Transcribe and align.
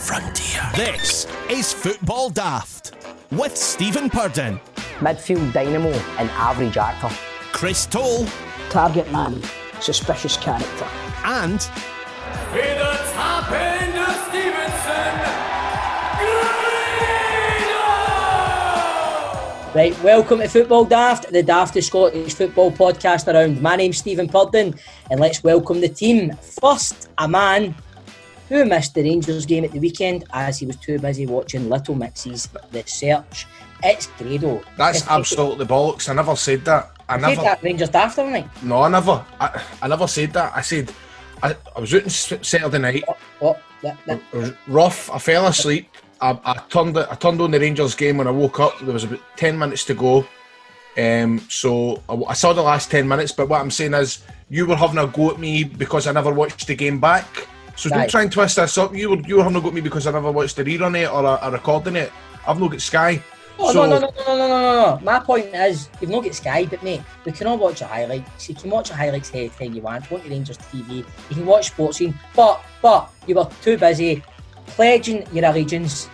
frontier. 0.00 0.62
This 0.74 1.26
is 1.50 1.74
Football 1.74 2.30
Daft 2.30 2.92
with 3.32 3.54
Stephen 3.54 4.08
Purdon, 4.08 4.58
midfield 5.00 5.52
dynamo 5.52 5.90
and 6.16 6.30
average 6.30 6.78
actor. 6.78 7.14
Chris 7.52 7.84
Toll, 7.84 8.24
target 8.70 9.12
man, 9.12 9.42
suspicious 9.80 10.38
character. 10.38 10.86
and 11.22 11.68
With 12.50 12.78
the 12.78 13.12
top 13.12 13.50
end 13.52 13.98
of 13.98 14.16
Stevenson, 14.28 15.20
Greeno! 16.16 16.48
Right, 19.74 20.02
welcome 20.02 20.38
to 20.38 20.48
Football 20.48 20.86
Daft, 20.86 21.30
the 21.30 21.42
daftest 21.42 21.84
Scottish 21.84 22.32
football 22.32 22.72
podcast 22.72 23.30
around. 23.30 23.60
My 23.60 23.76
name's 23.76 23.98
Stephen 23.98 24.28
Purdon, 24.28 24.74
and 25.10 25.20
let's 25.20 25.44
welcome 25.44 25.82
the 25.82 25.90
team. 25.90 26.34
First, 26.36 27.10
a 27.18 27.28
man 27.28 27.74
who 28.50 28.64
missed 28.66 28.94
the 28.94 29.02
Rangers 29.02 29.46
game 29.46 29.64
at 29.64 29.70
the 29.70 29.78
weekend 29.78 30.24
as 30.32 30.58
he 30.58 30.66
was 30.66 30.76
too 30.76 30.98
busy 30.98 31.24
watching 31.24 31.70
Little 31.70 31.94
Mix's 31.94 32.48
The 32.72 32.82
Search. 32.84 33.46
It's 33.82 34.08
Grado. 34.18 34.62
That's 34.76 35.00
If- 35.00 35.10
absolutely 35.10 35.64
bollocks. 35.64 36.08
I 36.10 36.12
never 36.12 36.36
said 36.36 36.64
that. 36.66 36.90
I 37.08 37.16
never. 37.16 37.40
that 37.42 37.62
Rangers 37.62 37.88
daft, 37.88 38.16
haven't 38.16 38.62
No, 38.62 38.82
I 38.82 38.88
never. 38.88 39.24
I, 39.40 39.62
I 39.82 39.88
never 39.88 40.06
said 40.06 40.32
that. 40.34 40.52
I 40.54 40.60
said 40.60 40.92
I, 41.42 41.56
I 41.74 41.80
was 41.80 41.94
out 41.94 42.02
on 42.04 42.10
Saturday 42.10 42.78
night. 42.78 43.04
Oh, 43.40 43.56
that, 43.82 43.96
that, 44.06 44.20
It 44.32 44.36
was 44.36 44.52
rough. 44.68 45.10
I 45.10 45.18
fell 45.18 45.46
asleep. 45.46 45.88
I, 46.20 46.38
I 46.44 46.54
turned. 46.68 46.98
I 46.98 47.14
turned 47.14 47.40
on 47.40 47.50
the 47.50 47.58
Rangers 47.58 47.94
game 47.94 48.18
when 48.18 48.26
I 48.26 48.30
woke 48.30 48.60
up. 48.60 48.78
There 48.80 48.92
was 48.92 49.04
about 49.04 49.20
ten 49.36 49.58
minutes 49.58 49.84
to 49.86 49.94
go. 49.94 50.26
Um, 50.98 51.38
so 51.48 52.02
I, 52.08 52.14
I 52.28 52.34
saw 52.34 52.52
the 52.52 52.62
last 52.62 52.90
ten 52.90 53.08
minutes. 53.08 53.32
But 53.32 53.48
what 53.48 53.60
I'm 53.60 53.70
saying 53.70 53.94
is, 53.94 54.22
you 54.48 54.66
were 54.66 54.76
having 54.76 54.98
a 54.98 55.06
go 55.06 55.30
at 55.30 55.38
me 55.38 55.64
because 55.64 56.06
I 56.06 56.12
never 56.12 56.32
watched 56.32 56.66
the 56.66 56.74
game 56.74 57.00
back. 57.00 57.48
So 57.80 57.88
right. 57.88 58.00
don't 58.00 58.10
try 58.10 58.22
and 58.24 58.30
twist 58.30 58.56
this 58.56 58.76
up. 58.76 58.94
You 58.94 59.08
were 59.08 59.20
you 59.20 59.36
were 59.36 59.42
having 59.42 59.62
go 59.62 59.70
me 59.70 59.80
because 59.80 60.06
I 60.06 60.10
never 60.12 60.30
watched 60.30 60.56
the 60.56 60.64
rerun 60.64 61.00
it 61.00 61.10
or 61.10 61.24
a, 61.24 61.38
a 61.48 61.50
recording 61.50 61.96
it. 61.96 62.12
I've 62.46 62.60
not 62.60 62.72
got 62.72 62.82
Sky. 62.82 63.22
Oh, 63.58 63.72
so... 63.72 63.86
no, 63.86 63.98
no, 63.98 64.10
no, 64.10 64.36
no, 64.36 64.36
no, 64.36 64.48
no, 64.48 64.96
no. 64.96 65.00
My 65.02 65.18
point 65.18 65.46
is, 65.54 65.88
you've 65.98 66.10
not 66.10 66.22
got 66.22 66.34
Sky, 66.34 66.66
but 66.66 66.82
mate, 66.82 67.00
we 67.24 67.32
can 67.32 67.46
all 67.46 67.56
watch 67.56 67.80
a 67.80 67.86
highlights. 67.86 68.50
You 68.50 68.54
can 68.54 68.68
watch 68.68 68.90
a 68.90 68.94
highlights 68.94 69.34
anytime 69.34 69.72
you 69.72 69.80
want. 69.80 70.10
Watch 70.10 70.26
Rangers 70.26 70.58
TV. 70.58 70.96
You 70.98 71.34
can 71.34 71.46
watch 71.46 71.74
Sportscene. 71.74 72.14
But, 72.36 72.60
but, 72.82 73.10
you 73.26 73.34
were 73.34 73.48
too 73.62 73.78
busy 73.78 74.22
pledging 74.66 75.26
your 75.34 75.46
allegiance 75.46 76.10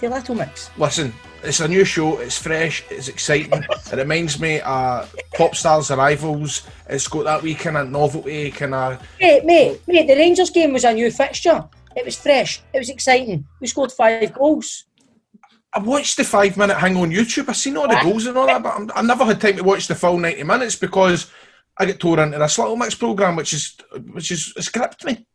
to 0.00 0.10
Little 0.10 0.34
Mix. 0.34 0.70
Listen, 0.76 1.14
it's 1.46 1.60
a 1.60 1.68
new 1.68 1.84
show. 1.84 2.18
It's 2.18 2.38
fresh. 2.38 2.84
It's 2.90 3.08
exciting. 3.08 3.62
it 3.62 3.96
reminds 3.96 4.40
me 4.40 4.60
of 4.60 5.14
Pop 5.34 5.54
Stars 5.54 5.90
Arrivals. 5.90 6.66
It's 6.88 7.08
got 7.08 7.24
that 7.24 7.42
wee 7.42 7.54
kind 7.54 7.76
of 7.76 7.90
novelty, 7.90 8.50
kind 8.50 8.74
of. 8.74 9.02
Mate, 9.20 9.44
mate, 9.44 9.80
mate, 9.86 10.06
the 10.06 10.16
Rangers 10.16 10.50
game 10.50 10.72
was 10.72 10.84
a 10.84 10.92
new 10.92 11.10
fixture. 11.10 11.64
It 11.94 12.04
was 12.04 12.16
fresh. 12.16 12.62
It 12.74 12.78
was 12.78 12.90
exciting. 12.90 13.46
We 13.60 13.66
scored 13.66 13.92
five 13.92 14.34
goals. 14.34 14.84
I 15.72 15.78
watched 15.78 16.16
the 16.16 16.24
five 16.24 16.56
minute 16.56 16.76
hang 16.76 16.96
on 16.96 17.10
YouTube. 17.10 17.48
I 17.48 17.52
seen 17.52 17.76
all 17.76 17.88
the 17.88 18.00
goals 18.02 18.26
and 18.26 18.36
all 18.36 18.46
that, 18.46 18.62
but 18.62 18.74
I'm, 18.74 18.90
I 18.94 19.02
never 19.02 19.24
had 19.24 19.40
time 19.40 19.56
to 19.56 19.64
watch 19.64 19.86
the 19.88 19.94
full 19.94 20.18
ninety 20.18 20.42
minutes 20.42 20.76
because 20.76 21.30
I 21.78 21.84
get 21.84 22.00
tore 22.00 22.20
into 22.20 22.38
this 22.38 22.58
little 22.58 22.76
mix 22.76 22.94
program, 22.94 23.36
which 23.36 23.52
is 23.52 23.76
which 24.12 24.30
is 24.30 24.52
it's 24.56 24.70
gripped 24.70 25.04
me. 25.04 25.26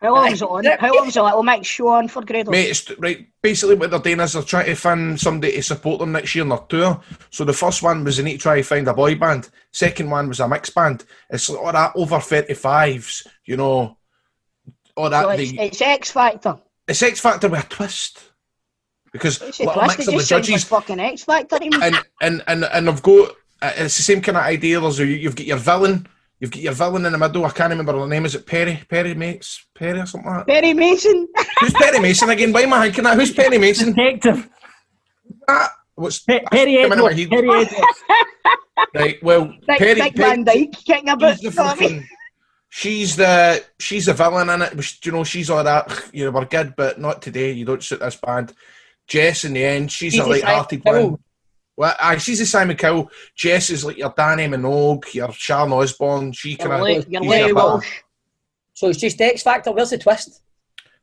How 0.00 0.14
long's 0.14 0.42
it 0.42 0.44
on? 0.48 0.64
How 0.64 0.94
long's 0.94 1.14
the 1.14 1.22
little 1.22 1.42
mix 1.42 1.66
show 1.66 1.88
on 1.88 2.08
for 2.08 2.20
Gradle? 2.22 2.50
Mate, 2.50 2.68
it's, 2.68 2.98
right. 2.98 3.26
Basically, 3.40 3.76
what 3.76 3.90
they're 3.90 3.98
doing 3.98 4.20
is 4.20 4.34
they're 4.34 4.42
trying 4.42 4.66
to 4.66 4.74
find 4.74 5.18
somebody 5.18 5.54
to 5.54 5.62
support 5.62 6.00
them 6.00 6.12
next 6.12 6.34
year 6.34 6.42
in 6.42 6.50
their 6.50 6.58
tour. 6.58 7.00
So 7.30 7.44
the 7.44 7.54
first 7.54 7.82
one 7.82 8.04
was 8.04 8.18
they 8.18 8.22
need 8.22 8.32
to 8.32 8.38
try 8.38 8.56
to 8.56 8.62
find 8.62 8.86
a 8.88 8.94
boy 8.94 9.14
band. 9.14 9.48
Second 9.72 10.10
one 10.10 10.28
was 10.28 10.40
a 10.40 10.48
mixed 10.48 10.74
band. 10.74 11.04
It's 11.30 11.48
all 11.48 11.72
that 11.72 11.92
over 11.96 12.20
thirty 12.20 12.54
fives, 12.54 13.26
you 13.46 13.56
know. 13.56 13.96
All 14.96 15.08
that 15.10 15.22
So 15.22 15.30
it's, 15.30 15.50
the, 15.52 15.60
it's 15.60 15.80
X 15.80 16.10
Factor. 16.10 16.58
it's 16.86 17.02
X 17.02 17.20
Factor 17.20 17.48
with 17.48 17.64
a 17.64 17.68
twist. 17.68 18.32
Because 19.12 19.40
It's 19.40 19.60
a 19.60 19.64
Little 19.64 19.82
twist. 19.82 19.98
Mix 19.98 20.08
It 20.08 20.10
are 20.10 20.12
the 20.12 20.18
just 20.18 20.28
sounds 20.28 20.46
judges, 20.46 20.64
fucking 20.64 21.00
X 21.00 21.24
Factor 21.24 21.58
to 21.58 21.64
and 21.82 21.96
and 22.20 22.42
and 22.46 22.64
and 22.64 22.88
I've 22.88 23.02
got 23.02 23.30
uh, 23.62 23.72
it's 23.76 23.96
the 23.96 24.02
same 24.02 24.20
kind 24.20 24.36
of 24.36 24.44
idea. 24.44 24.78
There's 24.78 25.00
a, 25.00 25.06
you've 25.06 25.36
got 25.36 25.46
your 25.46 25.56
villain, 25.56 26.06
you've 26.40 26.50
got 26.50 26.60
your 26.62 26.72
villain 26.72 27.06
in 27.06 27.12
the 27.12 27.18
middle. 27.18 27.44
I 27.44 27.50
can't 27.50 27.70
remember 27.70 27.98
her 27.98 28.06
name. 28.06 28.24
Is 28.26 28.34
it 28.34 28.46
Perry? 28.46 28.80
Perry 28.88 29.14
Mates? 29.14 29.64
Perry 29.74 30.00
or 30.00 30.06
something 30.06 30.30
like 30.30 30.46
that? 30.46 30.52
Perry 30.52 30.74
Mason. 30.74 31.28
Who's 31.60 31.72
Perry 31.72 32.00
Mason 32.00 32.30
again? 32.30 32.52
Why 32.52 32.62
am 32.62 32.72
I 32.74 32.82
thinking 32.84 33.04
that? 33.04 33.16
Who's 33.18 33.32
Perry 33.32 33.58
Mason? 33.58 33.92
Detective 33.92 34.48
Ah, 35.48 35.72
what's 35.94 36.18
Pe- 36.20 36.42
Perry 36.50 36.76
coming 36.88 36.92
in 36.92 36.92
Edwards. 36.92 37.26
Perrie 37.26 37.64
Edwards. 37.66 37.74
Right. 38.94 39.22
Well, 39.22 39.46
Dick, 39.66 39.78
Perry. 39.78 39.94
Dick 39.94 40.14
Perry 40.16 40.30
Van 40.30 40.44
Dyke 40.44 40.72
kicking 40.84 41.08
about. 41.08 41.34
she's 41.38 41.42
the 41.44 41.50
fucking. 41.52 42.08
She's 42.68 43.16
the 43.16 43.64
she's 43.78 44.06
the 44.06 44.12
villain 44.12 44.50
in 44.50 44.62
it. 44.62 44.76
which, 44.76 44.98
You 45.04 45.12
know, 45.12 45.24
she's 45.24 45.48
all 45.50 45.64
that. 45.64 46.10
You 46.12 46.24
know, 46.26 46.30
we're 46.30 46.44
good, 46.44 46.74
but 46.76 47.00
not 47.00 47.22
today. 47.22 47.52
You 47.52 47.64
don't 47.64 47.82
suit 47.82 48.00
this 48.00 48.16
band. 48.16 48.52
Jess, 49.06 49.44
in 49.44 49.52
the 49.54 49.64
end, 49.64 49.90
she's, 49.92 50.12
She's 50.12 50.20
a 50.20 50.24
the 50.24 50.30
light-hearted 50.30 50.82
Simon 50.84 51.10
one. 51.12 51.20
Cowell. 51.76 51.88
Well, 51.88 51.94
aye, 52.00 52.18
she's 52.18 52.38
the 52.38 52.46
Simon 52.46 52.76
Cowell. 52.76 53.10
Jess 53.36 53.70
is 53.70 53.84
like 53.84 53.96
your 53.98 54.12
Dannii 54.12 54.48
Minogue, 54.48 55.12
your 55.14 55.32
Sharon 55.32 55.72
Osbourne. 55.72 56.32
She 56.32 56.50
You're 56.50 56.58
kind 56.68 56.98
of. 56.98 57.08
you're 57.10 57.22
late, 57.22 57.54
Walsh. 57.54 58.00
So 58.74 58.88
it's 58.88 58.98
just 58.98 59.20
X 59.20 59.42
Factor. 59.42 59.72
Where's 59.72 59.90
the 59.90 59.98
twist? 59.98 60.42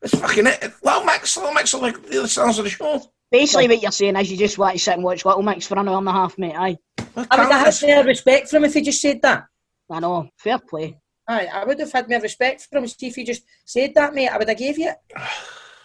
It's 0.01 0.13
fucking 0.19 0.47
it. 0.47 0.73
Little 0.83 1.03
Mix, 1.05 1.37
Little 1.37 1.53
Mix 1.53 1.73
are 1.73 1.81
like 1.81 2.01
the 2.07 2.19
other 2.19 2.27
stars 2.27 2.57
of 2.59 2.65
the 2.65 2.69
show. 2.69 3.01
Basically, 3.31 3.67
what 3.67 3.81
you're 3.81 3.91
saying 3.91 4.15
is 4.17 4.29
you 4.29 4.37
just 4.37 4.57
want 4.59 4.73
to 4.73 4.79
sit 4.79 4.93
and 4.95 5.03
watch 5.03 5.25
Little 5.25 5.41
Mix 5.41 5.65
for 5.65 5.79
an 5.79 5.87
hour 5.87 5.97
and 5.97 6.07
a 6.07 6.11
half, 6.11 6.37
mate. 6.37 6.53
Aye, 6.55 6.77
What 7.13 7.27
I 7.31 7.43
would 7.43 7.51
have 7.53 7.67
is- 7.67 7.79
had 7.81 7.95
more 7.95 8.03
respect 8.05 8.49
for 8.49 8.57
him 8.57 8.65
if 8.65 8.73
he 8.73 8.81
just 8.81 9.01
said 9.01 9.21
that. 9.23 9.45
I 9.89 9.99
know. 9.99 10.29
Fair 10.37 10.59
play. 10.59 10.97
Aye, 11.27 11.47
I 11.53 11.63
would 11.63 11.79
have 11.79 11.91
had 11.91 12.09
more 12.09 12.19
respect 12.19 12.67
for 12.69 12.77
him 12.77 12.87
see 12.87 13.07
if 13.07 13.15
he 13.15 13.23
just 13.23 13.43
said 13.65 13.93
that, 13.95 14.13
mate. 14.13 14.27
I 14.29 14.37
would 14.37 14.49
have 14.49 14.57
gave 14.57 14.77
you 14.77 14.89
it. 14.89 14.97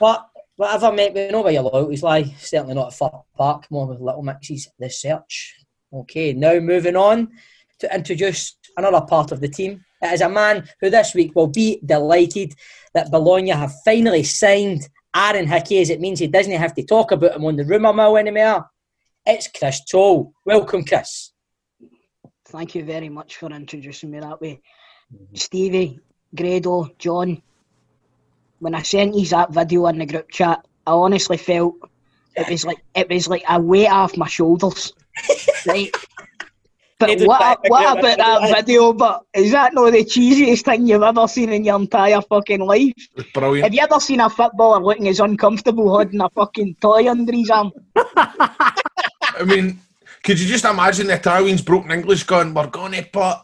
But 0.00 0.27
whatever, 0.58 0.92
mate, 0.92 1.14
we 1.14 1.28
know 1.28 1.40
where 1.40 1.52
your 1.52 1.62
loyalties 1.62 2.02
lie. 2.02 2.24
Certainly 2.38 2.74
not 2.74 2.88
at 2.88 2.94
Fir 2.94 3.10
Park, 3.36 3.66
more 3.70 3.86
with 3.86 4.00
Little 4.00 4.24
Mixes, 4.24 4.68
the 4.78 4.90
search. 4.90 5.54
Okay, 5.92 6.32
now 6.32 6.58
moving 6.58 6.96
on 6.96 7.28
to 7.78 7.94
introduce 7.94 8.58
another 8.76 9.00
part 9.00 9.30
of 9.30 9.40
the 9.40 9.48
team. 9.48 9.84
It 10.02 10.12
is 10.12 10.20
a 10.20 10.28
man 10.28 10.68
who 10.80 10.90
this 10.90 11.14
week 11.14 11.34
will 11.34 11.46
be 11.46 11.80
delighted 11.86 12.54
that 12.92 13.10
Bologna 13.10 13.50
have 13.50 13.72
finally 13.84 14.24
signed 14.24 14.88
Aaron 15.14 15.46
Hickey, 15.46 15.80
as 15.80 15.90
it 15.90 16.00
means 16.00 16.18
he 16.18 16.26
doesn't 16.26 16.52
have 16.52 16.74
to 16.74 16.84
talk 16.84 17.12
about 17.12 17.36
him 17.36 17.44
on 17.44 17.54
the 17.54 17.64
rumour 17.64 17.92
mill 17.92 18.16
anymore. 18.16 18.68
It's 19.24 19.48
Chris 19.48 19.84
Toll. 19.84 20.32
Welcome, 20.44 20.84
Chris. 20.84 21.32
Thank 22.48 22.74
you 22.74 22.84
very 22.84 23.08
much 23.08 23.36
for 23.36 23.50
introducing 23.50 24.10
me 24.10 24.18
that 24.20 24.40
way. 24.40 24.60
Stevie, 25.34 26.00
Grado, 26.34 26.88
John, 26.98 27.42
when 28.60 28.74
I 28.74 28.82
sent 28.82 29.14
you 29.14 29.26
that 29.26 29.52
video 29.52 29.86
in 29.86 29.98
the 29.98 30.06
group 30.06 30.30
chat, 30.30 30.64
I 30.86 30.92
honestly 30.92 31.36
felt 31.36 31.76
it 32.36 32.48
was 32.48 32.64
like 32.64 32.78
it 32.94 33.08
was 33.08 33.28
like 33.28 33.44
a 33.48 33.60
weight 33.60 33.88
off 33.88 34.16
my 34.16 34.28
shoulders. 34.28 34.92
right? 35.66 35.94
But 36.98 37.20
what, 37.20 37.40
I. 37.40 37.56
what 37.68 37.98
about 37.98 38.18
that 38.18 38.56
video? 38.56 38.92
But 38.92 39.22
is 39.32 39.52
that 39.52 39.72
not 39.72 39.92
the 39.92 40.04
cheesiest 40.04 40.64
thing 40.64 40.86
you've 40.86 41.02
ever 41.02 41.28
seen 41.28 41.52
in 41.52 41.64
your 41.64 41.76
entire 41.76 42.20
fucking 42.22 42.60
life? 42.60 42.92
It's 43.16 43.30
brilliant. 43.32 43.64
Have 43.64 43.74
you 43.74 43.80
ever 43.80 44.00
seen 44.00 44.20
a 44.20 44.28
footballer 44.28 44.82
looking 44.82 45.06
as 45.06 45.20
uncomfortable 45.20 45.88
holding 45.88 46.20
a 46.20 46.28
fucking 46.30 46.76
toy 46.80 47.08
under 47.08 47.32
his 47.32 47.50
arm? 47.50 47.70
I 47.96 49.44
mean, 49.46 49.80
could 50.24 50.40
you 50.40 50.48
just 50.48 50.64
imagine 50.64 51.06
the 51.06 51.14
Italians 51.14 51.62
broken 51.62 51.92
English 51.92 52.24
going, 52.24 52.52
we're 52.52 52.66
going 52.66 52.92
to 52.92 53.02
put 53.04 53.38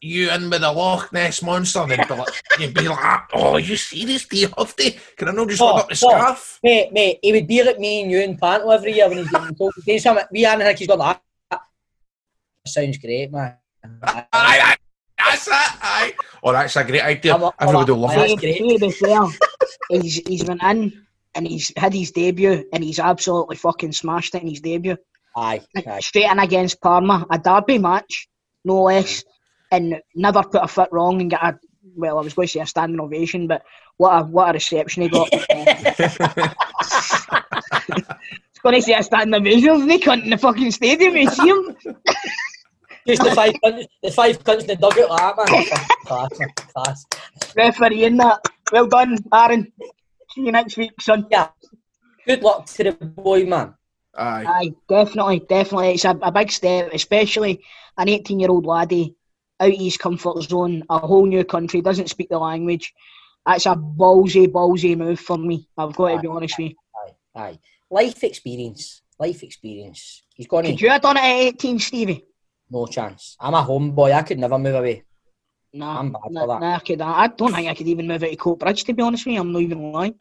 you 0.00 0.30
in 0.30 0.50
with 0.50 0.60
the 0.60 0.70
Loch 0.72 1.12
Ness 1.12 1.42
monster? 1.42 1.86
They'd 1.86 2.06
be 2.08 2.14
like, 2.14 2.28
you'd 2.58 2.74
be 2.74 2.88
like, 2.88 3.20
oh, 3.32 3.54
are 3.54 3.60
you 3.60 3.76
serious? 3.76 4.26
Do 4.26 4.36
you 4.36 4.48
have 4.58 4.74
to? 4.76 4.90
Can 5.16 5.28
I 5.28 5.32
not 5.32 5.48
just 5.48 5.62
Oh, 5.62 5.74
look 5.74 5.82
up 5.84 5.88
the 5.88 5.92
oh. 6.06 6.10
scarf? 6.10 6.60
Mate, 6.62 6.92
mate, 6.92 7.18
he 7.22 7.32
would 7.32 7.46
be 7.46 7.62
like 7.62 7.78
me 7.78 8.02
and 8.02 8.10
you 8.10 8.20
in 8.20 8.36
Panto 8.36 8.70
every 8.70 8.92
year 8.92 9.08
when 9.08 9.18
he's 9.18 9.30
getting 9.30 9.54
told 9.58 9.74
to 9.74 9.80
do 9.80 9.98
something. 9.98 10.24
We 10.32 10.44
Aaron 10.44 10.60
Hickey's 10.66 10.86
got 10.88 10.98
that. 11.50 11.60
Sounds 12.66 12.98
great, 12.98 13.30
man. 13.30 13.56
Aye, 14.02 14.24
aye, 14.32 14.76
that's 15.18 15.46
it, 15.46 15.52
aye. 15.52 16.14
Oh, 16.42 16.52
that's 16.52 16.76
a 16.76 16.84
great 16.84 17.02
idea. 17.02 17.34
I'm 17.34 17.42
a- 17.42 17.52
Everybody 17.60 17.92
will 17.92 17.98
love 18.00 18.10
I'm 18.12 18.18
a- 18.20 18.22
it. 18.24 18.28
That's 18.28 18.40
great. 18.40 18.58
To 18.58 18.78
be 18.78 18.90
fair, 18.92 19.20
he's 19.90 20.16
he's 20.26 20.44
been 20.44 20.58
in 20.64 21.06
and 21.34 21.46
he's 21.46 21.70
had 21.76 21.92
his 21.92 22.10
debut 22.10 22.64
and 22.72 22.82
he's 22.82 22.98
absolutely 22.98 23.56
fucking 23.56 23.92
smashed 23.92 24.34
it 24.34 24.42
in 24.42 24.48
his 24.48 24.60
debut. 24.62 24.96
Aye, 25.36 25.60
aye. 25.86 26.00
Straight 26.00 26.30
in 26.30 26.38
against 26.38 26.80
Parma, 26.80 27.26
a 27.30 27.38
derby 27.38 27.76
match, 27.76 28.28
no 28.64 28.84
less, 28.84 29.24
and 29.70 30.00
never 30.14 30.42
put 30.42 30.64
a 30.64 30.68
foot 30.68 30.88
wrong 30.92 31.20
and 31.20 31.30
get 31.30 31.42
a 31.42 31.58
well, 31.96 32.18
I 32.18 32.22
was 32.22 32.34
going 32.34 32.48
to 32.48 32.52
say 32.52 32.60
a 32.60 32.66
standing 32.66 33.00
ovation, 33.00 33.46
but 33.46 33.62
what 33.96 34.10
a 34.18 34.24
what 34.24 34.50
a 34.50 34.52
reception 34.54 35.02
he 35.02 35.08
got. 35.08 35.28
I 35.32 36.54
was 36.80 38.58
going 38.62 38.74
to 38.74 38.82
say 38.82 38.94
a 38.94 39.02
standing 39.02 39.34
ovation, 39.34 39.86
they 39.86 39.98
couldn't 39.98 40.24
in 40.24 40.30
the 40.30 40.38
fucking 40.38 40.70
stadium. 40.70 41.16
You 41.16 41.30
see 41.30 41.48
him? 41.48 41.76
Just 43.06 43.22
the 43.22 43.32
five 43.32 43.52
cunts, 43.62 43.86
the 44.02 44.10
five 44.10 44.42
cunts 44.42 44.60
in 44.62 44.66
the 44.68 44.76
dugout 44.76 45.10
like 45.10 45.20
ah, 45.20 45.34
that, 45.36 45.50
man. 45.50 45.64
Class. 46.06 46.54
Class. 46.72 47.06
Referee 47.54 48.04
in 48.04 48.16
that. 48.16 48.40
Well 48.72 48.86
done, 48.86 49.18
Aaron. 49.32 49.70
See 50.30 50.40
you 50.40 50.52
next 50.52 50.78
week, 50.78 50.92
son. 51.00 51.26
Yeah. 51.30 51.48
Good 52.26 52.42
luck 52.42 52.64
to 52.66 52.84
the 52.84 52.92
boy, 52.92 53.44
man. 53.44 53.74
Aye. 54.16 54.44
Aye, 54.46 54.74
definitely, 54.88 55.40
definitely. 55.40 55.94
It's 55.94 56.04
a, 56.06 56.18
a 56.22 56.32
big 56.32 56.50
step, 56.50 56.90
especially 56.94 57.62
an 57.98 58.08
18 58.08 58.40
year 58.40 58.50
old 58.50 58.64
laddie 58.64 59.14
out 59.60 59.72
of 59.72 59.78
his 59.78 59.96
comfort 59.96 60.42
zone, 60.42 60.82
a 60.90 60.98
whole 60.98 61.26
new 61.26 61.44
country, 61.44 61.80
doesn't 61.80 62.10
speak 62.10 62.28
the 62.28 62.38
language. 62.38 62.92
that's 63.46 63.66
a 63.66 63.74
ballsy, 63.74 64.46
ballsy 64.46 64.96
move 64.96 65.20
for 65.20 65.38
me. 65.38 65.68
I've 65.76 65.94
got 65.94 66.16
to 66.16 66.20
be 66.20 66.28
honest 66.28 66.58
with 66.58 66.70
you. 66.70 66.76
Aye, 67.36 67.40
aye. 67.40 67.58
Life 67.90 68.24
experience. 68.24 69.02
Life 69.18 69.42
experience. 69.42 70.22
He's 70.34 70.46
gone 70.46 70.64
Could 70.64 70.80
you 70.80 70.90
have 70.90 71.02
done 71.02 71.16
it 71.16 71.20
at 71.20 71.54
18, 71.54 71.78
Stevie? 71.78 72.24
no 72.70 72.86
chance. 72.86 73.36
I'm 73.38 73.54
a 73.54 73.62
homeboy. 73.62 74.12
I 74.12 74.22
could 74.22 74.38
never 74.38 74.58
move 74.58 74.74
away. 74.74 75.04
Nah, 75.72 75.98
I'm 76.00 76.12
bad 76.12 76.22
for 76.22 76.32
that. 76.32 76.60
nah, 76.60 76.74
I, 76.76 76.78
could, 76.78 77.00
I 77.00 77.26
don't 77.28 77.52
think 77.54 77.68
I 77.68 77.74
could 77.74 77.86
even 77.88 78.08
move 78.08 78.22
out 78.22 78.30
of 78.32 78.38
Coatbridge, 78.38 78.84
to 78.86 78.92
be 78.92 79.02
honest 79.02 79.26
with 79.26 79.34
you. 79.34 79.40
I'm 79.40 79.52
not 79.52 79.62
even 79.62 79.92
lying. 79.92 80.14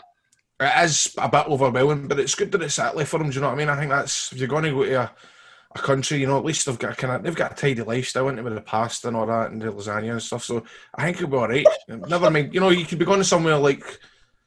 It 0.60 0.84
is 0.84 1.16
a 1.18 1.30
bit 1.30 1.48
overwhelming, 1.48 2.08
but 2.08 2.20
it's 2.20 2.36
good 2.36 2.52
that 2.52 2.62
it's 2.62 2.78
Italy 2.80 3.06
for 3.06 3.18
them. 3.20 3.30
Do 3.30 3.36
you 3.36 3.42
know 3.42 3.48
what 3.48 3.54
I 3.54 3.58
mean? 3.58 3.70
I 3.70 3.78
think 3.78 3.90
that's 3.90 4.32
if 4.32 4.40
you're 4.40 4.48
going 4.48 4.64
to 4.64 4.72
go 4.72 4.84
to 4.84 5.02
a, 5.02 5.12
a 5.76 5.80
country, 5.80 6.20
you 6.20 6.28
know, 6.28 6.38
at 6.38 6.46
least 6.46 6.66
they've 6.66 6.78
got 6.80 6.98
kind 6.98 7.14
of 7.16 7.24
they've 7.24 7.36
got 7.36 7.52
a 7.54 7.56
tidy 7.56 7.82
lifestyle 7.82 8.30
into 8.30 8.44
with 8.44 8.56
the 8.56 8.62
pasta 8.62 9.08
and 9.08 9.18
all 9.18 9.26
that 9.28 9.52
and 9.52 9.62
the 9.62 9.68
lasagna 9.72 10.12
and 10.12 10.22
stuff. 10.22 10.44
So 10.44 10.64
I 10.96 11.06
think 11.06 11.18
it'll 11.18 11.30
be 11.30 11.38
all 11.38 11.48
right. 11.48 11.66
Never 11.88 12.30
mind, 12.30 12.54
you 12.54 12.60
know, 12.60 12.70
you 12.70 12.86
could 12.86 13.00
be 13.00 13.06
going 13.06 13.20
to 13.20 13.26
somewhere 13.26 13.58
like 13.58 13.84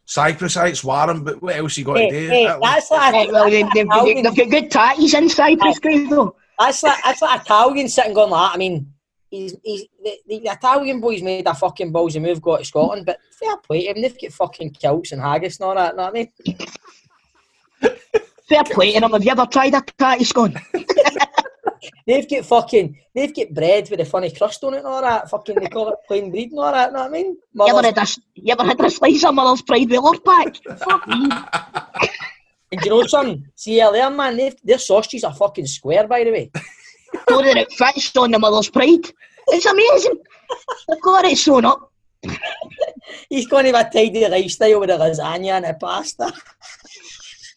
Cyprus, 0.04 0.56
aye, 0.56 0.68
it's 0.68 0.84
warm, 0.84 1.24
but 1.24 1.42
what 1.42 1.56
else 1.56 1.76
you 1.76 1.84
got 1.84 1.96
Hey, 1.98 2.08
to 2.10 2.20
do? 2.20 2.28
hey, 2.28 2.44
Italy? 2.44 2.60
that's 2.62 2.90
like 2.90 3.32
well, 3.32 3.50
they, 3.50 3.62
they've, 3.62 3.72
they've, 3.74 4.22
they've 4.22 4.36
got 4.36 4.50
good 4.50 4.70
tatties 4.70 5.18
in 5.18 5.28
Cyprus, 5.28 5.78
great 5.80 6.08
though. 6.08 6.36
That's 6.58 6.82
like 6.82 7.02
that's 7.04 7.22
like 7.22 7.40
Italian 7.42 7.88
sitting 7.88 8.14
going 8.14 8.30
like 8.30 8.50
that. 8.50 8.54
I 8.54 8.58
mean, 8.58 8.92
he's 9.30 9.56
he's 9.64 9.86
the, 10.02 10.16
the 10.28 10.36
Italian 10.44 11.00
boys 11.00 11.22
made 11.22 11.46
a 11.46 11.54
fucking 11.54 11.92
ballsy 11.92 12.22
move, 12.22 12.40
got 12.40 12.58
to 12.58 12.64
Scotland, 12.64 13.04
but 13.04 13.18
fair 13.38 13.56
play 13.58 13.82
to 13.82 13.90
him. 13.96 14.02
They've 14.02 14.16
got 14.20 14.32
fucking 14.32 14.70
kilts 14.70 15.12
and 15.12 15.20
haggis 15.20 15.58
and 15.58 15.66
all 15.68 15.74
that. 15.74 15.96
Know 15.96 16.04
what 16.04 16.10
I 16.10 16.12
mean? 16.14 16.32
Fair 18.48 18.64
play 18.64 18.92
to 18.94 19.00
them. 19.00 19.12
Have 19.12 19.24
you 19.24 19.30
ever 19.30 19.46
tried 19.46 19.74
a 19.74 19.82
tatty 19.98 20.24
scone? 20.32 20.54
They've 22.06 22.28
got 22.28 22.44
fucking 22.44 22.96
they've 23.14 23.34
got 23.34 23.52
bread 23.52 23.90
with 23.90 24.00
a 24.00 24.04
funny 24.04 24.30
crust 24.30 24.62
on 24.62 24.74
it 24.74 24.78
and 24.78 24.86
all 24.86 25.02
that. 25.02 25.28
Fucking 25.28 25.56
they 25.56 25.66
call 25.66 25.88
it 25.88 25.98
plain 26.06 26.30
bread 26.30 26.50
and 26.50 26.58
all 26.58 26.72
that. 26.72 26.92
Know 26.92 27.00
what 27.00 27.08
I 27.08 27.10
mean? 27.10 27.36
You 27.54 27.66
ever, 27.68 27.82
had 27.82 27.98
a, 27.98 28.06
you 28.34 28.52
ever 28.52 28.64
had 28.64 28.80
a 28.80 28.90
slice 28.90 29.24
of 29.24 29.34
Mother's 29.34 29.62
Pride 29.62 29.90
with 29.90 30.00
Lord 30.00 30.24
Pack? 30.24 30.56
Fuck 30.78 31.08
me. 31.08 31.28
and 32.72 32.84
you 32.84 32.90
know 32.90 33.06
something? 33.06 33.44
See 33.56 33.76
there, 33.78 34.10
man. 34.10 34.36
They've, 34.36 34.56
their 34.62 34.78
sausages 34.78 35.24
are 35.24 35.34
fucking 35.34 35.66
square, 35.66 36.06
by 36.06 36.24
the 36.24 36.30
way. 36.30 36.50
So 37.28 37.40
that 37.40 37.56
it 37.56 37.72
fits 37.72 38.14
on 38.16 38.32
the 38.32 38.38
Mother's 38.38 38.68
Pride. 38.68 39.10
It's 39.48 39.64
amazing. 39.64 40.18
They've 40.88 41.00
got 41.00 41.24
it 41.24 41.38
sewn 41.38 41.64
up. 41.64 41.90
He's 43.30 43.46
going 43.46 43.64
to 43.64 43.72
have 43.72 43.86
a 43.86 43.90
tidy 43.90 44.28
lifestyle 44.28 44.80
with 44.80 44.90
a 44.90 44.94
lasagna 44.94 45.52
and 45.52 45.66
a 45.66 45.74
pasta. 45.74 46.32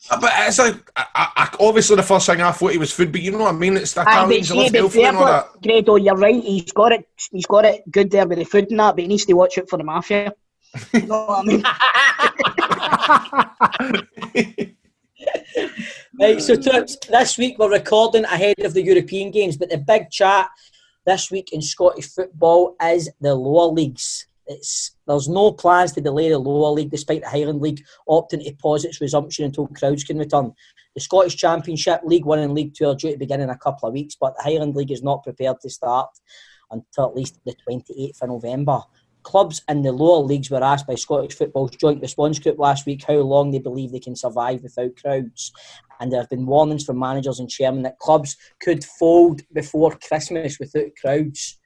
But 0.09 0.31
it's 0.35 0.57
like, 0.59 0.75
I, 0.95 1.05
I, 1.15 1.27
I- 1.35 1.55
obviously 1.59 1.95
the 1.95 2.03
first 2.03 2.25
thing 2.25 2.41
I 2.41 2.51
thought 2.51 2.71
he 2.71 2.77
was 2.77 2.91
food, 2.91 3.11
but 3.11 3.21
you 3.21 3.31
know 3.31 3.39
what 3.39 3.53
I 3.53 3.57
mean? 3.57 3.77
It's 3.77 3.93
the 3.93 4.01
Aye, 4.01 4.05
but 4.05 4.11
Italians 4.11 4.49
who 4.49 4.53
see, 4.55 4.59
live 4.59 4.71
but 4.71 4.77
healthy 4.79 5.03
and 5.03 5.17
all 5.17 5.25
fair, 5.25 5.33
that. 5.33 5.49
but 5.53 5.61
Grado, 5.63 5.91
oh, 5.91 5.95
you're 5.97 6.15
right. 6.15 6.43
He's 6.43 6.71
got 6.71 6.91
it. 6.91 7.07
He's 7.31 7.45
got 7.45 7.65
it 7.65 7.89
good 7.91 8.09
there 8.11 8.27
with 8.27 8.39
the 8.39 8.45
food 8.45 8.71
and 8.71 8.79
that, 8.79 8.95
but 8.95 9.01
he 9.01 9.07
needs 9.07 9.25
to 9.25 9.33
watch 9.33 9.57
it 9.57 9.69
for 9.69 9.77
the 9.77 9.83
mafia. 9.83 10.33
you 10.93 11.01
know 11.07 11.25
what 11.25 11.39
I 11.39 11.47
mean? 14.33 14.75
Right, 16.19 16.41
so 16.41 16.55
Toots, 16.55 16.97
this 17.09 17.37
week 17.37 17.57
we're 17.57 17.71
recording 17.71 18.25
ahead 18.25 18.55
of 18.59 18.73
the 18.73 18.81
European 18.81 19.31
games, 19.31 19.55
but 19.57 19.69
the 19.69 19.77
big 19.77 20.09
chat 20.09 20.49
this 21.05 21.31
week 21.31 21.53
in 21.53 21.61
Scottish 21.61 22.09
football 22.13 22.75
is 22.83 23.09
the 23.21 23.33
lower 23.35 23.71
leagues. 23.71 24.27
It's 24.47 24.91
there's 25.09 25.27
no 25.27 25.51
plans 25.51 25.91
to 25.93 26.01
delay 26.01 26.29
the 26.29 26.37
lower 26.37 26.71
league, 26.71 26.91
despite 26.91 27.23
the 27.23 27.29
Highland 27.29 27.61
League 27.61 27.83
opting 28.07 28.43
to 28.45 28.53
pause 28.61 28.85
its 28.85 29.01
resumption 29.01 29.45
until 29.45 29.67
crowds 29.67 30.03
can 30.03 30.19
return. 30.19 30.53
The 30.93 31.01
Scottish 31.01 31.35
Championship, 31.35 32.01
League 32.03 32.25
One 32.25 32.39
and 32.39 32.53
League 32.53 32.75
Two 32.75 32.89
are 32.89 32.95
due 32.95 33.11
to 33.11 33.17
begin 33.17 33.41
in 33.41 33.49
a 33.49 33.57
couple 33.57 33.87
of 33.87 33.93
weeks, 33.93 34.15
but 34.19 34.35
the 34.37 34.43
Highland 34.43 34.75
League 34.75 34.91
is 34.91 35.01
not 35.01 35.23
prepared 35.23 35.59
to 35.61 35.69
start 35.69 36.09
until 36.69 37.05
at 37.05 37.15
least 37.15 37.39
the 37.43 37.55
28th 37.67 38.21
of 38.21 38.29
November. 38.29 38.81
Clubs 39.23 39.61
in 39.67 39.81
the 39.81 39.91
lower 39.91 40.23
leagues 40.23 40.49
were 40.49 40.63
asked 40.63 40.87
by 40.87 40.95
Scottish 40.95 41.35
Football's 41.35 41.71
joint 41.71 42.01
response 42.01 42.39
group 42.39 42.57
last 42.59 42.85
week 42.85 43.03
how 43.05 43.15
long 43.15 43.51
they 43.51 43.59
believe 43.59 43.91
they 43.91 43.99
can 43.99 44.15
survive 44.15 44.61
without 44.61 44.95
crowds 44.95 45.51
and 45.99 46.11
there 46.11 46.21
have 46.21 46.29
been 46.29 46.45
warnings 46.45 46.85
from 46.85 46.99
managers 46.99 47.39
and 47.39 47.49
chairmen 47.49 47.83
that 47.83 47.99
clubs 47.99 48.37
could 48.61 48.83
fold 48.83 49.41
before 49.53 49.97
Christmas 50.07 50.57
without 50.59 50.95
crowds. 50.99 51.58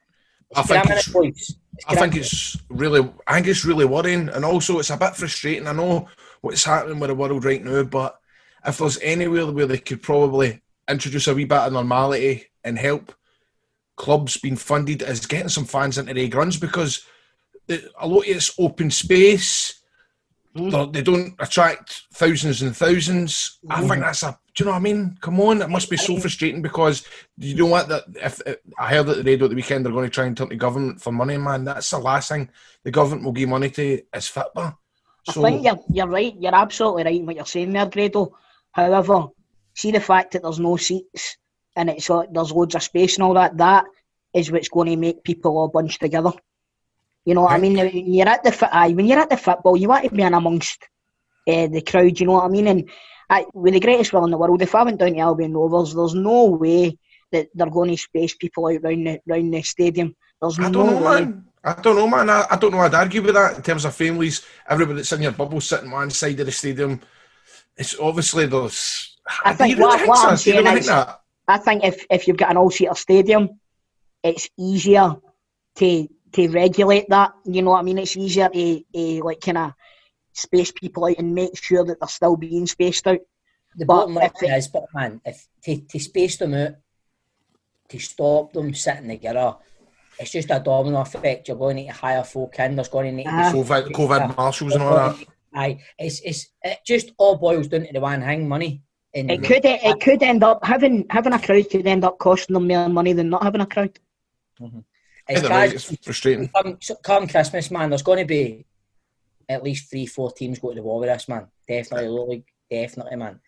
I 0.55 0.63
think 0.63 0.85
it's- 0.85 1.07
boys? 1.07 1.55
I 1.87 1.95
think 1.95 2.15
it's 2.15 2.57
really, 2.69 3.11
I 3.27 3.33
think 3.35 3.47
it's 3.47 3.65
really 3.65 3.85
worrying, 3.85 4.29
and 4.29 4.45
also 4.45 4.79
it's 4.79 4.91
a 4.91 4.97
bit 4.97 5.15
frustrating. 5.15 5.67
I 5.67 5.73
know 5.73 6.07
what's 6.41 6.63
happening 6.63 6.99
with 6.99 7.09
the 7.09 7.15
world 7.15 7.43
right 7.43 7.63
now, 7.63 7.83
but 7.83 8.19
if 8.65 8.77
there's 8.77 8.99
anywhere 9.01 9.47
where 9.47 9.65
they 9.65 9.79
could 9.79 10.01
probably 10.01 10.61
introduce 10.87 11.27
a 11.27 11.33
wee 11.33 11.45
bit 11.45 11.57
of 11.57 11.73
normality 11.73 12.45
and 12.63 12.77
help 12.77 13.13
clubs 13.95 14.37
being 14.37 14.55
funded, 14.55 15.01
is 15.01 15.25
getting 15.25 15.49
some 15.49 15.65
fans 15.65 15.97
into 15.97 16.13
the 16.13 16.29
runs 16.29 16.57
because 16.57 17.05
the, 17.67 17.89
a 17.99 18.07
lot 18.07 18.19
of 18.19 18.27
it's 18.27 18.53
open 18.59 18.91
space. 18.91 19.81
They're- 20.55 20.85
They 20.87 21.01
don't 21.01 21.33
attract 21.39 22.03
thousands 22.13 22.61
and 22.61 22.75
thousands. 22.75 23.59
I 23.69 23.81
think 23.81 24.01
that's 24.01 24.23
a. 24.23 24.37
Do 24.55 24.63
you 24.63 24.65
know 24.65 24.71
what 24.73 24.77
I 24.77 24.81
mean? 24.81 25.17
Come 25.19 25.39
on, 25.41 25.63
it 25.63 25.69
must 25.69 25.89
be 25.89 25.97
so 25.97 26.15
frustrating 26.17 26.61
because 26.61 27.03
you 27.39 27.55
know 27.55 27.65
what? 27.65 27.87
That 27.89 28.03
if, 28.21 28.39
if 28.45 28.57
I 28.77 28.89
heard 28.89 29.09
at 29.09 29.17
the 29.17 29.23
radio 29.23 29.45
at 29.45 29.49
the 29.49 29.55
weekend 29.55 29.83
they're 29.83 29.91
going 29.91 30.05
to 30.05 30.11
try 30.11 30.25
and 30.25 30.37
turn 30.37 30.49
to 30.49 30.55
government 30.55 31.01
for 31.01 31.11
money, 31.11 31.37
man. 31.37 31.63
That's 31.63 31.89
the 31.89 31.97
last 31.97 32.29
thing 32.29 32.49
the 32.83 32.91
government 32.91 33.23
will 33.25 33.31
give 33.31 33.49
money 33.49 33.71
to 33.71 34.01
is 34.13 34.27
football. 34.27 34.77
I 35.27 35.31
think 35.31 35.65
you're, 35.65 35.79
you're 35.91 36.07
right. 36.07 36.35
You're 36.39 36.53
absolutely 36.53 37.03
right 37.05 37.15
in 37.15 37.25
what 37.25 37.35
you're 37.35 37.45
saying 37.47 37.73
there, 37.73 37.87
Grado. 37.87 38.37
However, 38.73 39.27
see 39.73 39.89
the 39.91 39.99
fact 40.01 40.33
that 40.33 40.43
there's 40.43 40.59
no 40.59 40.75
seats 40.77 41.37
and 41.75 41.89
it's 41.89 42.09
uh, 42.11 42.23
there's 42.31 42.51
loads 42.51 42.75
of 42.75 42.83
space 42.83 43.15
and 43.15 43.23
all 43.23 43.33
that. 43.33 43.57
That 43.57 43.85
is 44.35 44.51
what's 44.51 44.69
going 44.69 44.89
to 44.89 44.97
make 44.97 45.23
people 45.23 45.57
all 45.57 45.67
bunched 45.69 45.99
together. 46.01 46.31
You 47.25 47.35
know 47.35 47.43
what 47.43 47.53
I 47.53 47.57
mean? 47.57 47.77
When 47.77 48.13
you're 48.13 48.27
at 48.27 48.43
the 48.43 48.69
aye, 48.75 48.91
when 48.93 49.05
you're 49.05 49.19
at 49.19 49.29
the 49.29 49.37
football, 49.37 49.77
you 49.77 49.87
want 49.87 50.03
to 50.05 50.09
be 50.15 50.21
in 50.21 50.33
amongst 50.33 50.83
uh, 51.47 51.67
the 51.67 51.81
crowd. 51.81 52.19
You 52.19 52.25
know 52.27 52.33
what 52.33 52.45
I 52.45 52.49
mean? 52.49 52.67
And 52.67 52.89
I, 53.29 53.45
with 53.53 53.73
the 53.73 53.79
greatest 53.79 54.11
will 54.11 54.25
in 54.25 54.31
the 54.31 54.37
world, 54.37 54.61
if 54.61 54.75
I 54.75 54.83
went 54.83 54.99
down 54.99 55.13
to 55.13 55.19
Albion 55.19 55.53
Rovers, 55.53 55.93
there's 55.93 56.13
no 56.13 56.45
way 56.47 56.97
that 57.31 57.47
they're 57.55 57.69
going 57.69 57.91
to 57.91 57.97
space 57.97 58.35
people 58.35 58.67
out 58.67 58.83
round 58.83 59.07
the 59.07 59.19
round 59.25 59.53
the 59.53 59.61
stadium. 59.61 60.15
There's 60.41 60.59
I 60.59 60.69
don't 60.69 60.73
know, 60.73 60.97
way. 60.97 61.21
man. 61.21 61.45
I 61.63 61.73
don't 61.81 61.95
know, 61.95 62.07
man. 62.07 62.29
I, 62.29 62.45
I 62.51 62.57
don't 62.57 62.71
know. 62.73 62.79
I'd 62.79 62.93
argue 62.93 63.21
with 63.21 63.35
that 63.35 63.55
in 63.55 63.61
terms 63.63 63.85
of 63.85 63.95
families. 63.95 64.45
Everybody 64.69 64.97
that's 64.97 65.13
in 65.13 65.21
your 65.21 65.31
bubble 65.31 65.61
sitting 65.61 65.89
one 65.91 66.09
side 66.09 66.39
of 66.41 66.45
the 66.45 66.51
stadium. 66.51 66.99
It's 67.77 67.97
obviously 67.97 68.45
those. 68.47 69.17
I 69.45 69.53
think 69.53 69.77
really 69.77 69.87
what- 69.89 70.07
what? 70.07 70.27
I'm 70.31 70.37
saying 70.37 70.67
is-? 70.77 70.89
I 71.47 71.57
think 71.57 71.83
if, 71.83 72.05
if 72.09 72.27
you've 72.27 72.37
got 72.37 72.51
an 72.51 72.57
all 72.57 72.69
seater 72.69 72.95
stadium, 72.95 73.59
it's 74.23 74.49
easier 74.57 75.15
to 75.75 76.07
to 76.33 76.47
regulate 76.49 77.07
that. 77.09 77.33
You 77.45 77.61
know 77.61 77.71
what 77.71 77.79
I 77.79 77.83
mean? 77.83 77.97
It's 77.99 78.17
easier 78.17 78.49
to, 78.49 78.83
to 78.93 79.23
like 79.23 79.41
kind 79.41 79.57
of 79.57 79.73
space 80.33 80.71
people 80.71 81.05
out 81.05 81.17
and 81.19 81.33
make 81.35 81.55
sure 81.57 81.83
that 81.85 81.99
they're 81.99 82.07
still 82.09 82.35
being 82.35 82.65
spaced 82.67 83.07
out. 83.07 83.19
The 83.75 83.85
But 83.85 83.93
bottom 83.95 84.15
line 84.15 84.25
if 84.35 84.43
it- 84.43 84.57
is, 84.57 84.67
but 84.67 84.85
man, 84.93 85.21
if 85.25 85.47
to, 85.63 85.77
to 85.81 85.99
space 85.99 86.37
them 86.37 86.53
out, 86.53 86.75
to 87.89 87.99
stop 87.99 88.53
them 88.53 88.73
sitting 88.73 89.09
together, 89.09 89.55
it's 90.19 90.31
just 90.31 90.51
a 90.51 90.59
domino 90.59 91.01
effect. 91.01 91.47
You're 91.47 91.57
going 91.57 91.77
to 91.77 91.81
need 91.83 91.87
to 91.89 91.93
hire 91.93 92.23
folk 92.23 92.57
in. 92.59 92.75
There's 92.75 92.87
going 92.87 93.05
to 93.11 93.11
need 93.17 93.23
to 93.23 93.29
Ah. 93.31 93.51
COVID, 93.51 93.91
COVID 93.91 94.37
marshals 94.37 94.73
and 94.73 94.83
all 94.83 94.95
that. 94.95 95.25
Aye, 95.55 95.79
it's 95.99 96.19
it's 96.21 96.47
it 96.63 96.79
just 96.85 97.11
all 97.17 97.35
boils 97.35 97.67
down 97.67 97.85
to 97.85 97.93
the 97.93 97.99
one 97.99 98.21
thing, 98.21 98.47
money. 98.47 98.81
And 99.13 99.29
It 99.29 99.43
could 99.43 99.61
it 99.63 99.99
could 100.01 100.23
end 100.23 100.43
up 100.43 100.65
having 100.65 101.05
having 101.11 101.33
a 101.33 101.39
crowd 101.39 101.69
could 101.69 101.85
end 101.85 102.03
up 102.03 102.17
costing 102.17 102.55
them 102.55 102.67
more 102.67 102.89
money 102.89 103.13
than 103.13 103.29
not 103.29 103.43
having 103.43 103.61
a 103.61 103.67
crowd. 103.67 103.99
it's 104.59 104.73
Either 105.29 105.49
way, 105.49 105.67
it's 105.69 105.95
frustrating. 106.03 106.49
come, 106.49 106.77
come 107.03 107.27
Christmas, 107.27 107.71
man, 107.71 107.89
there's 107.89 108.01
going 108.01 108.19
to 108.19 108.25
be 108.25 108.65
at 109.49 109.63
least 109.63 109.89
three, 109.89 110.05
four 110.05 110.31
teams 110.31 110.59
go 110.59 110.69
to 110.69 110.75
the 110.75 110.81
war 110.81 110.99
with 110.99 111.09
us, 111.09 111.27
man. 111.29 111.47
Definitely, 111.67 112.09
low 112.09 112.27
league, 112.27 112.45
definitely, 112.69 113.15
man. 113.15 113.39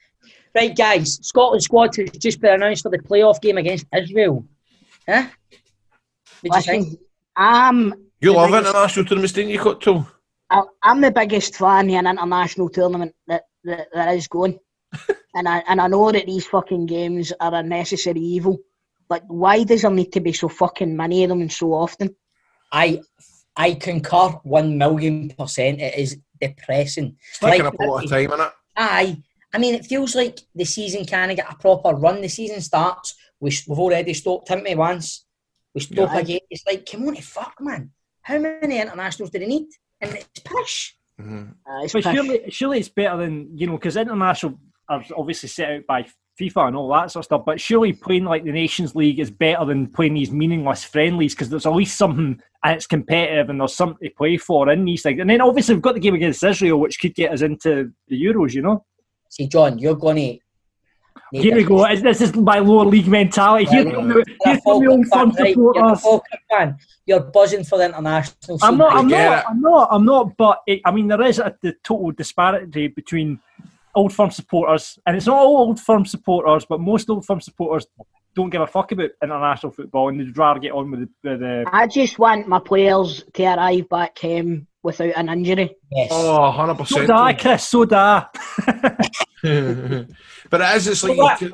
Right, 0.56 0.76
guys, 0.76 1.20
Scotland 1.22 1.62
squad 1.64 1.96
has 1.98 2.10
just 2.12 2.40
been 2.40 2.54
announced 2.56 2.84
for 2.84 2.90
the 2.92 3.00
playoff 3.00 3.42
game 3.42 3.58
against 3.58 3.86
Israel. 3.96 4.46
Huh? 5.08 5.28
What 6.42 6.54
do 6.54 6.58
you 6.58 6.62
think? 6.64 6.84
Listen, 6.86 7.00
I'm 7.36 7.94
You 8.22 8.32
the 8.32 8.38
love 8.38 8.52
biggest- 8.52 8.68
international 8.70 9.06
tournaments, 9.06 9.34
didn't 9.34 9.52
you, 9.52 9.60
Cotto? 9.60 10.08
I- 10.50 10.62
I'm 10.84 11.02
the 11.02 11.12
biggest 11.12 11.56
fan 11.56 11.90
of 11.90 11.96
an 11.96 12.08
international 12.08 12.70
tournament 12.70 13.14
that, 13.28 13.44
that 13.66 13.88
there 13.94 14.14
is 14.16 14.28
going, 14.28 14.58
and 15.36 15.48
I 15.50 15.62
and 15.68 15.82
I 15.82 15.88
know 15.88 16.12
that 16.12 16.26
these 16.26 16.46
fucking 16.48 16.86
games 16.86 17.34
are 17.40 17.54
a 17.54 17.64
necessary 17.64 18.22
evil. 18.22 18.60
But 19.08 19.24
why 19.28 19.64
does 19.64 19.84
there 19.84 19.92
need 19.92 20.12
to 20.14 20.20
be 20.20 20.34
so 20.34 20.50
fucking 20.50 20.96
many 20.96 21.24
of 21.24 21.30
them 21.30 21.42
and 21.42 21.52
so 21.52 21.74
often? 21.74 22.16
I 22.72 23.02
I 23.56 23.74
concur 23.76 24.30
one 24.44 24.78
million 24.78 25.30
percent. 25.30 25.80
It 25.82 25.96
is 25.98 26.18
depressing. 26.42 27.16
It's 27.30 27.40
taking 27.40 27.64
Like, 27.66 27.74
up 27.74 27.80
a 27.80 27.84
lot 27.86 28.04
of 28.04 28.10
time, 28.10 28.30
innit? 28.30 28.52
Aye. 28.76 29.18
I 29.54 29.58
mean, 29.58 29.76
it 29.76 29.86
feels 29.86 30.16
like 30.16 30.40
the 30.54 30.66
season 30.66 31.06
can't 31.06 31.34
get 31.36 31.50
a 31.50 31.56
proper 31.56 31.92
run. 31.96 32.20
The 32.22 32.28
season 32.28 32.60
starts. 32.62 33.16
We, 33.40 33.52
we've 33.68 33.80
already 33.80 34.14
stopped 34.14 34.50
Timpey 34.50 34.76
once. 34.76 35.26
We 35.74 35.82
stop 35.82 36.12
Yeah. 36.14 36.20
again. 36.20 36.40
It's 36.50 36.66
like, 36.66 36.86
come 36.90 37.08
on, 37.08 37.16
fuck, 37.18 37.56
man. 37.62 37.92
How 38.22 38.38
many 38.40 38.80
internationals 38.82 39.30
do 39.30 39.40
they 39.40 39.46
need? 39.48 39.68
And 40.02 40.12
it's 40.14 40.42
pish. 40.44 40.98
Mhm. 41.22 41.52
Uh, 41.66 41.84
it's 41.84 41.94
But 41.94 42.04
pish. 42.04 42.14
surely, 42.16 42.42
surely 42.50 42.80
it's 42.80 42.90
better 42.90 43.18
than 43.18 43.58
you 43.58 43.68
know 43.68 43.78
because 43.78 43.96
international 43.96 44.60
are 44.90 45.04
obviously 45.16 45.48
set 45.50 45.70
out 45.72 45.86
by 45.88 46.06
FIFA 46.40 46.68
and 46.68 46.76
all 46.76 46.90
that 46.90 47.12
sort 47.12 47.22
of 47.22 47.26
stuff. 47.26 47.44
But 47.46 47.62
surely 47.62 47.94
playing 47.94 48.26
like 48.26 48.44
the 48.44 48.52
Nations 48.52 48.96
League 48.96 49.20
is 49.20 49.32
better 49.32 49.66
than 49.66 49.88
playing 49.88 50.16
these 50.16 50.32
meaningless 50.32 50.84
friendlies 50.84 51.34
because 51.34 51.50
there's 51.50 51.66
at 51.66 51.74
least 51.74 51.98
something 51.98 52.42
and 52.64 52.76
it's 52.76 52.88
competitive 52.88 53.50
and 53.50 53.60
there's 53.60 53.76
something 53.76 54.08
to 54.08 54.14
play 54.16 54.38
for 54.38 54.70
in 54.70 54.86
these 54.86 55.04
things. 55.04 55.20
And 55.20 55.30
then 55.30 55.42
obviously 55.42 55.76
we've 55.76 55.82
got 55.82 55.94
the 55.94 56.00
game 56.00 56.16
against 56.16 56.44
Israel, 56.44 56.80
which 56.80 57.00
could 57.00 57.16
get 57.16 57.32
us 57.32 57.42
into 57.42 57.92
the 58.08 58.22
Euros. 58.22 58.54
You 58.54 58.64
know. 58.64 58.86
See, 59.30 59.48
John, 59.48 59.78
you're 59.78 59.96
going 59.96 60.16
to. 60.18 60.40
Here 61.32 61.56
we 61.56 61.64
go. 61.64 61.86
This 61.96 62.22
is 62.22 62.36
my 62.36 62.60
lower 62.60 62.86
league 62.86 63.08
mentality. 63.08 63.66
Here 63.66 63.84
come 63.92 64.08
the, 64.08 64.26
here 64.46 64.60
come 64.66 64.84
the 64.84 64.90
old 64.90 65.08
firm 65.08 65.32
supporters. 65.32 66.22
fan. 66.50 66.78
You're 67.06 67.22
buzzing 67.22 67.64
for 67.64 67.78
the 67.78 67.86
international. 67.86 68.60
I'm 68.62 68.78
not. 68.78 68.94
I'm 68.94 69.08
not. 69.08 69.46
I'm 69.48 69.62
not. 69.62 69.88
I'm 69.92 70.06
not. 70.06 70.38
But 70.38 70.62
it, 70.68 70.82
I 70.86 70.92
mean, 70.92 71.08
there 71.08 71.22
is 71.24 71.40
a 71.40 71.56
the 71.62 71.76
total 71.84 72.12
disparity 72.12 72.88
between 72.88 73.40
old 73.96 74.14
firm 74.14 74.32
supporters, 74.32 75.00
and 75.06 75.16
it's 75.16 75.26
not 75.26 75.38
all 75.38 75.58
old 75.58 75.80
firm 75.80 76.06
supporters, 76.06 76.66
but 76.68 76.80
most 76.80 77.10
old 77.10 77.26
firm 77.26 77.42
supporters 77.42 77.88
don't 78.36 78.50
give 78.50 78.62
a 78.62 78.68
fuck 78.68 78.92
about 78.92 79.10
international 79.24 79.72
football, 79.72 80.10
and 80.10 80.20
they'd 80.20 80.38
rather 80.38 80.60
get 80.60 80.74
on 80.74 80.92
with 80.92 81.02
the. 81.02 81.10
With 81.30 81.40
the 81.40 81.66
I 81.72 81.88
just 81.88 82.20
want 82.20 82.48
my 82.48 82.60
players 82.60 83.24
to 83.34 83.44
arrive 83.44 83.88
back 83.90 84.20
home 84.20 84.68
without 84.84 85.14
an 85.16 85.30
injury. 85.30 85.76
Yes. 85.92 86.10
Oh, 86.12 86.54
100%. 86.56 86.88
so 86.88 87.06
da, 87.06 87.34
Chris. 87.34 87.68
So 87.68 87.86
da. 87.86 88.26
but 90.50 90.62
as 90.62 90.88
it's 90.88 91.04
like, 91.04 91.18
Well, 91.18 91.38
you 91.42 91.54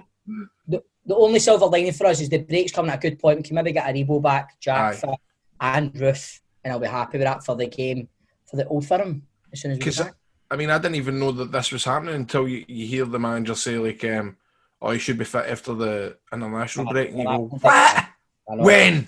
the, 0.68 0.84
the 1.06 1.16
only 1.16 1.40
silver 1.40 1.66
lining 1.66 1.94
for 1.94 2.08
us 2.08 2.20
is 2.22 2.30
the 2.30 2.40
break's 2.40 2.72
coming 2.72 2.92
at 2.92 2.98
a 2.98 3.10
good 3.10 3.20
point. 3.20 3.38
We 3.38 3.44
can 3.44 3.56
maybe 3.56 3.72
get 3.72 3.90
a 3.90 3.94
Rebo 3.94 4.22
back, 4.22 4.60
Jack 4.60 5.04
Aye. 5.04 5.16
and 5.60 6.00
Ruth, 6.00 6.42
and 6.64 6.74
I'll 6.74 6.80
be 6.80 6.88
happy 6.88 7.18
with 7.18 7.26
that 7.26 7.44
for 7.44 7.56
the 7.56 7.68
game 7.68 8.08
for 8.50 8.58
the 8.58 8.68
old 8.68 8.86
firm 8.86 9.24
as 9.52 9.62
soon 9.62 9.72
as 9.72 9.78
we 9.78 9.80
Because 9.80 9.98
get 9.98 10.08
back. 10.08 10.16
I 10.52 10.58
mean, 10.58 10.70
I 10.70 10.78
didn't 10.78 10.96
even 10.96 11.18
know 11.18 11.32
that 11.32 11.54
this 11.54 11.72
was 11.72 11.86
happening 11.86 12.14
until 12.14 12.46
you, 12.46 12.66
you 12.68 12.86
hear 12.86 13.06
the 13.06 13.18
manager 13.18 13.56
say 13.56 13.78
like, 13.78 14.04
um, 14.04 14.36
"Oh, 14.82 14.92
you 14.92 15.00
should 15.00 15.18
be 15.18 15.24
fit 15.24 15.46
after 15.46 15.74
the 15.74 16.18
international 16.32 16.92
break," 16.92 17.12
and 17.12 17.20
you 17.20 17.26
go, 17.26 17.38
"What? 17.62 18.06
When?" 18.46 19.08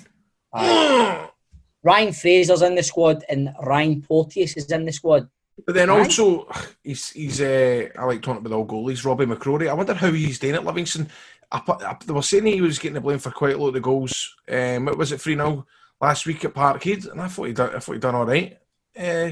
Ryan 1.84 2.14
Fraser's 2.14 2.62
in 2.62 2.76
the 2.76 2.84
squad 2.84 3.26
and 3.28 3.54
Ryan 3.62 4.02
Porteous 4.02 4.56
is 4.56 4.72
in 4.72 4.86
the 4.86 4.94
squad. 4.94 5.28
But 5.66 5.76
then 5.76 5.90
also, 5.90 6.48
he's 6.84 7.10
he's. 7.10 7.42
Uh, 7.42 7.90
I 8.00 8.06
like 8.06 8.22
talking 8.22 8.46
about 8.46 8.56
all 8.56 8.66
goalies. 8.66 9.04
Robby 9.04 9.26
McCrorie. 9.26 9.70
I 9.70 9.74
wonder 9.74 9.94
how 9.94 10.12
he's 10.12 10.40
doing 10.40 10.56
at 10.56 10.66
Livingston. 10.66 11.10
I, 11.52 11.62
I, 11.68 11.98
they 12.06 12.14
were 12.14 12.22
saying 12.22 12.46
he 12.46 12.62
was 12.62 12.80
getting 12.80 12.96
the 12.96 13.02
blame 13.02 13.20
for 13.20 13.32
quite 13.32 13.56
a 13.56 13.58
lot 13.58 13.68
of 13.68 13.74
the 13.74 13.82
goals. 13.82 14.34
Um, 14.50 14.86
what 14.86 14.98
was 14.98 15.12
it 15.12 15.20
three 15.22 15.36
0 15.36 15.68
last 16.00 16.26
week 16.26 16.46
at 16.46 16.54
Parkhead? 16.54 17.12
And 17.12 17.22
I 17.22 17.28
thought 17.28 17.44
he 17.44 17.54
done. 17.54 17.76
I 17.76 17.80
thought 17.80 17.92
he 17.92 18.00
done 18.00 18.16
all 18.16 18.26
right. 18.26 18.58
Uh, 18.98 19.32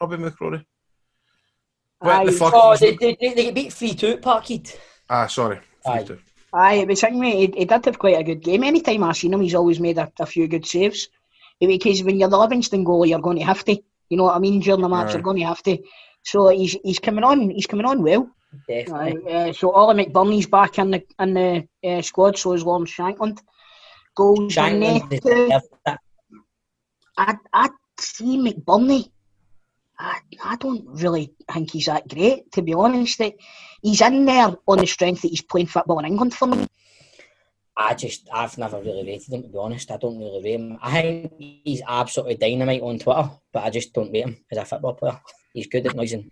Robby 0.00 0.16
McCrorie. 0.18 0.64
What 1.98 2.14
Aye, 2.14 2.24
the 2.26 2.32
fuck? 2.32 2.52
Oh, 2.54 2.76
they, 2.76 2.96
they, 2.96 3.16
they, 3.20 3.34
they 3.34 3.50
beat 3.50 3.72
3 3.72 3.94
2 3.94 4.06
at 4.08 4.22
Parkhead. 4.22 4.76
Ah, 5.08 5.26
sorry. 5.26 5.60
3-2. 5.86 6.18
Aye, 6.52 6.74
it 6.74 6.88
was 6.88 7.00
thing, 7.00 7.18
mate. 7.20 7.54
He, 7.54 7.60
he 7.60 7.64
did 7.64 7.84
have 7.84 7.98
quite 7.98 8.18
a 8.18 8.24
good 8.24 8.42
game. 8.42 8.64
Anytime 8.64 9.02
I've 9.04 9.16
seen 9.16 9.34
him, 9.34 9.40
he's 9.40 9.54
always 9.54 9.80
made 9.80 9.98
a, 9.98 10.10
a 10.18 10.26
few 10.26 10.48
good 10.48 10.66
saves. 10.66 11.08
Because 11.60 12.02
when 12.02 12.18
you're 12.18 12.28
the 12.28 12.38
Livingston 12.38 12.84
goalie, 12.84 13.08
you're 13.08 13.18
going 13.20 13.38
to 13.38 13.44
have 13.44 13.64
to. 13.64 13.80
You 14.08 14.16
know 14.16 14.24
what 14.24 14.36
I 14.36 14.38
mean? 14.38 14.60
During 14.60 14.82
the 14.82 14.88
match, 14.88 15.08
Aye. 15.08 15.12
you're 15.14 15.22
going 15.22 15.38
to 15.38 15.46
have 15.46 15.62
to. 15.64 15.78
So 16.22 16.48
he's 16.48 16.76
he's 16.82 16.98
coming 16.98 17.24
on. 17.24 17.50
He's 17.50 17.66
coming 17.66 17.86
on 17.86 18.02
well. 18.02 18.30
Definitely. 18.68 19.32
Aye, 19.32 19.48
uh, 19.48 19.52
so 19.52 19.72
Oli 19.72 20.04
McBurnie's 20.04 20.46
back 20.46 20.78
in 20.78 20.90
the 20.90 21.02
in 21.18 21.34
the 21.34 21.68
uh, 21.84 22.02
squad. 22.02 22.36
So 22.36 22.52
is 22.52 22.64
Lawrence 22.64 22.92
Shankland. 22.92 23.40
Goals 24.14 24.40
in 24.40 24.48
Shankland 24.48 25.10
net. 25.84 25.98
I 27.16 27.36
I 27.52 27.70
see 27.98 28.38
McBurnie. 28.38 29.10
I, 29.98 30.18
I 30.44 30.56
don't 30.56 30.84
really 30.86 31.32
think 31.50 31.70
he's 31.70 31.86
that 31.86 32.08
great, 32.08 32.50
to 32.52 32.62
be 32.62 32.74
honest. 32.74 33.20
He's 33.82 34.00
in 34.00 34.24
there 34.24 34.54
on 34.66 34.78
the 34.78 34.86
strength 34.86 35.22
that 35.22 35.28
he's 35.28 35.42
playing 35.42 35.68
football 35.68 35.98
in 35.98 36.04
England 36.04 36.34
for 36.34 36.46
me. 36.46 36.66
I 37.76 37.94
just, 37.94 38.28
I've 38.32 38.56
never 38.56 38.80
really 38.80 39.04
rated 39.04 39.32
him 39.32 39.42
to 39.42 39.48
be 39.48 39.58
honest. 39.58 39.90
I 39.90 39.98
don't 39.98 40.18
really 40.18 40.42
rate 40.42 40.60
him. 40.60 40.78
I 40.80 40.90
think 40.92 41.32
he's 41.38 41.82
absolutely 41.86 42.36
dynamite 42.36 42.80
on 42.80 42.98
Twitter, 42.98 43.30
but 43.52 43.64
I 43.64 43.70
just 43.70 43.92
don't 43.92 44.12
rate 44.12 44.24
him 44.24 44.36
as 44.50 44.58
a 44.58 44.64
football 44.64 44.94
player. 44.94 45.20
He's 45.52 45.66
good 45.66 45.86
at 45.86 45.94
noising 45.94 46.30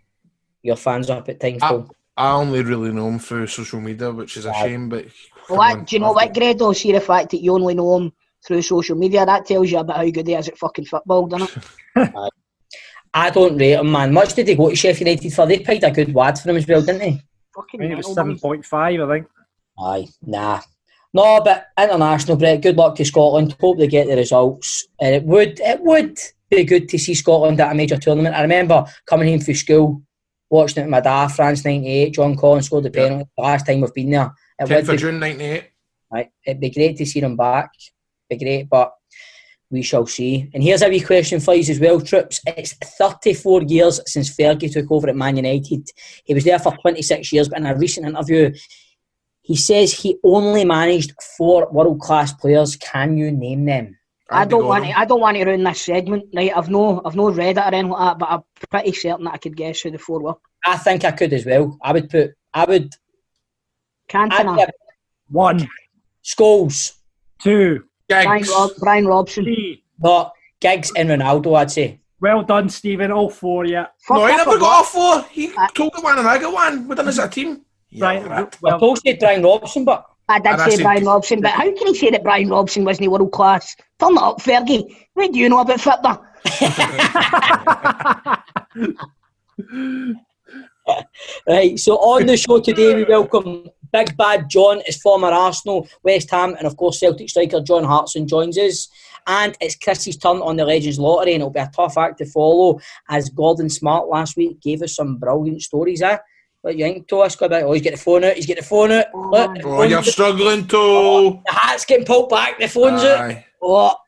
your 0.63 0.77
fans 0.77 1.11
up 1.11 1.29
at 1.29 1.41
times. 1.41 1.61
Paul. 1.61 1.91
I 2.17 2.33
only 2.33 2.63
really 2.63 2.93
know 2.93 3.09
him 3.09 3.19
through 3.19 3.49
social 3.49 3.81
media, 3.81 4.11
which 4.11 4.37
is 4.37 4.47
a 4.47 4.55
Aye. 4.55 4.63
shame. 4.63 4.89
But 4.89 5.07
Well, 5.51 5.59
that, 5.59 5.87
do 5.87 5.97
you 5.97 6.01
know 6.01 6.13
what, 6.13 6.33
Grado? 6.33 6.73
See 6.73 6.93
the 6.93 7.01
fact 7.01 7.31
that 7.31 7.43
you 7.43 7.53
only 7.53 7.75
know 7.75 7.99
him 7.99 8.13
through 8.47 8.63
social 8.63 8.97
media, 8.97 9.27
that 9.27 9.47
tells 9.47 9.71
you 9.71 9.79
about 9.79 9.97
how 9.97 10.09
good 10.11 10.27
he 10.27 10.35
is 10.35 10.49
at 10.49 10.59
fucking 10.59 10.85
football, 10.85 11.27
doesn't 11.27 11.51
it? 11.97 12.13
I 13.15 13.31
don't 13.31 13.57
rate 13.57 13.79
him, 13.79 13.93
man. 13.93 14.13
Much 14.13 14.35
did 14.35 14.49
he 14.49 14.55
go 14.57 14.69
to 14.71 14.77
Sheffield 14.77 15.09
United 15.09 15.33
for? 15.33 15.47
They 15.47 15.61
paid 15.61 15.85
a 15.85 15.91
good 15.91 16.13
wad 16.13 16.39
for 16.39 16.51
him 16.51 16.57
as 16.57 16.67
well, 16.67 16.83
didn't 16.83 16.99
they? 16.99 17.23
Fucking 17.55 17.81
I 17.81 17.85
think 17.85 17.93
it 17.93 17.97
was 17.97 18.07
mental, 18.09 18.15
seven 18.15 18.29
man. 18.33 18.39
point 18.41 18.65
five. 18.67 19.01
I 19.01 19.07
think. 19.15 19.27
Aye, 19.79 20.09
nah. 20.23 20.61
No, 21.13 21.41
but 21.45 21.69
international, 21.79 22.37
Brett. 22.37 22.61
Good 22.61 22.77
luck 22.77 22.97
to 22.97 23.05
Scotland. 23.05 23.55
Hope 23.61 23.79
they 23.79 23.87
get 23.87 24.09
the 24.09 24.17
results. 24.17 24.89
And 25.01 25.15
it 25.15 25.23
would, 25.23 25.61
it 25.61 25.81
would 25.83 26.19
be 26.51 26.65
good 26.65 26.89
to 26.89 26.99
see 26.99 27.15
Scotland 27.15 27.61
at 27.61 27.71
a 27.71 27.75
major 27.75 27.97
tournament. 27.97 28.35
I 28.35 28.43
remember 28.43 28.85
coming 29.07 29.29
home 29.29 29.41
from 29.41 29.55
school, 29.55 30.03
watching 30.51 30.81
it 30.83 30.87
with 30.87 30.91
my 30.91 31.01
dad. 31.01 31.29
France 31.29 31.65
'98. 31.65 32.15
John 32.15 32.37
Collins 32.37 32.67
scored 32.67 32.83
the 32.85 32.91
Yeah. 32.93 33.09
penalty. 33.09 33.31
The 33.37 33.43
last 33.43 33.65
time 33.67 33.81
we've 33.81 33.95
been 33.95 34.11
there. 34.11 34.33
It 34.59 34.65
10th 34.67 34.69
would 34.71 34.79
of 34.81 34.87
be, 34.89 34.97
June 34.97 35.19
'98. 35.21 35.65
right, 36.13 36.31
it'd 36.45 36.61
be 36.61 36.71
great 36.71 36.97
to 36.97 37.07
see 37.07 37.21
them 37.21 37.37
back. 37.37 37.71
Be 38.29 38.37
great, 38.37 38.69
but 38.69 38.93
we 39.75 39.83
shall 39.83 40.07
see. 40.07 40.49
And 40.55 40.63
here's 40.63 40.83
a 40.83 40.89
wee 40.89 41.01
question 41.01 41.41
for 41.41 41.55
you 41.55 41.61
as 41.71 41.81
well, 41.81 42.01
Trips. 42.01 42.41
It's 42.47 42.73
34 42.73 43.65
years 43.65 44.01
since 44.07 44.35
Fergie 44.35 44.73
took 44.73 44.91
over 44.91 45.09
at 45.09 45.17
Man 45.17 45.37
United. 45.37 45.91
He 46.25 46.33
was 46.33 46.45
there 46.45 46.59
for 46.59 46.75
26 46.77 47.33
years, 47.33 47.49
but 47.49 47.59
in 47.59 47.67
a 47.67 47.77
recent 47.77 48.07
interview, 48.07 48.55
he 49.43 49.57
says 49.57 49.93
he 49.93 50.17
only 50.25 50.65
managed 50.65 51.13
four 51.37 51.69
world 51.71 52.01
class 52.01 52.33
players. 52.33 52.77
Can 52.77 53.19
you 53.19 53.31
name 53.31 53.67
them? 53.67 53.99
I 54.31 54.47
don't 54.47 54.65
want 54.65 54.85
Gordon. 54.85 54.95
to. 54.95 55.01
I 55.01 55.05
don't 55.05 55.21
want 55.21 55.37
to 55.37 55.45
ruin 55.45 55.65
this 55.65 55.83
segment, 55.83 56.25
right? 56.35 56.57
I've 56.57 56.71
no, 56.71 57.03
I've 57.05 57.17
no 57.17 57.31
read 57.31 57.59
it 57.59 57.61
or 57.61 57.65
anything 57.65 57.91
like 57.91 58.01
that, 58.01 58.19
but 58.19 58.31
I'm 58.31 58.43
pretty 58.71 58.93
certain 58.93 59.27
that 59.27 59.35
I 59.35 59.37
could 59.37 59.57
guess 59.57 59.81
who 59.81 59.91
the 59.91 59.99
four 59.99 60.23
were. 60.23 60.35
I 60.65 60.79
think 60.79 61.05
I 61.05 61.11
could 61.11 61.33
as 61.35 61.45
well. 61.45 61.77
I 61.83 61.93
would 61.93 62.09
put, 62.09 62.31
I 62.55 62.65
would, 62.65 62.95
I'd 64.15 64.31
Cantona, 64.31 64.71
One, 65.29 65.69
Scholes, 66.25 66.95
two, 67.39 67.85
Brian, 68.09 68.39
Giggs. 68.39 68.51
Rob, 68.51 68.71
Brian 68.79 69.07
Robson. 69.07 69.45
three. 69.45 69.83
but 69.99 70.33
Giggs 70.61 70.93
and 70.97 71.09
Ronaldo, 71.09 71.57
I'd 71.57 71.71
say. 71.71 72.01
Well 72.21 72.43
done, 72.43 72.69
Stephen. 72.69 73.11
All 73.13 73.31
four. 73.31 73.65
Yeah. 73.67 73.87
Fuck, 74.07 74.17
No, 74.19 74.23
I 74.25 74.31
he 74.33 74.37
never 74.37 74.59
got 74.59 74.77
all 74.77 74.85
four. 74.85 75.23
He 75.31 75.53
I- 75.57 75.69
took 75.75 76.03
one 76.03 76.19
and 76.19 76.27
I 76.29 76.39
got 76.39 76.53
one. 76.53 76.89
We 76.89 76.95
done 76.95 77.09
as 77.09 77.19
a 77.19 77.29
team. 77.29 77.63
Yeah, 77.91 78.07
Right. 78.07 78.27
right. 78.27 78.55
I 78.55 78.59
Well, 78.63 78.79
posted 78.79 79.19
Brian 79.19 79.43
Robson, 79.43 79.85
but 79.85 80.07
I 80.29 80.39
did 80.39 80.47
ah, 80.49 80.53
And 80.55 80.63
I 80.63 80.69
say 80.71 80.83
Brian 80.83 81.05
Robson, 81.05 81.41
but 81.43 81.51
how 81.53 81.65
can 81.65 81.87
you 81.87 81.95
say 81.95 82.11
that 82.11 82.23
Brian 82.23 82.49
Robson 82.49 82.85
wasn't 82.85 83.11
world 83.11 83.33
class? 83.33 83.77
Turn 84.01 84.13
it 84.15 84.23
up, 84.23 84.41
Fergie. 84.41 84.85
What 85.15 85.33
do 85.33 85.39
you 85.39 85.49
know 85.49 85.61
about 85.61 85.81
football? 85.81 86.25
Right, 91.49 91.79
so 91.79 91.95
on 91.97 92.27
the 92.27 92.37
show 92.37 92.61
today, 92.61 92.95
we 92.95 93.05
welcome 93.05 93.69
Big 93.95 94.17
Bad 94.17 94.51
John, 94.51 94.81
is 94.89 95.01
former 95.01 95.29
Arsenal, 95.29 95.87
West 96.03 96.29
Ham, 96.33 96.55
and 96.59 96.67
of 96.67 96.77
course 96.77 96.99
Celtic 96.99 97.31
striker 97.31 97.61
John 97.61 97.85
Hartson 97.85 98.27
joins 98.27 98.59
us. 98.59 98.89
And 99.27 99.57
it's 99.61 99.77
Chris's 99.77 100.17
turn 100.19 100.39
on 100.39 100.57
the 100.57 100.65
Legends 100.67 100.99
Lottery, 100.99 101.33
and 101.35 101.43
it'll 101.43 101.51
be 101.51 101.61
a 101.61 101.71
tough 101.75 101.97
act 101.97 102.19
to 102.19 102.27
follow 102.27 102.81
as 103.09 103.31
Gordon 103.31 103.71
Smart 103.71 104.09
last 104.09 104.37
week 104.37 104.61
gave 104.61 104.83
us 104.83 104.97
some 104.97 105.17
brilliant 105.17 105.63
stories. 105.63 106.03
Eh? 106.03 106.19
What 106.61 106.73
do 106.73 106.79
you 106.79 106.85
think, 106.85 107.07
Thomas? 107.09 107.37
Go 107.37 107.47
about, 107.47 107.63
oh, 107.63 107.73
he's 107.73 107.83
got 107.83 107.93
the 107.93 107.97
phone 107.99 108.25
out, 108.25 108.35
he's 108.35 108.47
got 108.47 108.57
the 108.59 108.63
phone 108.65 108.91
out. 108.93 109.07
Look, 109.15 109.55
the, 109.55 109.63
Oh, 109.65 109.83
you're 109.85 109.99
out. 110.01 110.05
struggling 110.07 110.67
to. 110.67 111.41
the 111.47 111.53
hat's 111.53 111.85
getting 111.85 112.05
pulled 112.05 112.29
back, 112.31 112.59
the 112.59 112.67
phone's 112.69 113.03
out. 113.05 113.21
Aye. 113.21 113.47
What? 113.61 114.01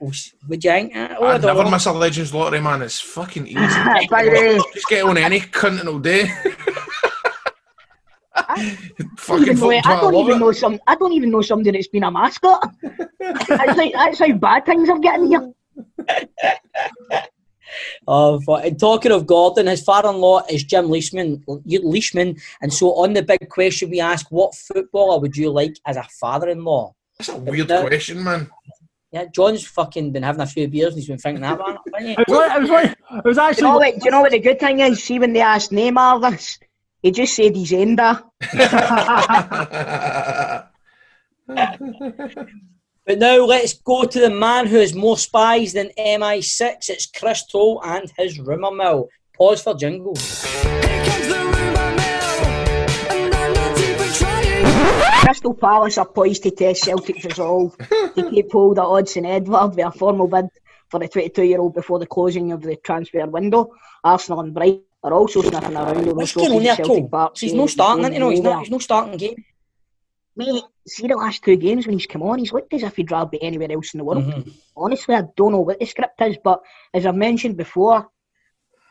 Oh, 0.00 0.08
s- 0.08 0.32
what 0.46 0.60
do 0.60 0.68
you 0.68 0.74
think? 0.74 0.94
eh? 0.96 1.14
Oh, 1.18 1.24
I 1.26 1.34
I'd 1.34 1.42
never 1.42 1.64
know. 1.64 1.70
miss 1.70 1.86
a 1.86 1.92
Legends 1.92 2.32
lottery, 2.34 2.60
man. 2.60 2.82
It's 2.82 3.00
fucking 3.00 3.46
easy. 3.46 3.56
By 4.10 4.24
the 4.24 4.30
way, 4.30 4.60
Just 4.74 4.88
get 4.88 5.04
on 5.04 5.16
any 5.18 5.40
cunt 5.40 5.86
all 5.86 5.98
day. 5.98 6.30
I 8.36 8.76
don't 8.98 9.18
fucking 9.20 9.42
even 9.42 9.54
know, 9.58 9.70
folk 9.70 9.86
I 9.86 10.00
don't 10.00 10.14
love 10.14 10.24
even 10.28 10.36
it. 10.36 10.40
know 10.40 10.52
some. 10.52 10.78
I 10.86 10.94
don't 10.94 11.12
even 11.12 11.30
know 11.30 11.42
somebody 11.42 11.70
that's 11.72 11.88
been 11.88 12.04
a 12.04 12.10
mascot. 12.10 12.70
that's, 13.20 13.48
like, 13.76 13.92
that's 13.94 14.18
how 14.18 14.32
bad 14.32 14.66
things 14.66 14.88
are 14.88 14.98
getting 14.98 15.26
here. 15.28 15.52
Of 18.06 18.48
uh, 18.48 18.54
and 18.56 18.78
talking 18.78 19.10
of 19.10 19.26
Gordon, 19.26 19.66
his 19.66 19.82
father-in-law 19.82 20.42
is 20.48 20.62
Jim 20.64 20.88
Leishman. 20.88 21.42
Leishman, 21.66 22.36
and 22.62 22.72
so 22.72 22.94
on 22.94 23.12
the 23.12 23.22
big 23.22 23.48
question 23.48 23.90
we 23.90 24.00
ask, 24.00 24.26
what 24.30 24.54
footballer 24.54 25.18
would 25.20 25.36
you 25.36 25.50
like 25.50 25.76
as 25.84 25.96
a 25.96 26.04
father-in-law? 26.20 26.94
That's 27.18 27.28
a 27.30 27.36
weird 27.36 27.68
No. 27.68 27.86
question, 27.86 28.22
man. 28.22 28.48
Yeah, 29.12 29.24
John's 29.34 29.66
fucking 29.66 30.12
been 30.12 30.22
having 30.22 30.42
a 30.42 30.46
few 30.46 30.68
beers 30.68 30.92
and 30.92 30.98
he's 30.98 31.08
been 31.08 31.18
thinking 31.18 31.42
that 31.42 31.58
one. 31.58 31.78
hasn't? 31.94 32.18
It 32.20 32.28
was, 32.28 32.38
like, 32.38 32.56
it 32.56 32.60
was 32.60 32.70
like 32.70 32.90
it 32.90 33.24
was 33.24 33.36
Do 33.36 33.42
you, 33.42 33.48
actually. 33.48 33.62
know 33.62 33.76
what, 33.76 33.94
do 33.94 34.00
you 34.04 34.10
know 34.10 34.20
what 34.20 34.30
the 34.32 34.38
good 34.38 34.60
thing 34.60 34.80
is? 34.80 35.02
See, 35.02 35.18
when 35.18 35.32
they 35.32 35.40
asked 35.40 35.70
Neymar 35.72 36.30
this, 36.30 36.58
he 37.06 37.12
just 37.12 37.36
said 37.36 37.54
he's 37.54 37.72
Ender. 37.72 38.20
But 43.06 43.18
now 43.20 43.44
let's 43.44 43.74
go 43.74 44.04
to 44.04 44.18
the 44.18 44.30
man 44.30 44.66
who 44.66 44.78
has 44.78 44.92
more 44.92 45.16
spies 45.16 45.72
than 45.72 45.90
MI6. 45.96 46.88
It's 46.88 47.06
Chris 47.06 47.46
Toll 47.46 47.80
and 47.84 48.12
his 48.18 48.40
rumour 48.40 48.72
mill. 48.72 49.08
Pause 49.36 49.62
for 49.62 49.74
jingle. 49.74 50.16
Here 50.16 51.04
comes 51.04 51.28
the 51.28 51.44
rumor 51.54 51.94
mill, 51.94 53.14
and 53.14 53.32
I'm 53.32 53.54
not 53.54 53.78
even 53.78 54.08
Crystal 55.20 55.54
Palace 55.54 55.98
are 55.98 56.08
poised 56.08 56.42
to 56.42 56.50
test 56.50 56.82
Celtic's 56.82 57.24
resolve 57.24 57.78
to 57.78 58.28
keep 58.28 58.50
hold 58.50 58.80
of 58.80 58.88
Odsonne 58.88 59.26
Edouard 59.26 59.76
with 59.76 59.86
a 59.86 59.92
formal 59.92 60.26
bid 60.26 60.48
for 60.90 60.98
the 60.98 61.08
22-year-old 61.08 61.74
before 61.74 62.00
the 62.00 62.06
closing 62.06 62.50
of 62.50 62.62
the 62.62 62.74
transfer 62.74 63.24
window. 63.26 63.72
Arsenal 64.02 64.40
and 64.40 64.52
Brighton 64.52 64.82
are 65.06 65.14
also 65.14 65.42
sniffing 65.42 65.76
around 65.76 66.04
the 66.04 66.10
on 66.10 66.62
there, 66.62 66.72
at 66.72 66.76
Celtic. 66.76 67.38
He's 67.38 67.54
no 67.54 67.66
starting, 67.66 68.12
you 68.12 68.18
know. 68.18 68.30
He's 68.30 68.40
not. 68.40 68.60
He's 68.60 68.70
no 68.70 68.78
starting 68.78 69.16
game. 69.16 69.44
Mate, 70.38 70.64
see 70.86 71.06
the 71.06 71.16
last 71.16 71.42
two 71.42 71.56
games 71.56 71.86
when 71.86 71.94
he's 71.98 72.06
come 72.06 72.22
on, 72.22 72.38
he's 72.38 72.52
looked 72.52 72.74
as 72.74 72.82
if 72.82 72.96
he'd 72.96 73.10
rather 73.10 73.30
be 73.30 73.42
anywhere 73.42 73.72
else 73.72 73.94
in 73.94 73.98
the 73.98 74.04
world. 74.04 74.24
Mhm. 74.24 74.52
Honestly, 74.76 75.14
I 75.14 75.22
don't 75.34 75.52
know 75.52 75.60
what 75.60 75.80
the 75.80 75.86
script 75.86 76.20
is, 76.20 76.36
but 76.44 76.60
as 76.92 77.06
I've 77.06 77.16
mentioned 77.16 77.56
before, 77.56 78.10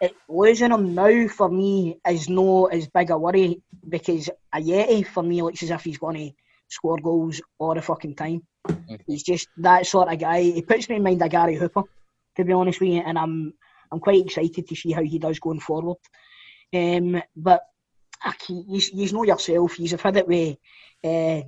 it, 0.01 0.15
losing 0.27 0.72
him 0.72 0.95
now 0.95 1.27
for 1.27 1.48
me 1.48 2.00
is 2.10 2.27
no 2.29 2.65
as 2.65 2.88
big 2.88 3.12
a 3.12 3.17
worry 3.17 3.62
because 3.88 4.29
Ajeti 4.53 5.05
for 5.05 5.22
me 5.22 5.43
looks 5.43 5.62
as 5.62 5.69
if 5.69 5.84
he's 5.84 6.00
going 6.00 6.17
to 6.17 6.31
score 6.67 6.98
goals 6.98 7.41
all 7.60 7.75
the 7.75 7.81
fucking 7.81 8.15
time. 8.15 8.41
He's 9.05 9.22
just 9.22 9.48
that 9.57 9.86
sort 9.86 10.12
of 10.12 10.17
guy. 10.19 10.41
He 10.41 10.63
puts 10.63 10.89
me 10.89 10.95
in 10.95 11.03
mind 11.03 11.22
of 11.22 11.29
Gary 11.29 11.55
Hooper, 11.55 11.84
to 12.38 12.43
be 12.43 12.53
honest 12.53 12.81
with 12.81 12.89
you, 12.89 13.03
and 13.05 13.19
I'm 13.19 13.53
I'm 13.95 14.01
quite 14.01 14.25
excited 14.25 14.67
to 14.67 14.75
see 14.75 14.91
how 14.91 15.01
he 15.03 15.19
does 15.19 15.39
going 15.39 15.61
forward. 15.61 15.97
Um, 16.73 17.21
but 17.35 17.61
you, 18.49 18.81
you 18.93 19.11
know 19.13 19.23
yourself, 19.23 19.79
you've 19.79 20.01
had 20.01 20.17
it 20.17 20.27
with 20.27 20.57
uh, 21.03 21.41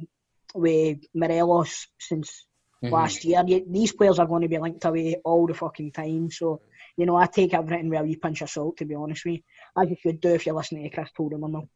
with 0.56 1.00
Morelos 1.13 1.88
since 2.00 2.48
Mhm. 2.84 2.92
last 2.92 3.25
year. 3.25 3.44
You, 3.46 3.66
these 3.68 3.92
players 3.92 4.20
are 4.20 4.27
going 4.27 4.44
to 4.44 4.48
be 4.48 4.60
linked 4.60 4.86
away 4.86 5.16
all 5.25 5.48
the 5.48 5.54
fucking 5.54 5.92
time. 5.92 6.30
So, 6.30 6.62
you 6.96 7.06
know, 7.06 7.16
I 7.16 7.25
take 7.25 7.54
everything 7.54 7.89
with 7.89 8.00
a 8.00 8.04
wee 8.04 8.16
pinch 8.16 8.42
of 8.44 8.50
salt, 8.50 8.77
to 8.77 8.86
be 8.86 8.96
honest 8.96 9.25
with 9.25 9.36
you. 9.36 9.42
As 9.82 9.89
you 9.89 9.96
should 10.00 10.22
do 10.22 10.30
if 10.30 10.46
you're 10.46 10.56
listening 10.56 10.84
to 10.84 10.96
Chris 10.96 11.10
Toldham. 11.18 11.68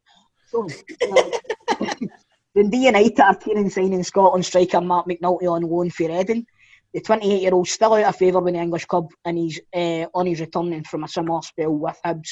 So, 0.46 0.68
Dundee 2.54 2.86
United 2.86 3.20
are 3.20 3.34
keen 3.34 3.58
in 3.58 3.70
signing 3.70 4.04
Scotland 4.04 4.44
striker 4.44 4.80
Marc 4.80 5.08
McNulty 5.08 5.50
on 5.50 5.62
loan 5.62 5.90
for 5.90 6.08
Reading. 6.08 6.46
The 6.94 7.00
28 7.00 7.42
year 7.42 7.54
old 7.54 7.68
still 7.68 7.94
out 7.94 8.04
of 8.04 8.16
favour 8.16 8.40
with 8.40 8.54
the 8.54 8.60
English 8.60 8.84
club 8.84 9.08
and 9.24 9.38
he's 9.38 9.60
uh, 9.74 10.06
on 10.14 10.26
his 10.26 10.40
returning 10.40 10.84
from 10.84 11.04
a 11.04 11.08
similar 11.08 11.42
spell 11.42 11.72
with 11.72 11.98
Hibs 12.04 12.30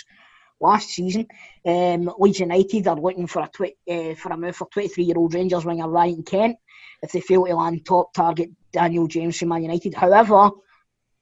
last 0.60 0.90
season. 0.90 1.26
Um, 1.64 2.12
Leeds 2.18 2.40
United 2.40 2.86
are 2.86 3.00
looking 3.00 3.26
for 3.26 3.42
a 3.42 3.48
twi- 3.48 3.74
uh, 3.90 4.14
for 4.14 4.32
a 4.32 4.36
move 4.36 4.56
for 4.56 4.68
23 4.72 5.04
year 5.04 5.16
old 5.16 5.34
Rangers 5.34 5.64
winger 5.64 5.88
Ryan 5.88 6.22
Kent 6.22 6.56
if 7.02 7.12
they 7.12 7.20
fail 7.20 7.46
to 7.46 7.54
land 7.54 7.84
top 7.86 8.12
target 8.12 8.50
Daniel 8.72 9.06
James 9.06 9.38
from 9.38 9.48
Man 9.48 9.62
United. 9.62 9.94
However, 9.94 10.50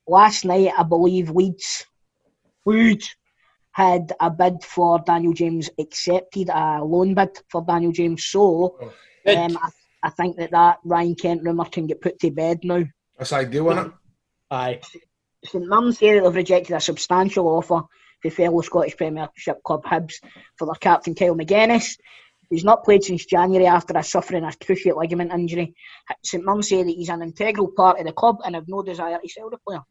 last 0.08 0.44
night 0.44 0.72
I 0.76 0.82
believe 0.82 1.30
Leeds, 1.30 1.86
Leeds 2.66 3.14
had 3.72 4.12
a 4.20 4.30
bid 4.30 4.64
for 4.64 4.98
Daniel 5.06 5.32
James 5.32 5.70
accepted, 5.78 6.50
a 6.52 6.82
loan 6.82 7.14
bid 7.14 7.38
for 7.48 7.64
Daniel 7.64 7.92
James. 7.92 8.24
So 8.26 8.76
um, 9.28 9.56
I, 9.56 9.70
I 10.02 10.10
think 10.10 10.36
that 10.38 10.50
that 10.50 10.78
Ryan 10.84 11.14
Kent 11.14 11.42
rumour 11.44 11.66
can 11.66 11.86
get 11.86 12.00
put 12.00 12.18
to 12.18 12.30
bed 12.32 12.60
now. 12.64 12.82
That's 13.18 13.32
ideal, 13.32 13.70
isn't 13.70 13.86
it? 13.86 13.92
Aye. 14.50 14.80
St 15.44 15.66
Mirren 15.66 15.92
say 15.92 16.14
that 16.14 16.24
they've 16.24 16.34
rejected 16.34 16.74
a 16.74 16.80
substantial 16.80 17.48
offer 17.48 17.82
for 18.22 18.30
fellow 18.30 18.60
Scottish 18.60 18.96
Premiership 18.96 19.62
club 19.62 19.84
Hibs 19.84 20.14
for 20.56 20.66
their 20.66 20.74
captain 20.74 21.14
Kyle 21.14 21.34
Magennis. 21.34 21.98
He's 22.50 22.64
not 22.64 22.84
played 22.84 23.04
since 23.04 23.26
January 23.26 23.66
after 23.66 23.96
a 23.96 24.02
suffering 24.02 24.44
a 24.44 24.48
cruciate 24.48 24.96
ligament 24.96 25.32
injury. 25.32 25.74
St 26.24 26.44
Mirren 26.44 26.62
say 26.62 26.82
that 26.82 26.90
he's 26.90 27.10
an 27.10 27.22
integral 27.22 27.72
part 27.76 27.98
of 28.00 28.06
the 28.06 28.12
club 28.12 28.38
and 28.44 28.54
have 28.54 28.68
no 28.68 28.82
desire 28.82 29.18
to 29.22 29.28
sell 29.28 29.50
the 29.50 29.58
player, 29.58 29.82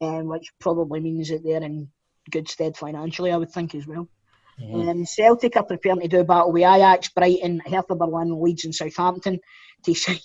um, 0.00 0.28
which 0.28 0.52
probably 0.60 1.00
means 1.00 1.28
that 1.30 1.42
they're 1.42 1.62
in 1.62 1.88
good 2.30 2.48
stead 2.48 2.76
financially, 2.76 3.32
I 3.32 3.36
would 3.36 3.50
think 3.50 3.74
as 3.74 3.86
well. 3.86 4.08
Um, 4.60 5.06
Celtic 5.06 5.56
are 5.56 5.64
preparing 5.64 6.00
to 6.00 6.08
do 6.08 6.20
a 6.20 6.24
battle 6.24 6.52
with 6.52 6.62
Ajax, 6.62 7.08
Brighton, 7.10 7.60
Hertha 7.64 7.94
Berlin, 7.94 8.40
Leeds, 8.40 8.64
and 8.64 8.74
Southampton 8.74 9.38
to 9.84 9.94
sign 9.94 10.18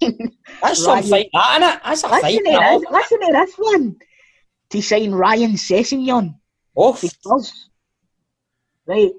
That's 0.62 0.84
some 0.84 1.04
fight, 1.04 1.30
that 1.34 1.62
innit? 1.62 1.84
That's 1.84 2.04
a 2.04 2.10
fight. 2.10 2.24
Listen 2.24 2.44
to 2.46 2.52
that. 2.52 2.80
this, 2.80 2.92
listen 2.92 3.20
to 3.20 3.32
this 3.32 3.56
one. 3.58 3.96
To 4.72 4.82
sign 4.82 5.12
Ryan 5.12 5.52
Sessegnon 5.52 6.36
Off. 6.76 7.02
to 7.02 7.10
Spurs. 7.10 7.70
Right, 8.88 9.12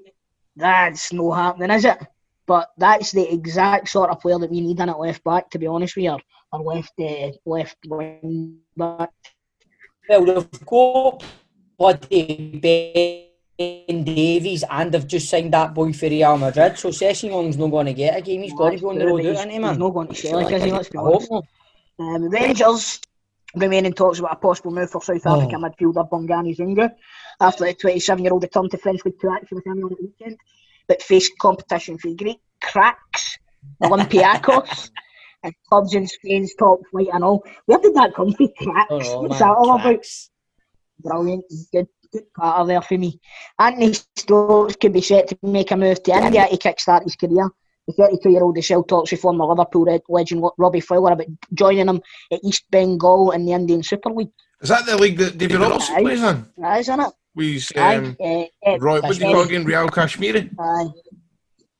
that's 0.56 1.12
no 1.12 1.32
happening, 1.32 1.70
is 1.70 1.84
it? 1.84 1.98
But 2.46 2.70
that's 2.76 3.12
the 3.12 3.32
exact 3.32 3.88
sort 3.88 4.10
of 4.10 4.20
player 4.20 4.38
that 4.38 4.50
we 4.50 4.60
need 4.60 4.80
in 4.80 4.88
at 4.88 4.98
left 4.98 5.24
back, 5.24 5.48
to 5.50 5.58
be 5.58 5.66
honest 5.66 5.96
with 5.96 6.04
you, 6.04 6.18
or 6.52 6.60
left 6.60 6.92
uh, 7.00 7.30
left 7.46 7.78
wing 7.86 8.58
back. 8.76 9.10
Well, 10.08 10.24
they've 10.24 10.66
got 10.66 11.24
bloody 11.78 12.60
Ben 13.58 14.02
Davies 14.04 14.64
and 14.68 14.90
they've 14.92 15.06
just 15.06 15.28
signed 15.30 15.52
that 15.52 15.74
boy 15.74 15.92
for 15.92 16.06
Real 16.08 16.36
Madrid, 16.36 16.76
so 16.78 16.90
Session's 16.90 17.56
not 17.56 17.68
going 17.70 17.86
to 17.86 17.94
get 17.94 18.16
a 18.16 18.20
game. 18.20 18.42
He's 18.42 18.52
got 18.52 18.70
to 18.70 18.78
go 18.78 18.90
on 18.90 18.98
the 18.98 19.06
road, 19.06 19.20
He's- 19.20 19.36
isn't 19.38 19.48
he, 19.50 19.54
He's 19.56 19.62
man? 19.62 19.78
not 19.78 19.90
going 19.90 20.08
to 20.08 20.14
sell 20.14 20.38
it, 20.40 20.52
is 20.52 20.64
he? 20.64 20.72
Let's 20.72 20.88
be 20.88 20.98
I 20.98 21.02
honest. 21.02 21.30
Um, 21.98 22.28
Rangers 22.28 23.00
remain 23.54 23.86
in 23.86 23.92
talks 23.92 24.18
about 24.18 24.32
a 24.32 24.36
possible 24.36 24.72
move 24.72 24.90
for 24.90 25.00
South 25.02 25.24
Africa 25.26 25.56
Oh. 25.56 25.60
midfielder 25.60 26.08
Bongani 26.10 26.56
Zungu 26.56 26.90
after 27.40 27.64
the 27.64 27.74
27 27.74 28.24
year 28.24 28.32
old 28.32 28.42
returned 28.42 28.72
to 28.72 28.78
French 28.78 29.04
League 29.04 29.20
Two 29.20 29.30
action 29.30 29.56
with 29.56 29.66
him 29.66 29.84
on 29.84 29.90
the 29.90 29.96
weekend, 30.00 30.36
but 30.88 31.00
faced 31.02 31.32
competition 31.40 31.96
from 31.98 32.16
Greek 32.16 32.40
cracks, 32.60 33.38
Olympiacos, 33.82 34.90
and 35.44 35.54
clubs 35.68 35.94
in 35.94 36.08
Spain's 36.08 36.52
top 36.56 36.80
flight 36.90 37.06
and 37.12 37.22
all. 37.22 37.44
Where 37.66 37.78
did 37.78 37.94
that 37.94 38.14
come 38.14 38.32
from? 38.32 38.48
Cracks? 38.58 38.88
Oh, 38.90 38.98
no, 38.98 39.20
What's 39.28 39.38
man, 39.40 39.48
that 39.48 39.56
all 39.56 39.74
about? 39.76 40.04
Brilliant. 41.00 41.44
Good, 41.72 41.86
good 42.14 42.32
patter 42.32 42.66
there 42.66 42.82
for 42.82 42.96
me. 42.96 43.20
Anthony 43.58 43.92
Stokes 44.16 44.76
could 44.76 44.92
be 44.92 45.00
set 45.00 45.28
to 45.28 45.38
make 45.42 45.70
a 45.70 45.76
move 45.76 46.02
to 46.02 46.12
India 46.12 46.46
to 46.48 46.56
kickstart 46.56 47.02
his 47.04 47.16
career. 47.16 47.50
The 47.86 47.92
32 47.92 48.30
year 48.30 48.42
old 48.42 48.56
is 48.56 48.64
still 48.64 48.82
talks 48.82 49.10
with 49.10 49.20
former 49.20 49.44
Liverpool 49.44 49.84
red 49.84 50.02
legend 50.08 50.42
Robbie 50.56 50.80
Fowler 50.80 51.12
about 51.12 51.26
joining 51.52 51.88
him 51.88 52.00
at 52.32 52.40
East 52.42 52.64
Bengal 52.70 53.32
in 53.32 53.44
the 53.44 53.52
Indian 53.52 53.82
Super 53.82 54.10
League. 54.10 54.30
Is 54.62 54.70
that 54.70 54.86
the 54.86 54.96
league 54.96 55.18
that 55.18 55.36
David 55.36 55.60
Robertson 55.60 55.96
Aye. 55.96 56.00
plays 56.00 56.22
in? 56.22 56.46
That 56.56 56.80
is, 56.80 56.88
isn't 56.88 57.00
it? 57.00 57.12
With 57.34 57.72
Aye. 57.76 57.96
um, 57.96 58.16
eh, 58.20 58.46
eh, 58.62 58.78
Roy, 58.80 59.00
what 59.00 59.02
do 59.02 59.08
you 59.08 59.12
Kashmiri. 59.12 59.32
call 59.34 59.42
again? 59.42 59.64
Real 59.64 59.88
Kashmiri? 59.88 60.50
aye. 60.58 60.86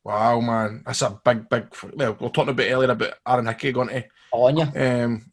Wow, 0.03 0.39
man. 0.41 0.83
That's 0.85 1.01
a 1.01 1.19
big, 1.25 1.49
big. 1.49 1.65
Well, 1.95 2.15
we 2.19 2.25
were 2.25 2.31
talking 2.31 2.49
a 2.49 2.53
bit 2.53 2.71
earlier 2.71 2.91
about 2.91 3.13
Aaron 3.27 3.47
Hickey 3.47 3.71
going 3.71 3.87
to. 3.87 4.03
On 4.31 4.57
you. 4.57 4.63
Um, 4.63 5.31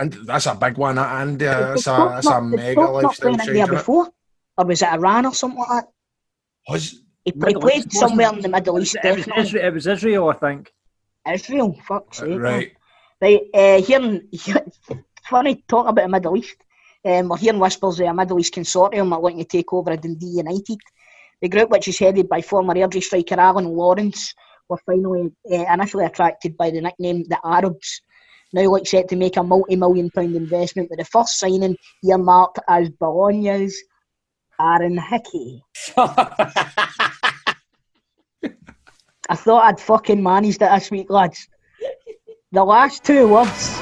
and 0.00 0.12
that's 0.24 0.46
a 0.46 0.54
big 0.54 0.78
one, 0.78 0.96
and 0.96 1.42
uh, 1.42 1.74
that's 1.74 1.86
a, 1.86 2.08
that's 2.14 2.26
a 2.26 2.40
mega 2.40 2.72
Stokes 2.72 2.76
not 2.76 2.92
lifestyle 2.94 3.30
play 3.30 3.36
change. 3.36 3.48
India 3.48 3.62
isn't 3.64 3.74
it? 3.74 3.78
before? 3.78 4.08
Or 4.56 4.66
was 4.66 4.82
it 4.82 4.88
Iran 4.88 5.26
or 5.26 5.34
something 5.34 5.58
like 5.58 5.68
that? 5.68 5.88
Was 6.68 6.90
He, 7.24 7.32
he 7.34 7.54
played 7.54 7.86
East, 7.86 7.92
somewhere 7.92 8.32
in 8.32 8.40
the 8.40 8.48
Middle 8.48 8.78
East, 8.80 8.96
It 9.02 9.16
was. 9.16 9.46
Israel, 9.46 9.66
it 9.66 9.74
was 9.74 9.86
Israel, 9.86 10.28
I 10.28 10.34
think. 10.34 10.72
Israel, 11.30 11.76
fuck's 11.86 12.18
sake. 12.18 12.28
man. 12.28 12.38
right? 12.40 12.72
Right, 13.20 13.42
uh, 13.52 13.82
hearing, 13.82 14.28
funny 15.28 15.62
talking 15.68 15.90
about 15.90 16.02
the 16.02 16.08
Middle 16.08 16.36
East. 16.36 16.56
Um, 17.04 17.28
we're 17.28 17.38
hearing 17.38 17.60
whispers 17.60 18.00
of 18.00 18.06
a 18.06 18.14
Middle 18.14 18.40
East 18.40 18.54
consortium 18.54 19.12
are 19.12 19.20
looking 19.20 19.38
to 19.38 19.44
take 19.44 19.72
over 19.72 19.96
Dundee 19.96 20.26
United. 20.26 20.78
The 21.40 21.48
group, 21.48 21.70
which 21.70 21.88
is 21.88 21.98
headed 21.98 22.28
by 22.28 22.42
former 22.42 22.74
Airdrie 22.74 23.02
striker 23.02 23.40
Alan 23.40 23.64
Lawrence, 23.64 24.34
were 24.68 24.78
finally 24.86 25.30
uh, 25.50 25.72
initially 25.72 26.04
attracted 26.04 26.56
by 26.56 26.70
the 26.70 26.80
nickname 26.80 27.24
the 27.28 27.38
Arabs. 27.44 28.02
Now 28.52 28.62
look 28.62 28.86
set 28.86 29.08
to 29.08 29.16
make 29.16 29.36
a 29.36 29.42
multi-million 29.42 30.10
pound 30.10 30.34
investment 30.34 30.90
with 30.90 30.98
the 30.98 31.04
first 31.04 31.38
signing 31.38 31.76
earmarked 32.04 32.58
as 32.68 32.90
Bologna's 32.90 33.80
Aaron 34.60 34.98
Hickey. 34.98 35.64
I 35.96 37.54
thought 39.34 39.64
I'd 39.64 39.80
fucking 39.80 40.22
managed 40.22 40.60
it 40.60 40.70
this 40.70 40.90
week, 40.90 41.08
lads. 41.08 41.48
The 42.52 42.64
last 42.64 43.04
two 43.04 43.28
words. 43.28 43.80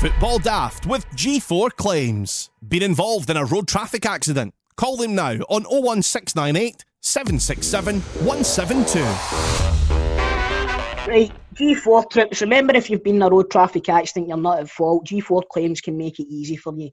Football 0.00 0.38
Daft 0.38 0.86
with 0.86 1.06
G4 1.10 1.76
Claims. 1.76 2.48
Been 2.66 2.82
involved 2.82 3.28
in 3.28 3.36
a 3.36 3.44
road 3.44 3.68
traffic 3.68 4.06
accident? 4.06 4.54
Call 4.76 4.96
them 4.96 5.14
now 5.14 5.32
on 5.50 5.64
01698 5.64 6.86
767 7.02 8.00
172. 8.00 9.00
Right, 11.06 11.30
G4 11.54 12.10
trips. 12.10 12.40
Remember, 12.40 12.74
if 12.74 12.88
you've 12.88 13.04
been 13.04 13.16
in 13.16 13.22
a 13.22 13.28
road 13.28 13.50
traffic 13.50 13.90
accident, 13.90 14.28
you're 14.28 14.38
not 14.38 14.60
at 14.60 14.70
fault. 14.70 15.06
G4 15.06 15.46
claims 15.48 15.82
can 15.82 15.98
make 15.98 16.18
it 16.18 16.28
easy 16.30 16.56
for 16.56 16.74
you. 16.74 16.90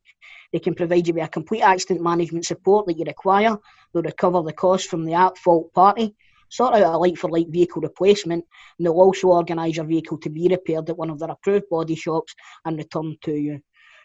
They 0.52 0.60
can 0.60 0.74
provide 0.74 1.08
you 1.08 1.14
with 1.14 1.24
a 1.24 1.28
complete 1.28 1.62
accident 1.62 2.02
management 2.02 2.46
support 2.46 2.88
that 2.88 2.98
you 2.98 3.06
require. 3.06 3.58
They'll 3.94 4.04
recover 4.04 4.42
the 4.42 4.54
cost 4.54 4.90
from 4.90 5.06
the 5.06 5.14
at 5.14 5.38
fault 5.38 5.74
party, 5.74 6.16
sort 6.50 6.76
out 6.76 6.94
a 6.94 6.98
like 6.98 7.18
for 7.18 7.30
like 7.30 7.50
vehicle 7.50 7.82
replacement, 7.82 8.46
and 8.78 8.86
they'll 8.86 8.94
also 8.94 9.30
organise 9.30 9.76
your 9.76 9.86
vehicle 9.86 10.18
to 10.20 10.30
be 10.30 10.48
repaired 10.48 10.90
at 10.90 10.98
one 10.98 11.10
of 11.10 11.20
their 11.20 11.32
approved 11.32 11.70
body 11.70 11.96
shops 11.96 12.34
and 12.66 12.78
returned 12.78 13.22
to 13.24 13.34
you. 13.34 13.60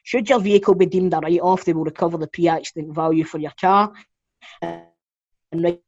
Should 0.05 0.29
your 0.29 0.41
vehicle 0.41 0.75
be 0.75 0.87
deemed 0.87 1.15
a 1.15 1.21
write 1.21 1.41
off, 1.41 1.65
they 1.65 1.73
will 1.73 1.85
recover 1.85 2.19
the 2.19 2.27
pre 2.27 2.49
accident 2.49 2.95
value 2.95 3.25
for 3.25 3.39
your 3.39 3.53
car. 3.61 3.93
And 4.61 5.63
write 5.63 5.83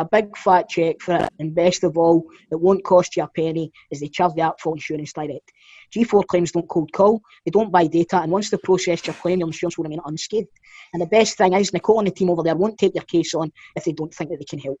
a 0.00 0.04
big 0.04 0.36
fat 0.36 0.68
check 0.68 1.00
for 1.00 1.16
it, 1.16 1.30
and 1.38 1.54
best 1.54 1.84
of 1.84 1.98
all, 1.98 2.24
it 2.50 2.58
won't 2.58 2.84
cost 2.84 3.16
you 3.16 3.22
a 3.22 3.28
penny 3.28 3.70
as 3.92 4.00
they 4.00 4.08
charge 4.08 4.34
the 4.34 4.42
Artful 4.42 4.72
Insurance 4.72 5.12
Direct. 5.12 5.52
G4 5.94 6.26
claims 6.26 6.52
don't 6.52 6.68
cold 6.68 6.92
call, 6.92 7.20
they 7.44 7.50
don't 7.50 7.72
buy 7.72 7.86
data, 7.86 8.20
and 8.20 8.30
once 8.30 8.50
they 8.50 8.56
process 8.58 9.06
your 9.06 9.14
claim, 9.14 9.40
your 9.40 9.48
insurance 9.48 9.76
will 9.76 9.84
remain 9.84 10.00
unscathed. 10.04 10.48
And 10.92 11.02
the 11.02 11.06
best 11.06 11.36
thing 11.36 11.52
is, 11.54 11.72
Nicole 11.72 11.98
and 11.98 12.08
the 12.08 12.12
team 12.12 12.30
over 12.30 12.42
there 12.42 12.56
won't 12.56 12.78
take 12.78 12.94
your 12.94 13.04
case 13.04 13.34
on 13.34 13.52
if 13.76 13.84
they 13.84 13.92
don't 13.92 14.12
think 14.12 14.30
that 14.30 14.38
they 14.38 14.44
can 14.44 14.58
help. 14.58 14.78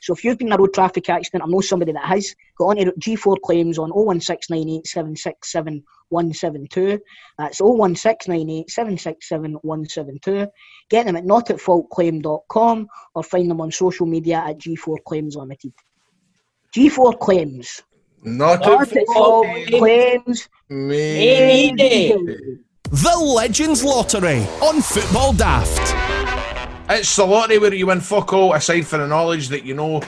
So 0.00 0.12
if 0.12 0.24
you've 0.24 0.36
been 0.38 0.48
in 0.48 0.52
a 0.52 0.56
road 0.56 0.74
traffic 0.74 1.08
accident, 1.08 1.44
I 1.44 1.46
know 1.46 1.60
somebody 1.60 1.92
that 1.92 2.04
has, 2.04 2.34
go 2.58 2.70
on 2.70 2.76
to 2.76 2.92
G4 2.92 3.40
claims 3.40 3.78
on 3.78 3.90
01698 3.90 4.86
767 4.86 5.84
172. 6.08 7.00
That's 7.38 7.60
01698 7.60 8.68
767 8.68 9.52
172. 9.62 10.48
Get 10.90 11.06
them 11.06 11.16
at 11.16 11.24
notatfaultclaim.com 11.24 12.88
or 13.14 13.22
find 13.22 13.50
them 13.50 13.60
on 13.60 13.70
social 13.70 14.06
media 14.06 14.38
at 14.44 14.58
G4 14.58 14.96
Claims 15.06 15.36
Limited. 15.36 15.72
G4 16.74 17.18
Claims. 17.18 17.82
Not 18.22 18.60
Not 18.60 18.82
at 18.82 18.96
at 18.96 19.06
fault 19.06 19.46
claims. 19.68 20.48
me. 20.68 21.72
The 22.90 23.16
Legends 23.18 23.82
Lottery 23.82 24.40
on 24.62 24.80
Football 24.80 25.32
Daft. 25.32 25.94
It's 26.90 27.16
the 27.16 27.24
lottery 27.26 27.58
where 27.58 27.72
you 27.74 27.86
win 27.86 28.00
fuck 28.00 28.32
all 28.32 28.52
aside 28.52 28.82
for 28.86 28.98
the 28.98 29.06
knowledge 29.06 29.48
that 29.48 29.64
you 29.64 29.74
know 29.74 30.02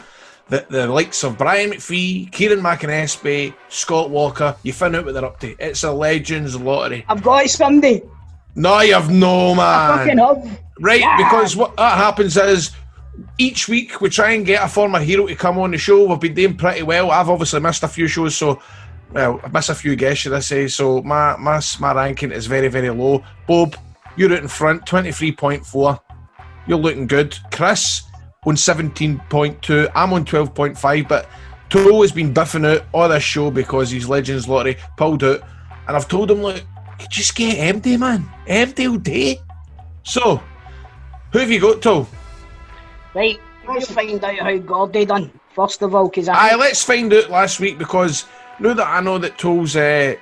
that 0.51 0.69
the 0.69 0.87
likes 0.87 1.25
of 1.25 1.39
Brian 1.39 1.71
McPhee, 1.71 2.31
Kieran 2.31 2.61
McAnespie, 2.61 3.55
Scott 3.71 4.11
Walker, 4.11 4.55
you 4.63 4.73
find 4.75 4.95
out 4.95 5.07
what 5.07 5.15
they're 5.15 5.25
up 5.25 5.41
to. 5.41 5.57
It's 5.59 5.83
a 5.85 5.91
Legends 5.91 6.55
lottery. 6.61 7.05
I've 7.09 7.23
got 7.23 7.45
it 7.47 7.51
Sunday. 7.51 8.03
No, 8.55 8.81
you've 8.81 9.11
no 9.11 9.55
Fucking 9.55 10.17
man. 10.17 10.19
have. 10.19 10.61
Right, 10.81 11.01
Yeah. 11.01 11.17
because 11.17 11.57
what 11.57 11.77
that 11.79 11.97
happens 11.97 12.37
is 12.37 12.71
each 13.39 13.69
week 13.69 14.01
we 14.01 14.09
try 14.11 14.33
and 14.33 14.47
get 14.47 14.65
a 14.65 14.69
former 14.69 15.01
hero 15.01 15.27
to 15.27 15.35
come 15.35 15.59
on 15.59 15.71
the 15.71 15.79
show. 15.79 16.07
We've 16.07 16.21
been 16.21 16.35
doing 16.35 16.57
pretty 16.57 16.83
well. 16.83 17.11
I've 17.11 17.29
obviously 17.29 17.61
missed 17.61 17.83
a 17.83 17.89
few 17.89 18.07
shows, 18.09 18.37
so 18.37 18.61
well, 19.13 19.41
I 19.45 19.49
miss 19.49 19.69
a 19.69 19.75
few 19.75 19.95
guests, 19.97 20.23
should 20.23 20.33
I 20.33 20.41
say? 20.41 20.69
So 20.69 21.03
my 21.03 21.37
my 21.37 21.61
my 21.81 21.93
ranking 21.93 22.33
is 22.33 22.47
very 22.47 22.69
very 22.69 22.91
low. 22.91 23.25
Bob, 23.47 23.77
you're 24.17 24.33
out 24.33 24.43
in 24.43 24.49
front, 24.49 24.87
twenty 24.87 25.13
three 25.13 25.33
point 25.33 25.65
four. 25.65 26.01
You're 26.67 26.79
looking 26.79 27.07
good. 27.07 27.37
Chris 27.53 28.03
on 28.45 28.57
seventeen 28.57 29.21
point 29.31 29.63
two. 29.63 29.89
I'm 29.95 30.13
on 30.13 30.25
twelve 30.25 30.55
point 30.55 30.77
five, 30.77 31.09
but 31.09 31.29
Toe 31.71 32.03
has 32.03 32.13
been 32.13 32.35
biffing 32.35 32.67
out 32.67 32.87
all 32.93 33.09
this 33.09 33.23
show 33.23 33.51
because 33.51 33.91
his 33.91 34.09
Legends 34.09 34.49
Lottery 34.49 34.77
pulled 34.97 35.25
out, 35.25 35.41
and 35.87 35.97
I've 35.97 36.09
told 36.09 36.31
him 36.31 36.43
look, 36.43 36.63
just 37.11 37.35
get 37.35 37.59
empty, 37.59 37.97
man, 37.97 38.29
empty 38.47 38.87
all 38.87 38.97
day. 38.97 39.41
So, 40.03 40.43
who 41.33 41.39
have 41.39 41.51
you 41.51 41.61
got, 41.61 41.83
Toe? 41.83 42.07
Right, 43.15 43.39
let's 43.69 43.91
find 43.91 44.23
out 44.23 44.39
how 44.39 44.57
Gordy 44.59 45.05
done. 45.05 45.31
First 45.55 45.83
of 45.83 45.95
all, 45.95 46.09
because 46.09 46.29
Aye, 46.29 46.57
let's 46.57 46.83
find 46.83 47.13
out 47.13 47.31
last 47.31 47.61
week 47.61 47.79
because 47.79 48.27
now 48.59 48.75
that 48.75 48.87
I 48.87 49.01
know 49.01 49.19
that 49.19 49.39
Toll's 49.39 49.77
uh, 49.77 50.17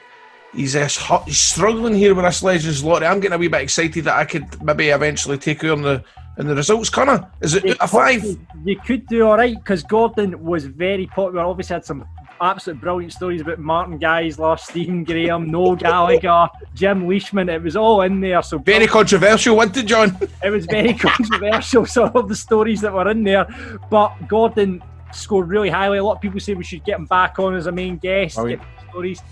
he's, 0.55 0.76
uh, 0.76 0.88
he's 1.24 1.38
struggling 1.38 1.94
here 1.94 2.14
with 2.14 2.24
this 2.24 2.42
Legends 2.42 2.85
Lottery, 2.85 3.07
I'm 3.07 3.20
getting 3.20 3.37
a 3.37 3.38
wee 3.38 3.48
bit 3.48 3.62
excited 3.62 4.05
that 4.05 4.16
I 4.16 4.24
could 4.26 4.62
maybe 4.62 4.88
eventually 4.88 5.38
take 5.38 5.62
her 5.62 5.72
in 5.72 5.83
the 5.83 6.05
in 6.38 6.46
the 6.46 6.55
results. 6.55 6.90
Connor, 6.90 7.31
is 7.40 7.55
it 7.55 7.64
out 7.64 7.81
of 7.81 7.90
five? 7.90 8.24
You 8.64 8.78
could 8.81 9.07
do 9.07 9.26
all 9.26 9.37
right 9.37 9.55
because 9.55 9.83
Gordon 9.83 10.42
was 10.42 10.66
very 10.66 11.07
popular. 11.07 11.44
Obviously, 11.44 11.74
had 11.74 11.85
some 11.85 12.07
absolute 12.42 12.81
brilliant 12.81 13.12
stories 13.12 13.40
about 13.40 13.59
Martin 13.59 13.98
Geissler, 13.98 14.59
Stephen 14.59 15.05
Graham, 15.05 15.50
Noel 15.50 15.76
Gallagher, 15.87 16.48
Jim 16.74 17.07
Leishman. 17.09 17.48
It 17.48 17.62
was 17.62 17.76
all 17.76 18.02
in 18.02 18.20
there. 18.20 18.42
So 18.42 18.59
Very 18.59 18.87
controversial, 18.87 19.57
wasn't 19.57 19.78
it, 19.78 19.87
John? 19.87 20.16
it 20.42 20.50
was 20.50 20.66
very 20.66 20.94
controversial, 21.09 21.87
some 21.87 22.11
of 22.14 22.28
the 22.28 22.35
stories 22.37 22.81
that 22.81 22.92
were 22.92 23.09
in 23.11 23.22
there. 23.22 23.46
But 23.90 24.14
Gordon 24.28 24.83
scored 25.12 25.48
really 25.48 25.70
highly. 25.70 25.98
A 25.98 26.05
lot 26.05 26.16
of 26.16 26.20
people 26.20 26.40
say 26.40 26.55
we 26.55 26.64
should 26.64 26.85
get 26.85 26.98
him 26.98 27.07
back 27.07 27.38
on 27.38 27.55
as 27.55 27.66
a 27.66 27.72
main 27.72 27.96
guest. 27.98 28.38
Oh, 28.38 28.46
get 28.48 28.61
stories. 28.90 29.22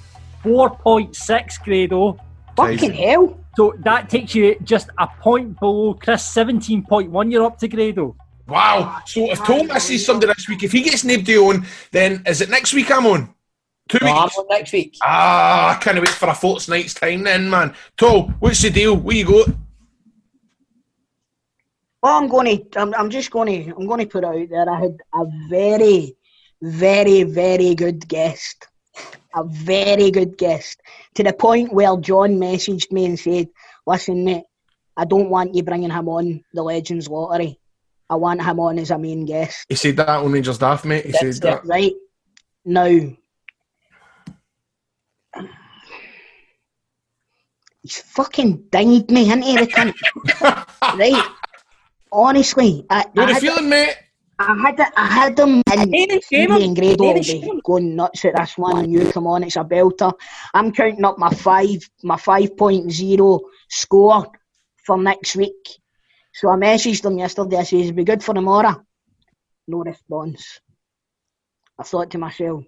4.6 0.44 1.62
grado. 1.64 2.18
fucking 2.57 2.92
hell. 2.92 3.37
So 3.57 3.75
that 3.81 4.09
takes 4.09 4.35
you 4.35 4.57
just 4.62 4.88
a 4.99 5.07
point 5.07 5.59
below 5.59 5.94
Chris, 5.94 6.23
17.1. 6.35 7.33
You're 7.33 7.44
up 7.44 7.59
to 7.59 7.68
grado. 7.68 8.16
Wow. 8.51 9.01
So 9.07 9.31
if 9.31 9.43
Toll 9.45 9.65
misses 9.65 10.05
somebody 10.05 10.33
this 10.35 10.49
week, 10.49 10.63
if 10.63 10.73
he 10.73 10.83
gets 10.83 11.05
nobody 11.05 11.39
on, 11.39 11.65
then 11.93 12.23
is 12.27 12.41
it 12.41 12.51
next 12.51 12.75
week 12.75 12.91
I'm 12.91 13.07
on? 13.07 13.35
Two 13.89 13.99
No, 14.03 14.09
I'm 14.13 14.23
weeks. 14.25 14.39
on 14.39 14.47
next 14.49 14.73
week. 14.73 14.97
Ah, 15.03 15.77
I 15.77 15.81
can't 15.83 15.99
wait 15.99 16.09
for 16.09 16.29
a 16.29 16.35
fortnight's 16.35 16.95
time 16.95 17.23
then, 17.25 17.49
man. 17.51 17.75
Toll, 17.97 18.29
what's 18.41 18.63
the 18.63 18.71
deal? 18.71 18.97
Where 18.97 19.17
you 19.17 19.25
go? 19.27 19.45
Well, 22.03 22.17
I'm 22.17 22.29
going 22.29 22.71
to. 22.71 22.81
I'm, 22.81 22.95
I'm 22.95 23.11
just 23.11 23.31
going 23.31 23.65
to. 23.65 23.75
I'm 23.77 23.87
going 23.87 24.01
to 24.01 24.07
put 24.07 24.25
out 24.25 24.49
there. 24.49 24.69
I 24.69 24.81
had 24.81 24.97
a 25.15 25.25
very, 25.49 26.17
very, 26.63 27.25
very 27.25 27.75
good 27.75 28.07
guest. 28.09 28.67
A 29.35 29.45
very 29.45 30.11
good 30.11 30.37
guest 30.37 30.81
to 31.15 31.23
the 31.23 31.33
point 31.33 31.73
where 31.73 31.97
John 31.99 32.31
messaged 32.33 32.91
me 32.91 33.05
and 33.07 33.19
said, 33.19 33.49
"Listen, 33.87 34.25
mate, 34.25 34.43
I 34.97 35.05
don't 35.05 35.31
want 35.31 35.55
you 35.55 35.63
bringing 35.63 35.91
him 35.91 36.09
on 36.09 36.43
the 36.53 36.63
Legends 36.63 37.07
Lottery. 37.09 37.61
I 38.11 38.16
want 38.16 38.42
him 38.42 38.61
on 38.61 38.79
as 38.79 38.90
a 38.90 38.99
main 38.99 39.25
guest." 39.25 39.64
He 39.68 39.77
said 39.77 39.96
that 39.96 40.09
on 40.09 40.33
Rangers 40.33 40.59
Daft, 40.59 40.85
mate. 40.85 41.07
He 41.07 41.12
That's 41.12 41.38
said 41.38 41.42
that. 41.42 41.64
Right 41.64 41.94
now, 42.64 42.87
he's 47.83 47.99
fucking 48.03 48.64
dinged 48.70 49.11
me, 49.11 49.25
hasn't 49.27 49.44
he, 49.44 49.57
the 49.57 49.66
cunt? 49.66 49.94
right? 50.99 51.25
Honestly, 52.12 52.85
I, 52.90 53.07
How 53.16 53.23
I, 53.23 53.27
you 53.29 53.33
had, 53.35 53.40
feeling, 53.40 53.68
mate? 53.68 53.94
I 54.38 54.55
had 54.57 54.81
I 54.96 55.07
had 55.07 55.38
him 55.38 55.62
in 55.73 55.90
Name 55.90 56.11
and 56.11 56.23
shame 56.23 56.51
Stevie 56.51 56.57
him. 56.57 56.62
and 56.62 56.77
Grado 56.77 57.05
Name 57.05 57.11
all 57.11 57.16
and 57.16 57.25
day, 57.25 57.40
shame 57.40 57.51
him. 57.51 57.61
going 57.64 57.94
nuts 57.96 58.25
at 58.25 58.37
this 58.37 58.59
one. 58.59 58.85
And 58.85 58.92
you 58.92 59.11
come 59.12 59.27
on, 59.27 59.44
it's 59.44 59.57
a 59.57 59.64
belter. 59.64 60.12
I'm 60.55 60.73
counting 60.73 61.05
up 61.05 61.18
my 61.18 61.31
five, 61.31 61.88
my 62.03 62.16
5.0 62.16 63.40
score 63.68 64.27
for 64.85 64.99
next 65.01 65.37
week. 65.37 65.80
So 66.33 66.49
I 66.49 66.57
messaged 66.57 67.05
him 67.05 67.19
yesterday. 67.19 67.57
I 67.57 67.64
says, 67.64 67.93
"Be 67.93 68.05
good 68.05 68.23
for 68.23 68.35
tomorrow." 68.35 68.83
No 69.66 69.79
response. 69.79 70.61
I 71.79 71.83
thought 71.83 72.11
to 72.11 72.19
myself, 72.19 72.64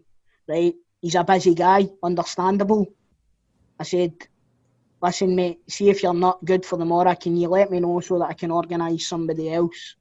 right, 0.49 0.75
he's 1.01 1.15
a 1.15 1.25
busy 1.25 1.55
guy, 1.55 1.89
understandable. 2.03 2.87
I 3.79 3.85
said, 3.85 4.15
listen, 5.03 5.37
mate, 5.37 5.61
see 5.69 5.91
if 5.91 6.03
you're 6.03 6.15
not 6.15 6.45
good 6.45 6.65
for 6.65 6.79
tomorrow, 6.79 7.15
can 7.15 7.37
you 7.37 7.49
let 7.49 7.71
me 7.71 7.81
know 7.81 8.01
so 8.01 8.19
that 8.21 8.31
I 8.31 8.33
can 8.33 8.51
organise 8.51 9.07
somebody 9.09 9.53
else? 9.53 9.97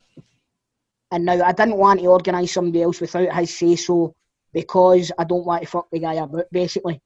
And 1.11 1.25
now 1.25 1.43
I 1.43 1.51
didn't 1.51 1.75
want 1.75 1.99
to 1.99 2.05
organise 2.05 2.53
somebody 2.53 2.83
else 2.83 3.01
without 3.01 3.35
his 3.35 3.57
say 3.57 3.75
so 3.75 4.13
because 4.53 5.11
I 5.17 5.25
don't 5.25 5.45
want 5.45 5.63
to 5.63 5.67
fuck 5.67 5.89
the 5.91 5.99
guy 5.99 6.13
about, 6.13 6.45
basically. 6.51 7.01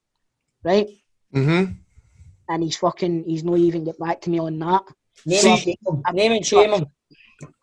Right? 0.63 0.89
Mm-hmm. 1.34 1.72
And 2.50 2.63
he's 2.63 2.78
fucking, 2.78 3.24
he's 3.24 3.44
not 3.44 3.58
even 3.58 3.86
get 3.86 3.98
back 3.98 4.22
to 4.22 4.30
me 4.30 4.39
on 4.39 4.60
that. 4.60 4.84
Name 5.25 5.39
See- 5.39 5.49
and 5.49 5.60
shame 5.60 5.75
him. 5.86 6.04
Name 6.13 6.32
and 6.34 6.45
shame 6.45 6.73
him. 6.73 6.86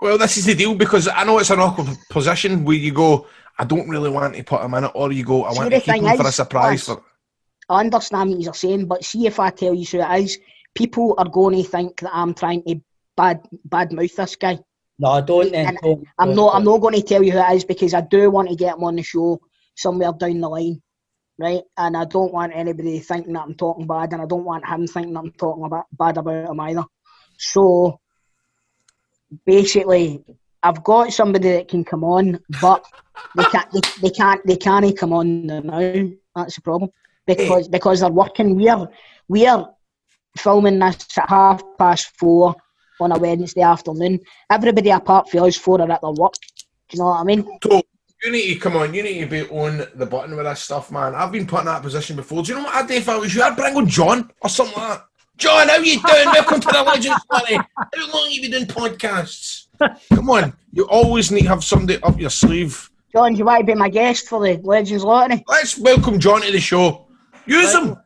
Well, 0.01 0.19
this 0.19 0.37
is 0.37 0.45
the 0.45 0.55
deal 0.55 0.75
because 0.75 1.09
I 1.09 1.25
know 1.25 1.39
it's 1.39 1.51
an 1.51 1.61
awkward 1.61 1.89
position 2.11 2.65
where 2.65 2.77
you 2.77 2.93
go, 2.93 3.27
I 3.59 3.65
don't 3.65 3.89
really 3.89 4.11
want 4.11 4.35
to 4.35 4.43
put 4.45 4.63
him 4.63 4.75
in 4.75 4.85
it, 4.85 4.93
or 4.95 5.13
you 5.13 5.25
go, 5.25 5.45
I 5.45 5.53
See, 5.53 5.59
want 5.59 5.71
to 5.73 5.81
keep 5.81 5.95
thing 5.95 6.05
him 6.05 6.17
for 6.17 6.27
a 6.27 6.33
surprise. 6.33 6.89
lads, 6.89 7.01
For 7.01 7.05
I 7.69 7.81
understand 7.81 8.31
what 8.31 8.41
you're 8.41 8.55
saying, 8.55 8.87
but 8.87 9.05
see 9.05 9.27
if 9.27 9.41
I 9.41 9.51
tell 9.51 9.75
you 9.75 9.85
who 9.87 10.01
it 10.01 10.21
is, 10.23 10.39
people 10.75 11.15
are 11.19 11.29
going 11.29 11.57
to 11.63 11.69
think 11.69 12.01
that 12.01 12.11
I'm 12.13 12.35
trying 12.35 12.63
to 12.65 12.81
bad 13.17 13.41
bad 13.65 13.93
mouth 13.93 14.15
this 14.15 14.37
guy. 14.37 14.59
No, 14.99 15.21
don't 15.21 15.53
then. 15.53 15.67
And 15.69 15.79
Don't, 15.83 16.05
I'm 16.19 16.29
don't, 16.29 16.37
not. 16.37 16.55
I'm 16.55 16.65
don't. 16.65 16.75
not 16.75 16.81
going 16.81 16.95
to 16.95 17.03
tell 17.03 17.23
you 17.23 17.33
who 17.33 17.39
it 17.39 17.57
is 17.57 17.65
because 17.65 17.95
I 17.95 18.03
do 18.03 18.31
want 18.31 18.51
to 18.51 18.57
get 18.57 18.77
him 18.77 18.85
on 18.85 18.97
the 18.97 19.03
show 19.03 19.41
somewhere 19.75 20.13
down 20.13 20.41
the 20.41 20.49
line, 20.49 20.83
right? 21.39 21.63
And 21.77 21.97
I 21.97 22.05
don't 22.05 22.33
want 22.33 22.53
anybody 22.55 22.99
thinking 23.01 23.33
that 23.33 23.43
I'm 23.43 23.55
talking 23.55 23.87
bad, 23.87 24.13
and 24.13 24.23
I 24.23 24.27
don't 24.27 24.45
want 24.45 24.67
him 24.67 24.87
thinking 24.87 25.15
that 25.15 25.21
I'm 25.21 25.33
talking 25.33 25.65
about 25.65 25.87
bad 25.93 26.19
about 26.19 26.51
him 26.51 26.61
either. 26.61 26.85
So 27.43 28.01
basically, 29.45 30.25
I've 30.63 30.85
got 30.85 31.13
somebody 31.13 31.51
that 31.51 31.69
can 31.69 31.85
come 31.85 32.05
on, 32.05 32.39
but 32.61 32.85
they 33.37 33.45
can't. 33.45 33.71
They, 33.73 33.81
they 34.01 34.11
can't. 34.11 34.47
They 34.47 34.57
can't 34.57 34.97
come 34.97 35.13
on 35.13 35.47
now. 35.47 36.09
That's 36.37 36.55
the 36.55 36.63
problem 36.63 36.91
because 37.27 37.69
because 37.69 38.01
they're 38.01 38.11
working. 38.11 38.57
We're 38.57 38.89
we're 39.29 39.67
filming 40.39 40.79
this 40.79 41.19
at 41.19 41.29
half 41.29 41.63
past 41.79 42.13
four 42.17 42.55
on 43.01 43.11
a 43.11 43.19
Wednesday 43.19 43.63
afternoon. 43.63 44.21
Everybody 44.51 44.91
apart 44.91 45.29
from 45.29 45.43
us 45.43 45.57
four 45.57 45.81
are 45.81 45.91
at 45.91 46.01
their 46.01 46.11
work. 46.13 46.35
Do 46.89 46.97
you 46.97 46.99
know 47.01 47.07
what 47.07 47.21
I 47.21 47.25
mean? 47.25 47.59
so 47.63 47.83
you 48.23 48.31
need 48.31 48.55
to 48.55 48.61
come 48.61 48.77
on. 48.77 48.95
You 48.95 49.03
need 49.03 49.21
to 49.21 49.27
be 49.27 49.43
on 49.49 49.85
the 49.97 50.07
button 50.07 50.37
with 50.37 50.47
this 50.47 50.61
stuff, 50.61 50.93
man. 50.93 51.17
I've 51.17 51.33
been 51.33 51.47
put 51.47 51.61
in 51.61 51.67
that 51.67 51.83
position 51.83 52.15
before. 52.15 52.45
Do 52.45 52.53
you 52.53 52.59
know 52.59 52.65
what 52.65 52.75
I'd 52.77 52.87
do 52.87 52.95
if 52.95 53.09
I 53.09 53.17
was 53.17 53.35
you? 53.35 53.43
I'd 53.43 53.57
bring 53.57 53.77
on 53.77 53.89
John 53.89 54.31
or 54.41 54.49
something 54.49 54.77
like 54.77 54.91
that. 54.91 55.07
John, 55.43 55.69
how 55.69 55.79
you 55.79 56.01
doing? 56.01 56.27
Welcome 56.27 56.61
to 56.61 56.69
the 56.69 56.83
Legends 56.85 57.25
Party. 57.31 57.57
How 57.57 58.13
long 58.13 58.27
have 58.27 58.31
you 58.31 58.43
been 58.43 58.53
doing 58.53 58.67
podcasts? 58.67 59.67
Come 60.15 60.31
on, 60.31 60.53
you 60.73 60.85
always 60.85 61.33
need 61.33 61.43
to 61.43 61.49
have 61.49 61.65
somebody 61.65 62.01
up 62.05 62.21
your 62.21 62.31
sleeve. 62.31 62.89
John, 63.13 63.35
you 63.35 63.45
want 63.45 63.59
to 63.59 63.67
be 63.67 63.75
my 63.75 63.89
guest 63.89 64.29
for 64.29 64.41
the 64.41 64.61
Legends 64.63 65.03
Lottery? 65.03 65.43
Let's 65.49 65.77
welcome 65.77 66.21
John 66.21 66.43
to 66.43 66.53
the 66.53 66.61
show. 66.61 67.09
Use 67.45 67.75
him. 67.75 67.97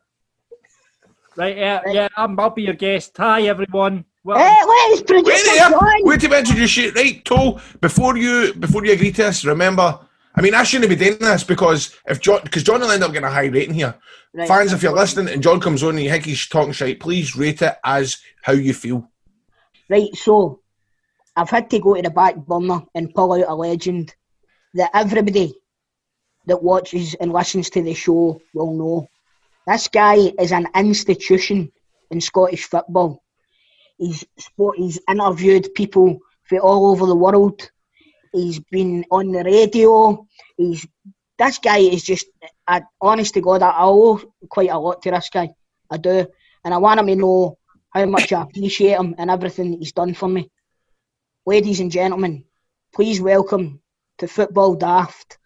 Right, 1.35 1.55
yeah, 1.55 1.81
yeah, 1.85 2.07
I'm, 2.17 2.39
I'll 2.39 2.49
be 2.49 2.63
your 2.63 2.73
guest. 2.73 3.15
Hi, 3.17 3.43
everyone. 3.43 4.03
Well, 4.23 4.39
Hey, 4.39 4.59
where's 4.65 5.01
Wait 5.01 5.07
producer 5.07 5.45
there. 5.45 5.69
John? 5.69 5.93
Wait 6.01 6.19
to 6.21 6.39
introduce 6.39 6.75
you. 6.77 6.91
Right, 6.93 7.23
Toe, 7.23 7.59
before 7.81 8.17
you 8.17 8.55
before 8.55 8.83
you 8.83 8.93
agree 8.93 9.11
to 9.11 9.21
this, 9.25 9.45
remember 9.45 9.99
I 10.37 10.41
mean, 10.41 10.53
I 10.53 10.61
shouldn't 10.61 10.89
be 10.89 10.95
doing 10.95 11.17
this 11.17 11.43
because 11.43 11.97
if 12.05 12.21
John, 12.21 12.41
because 12.43 12.61
John 12.61 12.79
will 12.79 12.91
end 12.91 13.03
up 13.03 13.11
getting 13.11 13.27
a 13.27 13.31
high 13.31 13.47
rating 13.47 13.73
here. 13.73 13.95
Right. 14.33 14.47
Fans, 14.47 14.71
if 14.71 14.83
you're 14.83 14.93
listening 14.93 15.33
and 15.33 15.41
John 15.41 15.59
comes 15.59 15.81
on 15.81 15.95
and 15.95 16.03
you 16.03 16.11
think 16.11 16.25
he's 16.25 16.47
talking 16.47 16.73
shit, 16.73 16.99
please 16.99 17.35
rate 17.35 17.63
it 17.63 17.75
as 17.83 18.19
how 18.43 18.53
you 18.53 18.75
feel. 18.75 19.09
Right, 19.89 20.15
so 20.15 20.61
I've 21.35 21.49
had 21.49 21.71
to 21.71 21.79
go 21.79 21.95
to 21.95 22.03
the 22.03 22.11
back 22.11 22.35
burner 22.35 22.83
and 22.93 23.13
pull 23.13 23.33
out 23.33 23.49
a 23.49 23.55
legend 23.55 24.13
that 24.75 24.91
everybody 24.93 25.55
that 26.45 26.61
watches 26.61 27.15
and 27.15 27.33
listens 27.33 27.71
to 27.71 27.81
the 27.81 27.95
show 27.95 28.39
will 28.53 28.73
know. 28.73 29.09
This 29.65 29.87
guy 29.87 30.17
is 30.39 30.51
an 30.51 30.67
institution 30.75 31.71
in 32.11 32.21
Scottish 32.21 32.65
football. 32.65 33.23
He's 33.97 34.23
he's 34.75 34.99
interviewed 35.09 35.73
people 35.73 36.19
from 36.43 36.59
all 36.61 36.91
over 36.91 37.07
the 37.07 37.15
world. 37.15 37.71
He's 38.33 38.59
been 38.59 39.05
on 39.11 39.31
the 39.31 39.43
radio. 39.43 40.27
He's 40.57 40.85
this 41.37 41.59
guy 41.59 41.77
is 41.77 42.03
just, 42.03 42.25
I, 42.67 42.81
honest 42.99 43.33
to 43.35 43.41
God, 43.41 43.61
I, 43.61 43.73
owe 43.77 44.21
quite 44.49 44.69
a 44.69 44.79
lot 44.79 45.01
to 45.03 45.11
this 45.11 45.29
guy. 45.31 45.49
I 45.89 45.97
do, 45.97 46.27
and 46.63 46.73
I 46.73 46.77
want 46.77 46.99
him 46.99 47.07
to 47.07 47.15
know 47.15 47.57
how 47.91 48.05
much 48.05 48.33
I 48.33 48.41
appreciate 48.41 48.97
him 48.97 49.15
and 49.17 49.29
everything 49.29 49.71
that 49.71 49.77
he's 49.77 49.93
done 49.93 50.13
for 50.13 50.27
me. 50.27 50.49
Ladies 51.45 51.79
and 51.79 51.91
gentlemen, 51.91 52.43
please 52.93 53.21
welcome 53.21 53.81
to 54.17 54.27
Football 54.27 54.75
Daft, 54.75 55.37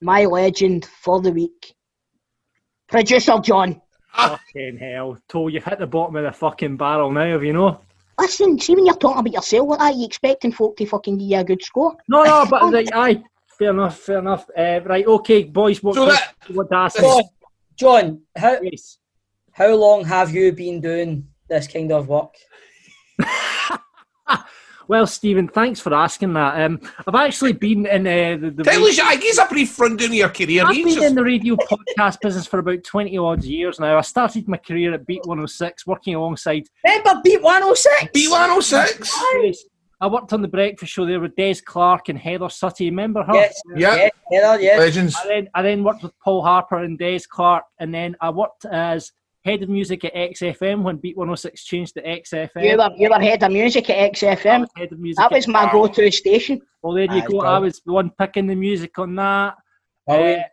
my 0.00 0.24
legend 0.24 0.84
for 0.84 1.20
the 1.20 1.32
week, 1.32 1.74
producer 2.88 3.38
John. 3.42 3.82
Fucking 4.14 4.78
hell. 4.78 5.18
Told 5.28 5.52
you've 5.52 5.64
hit 5.64 5.80
the 5.80 5.86
bottom 5.86 6.16
of 6.16 6.24
the 6.24 6.32
fucking 6.32 6.76
barrel 6.76 7.10
now, 7.10 7.32
have 7.32 7.42
you 7.42 7.52
know? 7.52 7.80
Listen, 8.18 8.58
see 8.58 8.74
when 8.74 8.86
you're 8.86 8.94
talking 8.96 9.18
about 9.20 9.32
yourself 9.32 9.68
like 9.70 9.78
that, 9.80 9.94
you 9.96 10.04
expecting 10.06 10.52
folk 10.52 10.76
to 10.76 10.86
fucking 10.86 11.18
give 11.18 11.28
you 11.28 11.38
a 11.38 11.44
good 11.44 11.62
score. 11.62 11.96
No, 12.08 12.22
no, 12.22 12.46
but 12.48 12.72
like, 12.72 12.88
aye, 12.94 13.22
fair 13.58 13.70
enough, 13.70 13.98
fair 13.98 14.18
enough. 14.18 14.48
Uh, 14.56 14.80
right, 14.84 15.06
okay, 15.06 15.44
boys, 15.44 15.82
what, 15.82 15.94
So 15.96 16.06
that- 16.06 16.34
what 16.48 16.68
that's 16.70 16.96
John, 17.00 17.22
John, 17.76 18.20
how 18.36 18.58
yes. 18.62 18.98
how 19.52 19.74
long 19.74 20.04
have 20.04 20.32
you 20.32 20.52
been 20.52 20.80
doing 20.80 21.28
this 21.48 21.66
kind 21.66 21.90
of 21.92 22.08
work? 22.08 22.34
Well, 24.88 25.06
Stephen, 25.06 25.48
thanks 25.48 25.80
for 25.80 25.94
asking 25.94 26.34
that. 26.34 26.60
Um, 26.60 26.80
I've 27.06 27.14
actually 27.14 27.52
been 27.52 27.86
in 27.86 28.06
uh, 28.06 28.36
the, 28.40 28.50
the 28.50 28.64
Tell 28.64 28.84
us, 28.84 28.98
I 28.98 29.16
guess 29.16 29.38
a 29.38 29.46
brief 29.46 29.78
rundown 29.78 30.08
of 30.08 30.14
your 30.14 30.28
career. 30.28 30.64
I've 30.64 30.74
He's 30.74 30.84
been 30.84 30.94
just- 30.94 31.06
in 31.06 31.14
the 31.14 31.24
radio 31.24 31.56
podcast 31.56 32.20
business 32.20 32.46
for 32.46 32.58
about 32.58 32.84
20 32.84 33.16
odd 33.18 33.44
years 33.44 33.80
now. 33.80 33.96
I 33.96 34.02
started 34.02 34.46
my 34.48 34.58
career 34.58 34.92
at 34.94 35.06
Beat 35.06 35.24
106, 35.24 35.86
working 35.86 36.14
alongside. 36.14 36.64
Remember 36.84 37.20
Beat 37.24 37.42
106? 37.42 38.10
B106. 38.12 39.08
Yes, 39.42 39.64
I 40.00 40.06
worked 40.06 40.32
on 40.32 40.42
the 40.42 40.48
breakfast 40.48 40.92
show 40.92 41.06
there 41.06 41.20
with 41.20 41.34
Des 41.36 41.54
Clarke 41.64 42.10
and 42.10 42.18
Heather 42.18 42.46
Suttie. 42.46 42.86
Remember 42.86 43.22
her? 43.22 43.34
Yes. 43.34 43.62
Yeah. 43.74 43.94
Yes. 43.94 44.10
Heather, 44.32 44.62
yes. 44.62 44.78
Legends. 44.78 45.16
I 45.22 45.26
then, 45.28 45.48
I 45.54 45.62
then 45.62 45.84
worked 45.84 46.02
with 46.02 46.12
Paul 46.22 46.42
Harper 46.42 46.78
and 46.78 46.98
Des 46.98 47.20
Clarke, 47.30 47.64
and 47.78 47.94
then 47.94 48.16
I 48.20 48.28
worked 48.30 48.66
as 48.66 49.12
head 49.44 49.62
of 49.62 49.68
music 49.68 50.04
at 50.04 50.14
XFM 50.14 50.82
when 50.82 50.96
Beat 50.96 51.16
106 51.16 51.64
changed 51.64 51.94
to 51.94 52.02
XFM. 52.02 52.64
You 52.64 52.76
were 52.76 52.90
you 52.96 53.10
were 53.10 53.20
head 53.20 53.42
of 53.42 53.52
music 53.52 53.90
at 53.90 54.12
XFM. 54.14 54.66
head 54.76 54.92
of 54.92 54.98
music. 54.98 55.18
That 55.18 55.32
was 55.32 55.46
my 55.46 55.70
go-to 55.70 56.10
station. 56.10 56.60
Well, 56.82 56.94
there 56.94 57.04
you 57.04 57.22
Aye, 57.22 57.26
go. 57.26 57.40
bro. 57.40 57.50
I 57.50 57.58
was 57.58 57.80
the 57.84 57.92
one 57.92 58.10
picking 58.18 58.46
the 58.46 58.54
music 58.54 58.98
on 58.98 59.14
that. 59.16 59.54
Brilliant. 60.06 60.40
Uh, 60.40 60.44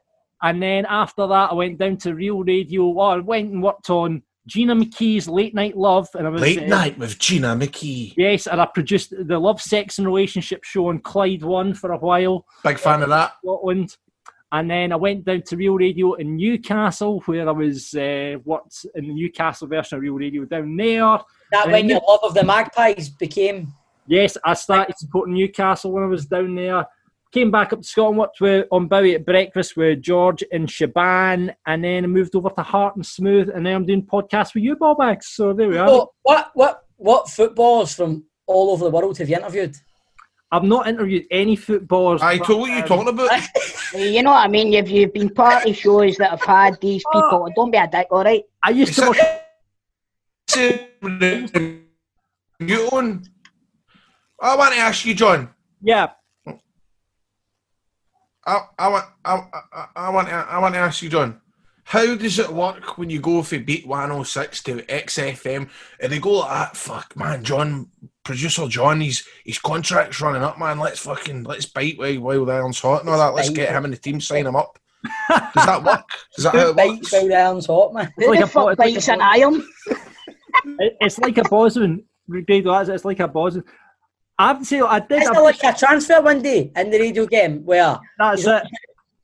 and 0.43 0.61
then 0.61 0.85
after 0.89 1.27
that, 1.27 1.51
I 1.51 1.53
went 1.53 1.77
down 1.77 1.97
to 1.97 2.15
Real 2.15 2.43
Radio. 2.43 2.87
Well, 2.89 3.07
I 3.07 3.17
went 3.17 3.51
and 3.51 3.61
worked 3.61 3.89
on 3.89 4.23
Gina 4.47 4.75
McKie's 4.75 5.27
Late 5.27 5.53
Night 5.53 5.77
Love, 5.77 6.07
and 6.15 6.25
I 6.25 6.29
was 6.31 6.41
Late 6.41 6.63
uh, 6.63 6.65
night 6.65 6.97
with 6.97 7.19
Gina 7.19 7.55
McKie. 7.55 8.13
Yes, 8.17 8.47
and 8.47 8.59
I 8.59 8.65
produced 8.65 9.11
the 9.11 9.39
Love, 9.39 9.61
Sex, 9.61 9.99
and 9.99 10.07
Relationship 10.07 10.63
show 10.63 10.87
on 10.87 10.99
Clyde 10.99 11.43
One 11.43 11.73
for 11.73 11.91
a 11.91 11.97
while, 11.97 12.45
Big 12.63 12.79
fan 12.79 13.03
of 13.03 13.09
that. 13.09 13.33
Scotland. 13.43 13.95
And 14.53 14.69
then 14.69 14.91
I 14.91 14.97
went 14.97 15.25
down 15.25 15.43
to 15.43 15.55
Real 15.55 15.75
Radio 15.75 16.13
in 16.15 16.35
Newcastle, 16.35 17.21
where 17.25 17.47
I 17.47 17.51
was 17.51 17.93
uh, 17.93 18.35
worked 18.43 18.85
in 18.95 19.07
the 19.07 19.13
Newcastle 19.13 19.67
version 19.67 19.97
of 19.97 20.01
Real 20.01 20.15
Radio 20.15 20.43
down 20.43 20.75
there. 20.75 21.19
that 21.51 21.67
when 21.67 21.87
your 21.87 22.01
love 22.05 22.19
of 22.23 22.33
the 22.33 22.43
Magpies 22.43 23.09
became. 23.09 23.73
Yes, 24.07 24.37
I 24.43 24.53
started 24.55 24.97
supporting 24.97 25.35
Newcastle 25.35 25.93
when 25.93 26.03
I 26.03 26.07
was 26.07 26.25
down 26.25 26.55
there. 26.55 26.85
Came 27.31 27.49
back 27.49 27.71
up 27.71 27.79
to 27.79 27.87
Scotland, 27.87 28.17
worked 28.17 28.41
with, 28.41 28.67
on 28.71 28.89
Bowie 28.89 29.15
at 29.15 29.25
breakfast 29.25 29.77
with 29.77 30.01
George 30.01 30.43
and 30.51 30.69
Shaban, 30.69 31.53
and 31.65 31.83
then 31.83 32.03
I 32.03 32.07
moved 32.07 32.35
over 32.35 32.49
to 32.49 32.61
Heart 32.61 32.97
and 32.97 33.05
Smooth, 33.05 33.49
and 33.49 33.63
now 33.63 33.75
I'm 33.75 33.85
doing 33.85 34.05
podcasts 34.05 34.53
with 34.53 34.65
you, 34.65 34.75
Ballbags. 34.75 35.23
So 35.23 35.53
there 35.53 35.69
we 35.69 35.77
are. 35.77 35.87
So 35.87 36.11
what 36.23 36.51
what 36.55 36.83
what 36.97 37.29
footballers 37.29 37.93
from 37.93 38.25
all 38.47 38.71
over 38.71 38.83
the 38.83 38.91
world 38.91 39.17
have 39.17 39.29
you 39.29 39.37
interviewed? 39.37 39.77
I've 40.51 40.63
not 40.63 40.87
interviewed 40.87 41.25
any 41.31 41.55
footballers. 41.55 42.21
I 42.21 42.37
but, 42.37 42.47
told 42.47 42.61
what 42.61 42.71
you 42.71 42.81
um, 42.81 42.87
talking 42.87 43.07
about. 43.07 43.41
You 43.93 44.23
know 44.23 44.31
what 44.31 44.45
I 44.45 44.47
mean? 44.47 44.71
You've 44.71 44.89
you've 44.89 45.13
been 45.13 45.29
part 45.29 45.65
of 45.65 45.75
shows 45.75 46.15
that 46.17 46.29
have 46.31 46.41
had 46.41 46.79
these 46.79 47.03
people. 47.11 47.49
Don't 47.55 47.71
be 47.71 47.77
a 47.77 47.87
dick, 47.87 48.07
all 48.09 48.23
right? 48.23 48.43
I 48.63 48.69
used 48.69 48.93
to 48.95 49.07
work. 49.07 49.17
you 52.59 52.89
own. 52.91 53.23
I 54.39 54.55
want 54.55 54.73
to 54.73 54.79
ask 54.79 55.05
you, 55.05 55.13
John. 55.13 55.49
Yeah, 55.81 56.11
I, 58.45 58.61
I 58.77 58.87
want. 58.87 59.05
I, 59.25 59.43
I, 59.73 59.87
I 59.95 60.09
want. 60.09 60.27
To, 60.29 60.33
I 60.33 60.59
want 60.59 60.73
to 60.75 60.79
ask 60.79 61.01
you, 61.01 61.09
John. 61.09 61.41
How 61.83 62.15
does 62.15 62.39
it 62.39 62.49
work 62.49 62.97
when 62.97 63.09
you 63.09 63.19
go 63.19 63.43
from 63.43 63.63
Beat 63.65 63.85
106 63.85 64.63
to 64.63 64.81
XFM 64.83 65.69
and 65.99 66.11
they 66.11 66.19
go 66.19 66.39
like 66.39 66.49
that? 66.49 66.77
Fuck, 66.77 67.17
man, 67.17 67.43
John, 67.43 67.89
producer 68.23 68.67
John, 68.67 69.01
his 69.01 69.23
his 69.45 69.59
contract's 69.59 70.21
running 70.21 70.43
up, 70.43 70.59
man. 70.59 70.79
Let's 70.79 70.99
fucking 70.99 71.43
let's 71.43 71.65
bite 71.65 71.97
while 71.97 72.19
while 72.19 72.45
the 72.45 72.53
iron's 72.53 72.79
hot 72.79 73.01
and 73.01 73.09
all 73.09 73.17
that. 73.17 73.33
Let's 73.33 73.49
get 73.49 73.69
him 73.69 73.85
and 73.85 73.93
the 73.93 73.97
team 73.97 74.21
sign 74.21 74.45
him 74.47 74.55
up. 74.55 74.77
Does 75.29 75.65
that 75.65 75.83
work? 75.83 76.05
Is 76.37 76.43
that 76.43 76.53
how 76.53 76.59
Who 76.65 76.69
it 76.71 76.75
bites 76.75 76.93
works? 76.99 77.11
while 77.13 77.27
the 77.27 77.35
iron's 77.35 77.65
hot, 77.65 77.93
man? 77.93 78.13
Who 78.17 78.27
like 78.27 78.39
a 78.41 78.47
fuck 78.47 78.77
bo- 78.77 78.83
it's 78.83 79.07
like 79.07 79.07
a 79.07 79.11
an 79.13 79.21
iron? 79.21 79.67
it's 81.01 81.19
like 81.19 81.37
a 81.37 81.43
bosun. 81.43 82.03
Grado, 82.29 82.93
it's 82.93 83.05
like 83.05 83.19
a 83.19 83.27
bosun. 83.27 83.63
I 84.37 84.47
have 84.47 84.59
to 84.59 84.65
say, 84.65 84.79
I 84.81 84.99
did. 84.99 85.23
Is 85.23 85.29
there 85.29 85.41
like 85.41 85.63
a 85.63 85.73
transfer 85.73 86.21
one 86.21 86.41
day 86.41 86.71
in 86.75 86.89
the 86.89 86.99
radio 86.99 87.25
game 87.25 87.63
where 87.65 87.99
That's 88.17 88.45
it. 88.47 88.63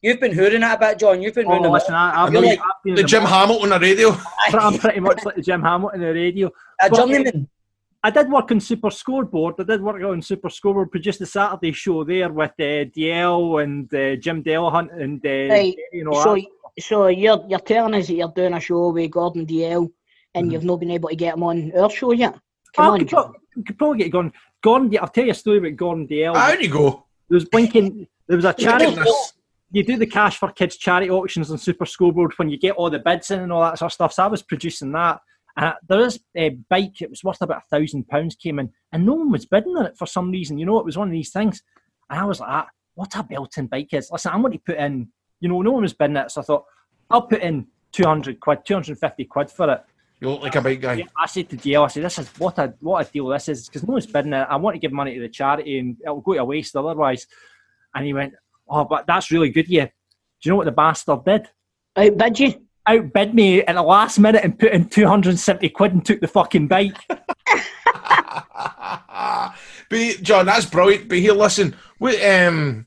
you've 0.02 0.20
been 0.20 0.34
hooring 0.34 0.62
it 0.62 0.64
a 0.64 0.78
bit, 0.80 1.00
John? 1.00 1.22
You've 1.22 1.34
been 1.34 1.48
Oh, 1.48 1.58
hooring 1.58 1.72
listen, 1.72 1.94
it. 1.94 1.98
I, 1.98 2.26
I've 2.26 2.32
been, 2.32 2.44
you- 2.44 2.50
I've 2.52 2.84
been 2.84 2.96
The 2.96 3.04
Jim 3.04 3.24
the- 3.24 3.30
Hamilton 3.30 3.72
on 3.74 3.82
the 3.82 3.88
radio. 3.88 4.16
I'm 4.54 4.78
pretty 4.78 5.00
much 5.00 5.24
like 5.26 5.36
the 5.36 5.42
Jim 5.42 5.62
Hamilton 5.64 6.02
on 6.02 6.08
the 6.08 6.14
radio. 6.14 6.48
A 6.82 6.90
but- 6.90 6.98
journeyman. 6.98 7.48
I 8.08 8.10
did 8.10 8.30
work 8.32 8.50
on 8.54 8.62
Super 8.62 8.90
Scoreboard. 8.90 9.56
I 9.60 9.64
did 9.64 9.82
work 9.82 10.02
on 10.02 10.22
Super 10.22 10.50
Scoreboard. 10.50 10.92
Produced 10.92 11.20
the 11.20 11.26
Saturday 11.26 11.74
show 11.74 12.06
there 12.06 12.32
with 12.32 12.52
uh, 12.52 12.88
DL 12.96 13.62
and 13.62 13.94
uh, 13.94 14.16
Jim 14.16 14.42
Delahunt 14.42 14.98
and 14.98 15.20
uh, 15.26 15.54
Right. 15.54 15.76
you 15.92 16.06
know. 16.06 16.14
So 16.24 16.36
that. 16.36 16.46
so 16.80 17.08
you're 17.08 17.44
you're 17.50 17.60
telling 17.60 17.96
us 17.96 18.08
that 18.08 18.14
you're 18.14 18.32
doing 18.34 18.54
a 18.54 18.62
show 18.62 18.92
with 18.92 19.12
Gordon 19.12 19.46
DL 19.46 19.92
and 20.34 20.54
you've 20.54 20.64
not 20.64 20.80
been 20.80 20.92
able 20.92 21.10
to 21.10 21.18
get 21.18 21.34
him 21.34 21.44
on 21.44 21.74
our 21.78 21.90
show 21.90 22.14
yet? 22.14 22.36
Come 22.78 22.86
I 22.86 22.88
on, 22.88 23.00
could, 23.00 23.10
pro- 23.10 23.34
could 23.66 23.78
probably 23.78 23.98
get 23.98 24.12
Gordon. 24.14 24.32
Gordon, 24.64 24.98
I'll 25.02 25.10
tell 25.10 25.26
you 25.26 25.32
a 25.32 25.34
story 25.34 25.58
about 25.58 25.76
Gordon 25.76 26.08
DL. 26.08 26.34
How 26.34 26.54
you 26.54 26.70
go? 26.70 27.06
There 27.28 27.36
was 27.36 27.44
blinking. 27.44 28.08
There 28.30 28.38
was 28.38 28.46
a 28.46 28.54
charity. 28.58 29.02
You 29.72 29.84
do 29.84 29.98
the 29.98 30.08
cash 30.08 30.38
for 30.38 30.50
kids 30.54 30.78
charity 30.78 31.10
auctions 31.10 31.52
on 31.52 31.58
Super 31.58 31.86
Scoreboard 31.86 32.32
when 32.38 32.50
you 32.50 32.58
get 32.58 32.76
all 32.78 32.90
the 32.90 33.00
bids 33.00 33.32
in 33.32 33.42
and 33.42 33.52
all 33.52 33.64
that 33.64 33.78
sort 33.78 33.90
of 33.90 33.94
stuff. 33.94 34.14
So 34.14 34.24
I 34.24 34.28
was 34.28 34.42
producing 34.44 34.94
that. 34.94 35.20
And 35.58 35.74
there 35.90 36.02
is 36.02 36.20
a 36.36 36.50
bike, 36.70 37.02
it 37.02 37.10
was 37.10 37.24
worth 37.24 37.42
about 37.42 37.64
a 37.64 37.76
thousand 37.76 38.08
pounds 38.08 38.36
came 38.36 38.60
in, 38.60 38.70
and 38.92 39.06
no 39.06 39.14
one 39.14 39.32
was 39.32 39.46
bidding 39.46 39.76
on 39.76 39.88
it 39.88 39.98
for 39.98 40.06
some 40.06 40.32
reason. 40.32 40.58
You 40.58 40.68
know, 40.68 40.80
it 40.80 40.86
was 40.86 40.98
one 40.98 41.08
of 41.08 41.12
these 41.12 41.32
things. 41.32 41.64
And 42.10 42.20
I 42.20 42.26
was 42.26 42.40
like, 42.40 42.50
ah, 42.50 42.68
what 42.94 43.16
a 43.16 43.24
built-in 43.24 43.68
bike 43.68 43.94
is. 43.94 44.10
Listen, 44.12 44.32
I'm 44.34 44.42
going 44.42 44.54
to 44.54 44.60
put 44.60 44.78
in, 44.78 45.08
you 45.40 45.50
know, 45.50 45.62
no 45.62 45.72
one 45.72 45.82
was 45.82 45.94
bidding 45.94 46.16
it. 46.16 46.32
So 46.32 46.42
I 46.42 46.44
thought, 46.44 46.66
I'll 47.10 47.24
put 47.24 47.42
in 47.42 47.68
200 47.92 48.40
quid, 48.40 48.60
250 48.66 49.26
quid 49.26 49.50
for 49.50 49.72
it. 49.72 49.84
You 50.20 50.32
look 50.32 50.42
like 50.42 50.56
a 50.56 50.62
big 50.62 50.82
guy. 50.82 51.04
I 51.16 51.28
said 51.28 51.50
to 51.50 51.58
DL, 51.58 51.86
I 51.86 51.88
said, 51.88 52.04
this 52.04 52.18
is 52.18 52.28
what 52.40 52.58
a 52.58 52.74
what 52.80 53.08
a 53.08 53.12
deal 53.12 53.28
this 53.28 53.50
is 53.50 53.68
because 53.68 53.84
no 53.84 53.94
one's 53.94 54.08
bidding 54.08 54.34
it. 54.34 54.48
I 54.50 54.56
want 54.56 54.74
to 54.74 54.80
give 54.80 54.92
money 54.92 55.14
to 55.14 55.22
the 55.22 55.30
charity 55.30 55.78
and 55.78 55.96
it'll 56.04 56.22
go 56.22 56.34
to 56.34 56.44
waste 56.44 56.76
otherwise. 56.76 57.28
And 57.94 58.06
he 58.06 58.14
went, 58.14 58.34
oh, 58.68 58.84
but 58.84 59.06
that's 59.06 59.32
really 59.32 59.50
good, 59.50 59.70
yeah. 59.70 59.86
Do 59.86 59.92
you 60.44 60.52
know 60.52 60.58
what 60.58 60.66
the 60.66 60.72
bastard 60.72 61.24
did? 61.24 61.48
Outbid 61.96 62.40
you? 62.40 62.67
Outbid 62.88 63.34
me 63.34 63.62
at 63.62 63.76
the 63.76 63.82
last 63.82 64.20
minute 64.20 64.44
and 64.44 64.58
put 64.58 64.72
in 64.72 64.88
270 64.88 65.70
quid 65.70 65.94
and 65.94 66.06
took 66.06 66.22
the 66.22 66.28
fucking 66.28 66.68
bike. 66.68 66.98
but 69.90 70.22
John, 70.22 70.46
that's 70.46 70.66
brilliant. 70.66 71.10
But 71.10 71.20
here, 71.20 71.34
listen, 71.34 71.76
we, 72.00 72.22
um, 72.24 72.86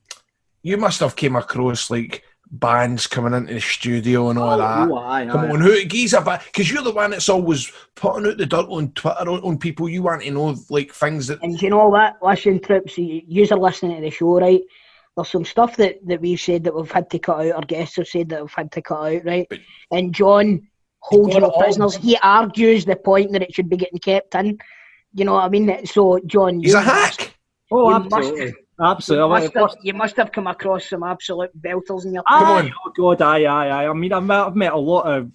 you 0.63 0.77
must 0.77 1.01
have 1.01 1.17
came 1.17 1.37
across 1.37 1.91
like 1.91 2.25
bands 2.53 3.07
coming 3.07 3.33
into 3.33 3.55
the 3.55 3.61
studio 3.61 4.31
and 4.31 4.39
all 4.39 4.59
that. 4.59 4.89
Oh, 4.89 4.99
aye, 4.99 5.27
Come 5.27 5.41
aye. 5.41 5.51
on, 5.51 5.61
who 5.61 5.85
geez 5.85 6.15
about? 6.15 6.45
Because 6.45 6.71
you're 6.71 6.83
the 6.83 6.93
one 6.93 7.13
that's 7.13 7.29
always 7.29 7.71
putting 7.95 8.27
out 8.27 8.39
the 8.39 8.47
dirt 8.47 8.67
on 8.69 8.93
Twitter 8.93 9.29
on, 9.29 9.41
on 9.41 9.59
people. 9.59 9.89
You 9.89 10.03
want 10.03 10.23
to 10.23 10.31
know 10.31 10.57
like 10.69 10.93
things 10.93 11.29
that 11.29 11.43
And 11.43 11.61
you 11.61 11.71
know 11.71 11.89
what? 11.89 12.17
Listen, 12.23 12.61
Trips, 12.61 12.99
you 12.99 13.47
are 13.51 13.59
listening 13.59 13.97
to 13.97 14.03
the 14.03 14.11
show, 14.11 14.41
right? 14.41 14.63
There's 15.21 15.31
some 15.33 15.45
stuff 15.45 15.77
that, 15.77 15.97
that 16.07 16.21
we've 16.21 16.41
said 16.41 16.65
that 16.65 16.75
we've 16.75 16.91
had 16.91 17.11
to 17.11 17.19
cut 17.19 17.47
out, 17.47 17.53
our 17.53 17.61
guests 17.63 17.97
have 17.97 18.09
said 18.09 18.29
that 18.31 18.41
we've 18.43 18.53
had 18.53 18.73
to 18.73 18.83
cut 18.83 19.15
out, 19.15 19.25
right? 19.25 19.47
But- 19.49 19.59
And 19.91 20.15
John 20.15 20.69
holds 21.01 21.35
got 21.35 21.41
no 21.43 21.49
it 21.49 21.53
all. 21.53 21.63
prisoners. 21.63 21.97
He 21.97 22.17
argues 22.23 22.85
the 22.85 22.97
point 22.97 23.33
that 23.33 23.43
it 23.43 23.55
should 23.55 23.69
be 23.71 23.77
getting 23.77 23.99
kept 23.99 24.35
in. 24.35 24.59
You 25.15 25.25
know 25.25 25.35
what 25.35 25.45
I 25.45 25.49
mean? 25.49 25.87
So, 25.87 26.21
John, 26.27 26.61
he's 26.61 26.73
you 26.73 26.79
a 26.79 26.83
hack. 26.83 27.35
Oh, 27.73 27.89
You 27.91 27.97
absolutely. 27.97 28.47
You 28.47 28.87
Absolutely. 28.87 29.29
must, 29.29 29.55
have, 29.55 29.71
you 29.83 29.93
must 29.95 30.17
have 30.17 30.33
come 30.33 30.47
across 30.47 30.89
some 30.89 31.03
absolute 31.03 31.51
belters 31.61 32.07
in 32.07 32.15
your 32.15 32.23
Come 32.27 32.45
on. 32.45 32.73
Oh 32.87 32.91
God, 32.97 33.21
aye, 33.21 33.45
aye, 33.45 33.69
aye. 33.69 33.89
I 33.89 33.93
mean, 33.93 34.13
I've 34.13 34.25
met, 34.25 34.47
I've 34.47 34.57
met 34.57 34.73
a 34.73 34.79
lot 34.79 35.03
of 35.03 35.31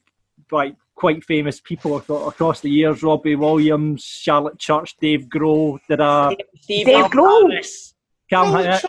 like 0.52 0.76
quite 0.96 1.24
famous 1.24 1.60
people 1.60 1.96
across 1.98 2.62
the 2.62 2.70
years. 2.72 3.04
Robbie 3.04 3.36
Williams, 3.36 4.04
Charlotte 4.04 4.58
Church, 4.58 4.96
Dave 5.00 5.28
Grohl, 5.28 5.78
did 5.88 6.00
a 6.00 6.36
Steve, 6.62 6.86
Dave 6.88 7.06
Grohl. 7.06 7.52
Harris, 7.52 7.94
Calvin, 8.30 8.80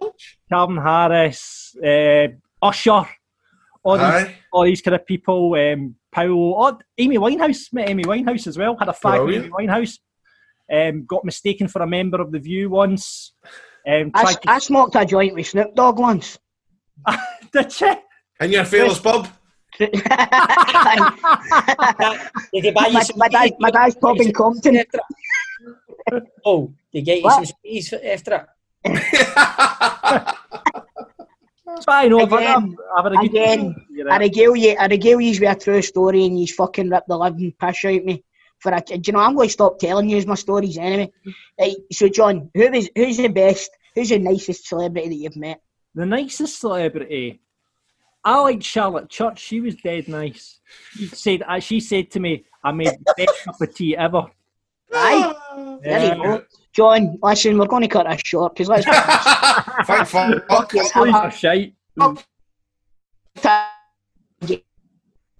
Calvin 0.48 0.76
Harris, 0.78 1.76
uh, 1.84 2.28
Usher, 2.62 3.06
all 3.82 3.98
these, 3.98 4.28
all 4.52 4.64
these 4.64 4.82
kind 4.82 4.94
of 4.94 5.06
people. 5.06 5.54
Um, 5.54 5.96
Paolo, 6.12 6.54
oh, 6.58 6.78
Amy 6.98 7.18
Winehouse 7.18 7.72
met 7.72 7.90
Amy 7.90 8.04
Winehouse 8.04 8.46
as 8.46 8.56
well. 8.56 8.76
Had 8.78 8.88
a 8.88 8.92
fag 8.92 9.26
with 9.26 9.36
Amy 9.36 9.50
Winehouse. 9.50 9.98
Um, 10.72 11.04
got 11.06 11.24
mistaken 11.24 11.68
for 11.68 11.82
a 11.82 11.86
member 11.86 12.20
of 12.20 12.32
the 12.32 12.38
View 12.38 12.70
once. 12.70 13.34
Um, 13.86 14.10
I, 14.14 14.32
to, 14.32 14.50
I 14.50 14.58
smoked 14.58 14.96
a 14.96 15.04
joint 15.04 15.34
with 15.34 15.46
Snoop 15.46 15.74
Dogg 15.74 15.98
once. 15.98 16.38
did 17.52 17.80
you? 17.80 17.96
In 18.40 18.52
your 18.52 18.64
fearless 18.64 18.98
pub? 18.98 19.28
did 19.78 19.94
he 19.94 20.00
buy 22.70 22.86
you 22.86 22.92
my, 22.92 23.02
some 23.02 23.18
my, 23.18 23.28
dad, 23.28 23.52
my 23.60 23.70
dad's 23.70 23.94
pub 23.96 24.20
in 24.20 24.32
Compton. 24.32 24.82
Oh, 26.44 26.72
did 26.92 26.98
he 26.98 27.02
get 27.02 27.18
you 27.18 27.24
What? 27.24 27.34
some 27.34 27.46
squeeze 27.46 27.92
after 27.92 28.34
it? 28.36 28.46
Fine. 31.84 32.10
No, 32.10 32.26
but 32.26 32.42
Again, 32.42 32.56
I'm, 32.56 32.76
I've 32.96 33.06
a 33.06 33.10
good 33.16 33.24
again, 33.26 33.74
You're 33.90 34.08
I 34.08 34.12
right. 34.12 34.20
regale 34.22 34.56
you, 34.56 34.76
I 34.78 34.86
regale 34.86 35.20
you 35.20 35.40
with 35.40 35.42
a 35.50 35.54
true 35.58 35.82
story, 35.82 36.24
and 36.26 36.40
you 36.40 36.46
fucking 36.46 36.88
rip 36.90 37.04
the 37.06 37.16
living 37.16 37.52
piss 37.60 37.84
out 37.84 37.94
of 37.94 38.04
me. 38.04 38.24
For 38.58 38.72
a, 38.72 38.80
do 38.80 39.00
you 39.04 39.12
know, 39.12 39.18
I'm 39.20 39.34
going 39.34 39.48
to 39.48 39.52
stop 39.52 39.78
telling 39.78 40.08
you 40.08 40.24
my 40.26 40.34
stories 40.34 40.78
anyway. 40.78 41.12
Right, 41.60 41.76
so, 41.92 42.08
John, 42.08 42.50
who 42.54 42.62
is 42.72 42.90
who's 42.94 43.18
the 43.18 43.28
best? 43.28 43.70
Who's 43.94 44.08
the 44.08 44.18
nicest 44.18 44.66
celebrity 44.66 45.08
that 45.08 45.14
you've 45.14 45.36
met? 45.36 45.60
The 45.94 46.06
nicest 46.06 46.60
celebrity. 46.60 47.40
I 48.24 48.40
liked 48.40 48.62
Charlotte 48.62 49.08
Church. 49.08 49.38
She 49.38 49.60
was 49.60 49.76
dead 49.76 50.08
nice. 50.08 50.58
She 50.96 51.06
said, 51.06 51.42
uh, 51.46 51.60
she 51.60 51.80
said 51.80 52.10
to 52.12 52.20
me, 52.20 52.44
"I 52.64 52.72
made 52.72 52.88
the 52.88 53.14
best 53.16 53.34
cup 53.44 53.60
of 53.60 53.74
tea 53.74 53.96
ever." 53.96 54.24
Aye, 54.92 55.78
there 55.82 56.16
you 56.16 56.22
go. 56.22 56.44
John, 56.76 57.18
listen, 57.22 57.56
we're 57.58 57.66
going 57.66 57.82
to 57.82 57.88
cut 57.88 58.06
this 58.06 58.20
short 58.22 58.54
because 58.54 58.68
let's 58.68 58.84
Thank 59.86 60.08
fuck. 60.46 60.68
Please 60.68 60.92
are 60.94 61.30
shite. 61.30 61.74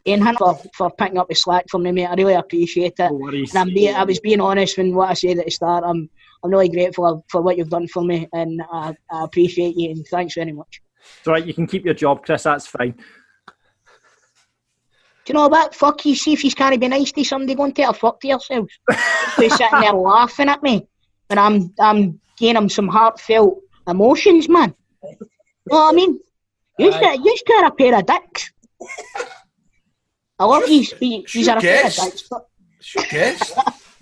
in 0.07 0.23
hand 0.23 0.39
for, 0.39 0.59
for 0.75 0.91
picking 0.93 1.19
up 1.19 1.29
the 1.29 1.35
slack 1.35 1.67
for 1.71 1.79
me, 1.79 1.93
mate. 1.93 2.07
I 2.07 2.15
really 2.15 2.33
appreciate 2.33 2.95
it. 2.99 3.13
No. 3.13 3.29
And 3.29 3.55
I'm 3.55 3.69
being, 3.69 3.95
I 3.95 4.05
was 4.05 4.19
being 4.19 4.41
honest 4.41 4.79
when 4.79 4.95
what 4.95 5.11
I 5.11 5.15
said 5.15 5.39
at 5.39 5.45
the 5.45 5.51
start. 5.51 5.85
I'm 5.87 6.09
I'm 6.43 6.51
really 6.51 6.71
grateful 6.71 7.25
for 7.29 7.43
what 7.43 7.59
you've 7.59 7.69
done 7.69 7.89
for 7.89 8.03
me, 8.03 8.27
and 8.33 8.63
I, 8.73 8.95
I 9.11 9.25
appreciate 9.25 9.77
you. 9.77 9.91
And 9.91 10.07
thanks 10.07 10.35
very 10.35 10.53
much. 10.53 10.81
It's 11.19 11.27
all 11.27 11.35
right. 11.35 11.45
You 11.45 11.53
can 11.53 11.67
keep 11.67 11.85
your 11.85 11.95
job, 11.95 12.25
Chris. 12.25 12.45
That's 12.45 12.67
fine. 12.67 12.93
Do 15.27 15.33
you 15.33 15.35
know 15.35 15.49
what? 15.49 15.75
Fuck 15.75 16.07
you. 16.07 16.15
See 16.15 16.33
if 16.33 16.45
you 16.45 16.51
can't 16.53 16.81
be 16.81 16.89
nice 16.89 17.13
to 17.13 17.25
somebody, 17.25 17.55
go 17.55 17.65
and 17.65 17.77
take 17.77 17.89
a 17.89 17.93
fuck 17.93 18.21
to 18.21 18.29
yourselves. 18.29 18.73
You're 19.39 19.51
sitting 19.51 19.81
there 19.81 19.93
laughing 19.93 20.49
at 20.49 20.63
me, 20.63 20.87
and 21.31 21.39
I'm 21.41 21.73
I'm 21.79 22.21
giving 22.39 22.55
them 22.55 22.69
some 22.69 22.89
heartfelt 22.89 23.61
emotions, 23.89 24.49
man. 24.49 24.75
You 25.03 25.17
know 25.71 25.77
what 25.79 25.93
I 25.93 25.97
mean? 25.97 26.21
You 26.79 26.91
Aye. 26.93 27.19
you 27.23 27.37
are 27.57 27.67
a 27.67 27.71
pair 27.71 27.99
of 27.99 28.07
dicks. 28.07 28.53
I 30.39 30.45
love 30.45 30.69
you. 30.69 30.85
You 31.01 31.25
Sure 31.27 31.53
are 31.55 31.59
a 31.59 31.61
pair 31.61 31.87
of 31.87 31.95
guess. 31.95 32.05
dicks. 32.05 32.29
But 32.29 32.47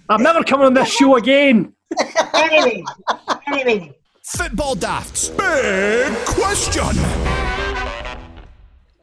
I'm 0.08 0.22
never 0.22 0.42
coming 0.44 0.66
on 0.66 0.74
this 0.74 0.88
show 0.92 1.16
again. 1.16 1.72
anyway, 2.34 2.82
anyway. 3.46 3.92
Football 4.24 4.74
Daft's 4.74 5.28
big 5.30 6.12
question. 6.26 6.96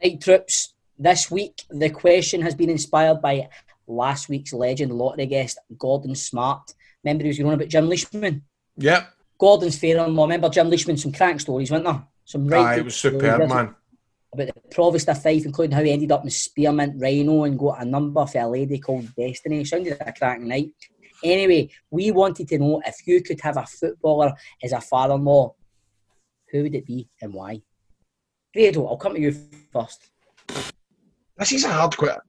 Right, 0.02 0.20
troops. 0.20 0.74
This 0.98 1.30
week, 1.30 1.62
the 1.70 1.90
question 1.90 2.42
has 2.42 2.54
been 2.54 2.70
inspired 2.70 3.20
by 3.22 3.48
last 3.88 4.28
week's 4.28 4.52
legend 4.52 4.92
lottery 4.92 5.26
guest, 5.26 5.58
Gordon 5.78 6.14
Smart. 6.14 6.74
Remember 7.04 7.24
he 7.24 7.28
was 7.28 7.38
going 7.38 7.48
on 7.48 7.54
about 7.54 7.68
Jim 7.68 7.88
Leishman? 7.88 8.42
Yep. 8.76 9.12
Gordon's 9.38 9.78
fair-in-law. 9.78 10.22
Remember 10.24 10.48
Jim 10.48 10.70
Leishman? 10.70 10.96
Some 10.96 11.12
crank 11.12 11.40
stories, 11.40 11.70
weren't 11.70 11.84
there? 11.84 12.02
Some 12.24 12.46
right 12.46 12.60
Aye, 12.60 12.74
good 12.76 12.80
it 12.80 12.84
was 12.84 12.96
stories, 12.96 13.20
superb, 13.20 13.48
man. 13.48 13.74
About 14.32 14.46
the 14.46 14.54
Provost 14.70 15.08
of 15.08 15.22
Fife, 15.22 15.44
including 15.44 15.76
how 15.76 15.82
he 15.82 15.90
ended 15.90 16.12
up 16.12 16.24
in 16.24 16.30
Spearmint 16.30 17.00
Rhino 17.00 17.44
and 17.44 17.58
got 17.58 17.82
a 17.82 17.84
number 17.84 18.24
for 18.24 18.38
a 18.38 18.48
lady 18.48 18.78
called 18.78 19.14
Destiny. 19.14 19.64
Sounded 19.64 19.98
like 19.98 20.08
a 20.08 20.12
cracking 20.12 20.48
night. 20.48 20.72
Anyway, 21.24 21.70
we 21.90 22.10
wanted 22.10 22.48
to 22.48 22.58
know 22.58 22.82
if 22.86 23.06
you 23.06 23.22
could 23.22 23.40
have 23.40 23.56
a 23.56 23.66
footballer 23.66 24.32
as 24.62 24.72
a 24.72 24.80
father-in-law, 24.80 25.54
who 26.50 26.62
would 26.62 26.74
it 26.74 26.86
be 26.86 27.08
and 27.20 27.34
why? 27.34 27.60
Grado, 28.54 28.86
I'll 28.86 28.96
come 28.96 29.14
to 29.14 29.20
you 29.20 29.36
first. 29.72 30.10
This 31.36 31.52
is 31.52 31.64
a 31.64 31.72
hard 31.72 31.96
question. 31.96 32.20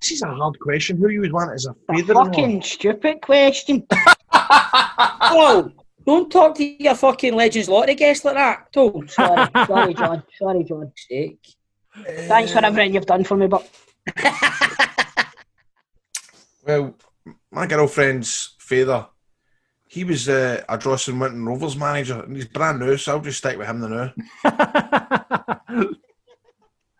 This 0.00 0.12
is 0.12 0.22
a 0.22 0.26
hard 0.28 0.58
question. 0.60 0.96
Who 0.96 1.08
you 1.10 1.20
would 1.20 1.32
want 1.32 1.52
as 1.52 1.66
a 1.66 1.70
A 1.70 1.74
father-in-law? 1.98 2.24
fucking 2.26 2.62
stupid 2.62 3.20
question. 3.20 3.86
Oh, 5.28 5.70
don't 6.06 6.30
talk 6.30 6.54
to 6.56 6.64
your 6.82 6.94
fucking 6.94 7.34
Legends 7.34 7.68
Lottery 7.68 7.94
guest 7.96 8.24
like 8.24 8.34
that. 8.34 8.68
Oh, 8.76 9.02
Sorry, 9.06 9.48
sorry, 9.66 9.92
John. 9.94 10.22
Sorry, 10.38 10.62
John. 10.64 10.92
sake. 10.94 11.44
Thanks 12.28 12.52
for 12.52 12.64
everything 12.64 12.94
you've 12.94 13.06
done 13.06 13.24
for 13.24 13.36
me, 13.36 13.46
but 13.48 13.68
Well, 16.66 16.94
my 17.50 17.66
girlfriend's 17.66 18.54
father, 18.58 19.06
he 19.88 20.04
was 20.04 20.28
uh, 20.28 20.62
a 20.68 20.76
Drossen 20.78 21.20
Winton 21.20 21.44
Rovers 21.46 21.76
manager, 21.76 22.20
and 22.22 22.36
he's 22.36 22.46
brand 22.46 22.78
new, 22.80 22.96
so 22.96 23.12
I'll 23.12 23.20
just 23.20 23.38
stick 23.38 23.56
with 23.58 23.66
him 23.68 23.80
the 23.80 23.88
now. 23.88 24.12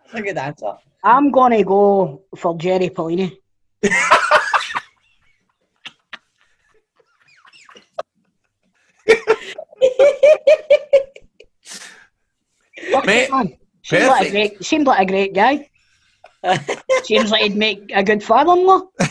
That's 0.06 0.20
a 0.20 0.22
good 0.22 0.38
answer. 0.38 0.72
I'm 1.02 1.30
gonna 1.30 1.64
go 1.64 2.22
for 2.36 2.56
Jerry 2.56 2.90
Pelini. 2.90 3.36
Fuck 12.92 13.06
Mate, 13.06 13.30
man. 13.30 13.56
Seems 13.82 14.06
like, 14.06 14.26
a 14.26 14.30
great, 14.30 14.64
seems 14.64 14.86
like 14.86 15.00
a 15.00 15.06
great 15.06 15.34
guy. 15.34 15.70
seems 17.04 17.30
like 17.30 17.42
he'd 17.42 17.56
make 17.56 17.90
a 17.94 18.02
good 18.02 18.22
father-in-law. 18.22 18.82
But 18.98 19.10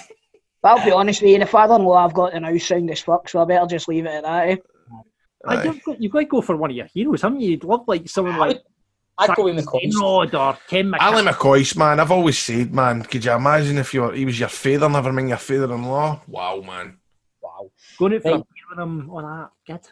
I'll 0.64 0.86
be 0.86 0.92
honest 0.92 1.22
with 1.22 1.32
you, 1.32 1.40
the 1.40 1.46
father-in-law 1.46 2.06
I've 2.06 2.14
got 2.14 2.34
the 2.34 2.40
now 2.40 2.58
sound 2.58 2.90
as 2.92 3.02
fuck, 3.02 3.30
so 3.30 3.42
I 3.42 3.46
better 3.46 3.68
just 3.68 3.88
leave 3.88 4.06
it 4.06 4.10
at 4.10 4.24
that. 4.24 4.50
Eh? 4.50 4.56
Aye, 5.46 5.56
Aye. 5.56 5.64
you've, 5.64 5.84
got, 5.84 6.02
you've 6.02 6.12
got 6.12 6.20
to 6.20 6.26
go 6.26 6.42
for 6.42 6.58
one 6.58 6.72
of 6.72 6.76
your 6.76 6.88
heroes, 6.94 7.22
haven't 7.22 7.42
you? 7.42 7.52
You'd 7.52 7.64
love 7.64 7.84
like 7.88 8.10
someone 8.10 8.38
like 8.38 8.62
I'd 9.18 9.36
go 9.36 9.44
with 9.46 9.56
McCoy. 9.66 9.94
Rod 9.94 10.36
or 10.36 10.58
Ken 10.68 10.92
McCann. 10.92 10.98
Ally 11.00 11.22
McCoist, 11.22 11.78
man, 11.78 12.00
I've 12.00 12.12
always 12.12 12.38
said, 12.38 12.74
man, 12.74 13.02
could 13.04 13.24
you 13.24 13.32
imagine 13.32 13.78
if 13.78 13.94
you 13.94 14.02
were, 14.02 14.14
he 14.14 14.26
was 14.26 14.40
your 14.40 14.50
father, 14.50 14.90
never 14.90 15.14
mind 15.14 15.30
your 15.30 15.38
father-in-law? 15.38 16.22
Wow, 16.28 16.62
man. 16.62 16.98
Wow. 17.42 17.72
Going 17.98 18.16
out 18.16 18.22
for 18.24 18.28
a 18.30 18.32
Right. 18.34 18.44
beer 18.44 18.66
with 18.72 18.80
him 18.80 19.10
on 19.10 19.24
that. 19.24 19.50
Good. 19.66 19.88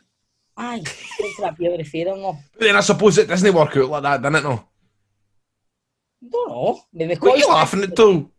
Aye, 0.57 0.79
go 1.19 1.29
for 1.35 1.41
that 1.43 1.57
beer 1.57 1.71
with 1.71 1.79
the 1.79 1.85
father-in-law. 2.03 2.37
Then 2.59 2.75
I 2.75 2.81
suppose 2.81 3.17
it 3.17 3.27
doesn't 3.27 3.53
work 3.55 3.77
out 3.77 3.89
like 3.89 4.03
that, 4.03 4.21
doesn't 4.21 4.35
it, 4.35 4.43
no? 4.43 4.65
don't 6.29 6.49
know. 6.49 6.81
Maybe 6.93 7.15
What 7.15 7.35
are 7.35 7.37
you 7.37 7.47
laughing 7.47 7.83
at, 7.83 7.95
too? 7.95 8.29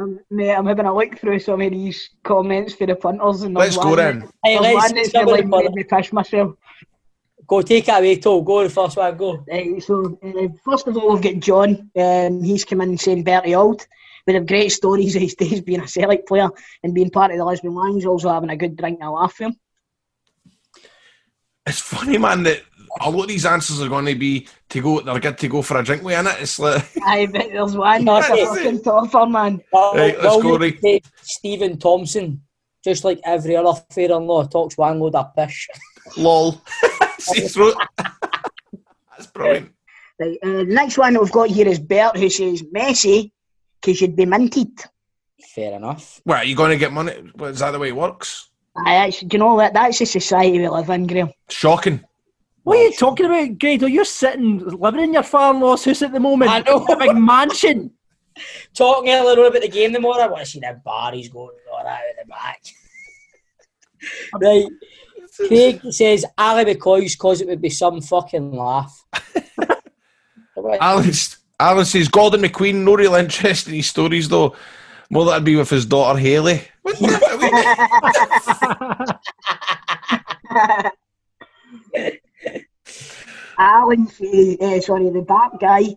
Um, 0.00 0.18
mate, 0.30 0.52
I'm 0.52 0.66
having 0.66 0.86
a 0.86 0.94
look 0.94 1.18
through 1.18 1.38
some 1.38 1.60
of 1.60 1.70
these 1.70 2.10
comments 2.24 2.74
for 2.74 2.86
the 2.86 2.96
punters 2.96 3.42
and 3.42 3.54
Let's 3.54 3.76
there's 3.76 3.84
go 3.84 3.90
one 3.90 3.96
then. 3.98 4.18
that- 4.20 4.30
Hey, 4.44 4.58
there's 4.58 4.74
let's 4.74 4.88
one 4.88 4.94
that's 4.96 5.08
start 5.10 5.26
with 5.26 5.34
like 5.36 5.46
made 5.64 5.72
me 5.72 5.84
piss 5.84 6.12
myself. 6.12 6.54
Go 7.46 7.62
take 7.62 7.88
it 7.88 7.92
away, 7.92 8.16
Toe. 8.16 8.42
Go 8.42 8.62
the 8.62 8.70
first 8.70 8.96
one. 8.96 9.16
Go. 9.16 9.44
Right, 9.50 9.82
so 9.82 10.18
uh, 10.22 10.48
first 10.64 10.86
of 10.86 10.96
all, 10.96 11.12
we've 11.14 11.22
got 11.22 11.40
John. 11.42 11.90
Um, 11.96 12.42
he's 12.42 12.64
come 12.64 12.80
in 12.80 12.96
saying 12.98 13.24
Bertie 13.24 13.54
Auld. 13.54 13.86
With 14.26 14.36
have 14.36 14.46
great 14.46 14.70
stories 14.70 15.14
of 15.16 15.22
his 15.22 15.34
days 15.34 15.60
being 15.60 15.80
a 15.82 15.88
Celtic 15.88 16.26
player 16.26 16.48
and 16.82 16.94
being 16.94 17.10
part 17.10 17.30
of 17.30 17.36
the 17.36 17.44
Lisbon 17.44 17.74
Lions, 17.74 18.06
also 18.06 18.30
having 18.30 18.50
a 18.50 18.56
good 18.56 18.76
drink 18.76 18.98
and 19.00 19.08
a 19.08 19.10
laugh 19.10 19.34
with 19.38 19.48
him. 19.48 19.56
It's 21.66 21.80
funny, 21.80 22.18
man, 22.18 22.42
that 22.44 22.62
a 23.00 23.10
lot 23.10 23.22
of 23.22 23.28
these 23.28 23.46
answers 23.46 23.80
are 23.82 23.88
going 23.88 24.06
to 24.06 24.14
be 24.14 24.46
to 24.70 24.82
go, 24.82 25.00
they're 25.00 25.18
good 25.18 25.38
to 25.38 25.48
go 25.48 25.62
for 25.62 25.78
a 25.78 25.82
drink 25.84 26.02
with, 26.02 26.14
innit? 26.14 26.40
It's 26.40 26.58
like, 26.58 26.84
I 27.06 27.26
bet 27.26 27.48
there's 27.52 27.76
one 27.76 28.04
That's 28.04 28.28
that's 28.28 28.40
a 28.40 28.46
fucking 28.46 28.82
topper, 28.82 29.26
man. 29.26 29.60
Well, 29.72 29.94
Right, 29.94 30.14
let's 30.22 30.42
go, 30.42 30.50
William 30.50 30.60
Ray. 30.60 30.78
said 31.00 31.12
Stephen 31.22 31.78
Thompson, 31.78 32.42
just 32.82 33.04
like 33.04 33.20
every 33.24 33.56
other 33.56 33.78
father-in-law, 33.90 34.44
talks 34.44 34.76
one 34.76 35.00
load 35.00 35.14
of 35.14 35.34
pish. 35.34 35.68
lol. 36.16 36.62
See 37.18 37.48
through 37.48 37.74
That's 37.96 39.26
brilliant. 39.32 39.72
Right, 40.18 40.38
uh, 40.42 40.48
the 40.48 40.64
next 40.64 40.98
one 40.98 41.18
we've 41.18 41.30
got 41.30 41.50
here 41.50 41.66
is 41.66 41.78
Bert, 41.78 42.16
who 42.16 42.30
says 42.30 42.62
Messi, 42.62 43.32
because 43.80 44.00
you'd 44.00 44.16
be 44.16 44.26
minted. 44.26 44.70
Fair 45.54 45.74
enough. 45.76 46.20
Well, 46.24 46.38
are 46.38 46.44
you 46.44 46.56
going 46.56 46.70
to 46.70 46.76
get 46.76 46.92
money? 46.92 47.12
Is 47.12 47.58
that 47.60 47.72
the 47.72 47.78
way 47.78 47.88
it 47.88 47.96
works? 47.96 48.50
I 48.76 48.96
actually, 48.96 49.28
do 49.28 49.36
you 49.36 49.38
know 49.38 49.54
what? 49.54 49.72
That's 49.72 49.98
the 49.98 50.04
society 50.04 50.58
we 50.58 50.68
live 50.68 50.90
in, 50.90 51.06
Graham. 51.06 51.30
Shocking. 51.48 52.04
What 52.64 52.78
are 52.78 52.82
you 52.82 52.92
talking 52.92 53.26
about, 53.26 53.58
Grado? 53.58 53.86
You're 53.86 54.04
sitting, 54.04 54.58
living 54.58 55.02
in 55.02 55.12
your 55.12 55.22
father-in-law's 55.22 55.84
house 55.84 56.02
at 56.02 56.12
the 56.12 56.20
moment. 56.20 56.50
I 56.50 56.60
know. 56.60 56.84
A 56.84 56.96
big 56.96 57.14
mansion. 57.14 57.92
Talking 58.74 59.10
earlier 59.10 59.44
on 59.44 59.46
about 59.46 59.62
the 59.62 59.68
game 59.68 59.92
tomorrow, 59.92 60.24
I 60.24 60.26
want 60.26 60.44
to 60.44 60.50
see 60.50 60.60
them 60.60 60.80
Barry's 60.84 61.28
going 61.28 61.50
all 61.70 61.78
out 61.78 61.86
out 61.86 62.00
the 62.20 62.26
back. 62.26 62.62
right. 64.40 64.64
Craig 65.36 65.80
says 65.90 66.24
Ally 66.38 66.64
McCoist 66.64 67.12
because 67.12 67.40
it 67.40 67.48
would 67.48 67.60
be 67.60 67.70
some 67.70 68.00
fucking 68.00 68.52
laugh. 68.52 69.04
Alan, 70.80 71.10
Alan 71.58 71.84
says 71.84 72.08
Gordon 72.08 72.42
McQueen, 72.42 72.84
no 72.84 72.94
real 72.96 73.14
interest 73.14 73.66
in 73.68 73.74
his 73.74 73.86
stories 73.88 74.28
though. 74.28 74.54
More 75.10 75.24
that'd 75.26 75.44
be 75.44 75.56
with 75.56 75.70
his 75.70 75.86
daughter 75.86 76.18
Hayley. 76.18 76.62
What 76.82 76.98
the- 76.98 77.14
Alan 83.58 84.06
says, 84.08 84.56
uh, 84.60 84.80
sorry, 84.80 85.10
the 85.10 85.24
dark 85.26 85.60
guy 85.60 85.96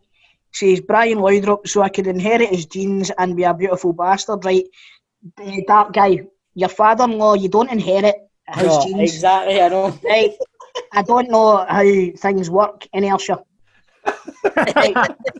says 0.51 0.81
Brian 0.81 1.19
Laudrup 1.19 1.67
so 1.67 1.81
I 1.81 1.89
could 1.89 2.07
inherit 2.07 2.49
his 2.49 2.65
genes 2.65 3.11
and 3.17 3.35
be 3.35 3.43
a 3.43 3.53
beautiful 3.53 3.93
bastard, 3.93 4.45
right? 4.45 4.65
The 5.37 5.63
dark 5.67 5.93
guy, 5.93 6.27
your 6.53 6.69
father-in-law, 6.69 7.35
you 7.35 7.49
don't 7.49 7.71
inherit 7.71 8.15
his 8.53 8.65
No, 8.65 8.83
genes, 8.83 9.13
exactly, 9.13 9.61
I 9.61 9.69
know. 9.69 9.99
right? 10.03 10.33
I 10.93 11.01
don't 11.01 11.29
know 11.29 11.65
how 11.67 11.83
things 12.17 12.49
work 12.49 12.87
in 12.93 13.03
Ayrshire. 13.03 13.39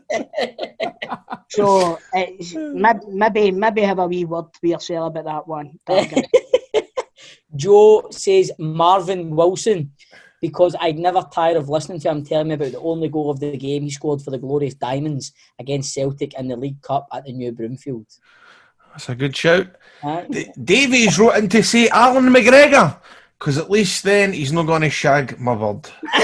So 1.49 1.97
it's, 2.14 2.53
maybe, 2.53 2.99
maybe 3.08 3.51
maybe 3.51 3.82
have 3.82 3.99
a 3.99 4.08
wee 4.08 4.26
word 4.26 4.53
to 4.53 4.68
yourself 4.68 5.16
about 5.16 5.26
that 5.26 5.47
one. 5.47 5.80
Joe 7.55 8.08
says 8.12 8.51
Marvin 8.60 9.36
Wilson 9.36 9.91
because 10.41 10.76
I'd 10.80 10.99
never 10.99 11.26
tire 11.34 11.58
of 11.58 11.70
listening 11.70 11.99
to 12.01 12.12
him 12.12 12.24
telling 12.24 12.49
me 12.49 12.55
about 12.55 12.74
the 12.74 12.80
only 12.80 13.10
goal 13.10 13.32
of 13.32 13.39
the 13.39 13.58
game 13.58 13.84
he 13.84 13.89
scored 13.89 14.22
for 14.22 14.32
the 14.32 14.38
Glorious 14.38 14.76
Diamonds 14.76 15.34
against 15.58 15.93
Celtic 15.93 16.34
in 16.38 16.47
the 16.47 16.58
League 16.58 16.82
Cup 16.82 17.08
at 17.12 17.26
the 17.26 17.34
New 17.34 17.51
Broomfield. 17.51 18.05
That's 18.91 19.10
a 19.10 19.16
good 19.16 19.36
shout. 19.36 19.68
Aye. 20.04 20.28
D- 20.30 20.48
Davies 20.64 21.18
wrote 21.20 21.36
in 21.38 21.50
to 21.50 21.64
say 21.64 21.89
Allan 21.89 22.26
McGregor, 22.26 22.98
because 23.39 23.58
at 23.58 23.70
least 23.70 24.04
then 24.04 24.32
he's 24.34 24.54
not 24.54 24.68
going 24.68 24.82
to 24.84 24.89
shag 24.89 25.39
my 25.39 25.56
bird. 25.56 25.89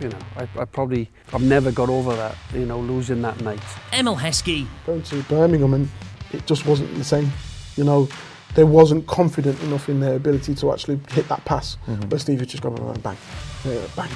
you 0.00 0.08
know, 0.08 0.18
I, 0.36 0.48
I 0.58 0.64
probably, 0.64 1.10
I've 1.32 1.42
never 1.42 1.72
got 1.72 1.88
over 1.88 2.14
that, 2.14 2.36
you 2.54 2.66
know, 2.66 2.78
losing 2.78 3.22
that 3.22 3.40
night. 3.40 3.60
Emile 3.92 4.16
Heskey, 4.16 4.66
going 4.86 5.02
to 5.02 5.22
Birmingham 5.24 5.74
and 5.74 5.88
it 6.32 6.46
just 6.46 6.66
wasn't 6.66 6.94
the 6.96 7.04
same. 7.04 7.30
You 7.76 7.84
know, 7.84 8.08
they 8.54 8.64
wasn't 8.64 9.06
confident 9.06 9.60
enough 9.62 9.88
in 9.88 10.00
their 10.00 10.16
ability 10.16 10.54
to 10.56 10.72
actually 10.72 11.00
hit 11.10 11.28
that 11.28 11.44
pass. 11.44 11.76
But 12.08 12.20
Steve 12.20 12.40
had 12.40 12.48
just 12.48 12.62
gone 12.62 12.74
bang, 12.74 13.16
bang, 13.64 13.80
bang, 13.96 14.10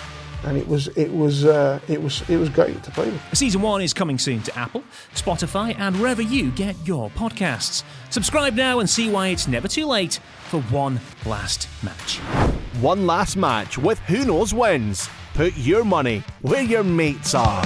and 0.45 0.57
it 0.57 0.66
was 0.66 0.89
it 0.89 1.12
was 1.12 1.45
uh, 1.45 1.78
it 1.89 2.03
was 2.03 2.28
it 2.28 2.37
was 2.37 2.49
great 2.49 2.83
to 2.83 2.91
play 2.91 3.11
with. 3.11 3.20
Season 3.35 3.62
1 3.62 3.83
is 3.83 3.93
coming 3.93 4.18
soon 4.18 4.43
to 4.43 4.59
Apple, 4.59 4.83
Spotify, 5.14 5.78
and 5.78 5.99
wherever 6.01 6.22
you 6.22 6.51
get 6.53 6.76
your 6.85 7.11
podcasts. 7.11 7.85
Subscribe 8.11 8.55
now 8.55 8.80
and 8.80 8.89
see 8.89 9.11
why 9.11 9.28
it's 9.28 9.47
never 9.47 9.68
too 9.68 9.87
late 9.87 10.18
for 10.49 10.61
one 10.62 11.01
last 11.26 11.68
match. 11.83 12.18
One 12.80 13.07
last 13.07 13.37
match 13.37 13.78
with 13.78 13.99
Who 14.01 14.24
Knows 14.24 14.53
Wins. 14.53 15.09
Put 15.35 15.57
your 15.57 15.83
money 15.83 16.22
where 16.43 16.62
your 16.62 16.85
mates 16.85 17.35
are. 17.35 17.62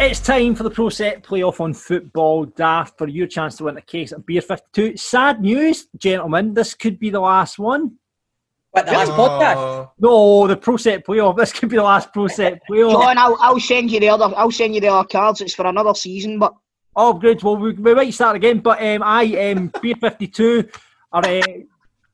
It's 0.00 0.18
time 0.18 0.56
for 0.56 0.64
the 0.64 0.70
Pro 0.70 0.88
Set 0.88 1.22
playoff 1.22 1.60
on 1.60 1.72
Football 1.72 2.46
Daft 2.46 2.98
for 2.98 3.06
your 3.06 3.28
chance 3.28 3.56
to 3.58 3.64
win 3.64 3.76
a 3.76 3.82
case 3.82 4.10
of 4.10 4.26
Beer 4.26 4.40
52. 4.40 4.96
Sad 4.96 5.40
news, 5.40 5.86
gentlemen, 5.96 6.54
this 6.54 6.74
could 6.74 6.98
be 6.98 7.10
the 7.10 7.20
last 7.20 7.58
one. 7.58 7.96
But 8.72 8.86
the 8.86 8.92
last 8.92 9.12
podcast. 9.12 9.90
No, 10.00 10.46
the 10.48 10.56
Pro 10.56 10.78
Set 10.78 11.06
playoff. 11.06 11.36
This 11.40 11.52
could 11.52 11.68
be 11.68 11.76
the 11.76 11.82
last 11.82 12.12
Pro 12.12 12.26
Set 12.26 12.60
playoff. 12.70 12.92
John, 12.92 13.18
I'll, 13.18 13.36
I'll 13.40 13.60
send 13.60 13.90
you 13.92 14.00
the 14.00 14.08
other. 14.08 14.34
I'll 14.36 14.50
send 14.50 14.74
you 14.74 14.80
the 14.80 14.88
other 14.88 15.06
cards. 15.06 15.42
It's 15.42 15.54
for 15.54 15.66
another 15.66 15.94
season, 15.94 16.40
but 16.40 16.54
Oh, 16.96 17.12
good. 17.12 17.42
Well, 17.42 17.56
we, 17.56 17.72
we 17.72 17.94
might 17.94 18.14
start 18.14 18.36
again, 18.36 18.58
but 18.58 18.82
um, 18.82 19.02
I, 19.04 19.50
um, 19.50 19.72
Beer 19.80 19.94
52 19.94 20.68
are 21.12 21.24
uh, 21.24 21.42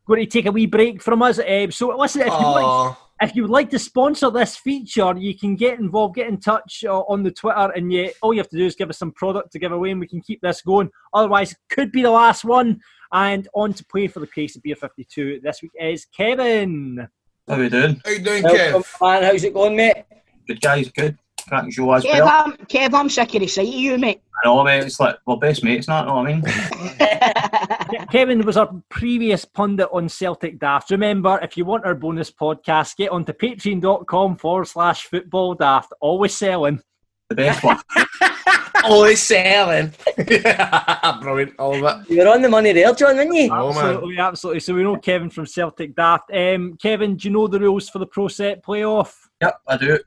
going 0.07 0.21
to 0.21 0.27
take 0.27 0.47
a 0.47 0.53
wee 0.53 0.67
break 0.67 1.03
from 1.03 1.23
us. 1.23 1.39
Um, 1.39 1.71
so, 1.71 1.97
listen, 1.97 2.23
if 2.23 2.27
you, 2.29 2.33
like, 2.33 2.97
if 3.23 3.35
you 3.35 3.43
would 3.43 3.51
like 3.51 3.71
to 3.71 3.79
sponsor 3.79 4.31
this 4.31 4.57
feature, 4.57 5.15
you 5.17 5.37
can 5.37 5.57
get 5.57 5.79
involved, 5.79 6.17
get 6.17 6.29
in 6.29 6.39
touch 6.39 6.85
uh, 6.87 7.01
on 7.01 7.23
the 7.23 7.31
Twitter, 7.31 7.73
and 7.75 7.91
you, 7.91 8.11
all 8.21 8.35
you 8.35 8.41
have 8.41 8.51
to 8.51 8.59
do 8.59 8.67
is 8.67 8.75
give 8.75 8.91
us 8.91 8.99
some 8.99 9.13
product 9.13 9.53
to 9.53 9.59
give 9.59 9.73
away, 9.73 9.93
and 9.93 10.01
we 10.01 10.07
can 10.07 10.21
keep 10.21 10.43
this 10.43 10.61
going. 10.61 10.91
Otherwise, 11.15 11.53
it 11.53 11.59
could 11.71 11.91
be 11.91 12.03
the 12.03 12.11
last 12.11 12.45
one. 12.45 12.81
And 13.13 13.49
on 13.55 13.73
to 13.73 13.85
play 13.87 14.09
for 14.09 14.19
the 14.21 14.27
case 14.27 14.57
of 14.57 14.63
Beer 14.63 14.75
52 14.75 15.41
this 15.43 15.63
week 15.63 15.71
is 15.81 16.07
Kevin. 16.07 17.09
How 17.49 17.55
are 17.55 17.61
we 17.61 17.69
doing? 17.69 18.03
How 18.05 18.11
you 18.11 18.19
doing, 18.19 18.43
Welcome, 18.43 18.83
Kev? 18.83 19.01
man. 19.01 19.23
How's 19.23 19.45
it 19.45 19.55
going, 19.55 19.77
mate? 19.77 20.05
Good 20.47 20.61
guys, 20.61 20.91
good. 20.91 21.17
Cracking 21.49 21.71
show 21.71 21.93
as 21.93 22.05
Kev, 22.05 22.21
well. 22.21 22.29
I'm, 22.29 22.53
Kev, 22.67 22.95
I'm 22.95 23.09
sick 23.09 23.35
of 23.35 23.41
the 23.41 23.47
sight 23.47 23.69
of 23.69 23.75
you, 23.75 23.99
mate. 23.99 24.21
I 24.43 24.49
know, 24.49 24.65
mate. 24.65 24.85
It's 24.85 24.99
like 24.99 25.17
we're 25.27 25.37
best 25.37 25.63
mates, 25.63 25.89
not 25.89 26.07
know 26.07 26.17
what 26.17 26.27
I 26.27 26.33
mean? 26.33 26.43
Ke- 26.43 28.11
Kevin 28.11 28.45
was 28.45 28.57
our 28.57 28.71
previous 28.89 29.45
pundit 29.45 29.89
on 29.93 30.09
Celtic 30.09 30.59
Daft. 30.59 30.91
Remember, 30.91 31.39
if 31.43 31.57
you 31.57 31.65
want 31.65 31.85
our 31.85 31.95
bonus 31.95 32.31
podcast, 32.31 32.97
get 32.97 33.11
onto 33.11 33.33
patreon.com 33.33 34.37
forward 34.37 34.67
slash 34.67 35.05
football 35.05 35.55
daft. 35.55 35.93
Always 36.01 36.35
selling. 36.35 36.83
The 37.29 37.37
best 37.37 37.63
one. 37.65 37.81
Always 38.85 39.23
selling. 39.23 39.93
Brilliant, 40.17 41.55
all 41.59 41.85
of 41.85 42.01
it. 42.03 42.11
You 42.11 42.19
were 42.19 42.29
on 42.29 42.43
the 42.43 42.49
money 42.49 42.73
there, 42.73 42.93
John, 42.95 43.17
weren't 43.17 43.35
you? 43.35 43.51
Oh, 43.53 43.73
man. 43.73 43.85
Absolutely, 43.85 44.19
absolutely. 44.19 44.61
So 44.61 44.75
we 44.75 44.83
know 44.83 44.97
Kevin 44.97 45.31
from 45.31 45.47
Celtic 45.47 45.97
Daft. 45.97 46.31
Um, 46.33 46.77
Kevin, 46.81 47.17
do 47.17 47.27
you 47.27 47.35
know 47.35 47.49
the 47.49 47.59
rules 47.59 47.89
for 47.89 47.99
the 47.99 48.07
Pro 48.07 48.29
Set 48.29 48.63
playoff? 48.63 49.15
Yep, 49.41 49.61
I 49.67 49.77
do. 49.77 49.99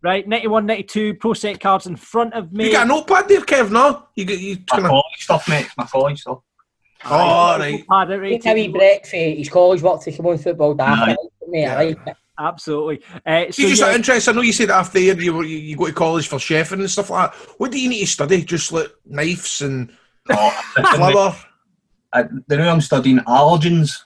Right, 0.00 0.26
91, 0.28 0.66
92, 0.66 1.14
Pro 1.14 1.32
Set 1.32 1.58
cards 1.58 1.86
in 1.86 1.96
front 1.96 2.32
of 2.34 2.52
me. 2.52 2.66
You 2.66 2.72
got 2.72 2.84
a 2.84 2.88
notepad 2.88 3.28
there, 3.28 3.40
Kev, 3.40 3.70
no? 3.70 4.04
You 4.14 4.24
got 4.24 4.38
you 4.38 4.56
My 4.70 4.76
kinda... 4.76 4.88
college 4.90 5.04
stuff, 5.18 5.48
mate. 5.48 5.66
It's 5.66 5.76
My 5.76 5.84
college 5.86 6.20
stuff. 6.20 6.38
Oh, 7.04 7.58
right. 7.58 7.84
Pad 7.88 8.10
it, 8.10 8.18
right, 8.18 8.40
Take 8.40 8.52
a 8.52 8.54
wee 8.54 8.68
break 8.68 9.06
for 9.06 9.16
his 9.16 9.48
college 9.48 9.82
work 9.82 10.02
to 10.02 10.12
come 10.12 10.26
on 10.26 10.38
football 10.38 10.74
daft. 10.74 11.00
Aye. 11.00 11.04
I 11.04 11.08
like 11.08 11.18
it, 11.18 11.48
mate. 11.48 11.66
I 11.66 11.84
like 11.84 12.06
it. 12.06 12.16
Absolutely. 12.40 13.00
Uh, 13.26 13.50
so 13.50 13.62
You 13.62 13.68
just 13.68 13.80
yeah, 13.80 13.86
out 13.86 13.90
of 13.90 13.96
interest, 13.96 14.28
I 14.28 14.32
know 14.32 14.42
you 14.42 14.52
said 14.52 14.70
after 14.70 15.00
you, 15.00 15.14
you, 15.14 15.42
you 15.42 15.76
go 15.76 15.86
to 15.86 15.92
college 15.92 16.28
for 16.28 16.36
chefing 16.36 16.74
and 16.74 16.90
stuff 16.90 17.10
like 17.10 17.32
that. 17.32 17.38
What 17.58 17.72
do 17.72 17.80
you 17.80 17.88
need 17.88 18.00
to 18.00 18.06
study? 18.06 18.44
Just 18.44 18.72
like 18.72 18.88
knives 19.04 19.60
and 19.62 19.92
Oh, 20.30 20.50
flour? 20.94 21.36
I, 22.12 22.24
the 22.46 22.56
new 22.56 22.64
I'm 22.64 22.80
studying 22.80 23.18
allergens. 23.18 24.02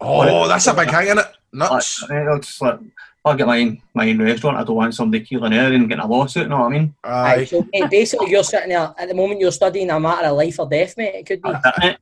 Oh, 0.00 0.48
that's 0.48 0.66
a 0.66 0.74
big 0.74 0.88
hang 0.90 1.08
in 1.08 1.18
it. 1.18 1.26
Like, 1.52 1.70
Nuts. 1.70 2.04
I 2.08 2.14
mean, 2.14 2.36
it's 2.36 2.60
like, 2.60 2.78
if 3.24 3.32
I 3.32 3.36
get 3.36 3.46
my 3.46 3.60
own, 3.60 3.82
my 3.94 4.08
own 4.08 4.22
restaurant, 4.22 4.56
I 4.56 4.64
don't 4.64 4.76
want 4.76 4.94
somebody 4.94 5.24
killing 5.24 5.52
air 5.52 5.72
and 5.72 5.88
getting 5.88 6.04
a 6.04 6.06
lawsuit, 6.06 6.44
you 6.44 6.48
know 6.48 6.60
what 6.60 6.66
I 6.66 6.78
mean? 6.78 6.94
Aye, 7.04 7.34
Aye. 7.34 7.44
so, 7.44 7.66
mate, 7.72 7.90
basically, 7.90 8.30
you're 8.30 8.44
sitting 8.44 8.70
there 8.70 8.94
at 8.96 9.08
the 9.08 9.14
moment. 9.14 9.40
You're 9.40 9.52
studying 9.52 9.90
a 9.90 9.98
matter 9.98 10.28
of 10.28 10.36
life 10.36 10.58
or 10.60 10.68
death, 10.68 10.96
mate. 10.96 11.14
It 11.16 11.26
could 11.26 11.42
be. 11.42 11.50
That's 11.50 11.78
it. 11.84 11.98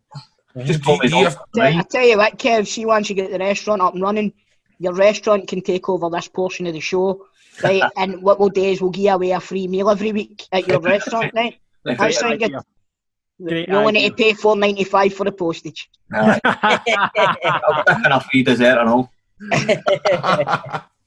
Just 0.66 0.84
call 0.84 0.98
me 0.98 1.08
Do 1.08 1.16
you 1.18 1.26
I 1.26 1.34
right? 1.56 1.90
tell 1.90 2.06
you 2.06 2.16
what, 2.16 2.38
Kev, 2.38 2.66
see, 2.66 2.86
once 2.86 3.10
you 3.10 3.16
get 3.16 3.30
the 3.30 3.38
restaurant 3.38 3.82
up 3.82 3.94
and 3.94 4.02
running, 4.02 4.32
your 4.78 4.94
restaurant 4.94 5.48
can 5.48 5.60
take 5.60 5.88
over 5.88 6.08
this 6.10 6.28
portion 6.28 6.66
of 6.66 6.74
the 6.74 6.80
show, 6.80 7.26
right? 7.62 7.82
and 7.96 8.22
what 8.22 8.38
we'll 8.40 8.48
do 8.48 8.62
is 8.62 8.80
we'll 8.80 8.90
give 8.90 9.14
away 9.14 9.32
a 9.32 9.40
free 9.40 9.68
meal 9.68 9.90
every 9.90 10.12
week 10.12 10.46
at 10.52 10.66
your 10.66 10.80
restaurant, 10.92 11.32
right? 11.34 11.58
Like, 11.84 11.98
That 11.98 12.14
sounds 12.14 12.38
good. 12.38 12.54
Great 13.42 13.68
You 13.68 13.74
only 13.74 13.92
need 13.92 14.08
to 14.10 14.14
pay 14.14 14.32
four 14.32 14.56
ninety 14.56 14.84
five 14.84 15.12
for 15.12 15.24
the 15.24 15.32
postage. 15.32 15.90
Aye. 16.10 16.40
I'll 16.44 17.84
pick 17.84 18.06
in 18.06 18.12
a 18.12 18.20
free 18.20 18.42
dessert 18.42 18.78
and 18.78 18.88
all. 18.88 19.12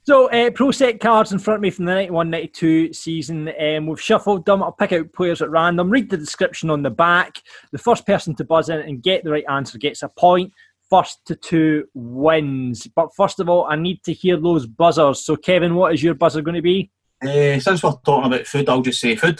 So, 0.10 0.28
uh, 0.32 0.50
Pro 0.50 0.72
Set 0.72 1.00
cards 1.00 1.34
in 1.34 1.38
front 1.38 1.58
of 1.58 1.62
me 1.62 1.70
from 1.70 1.86
the 1.86 1.94
91 1.94 2.32
92 2.32 2.94
season. 2.94 3.52
Um, 3.62 3.86
we've 3.86 4.02
shuffled 4.02 4.44
them. 4.44 4.64
I'll 4.64 4.72
pick 4.72 4.92
out 4.92 5.14
players 5.14 5.40
at 5.44 5.52
random, 5.52 5.92
read 5.92 6.10
the 6.10 6.18
description 6.18 6.72
on 6.72 6.82
the 6.82 6.90
back. 6.90 7.40
The 7.72 7.78
first 7.78 8.08
person 8.08 8.34
to 8.38 8.44
buzz 8.44 8.70
in 8.70 8.80
and 8.80 9.04
get 9.04 9.24
the 9.24 9.30
right 9.30 9.44
answer 9.48 9.78
gets 9.78 10.02
a 10.02 10.10
point. 10.10 10.52
First 10.90 11.24
to 11.28 11.36
two 11.36 11.86
wins. 11.94 12.88
But 12.88 13.14
first 13.16 13.40
of 13.40 13.50
all, 13.50 13.68
I 13.70 13.76
need 13.76 14.02
to 14.06 14.12
hear 14.12 14.38
those 14.38 14.66
buzzers. 14.66 15.24
So, 15.24 15.36
Kevin, 15.36 15.76
what 15.76 15.94
is 15.94 16.02
your 16.02 16.16
buzzer 16.16 16.42
going 16.42 16.56
to 16.56 16.64
be? 16.64 16.90
Uh, 17.22 17.60
since 17.60 17.84
we're 17.84 17.94
talking 18.04 18.34
about 18.34 18.48
food, 18.48 18.68
I'll 18.68 18.82
just 18.82 19.02
say 19.02 19.16
food. 19.16 19.40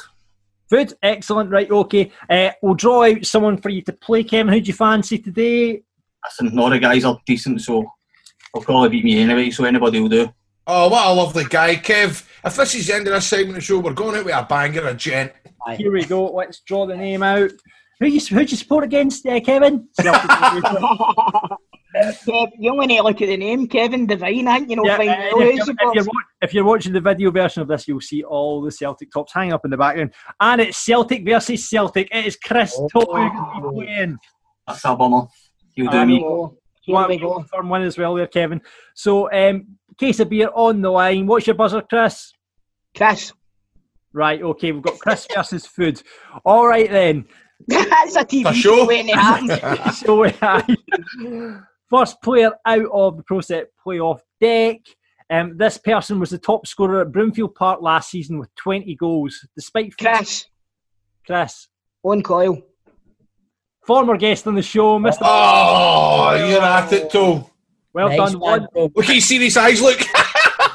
Food, 0.70 0.94
excellent. 1.02 1.50
Right, 1.50 1.72
okay. 1.72 2.12
Uh, 2.30 2.52
we'll 2.62 2.76
draw 2.76 3.06
out 3.06 3.26
someone 3.26 3.58
for 3.58 3.70
you 3.70 3.82
to 3.82 3.94
play. 3.94 4.24
Kevin, 4.24 4.54
who 4.54 4.62
do 4.62 4.68
you 4.68 4.74
fancy 4.76 5.18
today? 5.18 5.82
None 6.40 6.60
of 6.60 6.72
the 6.74 6.78
guys 6.78 7.06
are 7.06 7.18
decent, 7.26 7.60
so 7.62 7.92
they'll 8.54 8.62
probably 8.62 8.90
beat 8.90 9.06
me 9.06 9.20
anyway. 9.20 9.50
So 9.50 9.66
anybody 9.66 10.00
will 10.00 10.10
do. 10.10 10.32
Oh, 10.68 10.88
what 10.90 11.08
a 11.08 11.14
lovely 11.14 11.46
guy, 11.46 11.76
Kev. 11.76 12.26
If 12.46 12.56
this 12.56 12.76
is 12.76 12.88
the 12.88 12.96
end 12.96 13.08
of 13.08 13.14
this 13.14 13.28
segment 13.28 13.50
of 13.50 13.56
the 13.56 13.62
show, 13.62 13.80
we're 13.80 13.94
going 13.94 14.16
out 14.16 14.26
with 14.26 14.36
a 14.36 14.44
banger, 14.48 14.88
a 14.88 14.94
gent. 14.94 15.32
Here 15.78 15.92
we 15.92 16.06
go. 16.06 16.26
Let's 16.32 16.60
draw 16.62 16.86
the 16.86 16.96
name 16.96 17.24
out. 17.24 17.52
Who 18.00 18.08
you 18.08 18.20
who 18.22 18.46
do 18.46 18.52
you 18.52 18.58
support 18.58 18.84
against, 18.86 19.26
uh, 19.26 19.40
Kevin? 19.42 19.90
Kev, 21.96 22.50
you 22.58 22.72
only 22.72 22.86
need 22.88 22.98
to 22.98 23.04
look 23.04 23.22
at 23.22 23.26
the 23.28 23.36
name, 23.38 23.68
Kevin 23.68 24.06
Devine, 24.06 24.48
ain't 24.48 24.70
you 24.70 24.76
know, 24.76 24.86
Yeah, 24.86 24.98
find 24.98 25.10
uh, 25.10 25.14
if, 25.40 25.56
you're, 25.66 25.76
if, 25.80 25.96
you're, 25.96 26.04
wa- 26.06 26.22
if 26.42 26.54
you're 26.54 26.64
watching 26.64 26.94
the 26.94 27.02
video 27.02 27.32
version 27.32 27.62
of 27.64 27.68
this, 27.68 27.88
you'll 27.88 28.00
see 28.00 28.24
all 28.24 28.62
the 28.62 28.72
Celtic 28.72 29.12
tops 29.12 29.34
hanging 29.34 29.54
up 29.54 29.66
in 29.66 29.72
the 29.72 29.78
background. 29.78 30.14
And 30.40 30.62
it's 30.62 30.78
Celtic 30.78 31.26
versus 31.26 31.68
Celtic. 31.68 32.08
It 32.12 32.26
is 32.26 32.36
Chris 32.38 32.76
Oh. 32.78 32.88
Todd 32.90 33.08
who's 33.08 33.32
gonna 33.32 33.72
be 33.72 33.86
playing. 33.86 34.18
That's 34.68 34.86
a 34.86 34.96
bummer. 34.96 35.24
You 35.76 35.90
do 35.90 35.98
I 35.98 36.06
me. 36.06 36.20
Know. 36.90 36.98
Here 37.00 37.08
One- 37.08 37.10
we 37.10 37.18
go. 37.18 37.44
Firm 37.44 37.70
one 37.70 37.82
as 37.84 37.98
well 37.98 38.16
there, 38.16 38.28
Kevin. 38.28 38.62
So, 38.96 39.32
um, 39.32 39.78
case 39.98 40.20
of 40.20 40.30
beer 40.30 40.50
on 40.54 40.82
the 40.82 40.90
line. 40.90 41.26
What's 41.28 41.48
your 41.48 41.56
buzzer, 41.56 41.82
Chris? 41.82 42.34
Chris. 42.96 43.34
Right, 44.14 44.42
okay, 44.42 44.72
we've 44.72 44.82
got 44.82 44.98
Chris 45.00 45.28
versus 45.36 45.66
food. 45.68 46.02
All 46.44 46.68
right 46.68 46.90
then. 46.90 47.26
That's 47.68 48.16
a 48.16 48.26
TV 48.26 48.50
A 48.50 48.54
show? 48.54 48.78
show 48.78 48.88
waiting 48.88 49.14
to 49.16 49.92
so 49.94 50.22
we 50.22 51.56
first 51.90 52.22
player 52.22 52.52
out 52.66 52.86
of 52.92 53.18
the 53.18 53.24
Pro 53.24 53.42
Set 53.42 53.68
playoff 53.86 54.20
deck. 54.42 54.78
Um, 55.30 55.58
this 55.58 55.78
person 55.78 56.20
was 56.20 56.32
the 56.32 56.40
top 56.40 56.66
scorer 56.66 57.02
at 57.02 57.12
Broomfield 57.12 57.54
Park 57.54 57.82
last 57.82 58.10
season 58.10 58.40
with 58.40 58.54
20 58.56 58.96
goals, 58.96 59.46
despite 59.56 59.96
Chris. 59.98 60.46
Chris, 61.26 61.68
Owen 62.04 62.24
Coyle. 62.24 62.64
Former 63.90 64.18
guest 64.18 64.46
on 64.46 64.54
the 64.54 64.62
show, 64.62 65.00
Mr. 65.00 65.18
Oh, 65.24 66.36
you're 66.48 66.62
at 66.62 66.94
it, 66.94 67.10
too. 67.10 67.44
Well 67.92 68.10
Nice 68.10 68.18
done, 68.18 68.40
one, 68.40 68.62
one. 68.62 68.68
bro. 68.72 68.92
Look 68.96 69.10
at 69.10 69.16
his 69.16 69.28
serious 69.28 69.58
eyes, 69.58 69.82
look. 69.82 70.00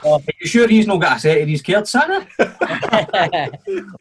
Oh, 0.07 0.17
are 0.17 0.21
you 0.39 0.47
sure 0.47 0.69
he's 0.69 0.87
not 0.87 1.01
got 1.01 1.17
a 1.17 1.21
set 1.21 1.41
of 1.41 1.47
these 1.47 1.63
cards, 1.63 1.91
Santa? 1.91 2.27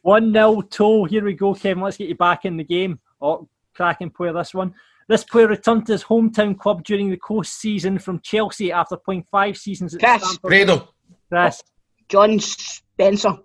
One 0.01 0.34
nil 0.34 0.61
toe. 0.64 1.05
Here 1.05 1.24
we 1.24 1.34
go, 1.34 1.53
Kevin. 1.53 1.82
Let's 1.82 1.95
get 1.95 2.09
you 2.09 2.16
back 2.16 2.43
in 2.43 2.57
the 2.57 2.64
game. 2.66 2.99
Oh, 3.22 3.47
cracking 3.74 4.09
player 4.09 4.34
this 4.34 4.53
one. 4.53 4.74
This 5.07 5.24
player 5.24 5.47
returned 5.47 5.86
to 5.86 5.93
his 5.93 6.03
hometown 6.03 6.57
club 6.59 6.84
during 6.84 7.09
the 7.09 7.16
coast 7.16 7.53
season 7.57 7.99
from 7.99 8.20
Chelsea 8.20 8.70
after 8.70 8.97
playing 8.97 9.26
five 9.32 9.55
seasons 9.57 9.95
at 9.95 10.01
Chris. 10.01 10.24
Stamford. 10.24 10.41
Grado. 10.49 10.89
Chris, 11.30 11.64
John 12.09 12.38
Spencer. 12.39 13.38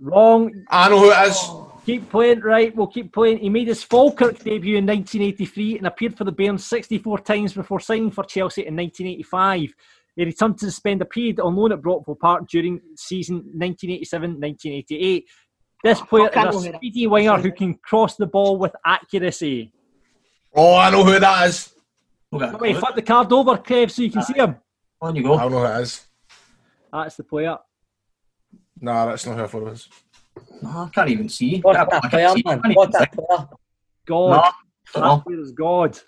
wrong. 0.00 0.64
I 0.70 0.88
know 0.88 1.00
who 1.00 1.10
it 1.12 1.28
is. 1.28 1.50
Keep 1.84 2.10
playing, 2.10 2.40
right? 2.40 2.74
We'll 2.74 2.86
keep 2.86 3.12
playing. 3.12 3.38
He 3.38 3.50
made 3.50 3.68
his 3.68 3.82
Falkirk 3.82 4.38
debut 4.38 4.78
in 4.78 4.86
1983 4.86 5.78
and 5.78 5.86
appeared 5.86 6.16
for 6.16 6.24
the 6.24 6.32
Bairns 6.32 6.60
64 6.60 7.18
times 7.18 7.52
before 7.52 7.78
signing 7.78 8.10
for 8.10 8.24
Chelsea 8.24 8.66
in 8.66 8.74
1985. 8.74 9.74
He 10.16 10.24
returned 10.24 10.58
to 10.58 10.70
spend 10.70 11.02
a 11.02 11.04
period 11.04 11.40
on 11.40 11.56
loan 11.56 11.72
at 11.72 11.82
Brockville 11.82 12.14
Park 12.14 12.48
during 12.48 12.80
season 12.96 13.52
1987-1988. 13.58 15.24
This 15.82 16.00
oh, 16.00 16.04
player 16.06 16.28
is 16.28 16.36
a 16.36 16.50
who 16.50 16.62
that 16.62 16.76
speedy 16.76 17.06
winger 17.06 17.36
who 17.38 17.52
can 17.52 17.74
cross 17.74 18.16
the 18.16 18.26
ball 18.26 18.56
with 18.56 18.74
accuracy. 18.86 19.72
Oh, 20.54 20.76
I 20.76 20.88
know 20.88 21.04
who 21.04 21.18
that 21.18 21.48
is. 21.48 21.74
Oh, 22.32 22.38
Look 22.38 22.54
at 22.54 22.60
Wait, 22.60 22.78
flip 22.78 22.94
the 22.94 23.02
card 23.02 23.30
over, 23.30 23.58
Kev, 23.58 23.90
so 23.90 24.00
you 24.00 24.10
can 24.10 24.20
ah. 24.20 24.24
see 24.24 24.34
him. 24.34 24.56
On 25.02 25.14
you 25.14 25.22
go. 25.22 25.34
I 25.34 25.42
go. 25.42 25.48
know 25.50 25.58
who 25.58 25.66
it 25.66 25.82
is. 25.82 26.06
That's 26.90 27.16
the 27.16 27.24
player. 27.24 27.58
Nah, 28.80 29.06
that's 29.06 29.26
not 29.26 29.36
who 29.36 29.44
I 29.44 29.46
thought 29.46 29.62
it 29.62 29.64
was. 29.64 29.88
No, 30.62 30.70
I 30.70 30.88
can't 30.94 31.10
even 31.10 31.28
see. 31.28 31.60
What 31.60 31.76
I 31.76 31.82
a 31.82 31.86
can't 31.86 32.04
player, 32.10 32.28
man. 32.28 32.42
I 32.46 32.58
can't 32.58 32.76
What 32.76 32.94
a 32.94 33.06
player. 33.06 33.48
God. 34.06 34.30
No, 34.30 34.52
that 34.94 35.00
don't 35.00 35.24
player 35.24 35.40
is 35.40 35.52
God. 35.52 35.98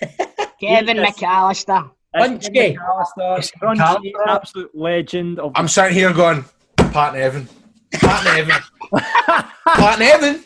Kevin 0.60 0.98
McAllister. 0.98 1.90
It's 2.14 2.48
Crunchy. 2.48 2.76
McAllister, 2.76 3.52
Crunchy, 3.58 4.12
absolute 4.26 4.74
legend 4.74 5.38
of 5.38 5.52
I'm 5.54 5.68
sitting 5.68 5.94
here 5.94 6.12
going, 6.12 6.44
Pat 6.76 7.14
Nevin. 7.14 7.48
Pat 7.92 8.24
Nevin. 8.24 8.62
Pat 9.66 9.98
Nevin. 9.98 10.44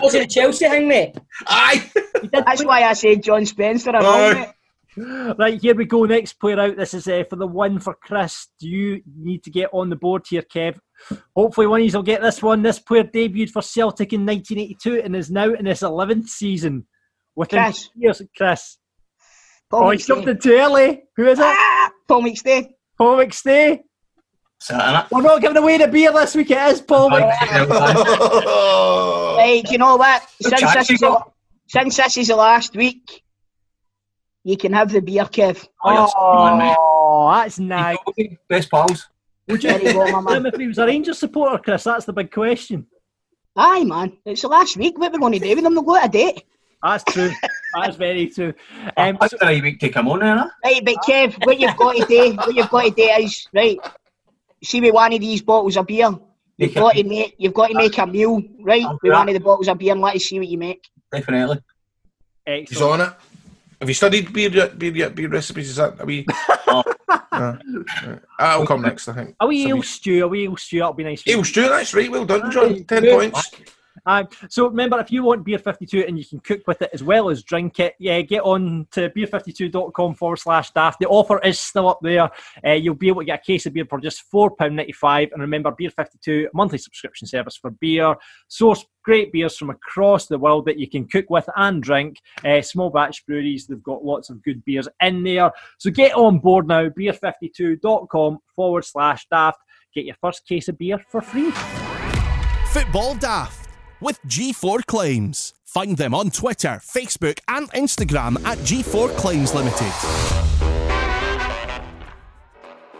Was 0.00 0.14
it 0.14 0.24
a 0.24 0.26
Chelsea 0.26 0.68
thing, 0.68 0.88
mate? 0.88 1.16
Aye. 1.46 1.90
That's 2.32 2.64
why 2.64 2.82
I 2.82 2.92
said 2.94 3.22
John 3.22 3.46
Spencer. 3.46 3.90
I'm 3.90 4.04
Aye. 4.04 4.54
Right, 4.96 5.60
here 5.60 5.74
we 5.74 5.86
go. 5.86 6.04
Next 6.04 6.34
player 6.34 6.60
out. 6.60 6.76
This 6.76 6.92
is 6.92 7.08
uh, 7.08 7.24
for 7.28 7.36
the 7.36 7.46
win 7.46 7.78
for 7.78 7.94
Chris. 7.94 8.48
Do 8.60 8.68
you 8.68 9.02
need 9.16 9.42
to 9.44 9.50
get 9.50 9.70
on 9.72 9.88
the 9.88 9.96
board 9.96 10.24
here, 10.28 10.42
Kev? 10.42 10.78
Hopefully, 11.36 11.66
one 11.66 11.80
of 11.80 11.86
you 11.86 11.92
will 11.92 12.02
get 12.02 12.20
this 12.22 12.42
one. 12.42 12.62
This 12.62 12.78
player 12.78 13.04
debuted 13.04 13.50
for 13.50 13.62
Celtic 13.62 14.12
in 14.12 14.24
1982 14.26 15.02
and 15.04 15.16
is 15.16 15.30
now 15.30 15.52
in 15.52 15.66
his 15.66 15.80
11th 15.80 16.28
season. 16.28 16.86
Within 17.34 17.62
Chris. 17.64 17.88
years, 17.96 18.22
Chris. 18.36 18.78
Paul 19.70 19.84
Oh, 19.84 19.90
he's 19.90 20.06
jumped 20.06 20.26
McStay. 20.26 20.30
in 20.30 20.38
too 20.38 20.52
early. 20.52 21.02
Who 21.16 21.26
is 21.28 21.38
it? 21.38 21.44
Ah, 21.46 21.90
Paul 22.06 22.22
McStay. 22.22 22.68
Paul 22.98 23.16
McStay. 23.16 23.80
Santa. 24.60 25.08
We're 25.10 25.22
not 25.22 25.40
giving 25.40 25.56
away 25.56 25.78
the 25.78 25.88
beer 25.88 26.12
this 26.12 26.34
week. 26.34 26.50
It 26.50 26.58
is 26.58 26.80
Paul 26.82 27.10
McStay. 27.12 27.66
Right, 29.42 29.62
you 29.70 29.78
know 29.78 29.96
what? 29.96 30.22
Since 30.40 30.60
this, 30.74 30.90
is 30.90 31.00
the, 31.00 31.20
since 31.68 31.96
this 31.96 32.16
is 32.16 32.28
the 32.28 32.36
last 32.36 32.76
week, 32.76 33.22
you 34.44 34.56
can 34.56 34.72
have 34.72 34.92
the 34.92 35.00
beer, 35.00 35.24
Kev. 35.24 35.66
Oh, 35.84 35.92
you're 35.92 36.08
someone, 36.08 36.58
mate. 36.58 36.76
Oh, 36.78 37.30
that's 37.34 37.58
nice. 37.58 37.96
Best 38.48 38.70
pals. 38.70 39.08
Would 39.52 39.62
you 39.64 39.92
go, 39.92 40.20
my 40.20 40.20
man. 40.20 40.46
If 40.46 40.56
he 40.56 40.66
was 40.66 40.78
a 40.78 40.86
Rangers 40.86 41.18
supporter, 41.18 41.58
Chris? 41.58 41.84
That's 41.84 42.04
the 42.06 42.12
big 42.12 42.30
question. 42.32 42.86
Aye, 43.56 43.84
man. 43.84 44.16
It's 44.24 44.42
the 44.42 44.48
last 44.48 44.76
week. 44.76 44.98
What 44.98 45.10
are 45.10 45.12
we 45.12 45.18
going 45.18 45.32
to 45.34 45.38
do 45.38 45.54
with 45.54 45.62
them? 45.64 45.74
They'll 45.74 45.82
go 45.82 45.96
out 45.96 46.06
a 46.06 46.08
date. 46.08 46.42
That's 46.82 47.04
true. 47.04 47.30
That's 47.80 47.96
very 47.96 48.26
true. 48.28 48.52
Um, 48.96 49.16
That's 49.20 49.32
the 49.32 49.38
right 49.42 49.62
week 49.62 49.78
to 49.80 49.88
come 49.90 50.08
on, 50.08 50.22
Anna. 50.22 50.50
Right, 50.64 50.84
but 50.84 50.96
Kev, 51.06 51.46
what 51.46 51.60
you've 51.60 51.76
got 51.76 51.94
to 51.96 52.04
do, 52.06 52.34
what 52.34 52.54
you've 52.56 52.68
got 52.70 52.84
to 52.84 52.90
do 52.90 53.02
is, 53.24 53.46
right, 53.54 53.78
see 54.64 54.80
with 54.80 54.92
one 54.94 55.12
of 55.12 55.20
these 55.20 55.42
bottles 55.42 55.76
of 55.76 55.86
beer, 55.86 56.08
you've 56.08 56.20
Make 56.58 56.76
a- 56.76 56.80
got 56.80 56.94
to 56.94 57.04
make, 57.04 57.34
you've 57.38 57.54
got 57.54 57.68
to 57.68 57.74
make 57.74 57.96
a 57.98 58.06
meal, 58.06 58.42
right, 58.62 58.82
I'll 58.82 58.92
do 58.94 58.98
with 59.04 59.12
that. 59.12 59.18
one 59.18 59.28
of 59.28 59.34
the 59.34 59.40
bottles 59.40 59.68
of 59.68 59.78
beer 59.78 59.92
and 59.92 60.00
let 60.00 60.16
us 60.16 60.24
see 60.24 60.38
what 60.40 60.48
you 60.48 60.58
make. 60.58 60.88
Definitely. 61.12 61.58
He's 62.46 62.80
on 62.82 63.00
it. 63.02 63.12
Have 63.80 63.88
you 63.88 63.94
studied 63.94 64.32
beer 64.32 64.50
yet? 64.50 64.78
Beer? 64.78 65.10
Beer 65.10 65.28
recipes? 65.28 65.70
Is 65.70 65.76
that? 65.76 66.00
Are 66.00 66.06
we? 66.06 66.26
Oh. 66.72 66.84
Uh, 67.32 67.56
that'll 68.38 68.66
come 68.66 68.82
next, 68.82 69.08
I 69.08 69.14
think. 69.14 69.36
Are 69.40 69.48
we 69.48 69.66
ale 69.68 69.82
stew? 69.82 70.24
Are 70.24 70.28
we 70.28 70.44
ale 70.44 70.56
stew? 70.56 70.78
That'll 70.78 70.92
be 70.94 71.04
nice. 71.04 71.22
Ale 71.26 71.44
stew, 71.44 71.68
that's 71.68 71.94
right. 71.94 72.10
Well 72.10 72.24
done, 72.24 72.50
John. 72.50 72.84
Ten 72.84 73.04
points. 73.04 73.50
Uh, 74.06 74.24
so 74.48 74.66
remember, 74.66 74.98
if 75.00 75.10
you 75.10 75.22
want 75.22 75.44
Beer 75.44 75.58
52 75.58 76.04
and 76.06 76.18
you 76.18 76.24
can 76.24 76.40
cook 76.40 76.60
with 76.66 76.82
it 76.82 76.90
as 76.92 77.02
well 77.02 77.30
as 77.30 77.42
drink 77.42 77.80
it, 77.80 77.94
yeah, 77.98 78.20
get 78.20 78.42
on 78.42 78.86
to 78.92 79.10
beer52.com 79.10 80.14
forward 80.14 80.38
slash 80.38 80.70
daft. 80.72 81.00
The 81.00 81.06
offer 81.06 81.38
is 81.40 81.58
still 81.58 81.88
up 81.88 82.00
there. 82.02 82.30
Uh, 82.64 82.72
you'll 82.72 82.94
be 82.94 83.08
able 83.08 83.22
to 83.22 83.26
get 83.26 83.40
a 83.40 83.44
case 83.44 83.66
of 83.66 83.72
beer 83.72 83.86
for 83.88 84.00
just 84.00 84.24
£4.95. 84.32 85.32
And 85.32 85.40
remember, 85.40 85.70
Beer 85.70 85.90
52, 85.90 86.48
a 86.52 86.56
monthly 86.56 86.78
subscription 86.78 87.26
service 87.26 87.56
for 87.56 87.70
beer. 87.70 88.16
Source 88.48 88.84
great 89.04 89.32
beers 89.32 89.56
from 89.56 89.70
across 89.70 90.26
the 90.26 90.38
world 90.38 90.64
that 90.66 90.78
you 90.78 90.88
can 90.88 91.06
cook 91.08 91.26
with 91.28 91.48
and 91.56 91.82
drink. 91.82 92.18
Uh, 92.44 92.62
small 92.62 92.90
batch 92.90 93.24
breweries, 93.26 93.66
they've 93.66 93.82
got 93.82 94.04
lots 94.04 94.30
of 94.30 94.42
good 94.42 94.64
beers 94.64 94.88
in 95.00 95.24
there. 95.24 95.50
So 95.78 95.90
get 95.90 96.14
on 96.14 96.38
board 96.38 96.68
now, 96.68 96.88
beer52.com 96.88 98.38
forward 98.54 98.84
slash 98.84 99.26
daft. 99.30 99.58
Get 99.94 100.06
your 100.06 100.16
first 100.20 100.46
case 100.46 100.68
of 100.68 100.78
beer 100.78 100.98
for 101.10 101.20
free. 101.20 101.50
Football 102.70 103.14
Daft 103.16 103.61
with 104.02 104.20
G4 104.24 104.84
Claims. 104.84 105.54
Find 105.64 105.96
them 105.96 106.12
on 106.12 106.30
Twitter, 106.30 106.80
Facebook, 106.82 107.38
and 107.48 107.70
Instagram 107.70 108.44
at 108.44 108.58
G4 108.58 109.16
Claims 109.16 109.54
Limited. 109.54 109.92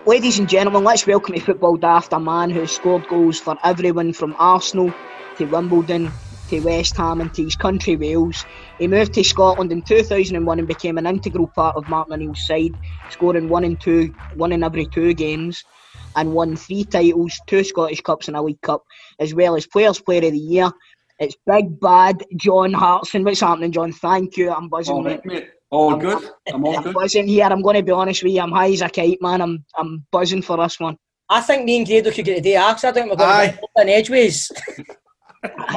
Ladies 0.07 0.39
and 0.39 0.49
gentlemen, 0.49 0.85
let's 0.85 1.07
welcome 1.07 1.35
to 1.35 1.41
Football 1.41 1.77
Daft 1.77 2.13
a 2.13 2.21
man 2.21 2.51
who 2.51 2.67
scored 2.67 3.07
goals 3.09 3.39
for 3.39 3.59
everyone 3.65 4.13
from 4.13 4.35
Arsenal 4.39 4.93
to 5.37 5.45
Wimbledon 5.45 6.11
to 6.49 6.61
West 6.61 6.97
Ham 6.97 7.21
and 7.21 7.33
to 7.35 7.45
his 7.45 7.57
country 7.57 7.97
Wales. 7.97 8.45
He 8.79 8.87
moved 8.87 9.15
to 9.15 9.25
Scotland 9.25 9.73
in 9.73 9.83
2001 9.83 10.59
and 10.59 10.69
became 10.69 10.99
an 10.99 11.07
integral 11.07 11.47
part 11.47 11.77
of 11.77 11.89
Martin 11.89 12.15
O'Neill's 12.15 12.47
side, 12.47 12.75
scoring 13.11 13.49
one 13.49 13.65
in 13.65 13.77
two, 13.77 14.15
one 14.35 14.53
in 14.53 14.63
every 14.63 14.87
two 14.87 15.15
games, 15.15 15.65
and 16.17 16.35
won 16.35 16.57
three 16.57 16.85
titles, 16.85 17.41
two 17.47 17.65
Scottish 17.65 18.01
Cups 18.03 18.29
and 18.29 18.37
a 18.37 18.43
League 18.43 18.61
Cup, 18.61 18.85
as 19.19 19.35
well 19.35 19.57
as 19.57 19.67
Players 19.67 20.01
Player 20.01 20.27
of 20.27 20.33
the 20.33 20.39
Year. 20.39 20.71
It's 21.23 21.37
big 21.47 21.79
bad 21.81 22.25
John 22.37 22.73
Hartson. 22.73 23.23
What's 23.25 23.41
happening, 23.41 23.71
John? 23.73 23.93
Thank 23.93 24.37
you. 24.37 24.51
I'm 24.53 24.69
buzzing, 24.69 24.95
All 24.95 25.03
mate. 25.03 25.21
right, 25.25 25.27
mate. 25.27 25.49
All 25.71 25.97
good. 25.97 26.29
I'm 26.53 26.65
all 26.65 26.77
I'm 26.77 26.83
good. 26.83 26.95
buzzing 26.95 27.27
here. 27.29 27.45
I'm 27.47 27.63
going 27.63 27.77
to 27.77 27.83
be 27.83 27.93
honest 27.93 28.23
with 28.23 28.33
you. 28.33 28.41
I'm 28.41 28.53
high 28.53 28.73
as 28.73 28.83
a 28.83 28.89
kite, 28.89 29.23
man. 29.23 29.41
I'm 29.41 29.65
I'm 29.77 30.05
buzzing 30.11 30.43
for 30.43 30.57
this 30.59 30.79
one. 30.81 30.99
I 31.31 31.41
think 31.41 31.65
me 31.65 31.79
and 31.79 31.87
Grado 31.87 32.11
could 32.11 32.25
get 32.27 32.39
a 32.39 32.41
day 32.43 32.57
off. 32.57 32.75
'cause 32.77 32.85
I 32.85 32.93
think 32.93 33.09
we're 33.09 33.17
going 33.17 33.31
Aye. 33.31 33.59
to 33.77 33.83
in 33.83 33.89
Edgeways. 33.89 34.51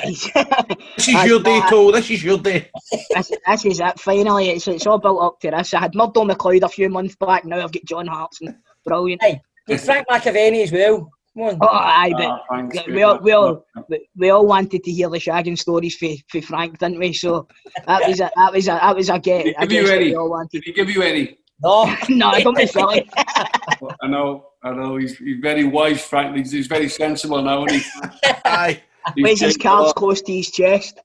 This 0.03 1.07
is 1.07 1.23
your 1.25 1.41
day, 1.41 1.59
Cole. 1.69 1.91
This 1.91 2.09
is 2.11 2.23
your 2.23 2.37
day. 2.37 2.69
this, 3.15 3.31
this 3.47 3.65
is 3.65 3.79
it. 3.79 3.99
Finally, 3.99 4.49
it's 4.51 4.67
it's 4.67 4.85
all 4.85 4.99
built 4.99 5.21
up 5.21 5.39
to 5.39 5.49
this. 5.51 5.73
I 5.73 5.79
had 5.79 5.95
Murdo 5.95 6.23
McLeod 6.23 6.61
a 6.63 6.69
few 6.69 6.87
months 6.89 7.15
back. 7.15 7.45
Now 7.45 7.61
I've 7.63 7.71
got 7.71 7.83
John 7.85 8.05
Hartson. 8.07 8.61
Brilliant. 8.85 9.23
Hey, 9.23 9.41
with 9.67 9.83
Frank 9.83 10.07
McAvenny 10.07 10.61
as 10.63 10.71
well. 10.71 11.09
Come. 11.37 11.57
Oh, 11.61 11.67
aye, 11.67 12.13
but 12.15 12.25
Ah, 12.25 12.39
thanks, 12.49 12.77
we 12.87 12.93
mate. 12.93 13.03
all, 13.03 13.19
we, 13.19 13.31
all, 13.33 13.65
we, 13.89 14.07
we 14.15 14.29
all 14.29 14.45
wanted 14.45 14.83
to 14.83 14.91
hear 14.91 15.09
the 15.09 15.17
shagging 15.17 15.57
stories 15.57 15.95
for, 15.97 16.07
for 16.29 16.41
Frank, 16.41 16.77
didn't 16.79 16.97
we? 16.99 17.11
So 17.11 17.47
that 17.85 18.07
was 18.07 18.21
a, 18.21 18.31
that 18.35 18.53
was 18.53 18.67
a, 18.67 18.71
that 18.71 18.95
was 18.95 19.09
a 19.09 19.19
get. 19.19 19.43
Did 19.43 19.55
he 19.59 19.67
give 19.67 19.85
you 19.87 19.91
any? 19.91 20.15
we. 20.15 20.47
Did 20.51 20.63
he 20.63 20.71
give 20.71 20.89
you 20.89 21.01
any? 21.01 21.37
No, 21.61 21.93
no, 22.09 22.27
I 22.29 22.41
don't 22.41 22.55
be 22.55 22.67
silly. 22.67 23.09
I 23.17 24.07
know, 24.07 24.47
I 24.63 24.71
know. 24.71 24.95
He's, 24.97 25.17
he's 25.17 25.39
very 25.41 25.65
wise, 25.65 26.01
Frank. 26.01 26.37
He's, 26.37 26.51
he's 26.51 26.67
very 26.67 26.87
sensible 26.89 27.41
now, 27.41 27.65
isn't 27.65 27.81
he? 27.81 28.31
Aye. 28.45 28.81
Where's 29.17 29.41
his 29.41 29.53
changed 29.55 29.61
cards 29.61 29.93
close 29.93 30.21
to 30.21 30.33
his 30.33 30.51
chest? 30.51 30.99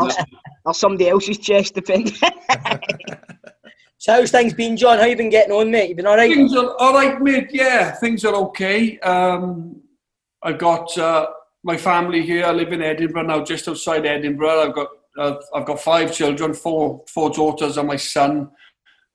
or, 0.00 0.08
or 0.64 0.74
somebody 0.74 1.08
else's 1.10 1.38
chest, 1.38 1.74
depending. 1.74 2.14
So 4.00 4.12
how's 4.12 4.30
things 4.30 4.54
been, 4.54 4.76
John? 4.76 5.00
How 5.00 5.06
you 5.06 5.16
been 5.16 5.28
getting 5.28 5.52
on, 5.52 5.72
mate? 5.72 5.88
You 5.88 5.96
been 5.96 6.06
all 6.06 6.16
right? 6.16 6.32
Things 6.32 6.54
are 6.54 6.72
all 6.78 6.94
right, 6.94 7.20
mate. 7.20 7.48
Yeah, 7.50 7.90
things 7.90 8.24
are 8.24 8.34
okay. 8.34 8.96
Um, 9.00 9.82
I've 10.40 10.58
got 10.58 10.96
uh, 10.96 11.26
my 11.64 11.76
family 11.76 12.22
here. 12.24 12.44
I 12.44 12.52
live 12.52 12.72
in 12.72 12.80
Edinburgh 12.80 13.24
now, 13.24 13.42
just 13.42 13.66
outside 13.66 14.06
Edinburgh. 14.06 14.60
I've 14.60 14.74
got 14.74 14.88
uh, 15.18 15.34
I've 15.52 15.66
got 15.66 15.80
five 15.80 16.14
children, 16.14 16.54
four 16.54 17.02
four 17.08 17.30
daughters 17.30 17.76
and 17.76 17.88
my 17.88 17.96
son. 17.96 18.50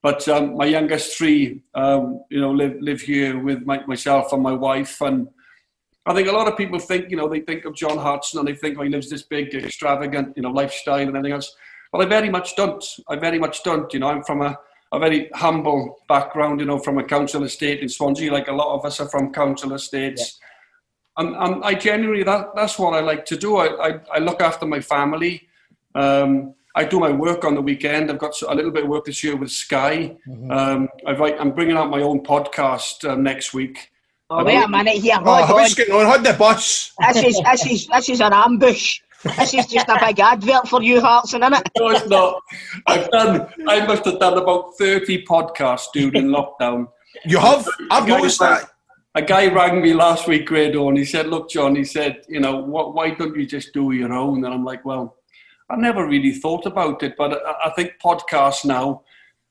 But 0.02 0.28
um, 0.28 0.54
my 0.58 0.66
youngest 0.66 1.16
three, 1.16 1.62
um, 1.74 2.20
you 2.30 2.42
know, 2.42 2.50
live 2.50 2.76
live 2.78 3.00
here 3.00 3.42
with 3.42 3.62
my, 3.62 3.82
myself 3.86 4.34
and 4.34 4.42
my 4.42 4.52
wife. 4.52 5.00
And 5.00 5.28
I 6.04 6.12
think 6.12 6.28
a 6.28 6.32
lot 6.32 6.46
of 6.46 6.58
people 6.58 6.78
think, 6.78 7.10
you 7.10 7.16
know, 7.16 7.26
they 7.26 7.40
think 7.40 7.64
of 7.64 7.74
John 7.74 7.96
Hartson 7.96 8.38
and 8.38 8.46
they 8.46 8.54
think, 8.54 8.76
oh, 8.78 8.82
he 8.82 8.90
lives 8.90 9.08
this 9.08 9.22
big, 9.22 9.54
extravagant, 9.54 10.36
you 10.36 10.42
know, 10.42 10.50
lifestyle 10.50 10.98
and 10.98 11.08
everything 11.08 11.32
else. 11.32 11.56
But 11.90 12.02
I 12.02 12.04
very 12.04 12.28
much 12.28 12.54
don't. 12.54 12.84
I 13.08 13.16
very 13.16 13.38
much 13.38 13.62
don't. 13.62 13.90
You 13.94 14.00
know, 14.00 14.08
I'm 14.08 14.22
from 14.24 14.42
a, 14.42 14.58
a 14.94 14.98
very 14.98 15.30
humble 15.34 15.98
background, 16.08 16.60
you 16.60 16.66
know, 16.66 16.78
from 16.78 16.98
a 16.98 17.04
council 17.04 17.42
estate 17.42 17.80
in 17.80 17.88
Swansea, 17.88 18.32
like 18.32 18.48
a 18.48 18.52
lot 18.52 18.74
of 18.74 18.84
us 18.84 19.00
are 19.00 19.08
from 19.08 19.32
council 19.32 19.74
estates. 19.74 20.38
And, 21.16 21.34
and 21.36 21.64
I 21.64 21.74
genuinely, 21.74 22.24
that, 22.24 22.54
that's 22.54 22.78
what 22.78 22.94
I 22.94 23.00
like 23.00 23.24
to 23.26 23.36
do. 23.36 23.56
I, 23.56 23.88
I, 23.88 24.00
I 24.14 24.18
look 24.18 24.40
after 24.40 24.66
my 24.66 24.80
family. 24.80 25.48
Um, 25.94 26.54
I 26.76 26.84
do 26.84 26.98
my 26.98 27.12
work 27.12 27.44
on 27.44 27.54
the 27.54 27.60
weekend. 27.60 28.10
I've 28.10 28.18
got 28.18 28.40
a 28.42 28.54
little 28.54 28.72
bit 28.72 28.84
of 28.84 28.88
work 28.88 29.04
this 29.04 29.22
year 29.22 29.36
with 29.36 29.50
Sky. 29.50 30.16
Um, 30.50 30.88
I've, 31.06 31.20
I'm 31.20 31.52
bringing 31.52 31.76
out 31.76 31.88
my 31.88 32.02
own 32.02 32.24
podcast 32.24 33.08
uh, 33.08 33.14
next 33.14 33.54
week. 33.54 33.92
Oh, 34.30 34.44
wait 34.44 34.56
a 34.56 34.66
minute 34.66 34.96
here. 34.96 35.18
Oh, 35.20 35.30
on. 35.30 35.48
what's 35.50 35.74
going 35.74 35.92
on? 35.92 36.06
How'd 36.06 36.24
the 36.24 36.32
bus? 36.32 36.92
This 37.12 37.24
is 37.24 37.40
this 37.44 37.66
is 37.66 37.86
this 37.86 38.08
is 38.08 38.20
an 38.20 38.32
ambush. 38.32 39.00
This 39.24 39.54
is 39.54 39.66
just 39.66 39.88
a 39.88 39.98
big 40.04 40.20
advert 40.20 40.68
for 40.68 40.82
you, 40.82 41.00
Hartson, 41.00 41.42
isn't 41.42 41.54
it? 41.54 41.70
No, 41.78 41.88
it's 41.88 42.06
not. 42.06 42.42
I've 42.86 43.10
done. 43.10 43.48
I 43.66 43.86
must 43.86 44.04
have 44.04 44.20
done 44.20 44.36
about 44.38 44.76
thirty 44.78 45.24
podcasts 45.24 45.86
during 45.92 46.26
lockdown. 46.28 46.88
You 47.24 47.38
have? 47.38 47.66
I've 47.90 48.04
A 48.04 48.08
guy 48.08 48.16
noticed 48.16 48.40
rang- 48.40 48.54
that. 48.54 48.70
A 49.16 49.22
guy 49.22 49.46
rang 49.46 49.80
me 49.80 49.94
last 49.94 50.26
week, 50.26 50.46
Grado, 50.46 50.88
and 50.88 50.98
he 50.98 51.04
said, 51.04 51.28
"Look, 51.28 51.48
John," 51.48 51.74
he 51.76 51.84
said, 51.84 52.22
"You 52.28 52.40
know, 52.40 52.56
what, 52.56 52.94
why 52.94 53.10
don't 53.10 53.36
you 53.36 53.46
just 53.46 53.72
do 53.72 53.92
your 53.92 54.12
own?" 54.12 54.44
And 54.44 54.52
I'm 54.52 54.64
like, 54.64 54.84
"Well, 54.84 55.16
I 55.70 55.76
never 55.76 56.06
really 56.06 56.32
thought 56.32 56.66
about 56.66 57.02
it, 57.02 57.14
but 57.16 57.32
I, 57.46 57.68
I 57.68 57.70
think 57.70 57.92
podcasts 58.04 58.64
now, 58.64 59.02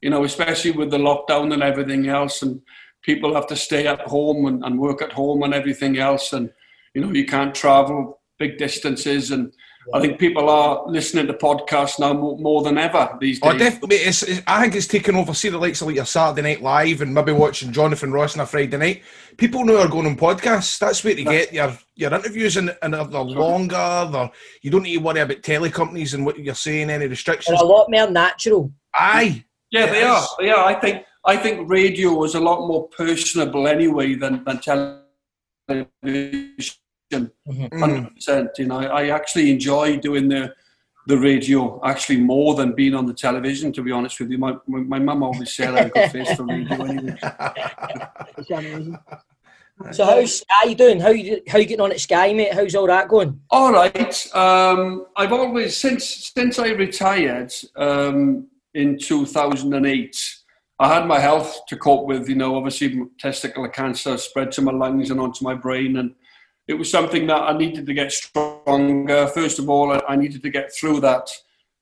you 0.02 0.10
know, 0.10 0.24
especially 0.24 0.72
with 0.72 0.92
the 0.92 0.98
lockdown 0.98 1.54
and 1.54 1.64
everything 1.64 2.08
else, 2.08 2.42
and 2.44 2.62
people 3.02 3.34
have 3.34 3.48
to 3.48 3.56
stay 3.56 3.88
at 3.88 4.02
home 4.02 4.46
and, 4.46 4.64
and 4.64 4.80
work 4.80 5.02
at 5.02 5.14
home 5.14 5.44
and 5.44 5.54
everything 5.54 5.98
else, 5.98 6.32
and 6.34 6.52
you 6.94 7.02
know, 7.02 7.12
you 7.12 7.26
can't 7.26 7.56
travel 7.56 8.20
big 8.38 8.58
distances, 8.58 9.32
and 9.32 9.54
I 9.94 10.00
think 10.00 10.20
people 10.20 10.50
are 10.50 10.84
listening 10.88 11.28
to 11.28 11.34
podcasts 11.34 12.00
now 12.00 12.14
more, 12.14 12.38
more 12.38 12.62
than 12.62 12.78
ever 12.78 13.18
these 13.20 13.40
oh, 13.42 13.52
days. 13.52 13.62
Oh, 13.62 13.64
definitely. 13.64 13.96
It's, 13.98 14.24
it's, 14.24 14.42
I 14.48 14.62
think 14.62 14.76
it's 14.76 14.88
taken 14.88 15.16
over. 15.16 15.34
See 15.34 15.50
the 15.50 15.58
likes 15.58 15.82
of 15.82 15.88
like 15.88 15.98
your 15.98 16.06
Saturday 16.06 16.42
Night 16.42 16.62
Live 16.62 17.02
and 17.02 17.14
maybe 17.14 17.32
watching 17.32 17.72
Jonathan 17.72 18.12
Ross 18.12 18.36
on 18.36 18.44
a 18.44 18.46
Friday 18.46 18.78
night. 18.78 19.04
People 19.38 19.66
now 19.66 19.78
are 19.78 19.90
going 19.90 20.06
on 20.06 20.16
podcasts. 20.16 20.80
That's 20.80 21.04
where 21.04 21.16
to 21.16 21.24
get 21.24 21.54
your 21.54 21.78
your 21.96 22.14
interviews 22.14 22.58
and, 22.58 22.76
and 22.82 22.94
they're, 22.94 23.06
they're 23.06 23.22
longer. 23.22 24.10
They're, 24.12 24.32
you 24.62 24.72
don't 24.72 24.84
need 24.84 24.96
to 24.96 25.02
worry 25.02 25.20
about 25.20 25.42
telecompanies 25.42 26.14
and 26.14 26.26
what 26.26 26.40
you're 26.40 26.56
saying, 26.56 26.90
any 26.90 27.08
restrictions. 27.08 27.58
They're 27.58 27.66
a 27.66 27.68
lot 27.68 27.88
more 27.90 28.10
natural. 28.10 28.72
Aye. 28.94 29.44
Yeah, 29.72 29.88
they 29.88 30.04
are. 30.04 30.24
They 30.40 30.50
are. 30.50 30.66
I 30.66 30.76
think 30.76 31.04
I 31.26 31.36
think 31.36 31.70
radio 31.70 32.14
was 32.14 32.36
a 32.36 32.40
lot 32.40 32.68
more 32.68 32.88
personable 32.90 33.68
anyway 33.68 34.16
than 34.16 34.44
than 34.44 34.60
television. 34.60 35.88
Mm-hmm. 37.22 37.80
Hundred 37.80 38.16
percent. 38.16 38.50
You 38.58 38.68
know, 38.68 38.80
I 38.80 39.10
actually 39.10 39.52
enjoy 39.52 39.98
doing 39.98 40.30
the 40.30 40.54
the 41.08 41.18
radio 41.18 41.82
actually 41.84 42.18
more 42.18 42.56
than 42.56 42.74
being 42.74 42.94
on 42.94 43.06
the 43.06 43.14
television. 43.14 43.72
To 43.74 43.82
be 43.82 43.92
honest 43.92 44.20
with 44.20 44.32
you, 44.32 44.38
my 44.38 44.56
my, 44.68 44.80
my 44.80 45.00
mum 45.00 45.24
always 45.24 45.54
said 45.54 45.74
I 45.74 45.84
had 45.84 45.88
a 45.88 45.90
good 45.90 46.12
face 46.12 46.36
for 46.36 46.46
radio 46.46 46.84
anyway. 46.84 47.18
It's 48.38 48.50
amazing. 48.52 48.98
So 49.92 50.06
how's 50.06 50.40
Sky 50.40 50.74
doing? 50.74 51.00
How 51.00 51.10
you 51.10 51.42
how 51.48 51.58
you 51.58 51.66
getting 51.66 51.82
on 51.82 51.92
at 51.92 52.00
Sky, 52.00 52.32
mate? 52.32 52.54
How's 52.54 52.76
all 52.76 52.88
that 52.88 53.10
going? 53.10 53.42
All 53.50 53.74
right. 53.74 54.36
Um, 54.36 55.08
I've 55.18 55.34
always 55.34 55.76
since 55.76 56.32
since 56.34 56.60
I 56.60 56.70
retired 56.70 57.52
um, 57.76 58.48
in 58.76 59.00
2008. 59.00 60.36
I 60.80 60.94
had 60.94 61.08
my 61.08 61.20
health 61.20 61.66
to 61.68 61.76
cope 61.76 62.06
with. 62.06 62.30
You 62.30 62.36
know, 62.36 62.56
obviously 62.56 63.02
testicular 63.22 63.74
cancer 63.74 64.16
spread 64.18 64.52
to 64.54 64.62
my 64.62 64.72
lungs 64.72 65.10
and 65.10 65.20
onto 65.20 65.44
my 65.44 65.56
brain, 65.56 65.98
and 65.98 66.14
it 66.68 66.76
was 66.76 66.90
something 66.90 67.28
that 67.28 67.42
I 67.42 67.58
needed 67.58 67.86
to 67.86 67.94
get 67.94 68.12
stronger. 68.12 69.28
First 69.28 69.60
of 69.60 69.70
all, 69.70 70.00
I, 70.08 70.16
needed 70.16 70.42
to 70.44 70.50
get 70.50 70.74
through 70.74 71.02
that 71.02 71.30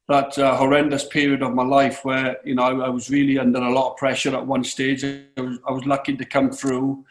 that 0.07 0.37
uh, 0.37 0.57
horrendous 0.57 1.05
period 1.05 1.41
of 1.41 1.53
my 1.53 1.63
life 1.63 2.03
where 2.03 2.37
you 2.43 2.55
know 2.55 2.63
I, 2.63 2.89
was 2.89 3.09
really 3.09 3.37
under 3.37 3.59
a 3.59 3.71
lot 3.71 3.91
of 3.91 3.97
pressure 3.97 4.35
at 4.35 4.45
one 4.45 4.63
stage. 4.63 5.03
I 5.03 5.23
was, 5.37 5.59
I 5.67 5.71
was 5.71 5.85
lucky 5.85 6.17
to 6.17 6.25
come 6.25 6.51
through 6.51 7.05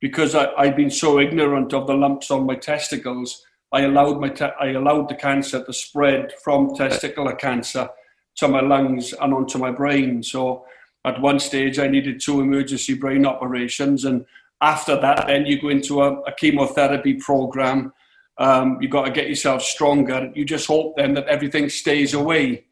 because 0.00 0.34
I, 0.34 0.52
I'd 0.54 0.76
been 0.76 0.90
so 0.90 1.20
ignorant 1.20 1.72
of 1.72 1.86
the 1.86 1.94
lumps 1.94 2.30
on 2.30 2.46
my 2.46 2.56
testicles. 2.56 3.44
I 3.72 3.82
allowed 3.82 4.20
my 4.20 4.28
te- 4.28 4.58
I 4.60 4.72
allowed 4.72 5.08
the 5.08 5.14
cancer 5.14 5.64
to 5.64 5.72
spread 5.72 6.32
from 6.42 6.70
testicular 6.70 7.38
cancer 7.38 7.88
to 8.36 8.48
my 8.48 8.60
lungs 8.60 9.12
and 9.12 9.32
onto 9.32 9.58
my 9.58 9.70
brain. 9.70 10.22
So 10.22 10.66
at 11.04 11.20
one 11.20 11.38
stage, 11.38 11.78
I 11.78 11.86
needed 11.86 12.20
two 12.20 12.40
emergency 12.40 12.94
brain 12.94 13.24
operations, 13.24 14.04
and 14.04 14.26
after 14.60 15.00
that, 15.00 15.26
then 15.26 15.46
you 15.46 15.60
go 15.60 15.68
into 15.68 16.02
a, 16.02 16.20
a 16.22 16.32
chemotherapy 16.32 17.14
program. 17.14 17.92
Um, 18.38 18.78
you've 18.80 18.90
got 18.90 19.04
to 19.04 19.10
get 19.10 19.28
yourself 19.28 19.62
stronger. 19.62 20.30
You 20.34 20.44
just 20.44 20.66
hope 20.66 20.96
then 20.96 21.14
that 21.14 21.26
everything 21.26 21.68
stays 21.68 22.14
away, 22.14 22.64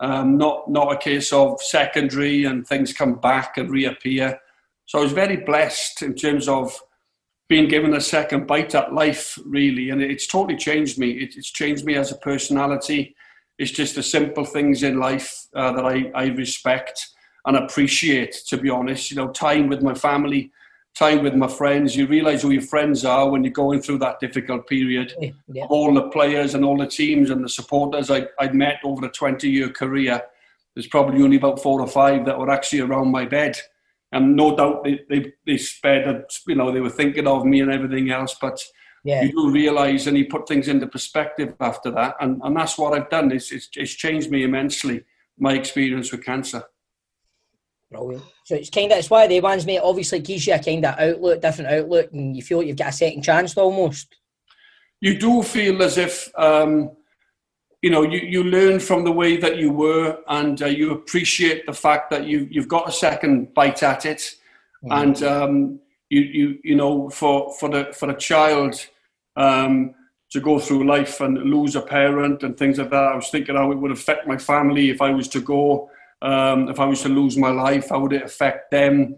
um, 0.00 0.36
not 0.38 0.70
not 0.70 0.92
a 0.92 0.98
case 0.98 1.32
of 1.32 1.60
secondary 1.60 2.44
and 2.44 2.66
things 2.66 2.92
come 2.92 3.14
back 3.14 3.56
and 3.56 3.70
reappear. 3.70 4.38
So 4.86 4.98
I 4.98 5.02
was 5.02 5.12
very 5.12 5.36
blessed 5.36 6.02
in 6.02 6.14
terms 6.14 6.48
of 6.48 6.80
being 7.48 7.68
given 7.68 7.94
a 7.94 8.00
second 8.00 8.46
bite 8.46 8.74
at 8.74 8.92
life, 8.92 9.38
really, 9.44 9.90
and 9.90 10.02
it's 10.02 10.26
totally 10.26 10.56
changed 10.56 10.98
me. 10.98 11.10
It, 11.12 11.36
it's 11.36 11.50
changed 11.50 11.84
me 11.84 11.94
as 11.94 12.12
a 12.12 12.16
personality. 12.16 13.16
It's 13.58 13.70
just 13.70 13.94
the 13.96 14.02
simple 14.02 14.44
things 14.44 14.82
in 14.82 15.00
life 15.00 15.46
uh, 15.54 15.72
that 15.72 15.84
I, 15.84 16.10
I 16.14 16.26
respect 16.26 17.08
and 17.46 17.56
appreciate. 17.56 18.36
To 18.48 18.56
be 18.56 18.70
honest, 18.70 19.10
you 19.10 19.16
know, 19.16 19.28
time 19.28 19.68
with 19.68 19.82
my 19.82 19.94
family, 19.94 20.52
time 20.94 21.22
with 21.22 21.34
my 21.34 21.48
friends. 21.48 21.96
You 21.96 22.06
realise 22.06 22.42
who 22.42 22.50
your 22.50 22.62
friends 22.62 23.04
are 23.04 23.28
when 23.30 23.44
you're 23.44 23.52
going 23.52 23.80
through 23.80 23.98
that 23.98 24.20
difficult 24.20 24.66
period. 24.66 25.12
Yeah. 25.48 25.64
All 25.70 25.94
the 25.94 26.08
players 26.08 26.54
and 26.54 26.64
all 26.64 26.76
the 26.76 26.86
teams 26.86 27.30
and 27.30 27.42
the 27.44 27.48
supporters 27.48 28.10
I, 28.10 28.26
I'd 28.40 28.54
met 28.54 28.80
over 28.84 29.06
a 29.06 29.10
20-year 29.10 29.70
career. 29.70 30.22
There's 30.74 30.88
probably 30.88 31.22
only 31.22 31.36
about 31.36 31.62
four 31.62 31.80
or 31.80 31.86
five 31.86 32.24
that 32.26 32.38
were 32.38 32.50
actually 32.50 32.80
around 32.80 33.10
my 33.10 33.24
bed 33.24 33.56
and 34.12 34.34
no 34.36 34.56
doubt 34.56 34.84
they, 34.84 35.00
they, 35.08 35.32
they 35.46 35.58
spared, 35.58 36.24
you 36.46 36.54
know, 36.54 36.72
they 36.72 36.80
were 36.80 36.88
thinking 36.90 37.26
of 37.26 37.44
me 37.44 37.60
and 37.60 37.70
everything 37.70 38.10
else, 38.10 38.34
but 38.40 38.58
Yeah. 39.04 39.22
you 39.22 39.32
do 39.32 39.50
realise 39.50 40.06
and 40.06 40.16
you 40.16 40.26
put 40.26 40.48
things 40.48 40.68
into 40.68 40.86
perspective 40.86 41.54
after 41.60 41.90
that, 41.90 42.16
and, 42.20 42.40
and 42.42 42.56
that's 42.56 42.78
what 42.78 42.94
I've 42.94 43.10
done. 43.10 43.30
It's, 43.32 43.52
it's, 43.52 43.68
it's 43.76 43.92
changed 43.94 44.30
me 44.30 44.44
immensely, 44.44 45.04
my 45.38 45.52
experience 45.54 46.10
with 46.10 46.24
cancer. 46.24 46.62
Brilliant. 47.90 48.22
So 48.44 48.54
it's 48.54 48.70
kind 48.70 48.92
of 48.92 48.98
it's 48.98 49.10
one 49.10 49.24
of 49.24 49.30
the 49.30 49.40
ones, 49.40 49.64
mate. 49.64 49.80
Obviously, 49.82 50.20
gives 50.20 50.46
you 50.46 50.54
a 50.54 50.58
kind 50.58 50.84
of 50.84 50.98
outlook, 50.98 51.40
different 51.40 51.70
outlook, 51.70 52.12
and 52.12 52.36
you 52.36 52.42
feel 52.42 52.58
like 52.58 52.66
you've 52.66 52.76
got 52.76 52.88
a 52.88 52.92
second 52.92 53.22
chance 53.22 53.56
almost. 53.56 54.14
You 55.00 55.18
do 55.18 55.42
feel 55.42 55.82
as 55.82 55.96
if, 55.96 56.28
um, 56.36 56.90
you 57.82 57.90
know, 57.90 58.02
you, 58.02 58.18
you 58.18 58.42
learn 58.44 58.80
from 58.80 59.04
the 59.04 59.12
way 59.12 59.36
that 59.36 59.56
you 59.56 59.70
were, 59.70 60.18
and 60.28 60.60
uh, 60.60 60.66
you 60.66 60.90
appreciate 60.90 61.64
the 61.66 61.72
fact 61.72 62.10
that 62.10 62.26
you, 62.26 62.48
you've 62.50 62.68
got 62.68 62.88
a 62.88 62.92
second 62.92 63.54
bite 63.54 63.82
at 63.82 64.04
it. 64.04 64.34
and 64.82 65.22
um, 65.22 65.80
you 66.10 66.20
you 66.20 66.58
you 66.64 66.76
know 66.76 67.10
for 67.10 67.52
for 67.58 67.68
the 67.68 67.92
for 67.92 68.10
a 68.10 68.16
child 68.16 68.74
um, 69.36 69.94
to 70.30 70.40
go 70.40 70.58
through 70.58 70.86
life 70.86 71.20
and 71.20 71.38
lose 71.38 71.76
a 71.76 71.80
parent 71.80 72.42
and 72.42 72.56
things 72.56 72.78
like 72.78 72.90
that. 72.90 73.12
I 73.12 73.16
was 73.16 73.30
thinking 73.30 73.56
how 73.56 73.70
it 73.72 73.78
would 73.78 73.92
affect 73.92 74.26
my 74.26 74.36
family 74.36 74.90
if 74.90 75.00
I 75.00 75.10
was 75.10 75.28
to 75.28 75.40
go, 75.40 75.90
um, 76.22 76.68
if 76.68 76.80
I 76.80 76.86
was 76.86 77.02
to 77.02 77.08
lose 77.08 77.36
my 77.36 77.50
life. 77.50 77.90
How 77.90 78.00
would 78.00 78.12
it 78.12 78.22
affect 78.22 78.70
them 78.70 79.16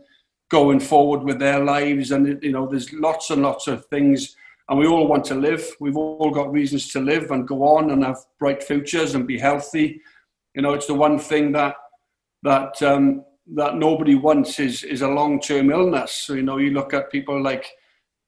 going 0.51 0.81
forward 0.81 1.23
with 1.23 1.39
their 1.39 1.63
lives? 1.65 2.11
And 2.11 2.43
you 2.43 2.53
know, 2.53 2.67
there's 2.67 2.93
lots 2.93 3.31
and 3.31 3.43
lots 3.43 3.67
of 3.67 3.87
things. 3.87 4.37
And 4.69 4.79
we 4.79 4.87
all 4.87 5.09
want 5.09 5.25
to 5.27 5.35
live. 5.35 5.67
We've 5.81 5.97
all 5.97 6.31
got 6.31 6.53
reasons 6.53 6.93
to 6.93 7.01
live 7.01 7.31
and 7.33 7.49
go 7.49 7.65
on 7.65 7.91
and 7.91 8.05
have 8.05 8.19
bright 8.39 8.63
futures 8.63 9.15
and 9.15 9.27
be 9.27 9.39
healthy. 9.39 10.01
You 10.55 10.63
know, 10.63 10.75
it's 10.75 10.87
the 10.87 10.95
one 10.95 11.19
thing 11.19 11.53
that 11.53 11.75
that 12.43 12.81
um, 12.83 13.25
that 13.55 13.77
nobody 13.77 14.15
wants 14.15 14.61
is 14.61 14.85
is 14.85 15.03
a 15.03 15.09
long 15.09 15.41
term 15.41 15.71
illness. 15.71 16.13
So 16.13 16.35
you 16.35 16.43
know, 16.43 16.59
you 16.59 16.71
look 16.71 16.95
at 16.95 17.11
people 17.11 17.43
like 17.43 17.67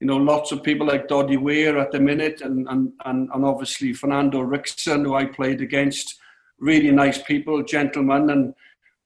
you 0.03 0.07
know, 0.07 0.17
lots 0.17 0.51
of 0.51 0.63
people 0.63 0.85
like 0.85 1.07
Doddie 1.07 1.37
Weir 1.37 1.79
at 1.79 1.91
the 1.91 1.99
minute, 1.99 2.41
and 2.41 2.67
and 2.67 2.91
and, 3.05 3.29
and 3.33 3.45
obviously 3.45 3.93
Fernando 3.93 4.41
Ricksen, 4.41 5.05
who 5.05 5.15
I 5.15 5.25
played 5.25 5.61
against. 5.61 6.19
Really 6.63 6.91
nice 6.91 7.21
people, 7.21 7.61
gentlemen, 7.63 8.29
and 8.29 8.53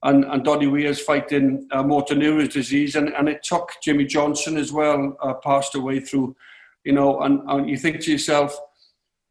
and, 0.04 0.24
and 0.26 0.44
Doddie 0.44 0.68
Weir's 0.68 1.00
fighting 1.00 1.66
uh, 1.72 1.82
motor 1.82 2.14
neurons 2.14 2.54
disease, 2.54 2.94
and, 2.94 3.08
and 3.08 3.28
it 3.28 3.42
took 3.42 3.72
Jimmy 3.82 4.04
Johnstone 4.04 4.56
as 4.56 4.72
well, 4.72 5.16
uh, 5.20 5.34
passed 5.34 5.74
away 5.74 5.98
through, 5.98 6.36
you 6.84 6.92
know, 6.92 7.20
and, 7.22 7.40
and 7.50 7.68
you 7.68 7.76
think 7.76 8.00
to 8.02 8.12
yourself, 8.12 8.56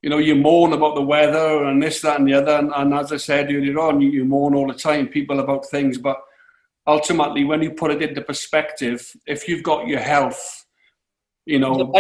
you 0.01 0.09
know, 0.09 0.17
you 0.17 0.35
moan 0.35 0.73
about 0.73 0.95
the 0.95 1.01
weather 1.01 1.63
and 1.63 1.81
this, 1.81 2.01
that, 2.01 2.19
and 2.19 2.27
the 2.27 2.33
other, 2.33 2.55
and, 2.57 2.73
and 2.75 2.93
as 2.93 3.13
I 3.13 3.17
said 3.17 3.49
earlier 3.49 3.79
on, 3.79 4.01
you, 4.01 4.09
you 4.09 4.25
moan 4.25 4.55
all 4.55 4.67
the 4.67 4.73
time, 4.73 5.07
people 5.07 5.39
about 5.39 5.65
things, 5.67 5.97
but 5.97 6.17
ultimately, 6.85 7.45
when 7.45 7.61
you 7.61 7.71
put 7.71 7.91
it 7.91 8.01
into 8.01 8.21
perspective, 8.21 9.15
if 9.25 9.47
you've 9.47 9.63
got 9.63 9.87
your 9.87 10.01
health, 10.01 10.65
you 11.45 11.59
know, 11.59 11.93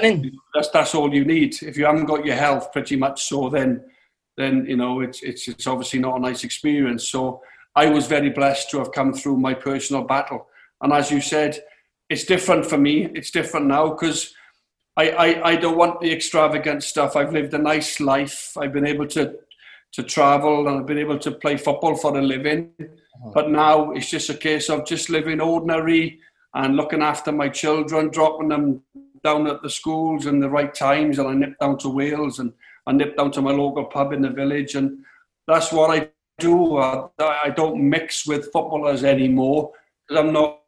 that's 0.53 0.69
that's 0.71 0.93
all 0.93 1.15
you 1.15 1.23
need. 1.23 1.55
If 1.63 1.77
you 1.77 1.85
haven't 1.85 2.05
got 2.05 2.25
your 2.25 2.35
health, 2.35 2.73
pretty 2.73 2.97
much 2.97 3.29
so, 3.29 3.49
then 3.49 3.81
then 4.37 4.65
you 4.67 4.77
know 4.77 5.01
it's 5.01 5.21
it's 5.23 5.47
it's 5.47 5.67
obviously 5.67 5.99
not 5.99 6.17
a 6.17 6.19
nice 6.19 6.43
experience. 6.43 7.09
So 7.09 7.41
I 7.75 7.87
was 7.89 8.07
very 8.07 8.29
blessed 8.29 8.69
to 8.71 8.79
have 8.79 8.91
come 8.91 9.13
through 9.13 9.37
my 9.37 9.53
personal 9.53 10.03
battle. 10.03 10.47
And 10.81 10.93
as 10.93 11.11
you 11.11 11.21
said, 11.21 11.59
it's 12.09 12.23
different 12.23 12.65
for 12.65 12.77
me. 12.77 13.05
It's 13.13 13.31
different 13.31 13.67
now 13.67 13.89
because 13.89 14.33
I, 14.95 15.09
I, 15.11 15.49
I 15.51 15.55
don't 15.57 15.77
want 15.77 16.01
the 16.01 16.11
extravagant 16.11 16.83
stuff. 16.83 17.15
I've 17.15 17.33
lived 17.33 17.53
a 17.53 17.59
nice 17.59 17.99
life. 17.99 18.57
I've 18.57 18.73
been 18.73 18.87
able 18.87 19.07
to 19.07 19.35
to 19.93 20.03
travel 20.03 20.67
and 20.67 20.79
I've 20.79 20.85
been 20.85 20.97
able 20.97 21.17
to 21.19 21.31
play 21.31 21.57
football 21.57 21.95
for 21.95 22.17
a 22.17 22.21
living. 22.21 22.71
Uh-huh. 22.79 23.31
But 23.33 23.49
now 23.49 23.91
it's 23.91 24.09
just 24.09 24.29
a 24.29 24.33
case 24.33 24.69
of 24.69 24.85
just 24.85 25.09
living 25.09 25.39
ordinary 25.39 26.19
and 26.53 26.75
looking 26.75 27.01
after 27.01 27.31
my 27.31 27.49
children, 27.49 28.09
dropping 28.09 28.49
them 28.49 28.83
down 29.23 29.47
at 29.47 29.61
the 29.61 29.69
schools 29.69 30.25
and 30.25 30.41
the 30.41 30.49
right 30.49 30.73
times. 30.73 31.19
And 31.19 31.27
I 31.27 31.33
nip 31.33 31.57
down 31.59 31.77
to 31.79 31.89
Wales 31.89 32.39
and 32.39 32.53
I 32.87 32.93
nip 32.93 33.17
down 33.17 33.31
to 33.33 33.41
my 33.41 33.51
local 33.51 33.85
pub 33.85 34.13
in 34.13 34.21
the 34.21 34.29
village. 34.29 34.75
And 34.75 34.99
that's 35.47 35.71
what 35.71 35.91
I 35.91 36.09
do. 36.39 36.77
Uh, 36.77 37.09
I 37.19 37.49
don't 37.55 37.89
mix 37.89 38.25
with 38.25 38.45
footballers 38.51 39.03
anymore 39.03 39.71
because 40.07 40.23
I'm 40.23 40.33
not. 40.33 40.61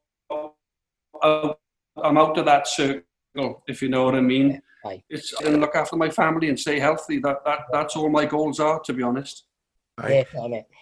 I'm 2.01 2.17
out 2.17 2.37
of 2.37 2.45
that 2.45 2.67
circle, 2.67 3.63
if 3.67 3.81
you 3.81 3.89
know 3.89 4.05
what 4.05 4.15
I 4.15 4.21
mean. 4.21 4.61
Aye. 4.85 5.03
It's 5.09 5.33
and 5.41 5.59
look 5.59 5.75
after 5.75 5.95
my 5.95 6.09
family 6.09 6.49
and 6.49 6.59
stay 6.59 6.79
healthy. 6.79 7.19
That 7.19 7.43
that 7.45 7.59
that's 7.71 7.95
all 7.95 8.09
my 8.09 8.25
goals 8.25 8.59
are, 8.59 8.79
to 8.81 8.93
be 8.93 9.03
honest. 9.03 9.45
Aye. 9.97 10.25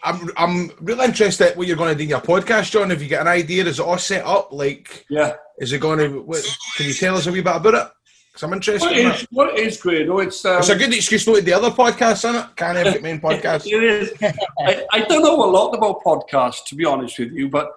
I'm 0.04 0.30
I'm 0.38 0.72
really 0.80 1.06
interested 1.06 1.58
what 1.58 1.68
you're 1.68 1.78
going 1.78 1.94
to 1.94 1.98
do 1.98 2.04
in 2.04 2.10
your 2.10 2.22
podcast, 2.22 2.72
John. 2.72 2.92
If 2.92 3.02
you 3.02 3.08
get 3.08 3.22
an 3.22 3.28
idea, 3.28 3.66
is 3.66 3.80
it 3.80 3.86
all 3.86 3.98
set 3.98 4.24
up? 4.26 4.52
Like, 4.52 5.06
yeah, 5.10 5.36
is 5.58 5.74
it 5.74 5.80
going 5.80 6.00
to? 6.00 6.22
What, 6.22 6.46
can 6.76 6.86
you 6.86 6.94
tell 6.94 7.18
us 7.18 7.26
a 7.26 7.32
wee 7.32 7.42
bit 7.42 7.56
about 7.56 7.74
it? 7.74 7.92
Because 8.38 8.50
I'm 8.50 8.54
interested. 8.54 8.88
What 8.88 8.98
in 8.98 9.08
is, 9.08 9.28
what 9.32 9.58
is 9.58 9.82
great? 9.82 10.08
Oh, 10.10 10.20
it's 10.20 10.46
um, 10.46 10.60
it's 10.60 10.70
a 10.70 10.76
good 10.76 10.94
excuse 10.94 11.26
to 11.26 11.42
the 11.42 11.54
other 11.54 11.72
podcasts, 11.72 12.24
isn't 12.24 12.36
it? 12.36 12.56
Can't 12.56 12.78
have 12.78 12.96
it 12.96 13.02
main 13.02 13.20
podcast. 13.20 13.66
it 13.66 13.84
is. 13.84 14.14
I, 14.60 14.86
I 14.94 15.00
don't 15.00 15.24
know 15.24 15.44
a 15.44 15.50
lot 15.50 15.74
about 15.74 16.04
podcasts, 16.04 16.64
to 16.68 16.76
be 16.76 16.86
honest 16.86 17.18
with 17.18 17.32
you, 17.32 17.50
but 17.50 17.72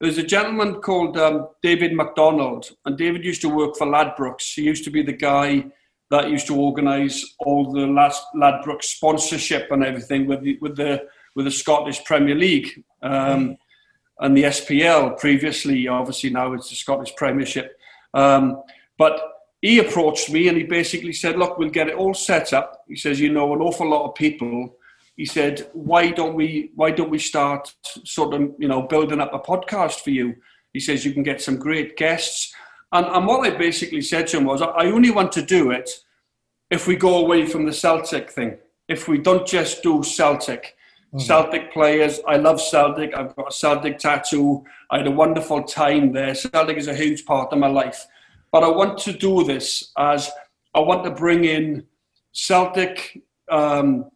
there's 0.00 0.16
a 0.16 0.22
gentleman 0.22 0.76
called 0.76 1.18
um, 1.18 1.48
David 1.62 1.92
McDonald, 1.92 2.70
and 2.86 2.96
David 2.96 3.26
used 3.26 3.42
to 3.42 3.50
work 3.50 3.76
for 3.76 3.86
Ladbrokes. 3.86 4.54
He 4.54 4.62
used 4.62 4.84
to 4.84 4.90
be 4.90 5.02
the 5.02 5.12
guy 5.12 5.66
that 6.10 6.30
used 6.30 6.46
to 6.46 6.56
organise 6.56 7.34
all 7.40 7.70
the 7.70 7.86
last 7.86 8.24
Ladbrokes 8.34 8.84
sponsorship 8.84 9.70
and 9.70 9.84
everything 9.84 10.26
with 10.26 10.40
the, 10.42 10.56
with 10.62 10.76
the 10.76 11.06
with 11.34 11.44
the 11.44 11.50
Scottish 11.50 12.02
Premier 12.04 12.34
League 12.34 12.84
um, 13.02 13.58
and 14.20 14.34
the 14.34 14.44
SPL. 14.44 15.18
Previously, 15.18 15.86
obviously 15.88 16.30
now 16.30 16.54
it's 16.54 16.70
the 16.70 16.76
Scottish 16.76 17.14
Premiership, 17.16 17.78
um, 18.14 18.62
but 18.96 19.35
he 19.62 19.78
approached 19.78 20.30
me 20.30 20.48
and 20.48 20.56
he 20.56 20.64
basically 20.64 21.12
said, 21.12 21.38
Look, 21.38 21.58
we'll 21.58 21.70
get 21.70 21.88
it 21.88 21.96
all 21.96 22.14
set 22.14 22.52
up. 22.52 22.84
He 22.88 22.96
says, 22.96 23.20
You 23.20 23.32
know, 23.32 23.52
an 23.54 23.60
awful 23.60 23.88
lot 23.88 24.08
of 24.08 24.14
people. 24.14 24.76
He 25.16 25.24
said, 25.24 25.68
Why 25.72 26.10
don't 26.10 26.34
we 26.34 26.70
why 26.74 26.90
don't 26.90 27.10
we 27.10 27.18
start 27.18 27.74
sort 28.04 28.34
of, 28.34 28.52
you 28.58 28.68
know, 28.68 28.82
building 28.82 29.20
up 29.20 29.32
a 29.32 29.38
podcast 29.38 30.00
for 30.00 30.10
you? 30.10 30.36
He 30.72 30.80
says 30.80 31.06
you 31.06 31.12
can 31.14 31.22
get 31.22 31.40
some 31.40 31.56
great 31.56 31.96
guests. 31.96 32.54
And, 32.92 33.06
and 33.06 33.26
what 33.26 33.46
I 33.46 33.56
basically 33.56 34.02
said 34.02 34.26
to 34.28 34.36
him 34.36 34.44
was, 34.44 34.60
I 34.60 34.86
only 34.86 35.10
want 35.10 35.32
to 35.32 35.42
do 35.42 35.70
it 35.70 35.88
if 36.70 36.86
we 36.86 36.96
go 36.96 37.16
away 37.18 37.46
from 37.46 37.64
the 37.64 37.72
Celtic 37.72 38.30
thing. 38.30 38.58
If 38.88 39.08
we 39.08 39.18
don't 39.18 39.46
just 39.46 39.82
do 39.82 40.02
Celtic. 40.02 40.76
Mm-hmm. 41.14 41.18
Celtic 41.24 41.72
players, 41.72 42.20
I 42.28 42.36
love 42.36 42.60
Celtic. 42.60 43.14
I've 43.16 43.34
got 43.36 43.48
a 43.48 43.52
Celtic 43.52 43.98
tattoo. 43.98 44.64
I 44.90 44.98
had 44.98 45.06
a 45.06 45.10
wonderful 45.10 45.62
time 45.62 46.12
there. 46.12 46.34
Celtic 46.34 46.76
is 46.76 46.88
a 46.88 46.94
huge 46.94 47.24
part 47.24 47.52
of 47.52 47.58
my 47.58 47.68
life. 47.68 48.06
But 48.52 48.64
I 48.64 48.68
want 48.68 48.98
to 48.98 49.12
do 49.12 49.44
this 49.44 49.92
as 49.98 50.30
I 50.74 50.80
want 50.80 51.04
to 51.04 51.10
bring 51.10 51.44
in 51.44 51.86
Celtic 52.32 53.22
um, 53.50 54.10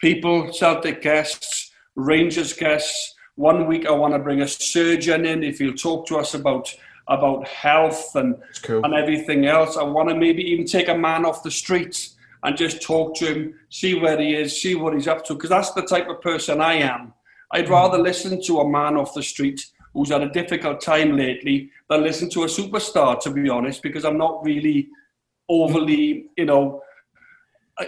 people, 0.00 0.52
Celtic 0.52 1.02
guests, 1.02 1.72
Rangers 1.94 2.52
guests. 2.52 3.14
One 3.34 3.66
week 3.66 3.86
I 3.86 3.92
want 3.92 4.14
to 4.14 4.18
bring 4.18 4.40
a 4.40 4.48
surgeon 4.48 5.26
in 5.26 5.42
if 5.42 5.58
he'll 5.58 5.74
talk 5.74 6.06
to 6.08 6.16
us 6.16 6.34
about 6.34 6.74
about 7.08 7.46
health 7.46 8.16
and 8.16 8.36
cool. 8.62 8.84
and 8.84 8.92
everything 8.94 9.46
else. 9.46 9.76
I 9.76 9.84
want 9.84 10.08
to 10.08 10.14
maybe 10.16 10.42
even 10.42 10.66
take 10.66 10.88
a 10.88 10.96
man 10.96 11.24
off 11.24 11.42
the 11.42 11.50
streets 11.50 12.16
and 12.42 12.56
just 12.56 12.82
talk 12.82 13.14
to 13.16 13.26
him, 13.26 13.54
see 13.70 13.94
where 13.94 14.18
he 14.20 14.34
is, 14.34 14.60
see 14.60 14.74
what 14.74 14.94
he's 14.94 15.08
up 15.08 15.24
to, 15.26 15.34
because 15.34 15.50
that's 15.50 15.72
the 15.72 15.82
type 15.82 16.08
of 16.08 16.20
person 16.20 16.60
I 16.60 16.74
am. 16.74 17.12
I'd 17.52 17.68
rather 17.68 17.98
listen 17.98 18.42
to 18.42 18.60
a 18.60 18.68
man 18.68 18.96
off 18.96 19.14
the 19.14 19.22
street 19.22 19.66
who's 19.96 20.10
had 20.10 20.22
a 20.22 20.28
difficult 20.28 20.80
time 20.80 21.16
lately 21.16 21.70
than 21.88 22.02
listen 22.02 22.28
to 22.28 22.42
a 22.42 22.46
superstar, 22.46 23.18
to 23.18 23.30
be 23.30 23.48
honest, 23.48 23.82
because 23.82 24.04
I'm 24.04 24.18
not 24.18 24.44
really 24.44 24.88
overly, 25.48 26.26
you 26.36 26.44
know, 26.44 26.82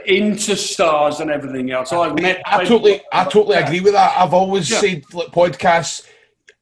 into 0.07 0.57
stars 0.57 1.21
and 1.21 1.31
everything 1.31 1.71
else. 1.71 1.91
So 1.91 2.01
I've 2.03 2.19
met. 2.19 2.41
I 2.47 2.65
totally, 2.65 3.03
I 3.13 3.25
totally 3.25 3.57
agree 3.57 3.81
with 3.81 3.93
that. 3.93 4.17
I've 4.17 4.33
always 4.33 4.71
yeah. 4.71 4.81
said 4.81 5.03
like 5.13 5.29
podcasts. 5.29 6.07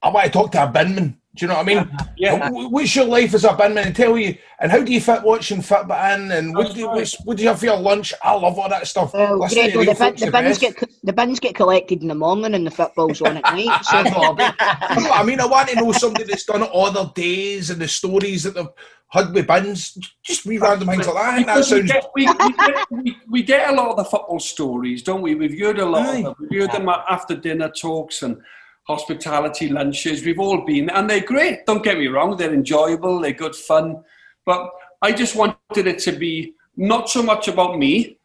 I 0.03 0.11
want 0.11 0.27
to 0.27 0.33
talk 0.33 0.51
to 0.53 0.65
a 0.65 0.67
binman. 0.67 1.17
Do 1.37 1.45
you 1.45 1.49
know 1.49 1.57
what 1.59 1.69
I 1.69 1.75
mean? 1.75 1.97
Yeah. 2.17 2.49
What's 2.51 2.97
your 2.97 3.05
life 3.05 3.35
as 3.35 3.45
a 3.45 3.51
binman? 3.51 3.87
And 3.87 3.95
tell 3.95 4.17
you, 4.17 4.37
and 4.59 4.73
how 4.73 4.83
do 4.83 4.91
you 4.91 5.03
fit 5.03 5.23
watching 5.23 5.59
Fitbit 5.59 6.15
in? 6.15 6.33
And 6.33 6.57
what 6.57 6.73
do, 6.73 6.81
you, 6.81 6.89
what 6.89 7.37
do 7.37 7.43
you 7.43 7.51
have 7.51 7.59
for 7.59 7.67
your 7.67 7.77
lunch? 7.77 8.15
I 8.23 8.33
love 8.33 8.59
all 8.59 8.71
that 8.71 8.87
stuff. 8.87 9.11
Oh, 9.13 9.39
well, 9.39 9.49
Grego, 9.49 9.85
the, 9.85 9.95
bin, 9.95 10.15
the, 10.17 10.31
bins 10.31 10.57
eh? 10.57 10.61
get 10.61 10.91
the 11.03 11.13
bins 11.13 11.39
get 11.39 11.55
collected 11.55 12.01
in 12.01 12.09
the 12.09 12.15
morning, 12.15 12.55
and 12.55 12.67
the 12.67 12.71
football's 12.71 13.21
on 13.21 13.37
at 13.37 13.43
night. 13.43 13.85
So. 13.85 13.97
I, 13.99 14.03
know, 14.05 14.35
I, 14.39 14.97
mean, 14.99 15.11
I 15.13 15.23
mean, 15.25 15.41
I 15.41 15.47
want 15.47 15.69
to 15.69 15.77
know 15.77 15.93
somebody 15.93 16.25
that's 16.25 16.45
done 16.45 16.63
it 16.63 16.71
all 16.71 16.91
their 16.91 17.11
days 17.15 17.69
and 17.69 17.81
the 17.81 17.89
stories 17.89 18.45
that 18.45 18.55
they've 18.55 18.67
had 19.11 19.35
with 19.35 19.47
bins. 19.47 19.99
Just 20.25 20.47
wee 20.47 20.57
random 20.57 20.89
things 20.89 21.07
like 21.07 21.47
that. 21.47 21.47
that 21.47 21.65
sounds. 21.67 21.83
We 21.83 21.89
get, 21.89 22.07
we, 22.15 22.27
we, 22.27 22.53
get, 22.53 22.91
we, 22.91 23.17
we, 23.29 23.43
get 23.43 23.71
a 23.71 23.75
lot 23.75 23.91
of 23.91 23.97
the 23.99 24.05
football 24.05 24.41
stories, 24.41 25.03
don't 25.03 25.21
we? 25.21 25.35
We've 25.35 25.59
heard 25.59 25.79
a 25.81 25.85
lot 25.85 26.07
Aye. 26.07 26.19
of 26.19 26.25
them. 26.25 26.49
We've 26.51 26.63
heard 26.63 26.73
them 26.73 26.89
after 26.89 27.37
dinner 27.37 27.69
talks 27.69 28.23
and 28.23 28.41
hospitality 28.87 29.69
lunches. 29.69 30.25
We've 30.25 30.39
all 30.39 30.65
been, 30.65 30.91
and 30.91 31.09
they're 31.09 31.21
great. 31.21 31.67
Don't 31.67 31.85
get 31.85 31.99
me 31.99 32.07
wrong; 32.09 32.37
they're 32.37 32.55
enjoyable, 32.55 33.21
they're 33.21 33.33
good 33.33 33.57
fun. 33.57 34.03
But 34.45 34.71
I 35.03 35.13
just 35.13 35.37
wanted 35.37 35.87
it 35.87 35.99
to 36.01 36.13
be 36.13 36.55
not 36.77 37.09
so 37.09 37.23
much 37.23 37.49
about 37.49 37.79
me, 37.79 38.19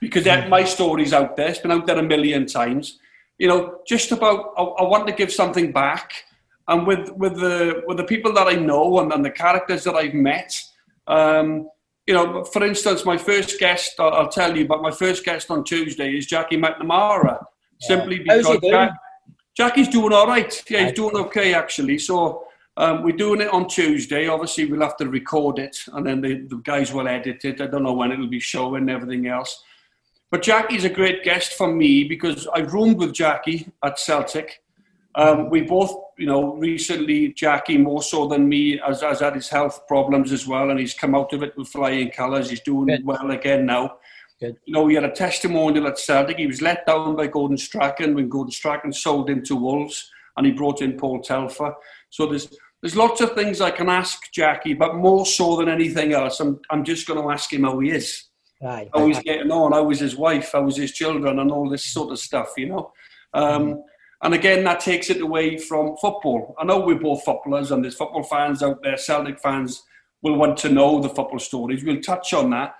because 0.00 0.24
my 0.48 0.64
story's 0.64 1.12
out 1.12 1.36
there. 1.36 1.48
It's 1.48 1.58
been 1.58 1.70
out 1.70 1.86
there 1.86 1.98
a 1.98 2.02
million 2.02 2.46
times. 2.46 2.98
You 3.38 3.48
know, 3.48 3.78
just 3.86 4.10
about 4.12 4.52
I, 4.56 4.62
I 4.62 4.82
want 4.84 5.06
to 5.06 5.12
give 5.12 5.32
something 5.32 5.72
back, 5.72 6.12
and 6.68 6.86
with 6.86 7.10
with 7.12 7.36
the 7.36 7.82
with 7.86 7.98
the 7.98 8.04
people 8.04 8.32
that 8.34 8.48
I 8.48 8.54
know 8.54 8.98
and, 9.00 9.12
and 9.12 9.24
the 9.24 9.30
characters 9.30 9.84
that 9.84 9.94
I've 9.94 10.14
met. 10.14 10.60
Um, 11.06 11.68
you 12.06 12.14
know, 12.14 12.44
for 12.44 12.64
instance, 12.64 13.04
my 13.04 13.16
first 13.16 13.60
guest, 13.60 13.94
I'll, 14.00 14.12
I'll, 14.12 14.28
tell 14.28 14.56
you, 14.56 14.66
but 14.66 14.82
my 14.82 14.90
first 14.90 15.24
guest 15.24 15.50
on 15.50 15.62
Tuesday 15.62 16.16
is 16.16 16.26
Jackie 16.26 16.56
McNamara, 16.56 17.38
yeah. 17.80 17.86
simply 17.86 18.18
because 18.18 18.48
Jack, 18.64 18.92
Jackie's 19.56 19.88
doing 19.88 20.12
all 20.12 20.26
right. 20.26 20.62
Yeah, 20.68 20.84
he's 20.84 20.92
doing 20.92 21.16
okay 21.16 21.54
actually. 21.54 21.98
So 21.98 22.46
um, 22.76 23.02
we're 23.02 23.16
doing 23.16 23.40
it 23.40 23.52
on 23.52 23.68
Tuesday. 23.68 24.28
Obviously, 24.28 24.64
we'll 24.66 24.80
have 24.80 24.96
to 24.98 25.08
record 25.08 25.58
it, 25.58 25.76
and 25.92 26.06
then 26.06 26.20
the, 26.20 26.46
the 26.48 26.56
guys 26.56 26.92
will 26.92 27.08
edit 27.08 27.44
it. 27.44 27.60
I 27.60 27.66
don't 27.66 27.82
know 27.82 27.92
when 27.92 28.12
it'll 28.12 28.26
be 28.26 28.40
showing 28.40 28.82
and 28.82 28.90
everything 28.90 29.26
else. 29.26 29.62
But 30.30 30.42
Jackie's 30.42 30.84
a 30.84 30.88
great 30.88 31.24
guest 31.24 31.54
for 31.54 31.72
me 31.72 32.04
because 32.04 32.46
I've 32.54 32.72
roomed 32.72 32.98
with 32.98 33.12
Jackie 33.12 33.68
at 33.84 33.98
Celtic. 33.98 34.62
Um, 35.16 35.50
we 35.50 35.62
both, 35.62 35.92
you 36.16 36.26
know, 36.26 36.54
recently 36.54 37.32
Jackie 37.32 37.76
more 37.76 38.02
so 38.02 38.28
than 38.28 38.48
me 38.48 38.78
has, 38.78 39.00
has 39.00 39.18
had 39.18 39.34
his 39.34 39.48
health 39.48 39.86
problems 39.88 40.30
as 40.30 40.46
well, 40.46 40.70
and 40.70 40.78
he's 40.78 40.94
come 40.94 41.16
out 41.16 41.32
of 41.32 41.42
it 41.42 41.56
with 41.56 41.68
flying 41.68 42.12
colours. 42.12 42.48
He's 42.48 42.60
doing 42.60 42.86
Good. 42.86 43.04
well 43.04 43.30
again 43.32 43.66
now. 43.66 43.98
Good. 44.40 44.56
You 44.64 44.74
know, 44.74 44.86
he 44.88 44.94
had 44.94 45.04
a 45.04 45.10
testimonial 45.10 45.86
at 45.86 45.98
Celtic. 45.98 46.38
He 46.38 46.46
was 46.46 46.62
let 46.62 46.86
down 46.86 47.16
by 47.16 47.26
Gordon 47.26 47.58
Strachan 47.58 48.14
when 48.14 48.28
Gordon 48.28 48.52
Strachan 48.52 48.92
sold 48.92 49.28
him 49.28 49.42
to 49.44 49.56
Wolves 49.56 50.10
and 50.36 50.46
he 50.46 50.52
brought 50.52 50.80
in 50.80 50.96
Paul 50.96 51.20
Telfer. 51.20 51.74
So 52.08 52.26
there's 52.26 52.48
there's 52.82 52.96
lots 52.96 53.20
of 53.20 53.34
things 53.34 53.60
I 53.60 53.70
can 53.70 53.90
ask 53.90 54.32
Jackie, 54.32 54.72
but 54.72 54.96
more 54.96 55.26
so 55.26 55.56
than 55.56 55.68
anything 55.68 56.14
else, 56.14 56.40
I'm, 56.40 56.60
I'm 56.70 56.82
just 56.82 57.06
going 57.06 57.22
to 57.22 57.30
ask 57.30 57.52
him 57.52 57.64
how 57.64 57.78
he 57.78 57.90
is. 57.90 58.24
Right. 58.62 58.88
How 58.94 59.06
he's 59.06 59.18
getting 59.18 59.50
on, 59.50 59.72
how 59.72 59.84
was 59.84 60.00
his 60.00 60.16
wife, 60.16 60.52
how 60.52 60.62
was 60.62 60.76
his 60.76 60.92
children, 60.92 61.38
and 61.38 61.50
all 61.50 61.68
this 61.68 61.84
sort 61.84 62.10
of 62.10 62.18
stuff, 62.18 62.52
you 62.56 62.68
know. 62.68 62.92
Um, 63.34 63.74
mm. 63.74 63.82
And 64.22 64.34
again, 64.34 64.64
that 64.64 64.80
takes 64.80 65.10
it 65.10 65.20
away 65.20 65.56
from 65.58 65.96
football. 65.96 66.54
I 66.58 66.64
know 66.64 66.80
we're 66.80 66.98
both 66.98 67.24
footballers, 67.24 67.70
and 67.70 67.84
there's 67.84 67.96
football 67.96 68.22
fans 68.22 68.62
out 68.62 68.82
there, 68.82 68.96
Celtic 68.96 69.40
fans, 69.40 69.82
will 70.22 70.36
want 70.36 70.56
to 70.58 70.70
know 70.70 71.00
the 71.00 71.08
football 71.08 71.38
stories. 71.38 71.84
We'll 71.84 72.00
touch 72.00 72.32
on 72.32 72.50
that, 72.50 72.74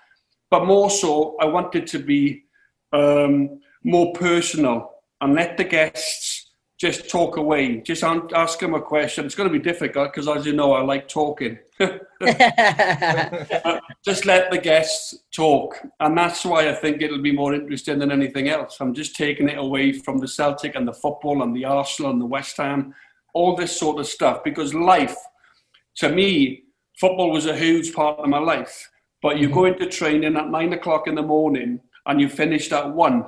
but 0.50 0.66
more 0.66 0.90
so, 0.90 1.36
I 1.40 1.46
wanted 1.46 1.86
to 1.88 1.98
be 1.98 2.44
um, 2.92 3.60
more 3.84 4.12
personal 4.12 4.90
and 5.20 5.34
let 5.34 5.56
the 5.56 5.64
guests 5.64 6.50
just 6.80 7.10
talk 7.10 7.36
away. 7.36 7.82
Just 7.82 8.02
ask 8.02 8.58
them 8.58 8.72
a 8.74 8.80
question. 8.80 9.26
It's 9.26 9.34
going 9.34 9.50
to 9.50 9.52
be 9.52 9.62
difficult 9.62 10.12
because, 10.12 10.28
as 10.28 10.46
you 10.46 10.54
know, 10.54 10.72
I 10.72 10.80
like 10.80 11.08
talking. 11.08 11.58
just 14.04 14.24
let 14.24 14.50
the 14.50 14.58
guests 14.62 15.14
talk, 15.30 15.78
and 16.00 16.16
that's 16.16 16.44
why 16.44 16.68
I 16.68 16.74
think 16.74 17.02
it'll 17.02 17.22
be 17.22 17.32
more 17.32 17.54
interesting 17.54 17.98
than 17.98 18.10
anything 18.10 18.48
else. 18.48 18.78
I'm 18.80 18.94
just 18.94 19.14
taking 19.14 19.48
it 19.50 19.58
away 19.58 19.92
from 19.92 20.18
the 20.18 20.28
Celtic 20.28 20.74
and 20.74 20.88
the 20.88 20.92
football 20.92 21.42
and 21.42 21.54
the 21.54 21.66
Arsenal 21.66 22.12
and 22.12 22.20
the 22.20 22.26
West 22.26 22.56
Ham, 22.56 22.94
all 23.34 23.54
this 23.54 23.78
sort 23.78 24.00
of 24.00 24.06
stuff, 24.06 24.42
because 24.42 24.74
life, 24.74 25.16
to 25.96 26.08
me, 26.08 26.64
football 26.98 27.30
was 27.30 27.46
a 27.46 27.56
huge 27.56 27.92
part 27.92 28.18
of 28.18 28.28
my 28.28 28.38
life. 28.38 28.90
But 29.22 29.38
you 29.38 29.50
go 29.50 29.66
into 29.66 29.86
training 29.86 30.36
at 30.36 30.48
nine 30.48 30.72
o'clock 30.72 31.06
in 31.06 31.14
the 31.14 31.22
morning 31.22 31.80
and 32.06 32.20
you 32.20 32.28
finished 32.28 32.72
at 32.72 32.90
one. 32.90 33.26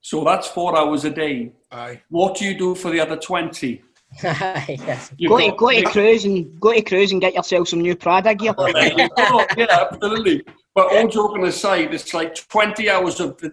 So 0.00 0.24
that's 0.24 0.46
four 0.46 0.76
hours 0.76 1.04
a 1.04 1.10
day. 1.10 1.52
Aye. 1.70 2.00
What 2.10 2.36
do 2.36 2.44
you 2.44 2.56
do 2.56 2.74
for 2.74 2.90
the 2.90 3.00
other 3.00 3.16
20? 3.16 3.82
yes. 4.22 5.12
You've 5.18 5.30
Go 5.30 5.38
to, 5.38 5.56
go 5.56 5.70
to 5.70 5.82
cruise 5.82 6.24
and 6.24 6.58
go 6.60 6.72
to 6.72 6.80
cruise 6.80 7.12
and 7.12 7.20
get 7.20 7.34
yourself 7.34 7.68
some 7.68 7.80
new 7.80 7.96
Prada 7.96 8.34
gear. 8.34 8.54
Oh, 8.58 9.46
yeah, 9.56 9.88
absolutely. 9.90 10.42
But 10.74 10.94
all 10.94 11.08
joking 11.08 11.44
aside, 11.44 11.92
it's 11.92 12.14
like 12.14 12.34
20 12.34 12.88
hours 12.88 13.20
of 13.20 13.36
the, 13.38 13.52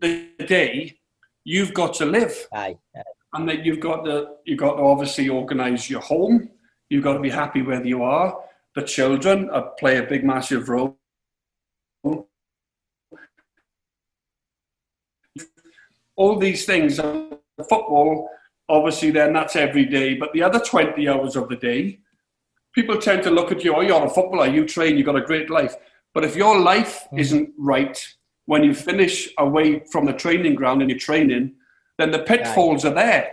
the 0.00 0.28
day 0.46 0.98
you've 1.44 1.74
got 1.74 1.94
to 1.94 2.06
live. 2.06 2.48
Aye. 2.52 2.76
And 3.32 3.48
then 3.48 3.64
you've 3.64 3.80
got 3.80 4.04
to, 4.04 4.28
you've 4.44 4.58
got 4.58 4.76
to 4.76 4.82
obviously 4.82 5.28
organise 5.28 5.88
your 5.90 6.00
home. 6.00 6.50
You've 6.88 7.04
got 7.04 7.14
to 7.14 7.20
be 7.20 7.30
happy 7.30 7.62
where 7.62 7.84
you 7.84 8.02
are. 8.02 8.38
The 8.74 8.82
children 8.82 9.50
uh, 9.50 9.62
play 9.78 9.98
a 9.98 10.02
big, 10.02 10.24
massive 10.24 10.68
role. 10.68 10.98
All 16.16 16.38
these 16.38 16.64
things, 16.64 16.96
football, 16.96 18.28
obviously, 18.68 19.10
then 19.10 19.32
that's 19.32 19.56
every 19.56 19.84
day. 19.84 20.14
But 20.14 20.32
the 20.32 20.42
other 20.42 20.60
20 20.60 21.08
hours 21.08 21.36
of 21.36 21.48
the 21.48 21.56
day, 21.56 22.00
people 22.72 22.98
tend 22.98 23.22
to 23.24 23.30
look 23.30 23.52
at 23.52 23.64
you, 23.64 23.74
oh, 23.74 23.80
you're 23.80 24.04
a 24.04 24.08
footballer, 24.08 24.46
you 24.46 24.64
train, 24.66 24.96
you've 24.96 25.06
got 25.06 25.16
a 25.16 25.20
great 25.20 25.50
life. 25.50 25.74
But 26.12 26.24
if 26.24 26.36
your 26.36 26.58
life 26.58 27.06
isn't 27.16 27.50
right 27.58 27.98
when 28.46 28.62
you 28.62 28.74
finish 28.74 29.28
away 29.38 29.84
from 29.90 30.04
the 30.04 30.12
training 30.12 30.54
ground 30.54 30.82
and 30.82 30.90
you're 30.90 30.98
training, 30.98 31.54
then 31.98 32.10
the 32.10 32.20
pitfalls 32.20 32.84
are 32.84 32.94
there. 32.94 33.32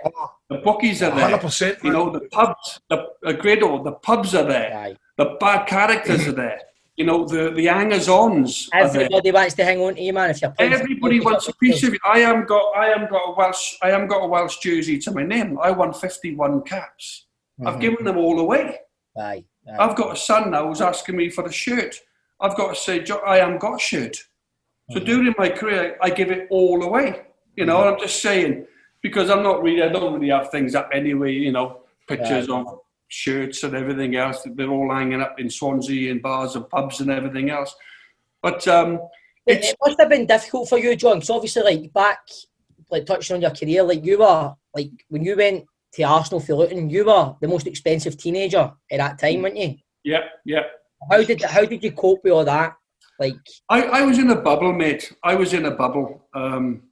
The 0.50 0.58
bookies 0.58 1.02
are 1.02 1.14
there. 1.16 1.38
100%, 1.38 1.84
You 1.84 1.92
know, 1.92 2.10
the 2.12 2.22
pubs, 2.32 2.80
the 2.90 3.08
uh, 3.26 3.32
Grado, 3.34 3.84
the 3.84 3.94
pubs 3.94 4.36
are 4.36 4.44
there. 4.44 4.98
The 5.18 5.38
bad 5.40 5.68
characters 5.68 6.28
are 6.28 6.32
there. 6.32 6.62
You 6.98 7.06
know, 7.06 7.26
the, 7.26 7.52
the 7.52 7.66
hangers-ons. 7.66 8.70
Everybody 8.74 9.32
wants 9.32 9.54
to 9.56 9.64
hang 9.64 9.80
on 9.82 9.96
to 9.96 10.02
you, 10.02 10.14
man. 10.14 10.30
If 10.30 10.42
you're 10.42 10.54
Everybody 10.60 11.20
wants 11.20 11.48
a 11.48 11.54
piece 11.56 11.84
of 11.84 11.94
it. 11.94 12.02
I 12.06 12.20
am 12.20 12.46
got 12.46 12.76
I 12.76 12.88
am 12.90 13.10
got 13.10 13.30
a 13.30 13.34
Welsh 13.36 13.78
I 13.82 13.92
am 13.92 14.08
got 14.08 14.20
a 14.24 14.28
Welsh 14.28 14.58
jersey 14.58 14.98
to 15.00 15.12
my 15.12 15.24
name. 15.24 15.58
I 15.62 15.72
won 15.72 15.94
fifty 15.94 16.36
one 16.36 16.62
caps. 16.64 17.26
I've 17.66 17.76
Mhm. 17.76 17.82
given 17.82 18.06
them 18.06 18.18
all 18.18 18.40
away. 18.40 18.78
Aye. 19.18 19.44
aye. 19.70 19.76
I've 19.80 19.96
got 19.96 20.14
a 20.14 20.16
son 20.16 20.52
now 20.52 20.68
who's 20.68 20.82
asking 20.82 21.16
me 21.16 21.30
for 21.30 21.46
a 21.46 21.52
shirt. 21.52 21.96
I've 22.40 22.56
got 22.56 22.76
to 22.76 22.80
say, 22.80 23.04
I 23.26 23.38
am 23.40 23.58
got 23.58 23.76
a 23.76 23.80
shirt. 23.80 24.18
So 24.92 25.00
during 25.00 25.34
my 25.38 25.50
career, 25.50 25.98
I 26.02 26.10
give 26.10 26.32
it 26.32 26.48
all 26.50 26.84
away. 26.84 27.22
You 27.56 27.66
know, 27.66 27.84
I'm 27.88 28.00
just 28.00 28.22
saying 28.22 28.66
because 29.02 29.30
I'm 29.30 29.44
not 29.44 29.62
really, 29.64 29.82
I 29.84 29.90
don't 29.90 30.14
really 30.16 30.30
have 30.32 30.50
things 30.52 30.76
up 30.76 30.90
anyway. 30.94 31.34
You 31.34 31.52
know, 31.52 31.82
pictures 32.08 32.48
Yeah. 32.50 32.56
of 32.56 32.80
shirts 33.12 33.64
and 33.64 33.76
everything 33.76 34.16
else. 34.16 34.48
They're 34.56 34.70
all 34.70 34.92
hanging 34.94 35.22
up 35.22 35.40
in 35.40 35.50
Swansea 35.50 36.12
and 36.12 36.22
bars 36.22 36.56
and 36.56 36.68
pubs 36.70 37.02
and 37.02 37.12
everything 37.12 37.50
else. 37.50 37.76
But 38.42 38.68
um, 38.68 39.00
It, 39.46 39.64
it 39.66 39.76
must 39.84 40.00
have 40.00 40.10
been 40.10 40.26
difficult 40.26 40.70
for 40.70 40.80
you, 40.80 40.96
John, 40.96 41.22
So 41.22 41.36
obviously, 41.36 41.64
like 41.64 41.94
back, 41.94 42.20
like 42.90 43.06
touching 43.06 43.36
on 43.36 43.42
your 43.42 43.52
career, 43.52 43.84
like 43.84 44.06
you 44.06 44.20
were, 44.20 44.54
like 44.74 44.92
when 45.10 45.24
you 45.24 45.36
went 45.36 45.66
to 45.94 46.04
Arsenal 46.04 46.40
for 46.40 46.56
Luton, 46.56 46.90
you 46.90 47.06
were 47.06 47.36
the 47.42 47.48
most 47.48 47.68
expensive 47.68 48.18
teenager 48.18 48.72
at 48.90 48.98
that 48.98 49.20
time, 49.20 49.42
weren't 49.42 49.58
you? 49.58 49.76
yeah, 50.04 50.24
yeah. 50.46 50.64
How 51.10 51.24
did 51.24 51.42
how 51.42 51.66
did 51.66 51.84
you 51.84 51.92
cope 51.92 52.24
with 52.24 52.34
all 52.34 52.46
that? 52.46 52.76
Like, 53.20 53.36
I, 53.70 53.84
I 53.84 54.02
was 54.04 54.18
in 54.18 54.30
a 54.30 54.36
bubble, 54.36 54.74
mate. 54.74 55.14
I 55.24 55.36
was 55.36 55.54
in 55.54 55.66
a 55.66 55.72
bubble. 55.72 56.28
Um, 56.34 56.84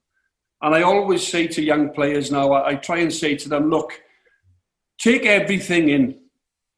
and 0.61 0.75
I 0.75 0.81
always 0.81 1.25
say 1.25 1.47
to 1.47 1.61
young 1.61 1.91
players 1.91 2.31
now, 2.31 2.51
I, 2.51 2.71
I 2.71 2.75
try 2.75 2.99
and 2.99 3.13
say 3.13 3.35
to 3.35 3.49
them, 3.49 3.69
look, 3.69 3.99
take 4.99 5.25
everything 5.25 5.89
in. 5.89 6.19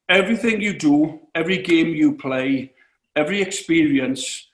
Everything 0.08 0.60
you 0.60 0.78
do, 0.78 1.20
every 1.34 1.58
game 1.58 1.88
you 1.88 2.16
play, 2.16 2.72
every 3.16 3.40
experience, 3.40 4.48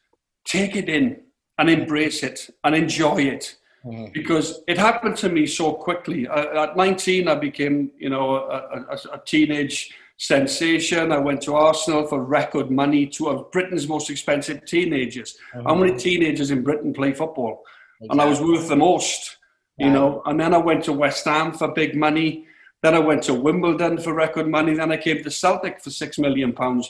take 0.44 0.76
it 0.76 0.88
in 0.88 1.20
and 1.58 1.68
embrace 1.68 2.22
it 2.22 2.50
and 2.64 2.74
enjoy 2.74 3.18
it. 3.18 3.56
Hmm. 3.82 4.06
Because 4.12 4.60
it 4.66 4.78
happened 4.78 5.16
to 5.18 5.28
me 5.28 5.46
so 5.46 5.72
quickly. 5.72 6.26
I, 6.28 6.64
at 6.64 6.76
19, 6.76 7.28
I 7.28 7.34
became, 7.36 7.90
you 7.96 8.10
know, 8.10 8.36
a, 8.36 8.84
a, 8.90 9.14
a 9.14 9.22
teenage 9.24 9.92
sensation. 10.16 11.12
I 11.12 11.18
went 11.18 11.40
to 11.42 11.54
Arsenal 11.54 12.06
for 12.06 12.22
record 12.24 12.70
money, 12.70 13.06
two 13.06 13.28
of 13.28 13.50
Britain's 13.52 13.88
most 13.88 14.10
expensive 14.10 14.64
teenagers. 14.64 15.38
Hmm. 15.52 15.62
How 15.62 15.74
many 15.74 15.96
teenagers 15.96 16.50
in 16.50 16.62
Britain 16.62 16.92
play 16.92 17.12
football? 17.12 17.64
And 18.00 18.20
I 18.20 18.26
was 18.26 18.40
worth 18.40 18.68
the 18.68 18.76
most, 18.76 19.38
you 19.76 19.90
know. 19.90 20.22
And 20.24 20.38
then 20.38 20.54
I 20.54 20.58
went 20.58 20.84
to 20.84 20.92
West 20.92 21.24
Ham 21.24 21.52
for 21.52 21.68
big 21.68 21.96
money. 21.96 22.46
Then 22.82 22.94
I 22.94 23.00
went 23.00 23.22
to 23.24 23.34
Wimbledon 23.34 23.98
for 23.98 24.14
record 24.14 24.48
money. 24.48 24.74
Then 24.74 24.92
I 24.92 24.96
came 24.96 25.22
to 25.22 25.30
Celtic 25.30 25.80
for 25.80 25.90
six 25.90 26.18
million 26.18 26.52
pounds. 26.52 26.88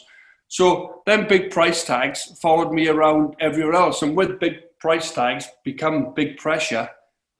So 0.48 1.02
then 1.06 1.28
big 1.28 1.50
price 1.50 1.84
tags 1.84 2.38
followed 2.40 2.72
me 2.72 2.88
around 2.88 3.36
everywhere 3.40 3.74
else, 3.74 4.02
and 4.02 4.16
with 4.16 4.40
big 4.40 4.54
price 4.80 5.12
tags 5.12 5.46
become 5.64 6.14
big 6.14 6.38
pressure 6.38 6.88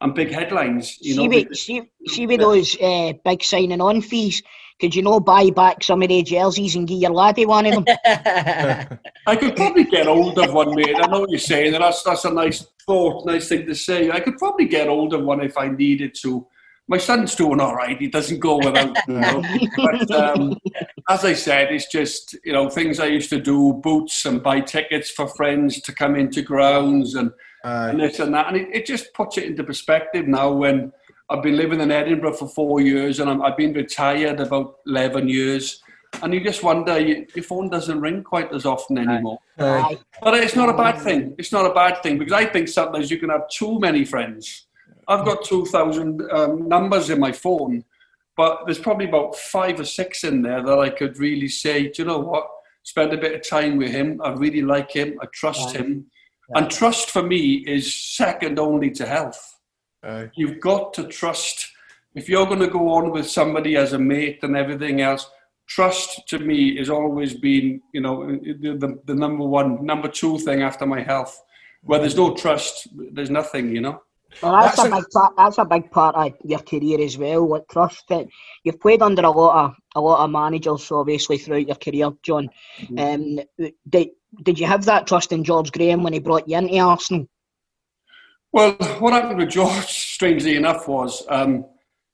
and 0.01 0.15
big 0.15 0.31
headlines. 0.31 0.99
You 1.01 1.17
know, 1.17 1.23
see, 1.23 1.29
with, 1.29 1.57
see, 1.57 1.83
see 2.07 2.27
with 2.27 2.41
those 2.41 2.77
uh, 2.81 3.15
big 3.25 3.43
signing 3.43 3.81
on 3.81 4.03
fees, 4.03 4.43
could 4.81 4.95
you 4.95 5.03
not 5.03 5.25
buy 5.25 5.51
back 5.51 5.83
some 5.83 6.03
of 6.03 6.09
the 6.09 6.23
jerseys 6.23 6.77
and 6.77 6.87
give 6.87 6.99
your 6.99 7.11
laddie 7.11 7.47
one 7.47 7.67
of 7.67 7.85
them? 7.85 7.97
I 9.27 9.37
could 9.37 9.57
probably 9.57 9.85
get 9.85 10.07
hold 10.07 10.39
of 10.39 10.53
one, 10.53 10.75
mate. 10.75 10.97
I 10.97 11.07
know 11.07 11.21
what 11.21 11.31
you're 11.31 11.39
saying, 11.39 11.75
and 11.75 11.83
that's 11.83 12.03
that's 12.03 12.25
a 12.25 12.31
nice 12.31 12.67
thought, 12.87 13.27
nice 13.27 13.49
thing 13.49 13.67
to 13.67 13.75
say. 13.75 14.11
I 14.11 14.21
could 14.21 14.37
probably 14.39 14.67
get 14.67 14.89
hold 14.89 15.15
of 15.15 15.25
one 15.25 15.41
if 15.41 15.57
I 15.59 15.69
needed 15.69 16.15
to. 16.23 16.47
My 16.89 16.97
son's 16.97 17.35
doing 17.35 17.61
all 17.61 17.75
right; 17.75 17.99
he 17.99 18.09
doesn't 18.09 18.41
go 18.41 18.57
without. 18.57 18.97
You 19.09 19.21
know? 19.21 19.43
but 19.77 20.11
um, 20.11 20.59
as 21.09 21.25
I 21.25 21.35
said, 21.35 21.71
it's 21.71 21.87
just 21.87 22.35
you 22.45 22.53
know 22.53 22.69
things 22.71 22.99
I 22.99 23.07
used 23.07 23.31
to 23.31 23.41
do: 23.41 23.75
boots 23.75 24.25
and 24.25 24.43
buy 24.43 24.61
tickets 24.61 25.11
for 25.11 25.29
friends 25.29 25.81
to 25.83 25.93
come 25.93 26.17
into 26.17 26.41
grounds 26.41 27.15
and, 27.15 27.31
and 27.63 28.01
this 28.01 28.19
and 28.21 28.35
that. 28.35 28.49
And 28.49 28.57
it, 28.57 28.69
it 28.73 28.87
just 28.87 29.13
puts 29.13 29.37
it 29.37 29.45
into 29.45 29.65
perspective 29.65 30.27
now. 30.27 30.51
When 30.51 30.93
I've 31.29 31.43
been 31.43 31.57
living 31.57 31.81
in 31.81 31.91
Edinburgh 31.91 32.35
for 32.35 32.49
four 32.49 32.81
years, 32.81 33.21
and 33.21 33.29
I'm, 33.29 33.43
I've 33.43 33.57
been 33.57 33.75
retired 33.75 34.41
about 34.41 34.77
eleven 34.87 35.29
years. 35.29 35.83
And 36.23 36.33
you 36.33 36.43
just 36.43 36.63
wonder, 36.63 36.99
you, 36.99 37.27
your 37.35 37.45
phone 37.45 37.69
doesn't 37.69 38.01
ring 38.01 38.25
quite 38.25 38.51
as 38.55 38.65
often 38.65 38.97
anymore. 38.97 39.39
Aye. 39.59 39.99
But 40.23 40.35
it's 40.35 40.57
not 40.57 40.71
a 40.71 40.73
bad 40.73 40.99
thing. 40.99 41.35
It's 41.39 41.53
not 41.53 41.67
a 41.67 41.75
bad 41.75 42.03
thing 42.03 42.17
because 42.17 42.33
I 42.33 42.47
think 42.47 42.69
sometimes 42.69 43.11
you 43.11 43.19
can 43.19 43.29
have 43.29 43.47
too 43.51 43.79
many 43.79 44.07
friends. 44.07 44.68
I've 45.09 45.25
got 45.25 45.45
2,000 45.45 46.23
um, 46.31 46.69
numbers 46.69 47.09
in 47.09 47.19
my 47.19 47.33
phone, 47.33 47.85
but 48.37 48.61
there's 48.67 48.79
probably 48.79 49.09
about 49.09 49.37
five 49.37 49.81
or 49.81 49.85
six 49.85 50.23
in 50.23 50.43
there 50.43 50.63
that 50.63 50.79
I 50.79 50.91
could 50.91 51.19
really 51.19 51.49
say, 51.49 51.89
do 51.89 52.03
you 52.03 52.05
know 52.05 52.19
what? 52.19 52.47
Spend 52.83 53.13
a 53.13 53.19
bit 53.19 53.35
of 53.35 53.49
time 53.49 53.79
with 53.79 53.91
him. 53.91 54.21
I 54.23 54.31
really 54.31 54.63
like 54.63 54.93
him. 54.93 55.19
I 55.21 55.27
trust 55.33 55.71
Aye. 55.71 55.79
him. 55.79 56.07
And 56.55 56.71
trust 56.71 57.11
for 57.11 57.23
me 57.23 57.65
is 57.67 57.95
second 57.95 58.59
only 58.59 58.91
to 58.93 59.07
health. 59.07 59.59
You've 60.37 60.61
got 60.61 60.95
to 60.95 61.05
trust. 61.05 61.71
If 62.15 62.29
you're 62.29 62.47
going 62.47 62.61
to 62.61 62.69
go 62.69 62.89
on 62.91 63.11
with 63.11 63.29
somebody 63.29 63.77
as 63.77 63.93
a 63.93 63.99
mate 63.99 64.41
and 64.43 64.57
everything 64.57 65.01
else, 65.01 65.29
trust 65.67 66.27
to 66.29 66.39
me 66.39 66.77
has 66.79 66.89
always 66.89 67.35
been, 67.35 67.83
you 67.93 68.01
know, 68.01 68.27
the, 68.27 68.77
the, 68.79 68.99
the 69.05 69.15
number 69.15 69.45
one, 69.45 69.85
number 69.85 70.09
two 70.09 70.39
thing 70.39 70.63
after 70.63 70.87
my 70.87 71.03
health. 71.03 71.43
Where 71.83 72.01
there's 72.01 72.17
no 72.17 72.35
trust, 72.35 72.89
there's 73.13 73.31
nothing, 73.31 73.75
you 73.75 73.81
know. 73.81 74.03
Well, 74.43 74.53
that's, 74.53 74.79
a 74.79 74.91
big 74.91 75.05
part. 75.11 75.35
That's 75.37 75.59
a 75.59 75.65
big 75.65 75.91
part 75.91 76.15
of 76.15 76.33
your 76.45 76.61
career 76.61 77.01
as 77.01 77.19
well. 77.19 77.49
Like 77.49 77.69
trust 77.69 78.05
that 78.09 78.27
you've 78.63 78.81
played 78.81 79.03
under 79.03 79.23
a 79.23 79.31
lot 79.31 79.65
of 79.65 79.75
a 79.95 80.01
lot 80.01 80.25
of 80.25 80.31
managers, 80.31 80.91
obviously 80.91 81.39
throughout 81.39 81.67
your 81.67 81.77
career, 81.77 82.11
John. 82.23 82.49
Um, 82.97 83.41
did 83.89 84.11
did 84.43 84.59
you 84.59 84.67
have 84.67 84.85
that 84.85 85.07
trust 85.07 85.33
in 85.33 85.45
George 85.45 85.73
Graham 85.73 86.03
when 86.03 86.13
he 86.13 86.21
brought 86.21 86.49
you 86.49 86.57
into 86.57 86.79
Arsenal? 86.79 87.29
Well, 88.53 88.73
what 88.99 89.13
happened 89.13 89.39
with 89.39 89.51
George, 89.51 89.87
strangely 89.87 90.57
enough, 90.57 90.89
was 90.89 91.25
um, 91.29 91.67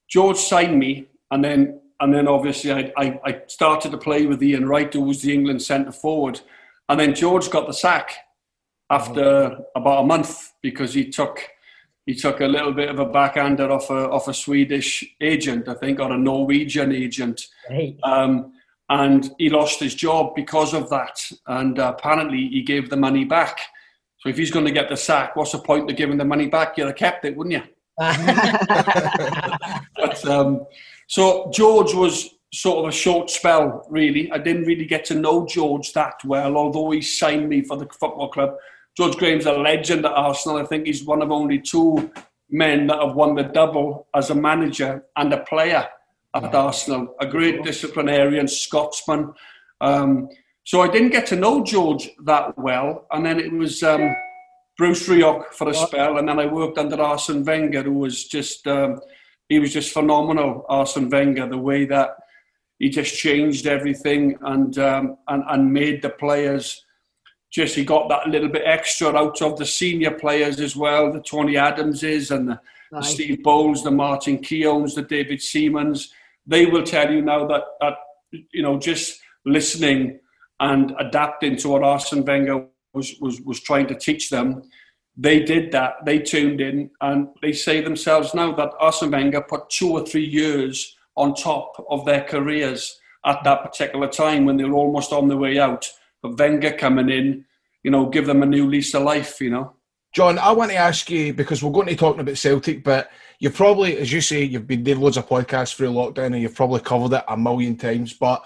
George 0.09 0.37
signed 0.37 0.77
me, 0.77 1.07
and 1.31 1.43
then 1.43 1.79
and 1.99 2.13
then 2.13 2.27
obviously 2.27 2.71
I, 2.71 2.91
I, 2.97 3.19
I 3.23 3.41
started 3.47 3.91
to 3.91 3.97
play 3.97 4.25
with 4.25 4.43
Ian 4.43 4.67
Wright, 4.67 4.91
who 4.91 5.01
was 5.01 5.21
the 5.21 5.33
England 5.33 5.61
centre 5.61 5.91
forward, 5.91 6.41
and 6.89 6.99
then 6.99 7.15
George 7.15 7.49
got 7.49 7.67
the 7.67 7.73
sack 7.73 8.15
after 8.89 9.57
about 9.75 10.03
a 10.03 10.05
month 10.05 10.53
because 10.61 10.93
he 10.93 11.09
took 11.09 11.39
he 12.05 12.13
took 12.13 12.41
a 12.41 12.47
little 12.47 12.71
bit 12.71 12.89
of 12.89 12.99
a 12.99 13.05
backhander 13.05 13.71
off 13.71 13.89
a 13.89 14.09
off 14.09 14.27
a 14.27 14.33
Swedish 14.33 15.03
agent, 15.19 15.67
I 15.67 15.73
think, 15.73 15.99
or 15.99 16.11
a 16.11 16.17
Norwegian 16.17 16.91
agent. 16.91 17.47
Right. 17.69 17.97
Um, 18.03 18.53
and 18.89 19.31
he 19.39 19.49
lost 19.49 19.79
his 19.79 19.95
job 19.95 20.35
because 20.35 20.75
of 20.75 20.89
that. 20.91 21.19
And 21.47 21.79
uh, 21.79 21.95
apparently, 21.97 22.49
he 22.49 22.61
gave 22.61 22.89
the 22.89 22.97
money 22.97 23.25
back. 23.25 23.59
So 24.19 24.29
if 24.29 24.37
he's 24.37 24.51
going 24.51 24.65
to 24.65 24.71
get 24.71 24.89
the 24.89 24.97
sack, 24.97 25.35
what's 25.35 25.53
the 25.53 25.59
point 25.59 25.89
of 25.89 25.97
giving 25.97 26.17
the 26.17 26.25
money 26.25 26.47
back? 26.47 26.77
You'd 26.77 26.87
have 26.87 26.95
kept 26.95 27.25
it, 27.25 27.35
wouldn't 27.35 27.55
you? 27.55 27.63
but 27.97 28.15
um, 30.25 30.65
so 31.07 31.49
George 31.53 31.93
was 31.93 32.29
sort 32.53 32.79
of 32.79 32.89
a 32.89 32.91
short 32.91 33.29
spell, 33.29 33.85
really. 33.89 34.29
I 34.31 34.37
didn't 34.37 34.65
really 34.65 34.85
get 34.85 35.05
to 35.05 35.15
know 35.15 35.45
George 35.45 35.93
that 35.93 36.15
well, 36.23 36.57
although 36.57 36.91
he 36.91 37.01
signed 37.01 37.49
me 37.49 37.63
for 37.63 37.77
the 37.77 37.87
football 37.87 38.29
club. 38.29 38.55
George 38.95 39.17
Graham's 39.17 39.45
a 39.45 39.51
legend 39.51 40.05
at 40.05 40.11
Arsenal. 40.11 40.57
I 40.57 40.65
think 40.65 40.85
he's 40.85 41.03
one 41.03 41.21
of 41.21 41.31
only 41.31 41.59
two 41.59 42.11
men 42.49 42.87
that 42.87 43.01
have 43.01 43.15
won 43.15 43.35
the 43.35 43.43
double 43.43 44.07
as 44.15 44.29
a 44.29 44.35
manager 44.35 45.03
and 45.17 45.33
a 45.33 45.43
player 45.43 45.87
at 46.33 46.55
Arsenal. 46.55 47.15
A 47.19 47.27
great 47.27 47.63
disciplinarian, 47.63 48.47
Scotsman. 48.47 49.33
Um, 49.81 50.29
so 50.63 50.81
I 50.81 50.87
didn't 50.87 51.11
get 51.11 51.27
to 51.27 51.35
know 51.35 51.63
George 51.63 52.09
that 52.23 52.57
well, 52.57 53.05
and 53.11 53.25
then 53.25 53.39
it 53.39 53.51
was 53.51 53.83
um, 53.83 54.15
Bruce 54.77 55.07
Rioch 55.07 55.51
for 55.53 55.69
a 55.69 55.73
spell, 55.73 56.17
and 56.17 56.27
then 56.27 56.39
I 56.39 56.45
worked 56.45 56.77
under 56.77 56.99
Arsene 57.01 57.43
Wenger, 57.43 57.83
who 57.83 57.93
was 57.93 58.25
just 58.25 58.65
um, 58.67 58.99
he 59.49 59.59
was 59.59 59.73
just 59.73 59.93
phenomenal. 59.93 60.65
Arsene 60.69 61.09
Wenger, 61.09 61.47
the 61.47 61.57
way 61.57 61.85
that 61.85 62.17
he 62.79 62.89
just 62.89 63.15
changed 63.15 63.67
everything 63.67 64.37
and 64.41 64.77
um, 64.79 65.17
and 65.27 65.43
and 65.49 65.71
made 65.71 66.01
the 66.01 66.09
players 66.09 66.84
just 67.55 67.75
he 67.75 67.85
got 67.85 68.09
that 68.09 68.27
little 68.27 68.49
bit 68.49 68.63
extra 68.65 69.15
out 69.15 69.41
of 69.41 69.57
the 69.57 69.65
senior 69.65 70.11
players 70.11 70.59
as 70.59 70.75
well, 70.75 71.09
the 71.09 71.21
Tony 71.21 71.55
Adamses 71.55 72.29
and 72.29 72.49
the, 72.49 72.59
the 72.91 73.01
Steve 73.01 73.39
Boulds, 73.43 73.81
the 73.81 73.91
Martin 73.91 74.39
Keowns, 74.39 74.93
the 74.93 75.01
David 75.01 75.39
Seamans. 75.39 76.09
They 76.45 76.65
will 76.65 76.83
tell 76.83 77.09
you 77.09 77.21
now 77.21 77.47
that 77.47 77.63
that 77.79 77.93
you 78.51 78.61
know 78.61 78.77
just 78.77 79.21
listening 79.45 80.19
and 80.59 80.93
adapting 80.99 81.55
to 81.57 81.69
what 81.69 81.83
Arsene 81.83 82.25
Wenger 82.25 82.65
was 82.93 83.15
was 83.21 83.39
was 83.41 83.61
trying 83.61 83.87
to 83.87 83.95
teach 83.95 84.29
them. 84.29 84.61
They 85.15 85.39
did 85.39 85.71
that. 85.71 86.03
They 86.05 86.19
tuned 86.19 86.59
in, 86.59 86.91
and 86.99 87.29
they 87.41 87.53
say 87.53 87.79
themselves 87.79 88.33
now 88.33 88.53
that 88.55 88.73
Arsene 88.81 89.11
Wenger 89.11 89.41
put 89.41 89.69
two 89.69 89.91
or 89.91 90.05
three 90.05 90.25
years 90.25 90.93
on 91.15 91.33
top 91.33 91.81
of 91.89 92.05
their 92.05 92.25
careers 92.25 92.99
at 93.25 93.41
that 93.45 93.63
particular 93.63 94.09
time 94.09 94.43
when 94.43 94.57
they 94.57 94.65
were 94.65 94.75
almost 94.75 95.13
on 95.13 95.29
their 95.29 95.37
way 95.37 95.57
out 95.57 95.89
but 96.25 96.39
Wenger 96.39 96.71
coming 96.71 97.09
in, 97.09 97.44
you 97.85 97.91
know, 97.91 98.07
give 98.07 98.25
them 98.25 98.41
a 98.41 98.47
new 98.47 98.67
lease 98.67 98.95
of 98.95 99.03
life, 99.03 99.39
you 99.39 99.51
know. 99.51 99.75
John, 100.11 100.39
I 100.39 100.51
want 100.53 100.71
to 100.71 100.77
ask 100.77 101.07
you 101.11 101.35
because 101.35 101.61
we're 101.61 101.71
going 101.71 101.85
to 101.85 101.91
be 101.91 101.95
talking 101.95 102.19
about 102.19 102.35
Celtic, 102.35 102.83
but 102.83 103.11
you've 103.37 103.53
probably, 103.53 103.95
as 103.99 104.11
you 104.11 104.21
say, 104.21 104.43
you've 104.43 104.65
been 104.65 104.83
doing 104.83 104.99
loads 104.99 105.17
of 105.17 105.29
podcasts 105.29 105.75
through 105.75 105.91
lockdown 105.91 106.33
and 106.33 106.41
you've 106.41 106.55
probably 106.55 106.79
covered 106.79 107.15
it 107.15 107.23
a 107.27 107.37
million 107.37 107.77
times. 107.77 108.13
But 108.13 108.43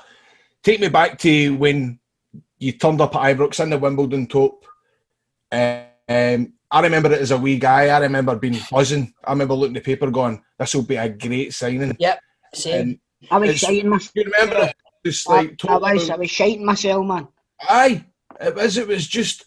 take 0.62 0.82
me 0.82 0.90
back 0.90 1.18
to 1.20 1.56
when 1.56 2.00
you 2.58 2.74
turned 2.74 3.00
up 3.00 3.16
at 3.16 3.38
Ibrox 3.38 3.64
in 3.64 3.70
the 3.70 3.78
Wimbledon 3.78 4.28
top. 4.28 4.66
Um, 5.54 6.54
I 6.70 6.82
remember 6.82 7.14
it 7.14 7.22
as 7.22 7.32
a 7.32 7.38
wee 7.38 7.60
guy. 7.60 7.88
I 7.88 8.00
remember 8.00 8.36
being 8.36 8.60
buzzing. 8.70 9.14
I 9.24 9.32
remember 9.32 9.54
looking 9.54 9.78
at 9.78 9.86
the 9.86 9.96
paper 9.96 10.12
going, 10.12 10.44
"This 10.58 10.76
will 10.76 10.84
be 10.84 10.98
a 10.98 11.08
great 11.08 11.54
signing." 11.54 11.96
Yep, 11.98 12.20
same. 12.54 13.00
I 13.32 13.38
was 13.38 13.58
shiting 13.58 13.88
myself. 13.88 14.12
You 14.16 14.24
remember? 14.26 14.70
Just 15.06 15.30
like 15.30 15.56
I, 15.66 15.76
I 15.76 15.94
was, 15.94 16.10
I 16.10 16.18
was 16.18 16.30
shiting 16.30 16.66
myself, 16.66 17.06
man. 17.06 17.28
Aye, 17.62 18.06
it 18.40 18.56
was. 18.56 18.78
It 18.78 18.88
was 18.88 19.08
just. 19.08 19.46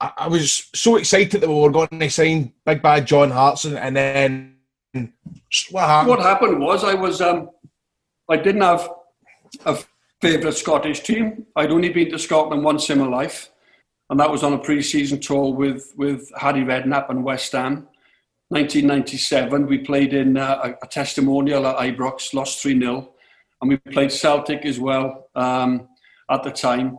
I, 0.00 0.12
I 0.18 0.28
was 0.28 0.70
so 0.74 0.96
excited 0.96 1.40
that 1.40 1.48
we 1.48 1.54
were 1.54 1.70
going 1.70 1.88
to 1.88 2.10
sign 2.10 2.52
Big 2.64 2.82
Bad 2.82 3.06
John 3.06 3.30
Hartson, 3.30 3.76
and 3.76 3.96
then 3.96 4.56
what 5.70 5.86
happened? 5.86 6.08
What 6.08 6.20
happened 6.20 6.60
was 6.60 6.84
I 6.84 6.94
was. 6.94 7.20
Um, 7.20 7.50
I 8.28 8.36
didn't 8.36 8.62
have 8.62 8.88
a 9.66 9.78
favourite 10.20 10.54
Scottish 10.54 11.00
team. 11.00 11.46
I'd 11.56 11.70
only 11.70 11.90
been 11.90 12.10
to 12.10 12.18
Scotland 12.18 12.64
once 12.64 12.88
in 12.90 12.98
my 12.98 13.06
life, 13.06 13.50
and 14.10 14.20
that 14.20 14.30
was 14.30 14.42
on 14.42 14.52
a 14.52 14.58
pre-season 14.58 15.20
tour 15.20 15.52
with 15.52 15.92
with 15.96 16.30
Harry 16.36 16.62
Redknapp 16.62 17.10
and 17.10 17.24
West 17.24 17.52
Ham. 17.52 17.88
1997, 18.52 19.66
we 19.66 19.78
played 19.78 20.12
in 20.12 20.36
uh, 20.36 20.74
a, 20.82 20.86
testimonial 20.86 21.66
at 21.66 21.76
Ibrox, 21.76 22.34
lost 22.34 22.60
3 22.60 22.78
0. 22.78 23.14
And 23.62 23.70
we 23.70 23.78
played 23.78 24.12
Celtic 24.12 24.66
as 24.66 24.78
well 24.78 25.28
um, 25.34 25.88
at 26.30 26.42
the 26.42 26.50
time. 26.50 26.98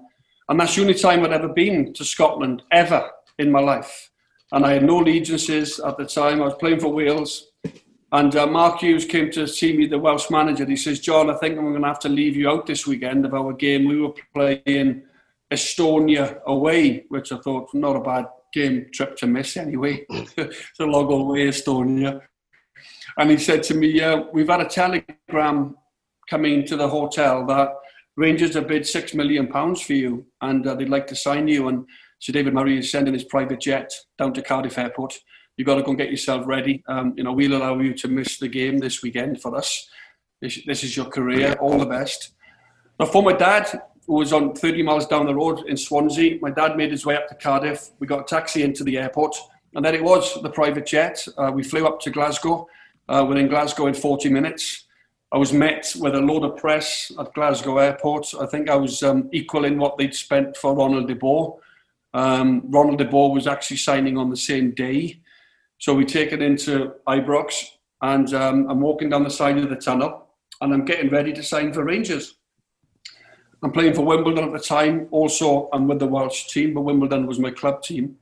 And 0.50 0.60
that's 0.60 0.76
the 0.76 0.82
only 0.82 0.94
time 0.94 1.24
I'd 1.24 1.34
ever 1.34 1.48
been 1.48 1.94
to 1.94 2.04
Scotland, 2.04 2.64
ever 2.72 3.10
in 3.38 3.52
my 3.52 3.60
life. 3.60 4.12
And 4.52 4.66
I 4.66 4.74
had 4.74 4.84
no 4.84 5.02
allegiances 5.02 5.80
at 5.80 5.98
the 5.98 6.06
time. 6.06 6.41
I 6.41 6.46
was 6.46 6.56
playing 6.56 6.80
for 6.80 6.89
Wales. 6.89 7.52
And 8.12 8.36
uh, 8.36 8.46
Mark 8.46 8.82
Hughes 8.82 9.06
came 9.06 9.32
to 9.32 9.48
see 9.48 9.76
me, 9.76 9.88
the 9.88 9.98
Welsh 9.98 10.30
manager. 10.30 10.66
He 10.66 10.76
says, 10.76 11.00
John, 11.00 11.32
I 11.32 11.36
think 11.38 11.58
I'm 11.58 11.72
going 11.72 11.82
to 11.82 11.88
have 11.88 12.00
to 12.00 12.10
leave 12.10 12.36
you 12.36 12.50
out 12.50 12.68
this 12.68 12.86
weekend 12.86 13.26
of 13.26 13.34
our 13.34 13.54
game. 13.54 13.88
We 13.88 14.00
were 14.00 14.14
playing 14.36 15.04
Estonia 15.52 16.39
away, 16.44 17.06
which 17.10 17.32
I 17.32 17.38
thought 17.38 17.74
not 17.74 17.96
a 17.96 18.02
bad 18.02 18.28
game 18.54 18.88
trip 18.94 19.18
to 19.18 19.28
miss 19.28 19.58
anyway. 19.58 20.06
it's 20.10 20.80
a 20.80 20.86
long 20.86 21.08
Estonia. 21.08 22.22
And 23.18 23.32
he 23.32 23.38
said 23.38 23.64
to 23.64 23.74
me, 23.74 24.00
uh, 24.00 24.26
We've 24.32 24.48
had 24.48 24.62
a 24.62 24.66
telegram 24.66 25.76
coming 26.30 26.66
to 26.68 26.76
the 26.76 26.88
hotel 26.88 27.46
that 27.48 27.70
Rangers 28.16 28.53
have 28.53 28.68
bid 28.68 28.86
six 28.86 29.14
million 29.14 29.47
pounds 29.47 29.82
for 29.82 29.93
you, 29.93 30.26
and 30.41 30.66
uh, 30.68 30.76
they'd 30.76 30.89
like 30.89 31.07
to 31.07 31.16
sign 31.16 31.47
you. 31.47 31.68
And 31.68 31.86
Sir 32.20 32.34
David 32.34 32.53
Murray 32.53 32.78
is 32.78 32.91
sending 32.91 33.14
his 33.14 33.24
private 33.24 33.59
jet 33.59 33.91
down 34.18 34.34
to 34.34 34.41
Cardiff 34.41 34.78
Airport. 34.78 35.16
You've 35.57 35.68
got 35.68 35.76
to 35.76 35.84
go 35.84 35.89
and 35.89 35.97
get 35.97 36.11
yourself 36.11 36.45
ready. 36.47 36.84
Um, 36.88 37.14
you 37.16 37.24
know, 37.24 37.34
we'll 37.34 37.55
allow 37.55 37.80
you 37.80 37.93
to 37.95 38.07
miss 38.07 38.38
the 38.38 38.47
game 38.47 38.78
this 38.78 39.01
weekend 39.01 39.41
for 39.41 39.55
us. 39.55 39.89
This, 40.41 40.59
this 40.66 40.84
is 40.84 40.95
your 40.95 41.05
career. 41.05 41.53
All 41.59 41.78
the 41.78 41.86
best. 41.86 42.34
Now, 42.99 43.05
for 43.07 43.24
my 43.24 43.34
dad, 43.34 43.82
who 44.05 44.16
was 44.16 44.34
on 44.34 44.53
30 44.53 44.84
miles 44.84 45.07
down 45.07 45.26
the 45.26 45.36
road 45.36 45.66
in 45.68 45.78
Swansea, 45.78 46.38
my 46.41 46.51
dad 46.51 46.76
made 46.76 46.91
his 46.91 47.05
way 47.05 47.16
up 47.16 47.28
to 47.30 47.36
Cardiff. 47.36 47.91
We 47.99 48.07
got 48.07 48.22
a 48.22 48.24
taxi 48.24 48.64
into 48.64 48.84
the 48.84 48.97
airport, 48.97 49.36
and 49.74 49.84
then 49.84 49.95
it 49.95 50.03
was 50.03 50.41
the 50.41 50.49
private 50.49 50.86
jet. 50.86 51.26
Uh, 51.38 51.51
we 51.53 51.64
flew 51.64 51.88
up 51.88 51.99
to 52.01 52.11
Glasgow. 52.11 52.68
Uh, 53.07 53.26
we're 53.28 53.38
in 53.38 53.47
Glasgow 53.47 53.88
in 53.88 53.93
40 53.93 54.30
minutes. 54.30 54.86
I 55.34 55.38
was 55.38 55.51
met 55.51 55.95
with 55.99 56.13
a 56.13 56.21
load 56.21 56.43
of 56.43 56.57
press 56.57 57.11
at 57.19 57.34
Glasgow 57.34 57.79
Airport. 57.79 58.36
I 58.39 58.45
think 58.45 58.69
I 58.69 58.75
was 58.75 59.01
um, 59.01 59.29
equaling 59.34 59.79
what 59.79 59.97
they'd 59.97 60.13
spent 60.13 60.55
for 60.55 60.75
Ronald 60.75 61.07
de 61.07 61.15
Boer. 61.15 61.59
Um, 62.13 62.61
Ronald 62.67 62.99
de 62.99 63.05
Boer 63.05 63.34
was 63.34 63.47
actually 63.47 63.77
signing 63.77 64.15
on 64.15 64.29
the 64.29 64.38
same 64.38 64.75
day. 64.75 65.21
So 65.79 65.95
we 65.95 66.05
take 66.05 66.34
it 66.34 66.43
into 66.43 66.93
Ibrox, 67.07 67.65
and 68.03 68.31
um, 68.36 68.69
I'm 68.69 68.79
walking 68.79 69.09
down 69.09 69.23
the 69.23 69.31
side 69.31 69.57
of 69.57 69.71
the 69.71 69.75
tunnel, 69.75 70.27
and 70.61 70.71
I'm 70.71 70.86
getting 70.86 71.09
ready 71.09 71.34
to 71.34 71.41
sign 71.41 71.73
for 71.73 71.84
Rangers. 71.84 72.36
I'm 73.63 73.71
playing 73.71 73.95
for 73.95 74.05
Wimbledon 74.05 74.43
at 74.43 74.53
the 74.53 74.59
time. 74.59 75.07
Also, 75.09 75.67
I'm 75.73 75.88
with 75.88 75.97
the 75.97 76.05
Welsh 76.05 76.45
team, 76.49 76.75
but 76.75 76.81
Wimbledon 76.81 77.25
was 77.25 77.39
my 77.39 77.49
club 77.49 77.81
team. 77.81 78.17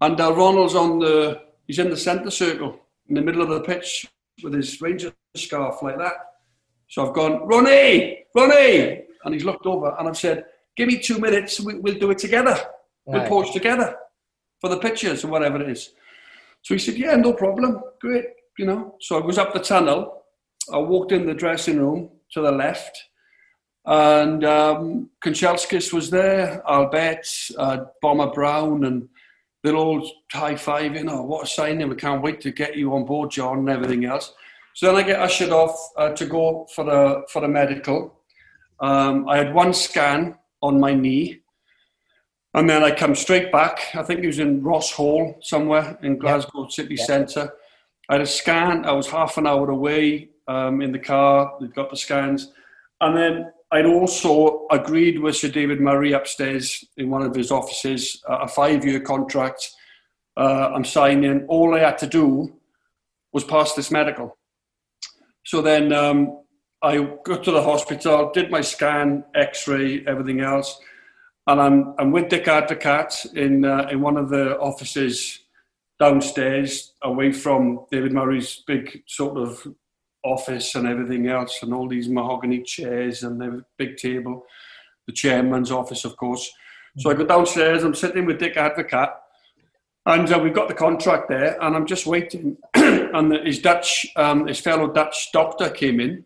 And 0.00 0.20
uh, 0.20 0.34
Ronald's 0.34 0.74
on 0.74 0.98
the, 0.98 1.42
he's 1.68 1.78
in 1.78 1.88
the 1.88 1.96
centre 1.96 2.32
circle, 2.32 2.80
in 3.08 3.14
the 3.14 3.22
middle 3.22 3.42
of 3.42 3.48
the 3.48 3.60
pitch, 3.60 4.08
with 4.42 4.54
his 4.54 4.80
Rangers 4.80 5.12
scarf 5.34 5.82
like 5.82 5.98
that. 5.98 6.14
So 6.88 7.06
I've 7.06 7.14
gone, 7.14 7.46
Ronnie, 7.46 8.24
Ronnie, 8.34 9.02
and 9.24 9.34
he's 9.34 9.44
looked 9.44 9.66
over 9.66 9.94
and 9.98 10.08
I've 10.08 10.16
said, 10.16 10.44
give 10.76 10.88
me 10.88 10.98
two 10.98 11.18
minutes, 11.18 11.60
we, 11.60 11.78
will 11.78 11.94
do 11.94 12.10
it 12.10 12.18
together. 12.18 12.56
We'll 13.04 13.20
Right. 13.20 13.28
pose 13.28 13.50
together 13.50 13.96
for 14.60 14.68
the 14.68 14.78
pictures 14.78 15.24
or 15.24 15.28
whatever 15.28 15.60
it 15.60 15.68
is. 15.70 15.90
So 16.62 16.74
he 16.74 16.78
said, 16.78 16.96
yeah, 16.96 17.14
no 17.16 17.32
problem, 17.32 17.80
great, 18.00 18.26
you 18.58 18.66
know. 18.66 18.96
So 19.00 19.16
I 19.20 19.24
was 19.24 19.38
up 19.38 19.52
the 19.52 19.60
tunnel, 19.60 20.24
I 20.72 20.78
walked 20.78 21.12
in 21.12 21.26
the 21.26 21.34
dressing 21.34 21.78
room 21.78 22.10
to 22.32 22.40
the 22.40 22.50
left, 22.50 23.00
and 23.84 24.44
um, 24.44 25.10
Kanchelskis 25.24 25.92
was 25.92 26.10
there, 26.10 26.62
Albertz, 26.68 27.52
uh, 27.56 27.84
Bomber 28.02 28.32
Brown, 28.32 28.84
and 28.84 29.08
they're 29.66 29.74
all 29.74 30.08
high 30.32 30.54
fiving. 30.54 31.10
Oh, 31.10 31.22
what 31.22 31.44
a 31.44 31.46
signing! 31.46 31.88
We 31.88 31.96
can't 31.96 32.22
wait 32.22 32.40
to 32.42 32.52
get 32.52 32.76
you 32.76 32.94
on 32.94 33.04
board, 33.04 33.32
John, 33.32 33.58
and 33.58 33.68
everything 33.68 34.04
else. 34.04 34.32
So 34.74 34.86
then 34.86 34.96
I 34.96 35.02
get 35.02 35.20
ushered 35.20 35.50
off 35.50 35.76
uh, 35.96 36.10
to 36.10 36.24
go 36.24 36.68
for 36.72 36.88
a 36.88 37.22
for 37.28 37.42
a 37.42 37.48
medical. 37.48 38.20
Um, 38.78 39.28
I 39.28 39.38
had 39.38 39.52
one 39.52 39.74
scan 39.74 40.38
on 40.62 40.78
my 40.78 40.94
knee, 40.94 41.40
and 42.54 42.70
then 42.70 42.84
I 42.84 42.92
come 42.92 43.16
straight 43.16 43.50
back. 43.50 43.80
I 43.94 44.04
think 44.04 44.20
it 44.20 44.28
was 44.28 44.38
in 44.38 44.62
Ross 44.62 44.92
Hall 44.92 45.36
somewhere 45.42 45.98
in 46.00 46.16
Glasgow 46.16 46.68
city 46.68 46.96
centre. 46.96 47.50
I 48.08 48.14
had 48.14 48.22
a 48.22 48.26
scan. 48.26 48.84
I 48.84 48.92
was 48.92 49.08
half 49.08 49.36
an 49.36 49.48
hour 49.48 49.68
away 49.68 50.28
um, 50.46 50.80
in 50.80 50.92
the 50.92 51.00
car. 51.00 51.56
They've 51.60 51.74
got 51.74 51.90
the 51.90 51.96
scans, 51.96 52.52
and 53.00 53.16
then 53.16 53.52
I'd 53.76 53.84
also 53.84 54.66
agreed 54.70 55.18
with 55.18 55.36
Sir 55.36 55.48
David 55.48 55.82
Murray 55.82 56.12
upstairs 56.12 56.82
in 56.96 57.10
one 57.10 57.20
of 57.20 57.34
his 57.34 57.50
offices 57.50 58.22
a 58.26 58.48
five-year 58.48 59.00
contract. 59.00 59.70
Uh, 60.34 60.72
I'm 60.74 60.84
signing. 60.84 61.44
All 61.46 61.74
I 61.74 61.80
had 61.80 61.98
to 61.98 62.06
do 62.06 62.58
was 63.34 63.44
pass 63.44 63.74
this 63.74 63.90
medical. 63.90 64.38
So 65.44 65.60
then 65.60 65.92
um, 65.92 66.40
I 66.82 67.06
got 67.22 67.44
to 67.44 67.50
the 67.50 67.62
hospital, 67.62 68.30
did 68.32 68.50
my 68.50 68.62
scan, 68.62 69.24
X-ray, 69.34 70.06
everything 70.06 70.40
else, 70.40 70.80
and 71.46 71.60
I'm 71.60 71.94
I'm 71.98 72.12
with 72.12 72.30
Dick 72.30 72.46
Advocaat 72.46 73.34
in 73.34 73.66
uh, 73.66 73.88
in 73.90 74.00
one 74.00 74.16
of 74.16 74.30
the 74.30 74.58
offices 74.58 75.40
downstairs, 76.00 76.94
away 77.02 77.30
from 77.30 77.84
David 77.90 78.12
Murray's 78.12 78.62
big 78.66 79.02
sort 79.06 79.36
of 79.36 79.66
office 80.26 80.74
and 80.74 80.86
everything 80.86 81.28
else, 81.28 81.62
and 81.62 81.72
all 81.72 81.88
these 81.88 82.08
mahogany 82.08 82.62
chairs 82.62 83.22
and 83.22 83.40
the 83.40 83.64
big 83.78 83.96
table, 83.96 84.44
the 85.06 85.12
chairman's 85.12 85.70
office, 85.70 86.04
of 86.04 86.16
course. 86.16 86.50
So 86.98 87.10
I 87.10 87.14
go 87.14 87.24
downstairs. 87.24 87.84
I'm 87.84 87.94
sitting 87.94 88.26
with 88.26 88.38
Dick 88.38 88.56
Advocaat, 88.56 89.12
and 90.06 90.32
uh, 90.32 90.38
we've 90.38 90.54
got 90.54 90.68
the 90.68 90.74
contract 90.74 91.28
there, 91.28 91.56
and 91.62 91.76
I'm 91.76 91.86
just 91.86 92.06
waiting. 92.06 92.56
and 92.74 93.32
his 93.46 93.60
Dutch, 93.60 94.06
um, 94.16 94.46
his 94.46 94.60
fellow 94.60 94.92
Dutch 94.92 95.30
doctor 95.32 95.70
came 95.70 96.00
in, 96.00 96.24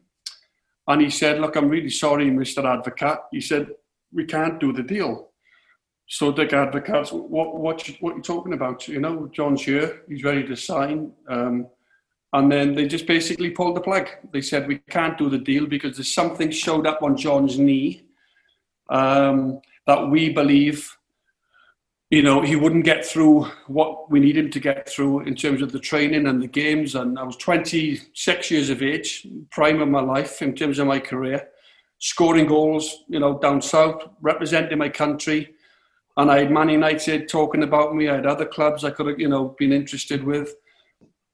and 0.87 1.03
he 1.03 1.11
said, 1.11 1.41
"Look, 1.41 1.57
I'm 1.57 1.69
really 1.69 1.91
sorry, 1.91 2.27
Mr. 2.31 2.63
Advocaat." 2.65 3.21
He 3.33 3.41
said, 3.41 3.69
"We 4.13 4.25
can't 4.25 4.61
do 4.61 4.73
the 4.73 4.83
deal." 4.83 5.31
So 6.07 6.33
Dick 6.33 6.51
Advocaat's, 6.51 7.13
what 7.13 7.57
what 7.57 7.87
you, 7.87 7.95
what 8.01 8.17
you 8.17 8.23
talking 8.23 8.53
about? 8.53 8.89
You 8.89 9.01
know, 9.01 9.29
John's 9.33 9.63
here. 9.63 10.03
He's 10.09 10.25
ready 10.25 10.45
to 10.47 10.57
sign. 10.57 11.13
Um, 11.29 11.69
and 12.33 12.51
then 12.51 12.75
they 12.75 12.87
just 12.87 13.07
basically 13.07 13.51
pulled 13.51 13.77
the 13.77 13.81
plug. 13.81 14.09
They 14.33 14.41
said 14.41 14.69
we 14.69 14.79
can't 14.91 15.19
do 15.19 15.29
the 15.29 15.39
deal 15.39 15.67
because 15.67 15.97
there's 15.97 16.13
something 16.13 16.51
showed 16.51 16.87
up 16.87 17.03
on 17.03 17.17
John's 17.17 17.59
knee 17.59 18.03
um, 18.89 19.61
that 19.87 20.09
we 20.09 20.31
believe, 20.31 20.97
you 22.11 22.23
know, 22.23 22.41
he 22.41 22.55
wouldn't 22.55 22.85
get 22.85 23.05
through 23.05 23.47
what 23.67 24.11
we 24.11 24.21
need 24.21 24.37
him 24.37 24.51
to 24.51 24.61
get 24.61 24.89
through 24.89 25.21
in 25.21 25.35
terms 25.35 25.61
of 25.61 25.73
the 25.73 25.81
training 25.81 26.27
and 26.27 26.41
the 26.41 26.47
games. 26.47 26.95
And 26.95 27.19
I 27.19 27.25
was 27.25 27.37
26 27.37 28.51
years 28.51 28.71
of 28.71 28.83
age, 28.83 29.27
prime 29.51 29.83
of 29.83 29.89
my 29.89 30.01
life 30.01 30.41
in 30.41 30.55
terms 30.55 30.79
of 30.79 30.87
my 30.87 31.01
career, 31.01 31.49
scoring 31.99 32.47
goals, 32.47 33.05
you 33.09 33.19
know, 33.19 33.39
down 33.39 33.61
south, 33.61 34.05
representing 34.21 34.79
my 34.79 34.89
country 34.89 35.55
and 36.17 36.31
I 36.31 36.41
had 36.41 36.51
Man 36.51 36.69
United 36.69 37.29
talking 37.29 37.63
about 37.63 37.95
me. 37.95 38.09
I 38.09 38.17
had 38.17 38.27
other 38.27 38.45
clubs 38.45 38.85
I 38.85 38.91
could 38.91 39.07
have, 39.07 39.19
you 39.19 39.29
know, 39.29 39.55
been 39.59 39.73
interested 39.73 40.23
with. 40.23 40.55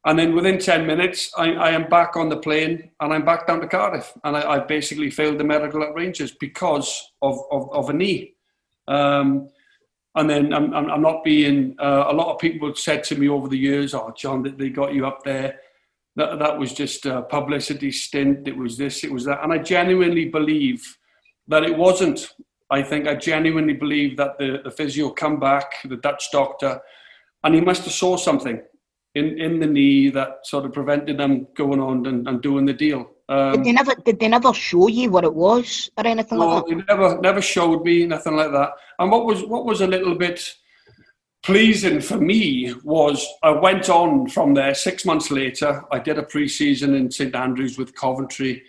And 0.06 0.16
then 0.16 0.36
within 0.36 0.60
10 0.60 0.86
minutes, 0.86 1.32
I, 1.36 1.52
I 1.54 1.70
am 1.70 1.88
back 1.88 2.16
on 2.16 2.28
the 2.28 2.36
plane 2.36 2.90
and 3.00 3.12
I'm 3.12 3.24
back 3.24 3.48
down 3.48 3.60
to 3.60 3.66
Cardiff. 3.66 4.12
And 4.22 4.36
I, 4.36 4.52
I 4.52 4.58
basically 4.60 5.10
failed 5.10 5.38
the 5.38 5.44
medical 5.44 5.82
at 5.82 5.94
Rangers 5.94 6.30
because 6.30 7.12
of, 7.22 7.40
of, 7.50 7.72
of 7.72 7.90
a 7.90 7.92
knee. 7.92 8.34
Um, 8.86 9.48
and 10.14 10.30
then 10.30 10.54
I'm, 10.54 10.72
I'm, 10.72 11.02
not 11.02 11.24
being, 11.24 11.74
uh, 11.80 12.04
a 12.06 12.12
lot 12.12 12.32
of 12.32 12.38
people 12.38 12.72
said 12.76 13.02
to 13.04 13.16
me 13.16 13.28
over 13.28 13.48
the 13.48 13.58
years, 13.58 13.94
oh, 13.94 14.14
John, 14.16 14.44
they 14.56 14.70
got 14.70 14.94
you 14.94 15.06
up 15.06 15.24
there. 15.24 15.58
That, 16.14 16.38
that 16.38 16.56
was 16.56 16.72
just 16.72 17.04
a 17.04 17.22
publicity 17.22 17.90
stint. 17.90 18.46
It 18.46 18.56
was 18.56 18.78
this, 18.78 19.02
it 19.02 19.10
was 19.10 19.24
that. 19.24 19.42
And 19.42 19.52
I 19.52 19.58
genuinely 19.58 20.26
believe 20.26 20.84
that 21.48 21.64
it 21.64 21.76
wasn't. 21.76 22.32
I 22.70 22.80
think 22.80 23.08
I 23.08 23.16
genuinely 23.16 23.74
believe 23.74 24.16
that 24.18 24.38
the, 24.38 24.60
the 24.62 24.70
physio 24.70 25.10
come 25.10 25.40
back, 25.40 25.82
the 25.84 25.96
Dutch 25.96 26.30
doctor, 26.30 26.80
and 27.42 27.56
he 27.56 27.60
must 27.60 27.82
have 27.82 27.92
saw 27.92 28.16
something 28.16 28.62
in, 29.16 29.38
in 29.40 29.58
the 29.58 29.66
knee 29.66 30.10
that 30.10 30.46
sort 30.46 30.66
of 30.66 30.72
prevented 30.72 31.18
them 31.18 31.46
going 31.54 31.80
on 31.80 32.06
and, 32.06 32.28
and 32.28 32.42
doing 32.42 32.66
the 32.66 32.72
deal. 32.72 33.10
Um, 33.28 33.52
did 33.52 33.64
they 33.64 33.72
never 33.72 33.94
did 33.94 34.20
they 34.20 34.28
never 34.28 34.54
show 34.54 34.86
you 34.88 35.10
what 35.10 35.24
it 35.24 35.34
was 35.34 35.90
or 35.96 36.06
anything 36.06 36.38
no, 36.38 36.46
like 36.46 36.64
that? 36.64 36.70
They 36.70 36.94
never 36.94 37.20
never 37.20 37.42
showed 37.42 37.82
me 37.82 38.06
nothing 38.06 38.36
like 38.36 38.52
that. 38.52 38.70
And 38.98 39.10
what 39.10 39.24
was 39.24 39.42
what 39.44 39.64
was 39.64 39.80
a 39.80 39.86
little 39.86 40.14
bit 40.14 40.54
pleasing 41.42 42.00
for 42.00 42.18
me 42.18 42.74
was 42.84 43.26
I 43.42 43.50
went 43.50 43.88
on 43.88 44.28
from 44.28 44.54
there 44.54 44.74
six 44.74 45.04
months 45.04 45.30
later. 45.30 45.82
I 45.90 45.98
did 45.98 46.18
a 46.18 46.22
pre-season 46.22 46.94
in 46.94 47.10
St 47.10 47.34
Andrews 47.34 47.78
with 47.78 47.94
Coventry 47.94 48.62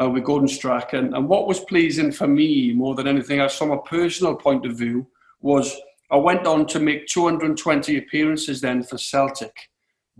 uh, 0.00 0.08
with 0.08 0.24
Gordon 0.24 0.48
Strachan. 0.48 1.14
And 1.14 1.28
what 1.28 1.46
was 1.46 1.60
pleasing 1.60 2.12
for 2.12 2.26
me 2.26 2.72
more 2.72 2.94
than 2.94 3.06
anything 3.06 3.40
else, 3.40 3.58
from 3.58 3.72
a 3.72 3.82
personal 3.82 4.36
point 4.36 4.64
of 4.66 4.78
view, 4.78 5.06
was 5.40 5.76
I 6.10 6.16
went 6.16 6.46
on 6.46 6.66
to 6.68 6.78
make 6.78 7.06
220 7.06 7.98
appearances 7.98 8.60
then 8.60 8.82
for 8.82 8.98
Celtic. 8.98 9.54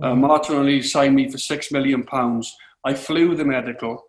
Uh, 0.00 0.14
Martin 0.14 0.56
O'Neill 0.56 0.82
signed 0.82 1.14
me 1.14 1.30
for 1.30 1.38
six 1.38 1.70
million 1.70 2.02
pounds. 2.04 2.54
I 2.84 2.94
flew 2.94 3.34
the 3.34 3.44
medical, 3.44 4.04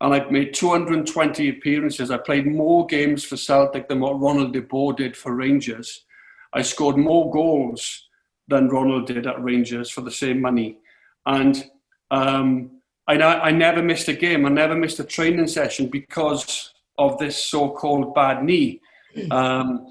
and 0.00 0.14
I 0.14 0.28
made 0.30 0.54
220 0.54 1.48
appearances. 1.48 2.10
I 2.10 2.18
played 2.18 2.46
more 2.46 2.86
games 2.86 3.24
for 3.24 3.36
Celtic 3.36 3.88
than 3.88 4.00
what 4.00 4.20
Ronald 4.20 4.52
de 4.52 4.60
Boer 4.60 4.92
did 4.92 5.16
for 5.16 5.34
Rangers. 5.34 6.04
I 6.52 6.62
scored 6.62 6.96
more 6.96 7.30
goals 7.30 8.08
than 8.48 8.68
Ronald 8.68 9.06
did 9.06 9.26
at 9.26 9.42
Rangers 9.42 9.90
for 9.90 10.00
the 10.00 10.10
same 10.10 10.40
money, 10.40 10.78
and 11.26 11.64
um, 12.10 12.80
I, 13.06 13.16
I 13.22 13.50
never 13.50 13.82
missed 13.82 14.08
a 14.08 14.14
game. 14.14 14.46
I 14.46 14.48
never 14.48 14.74
missed 14.74 15.00
a 15.00 15.04
training 15.04 15.46
session 15.46 15.86
because 15.86 16.72
of 16.98 17.18
this 17.18 17.44
so-called 17.44 18.14
bad 18.14 18.44
knee. 18.44 18.80
Um, 19.30 19.86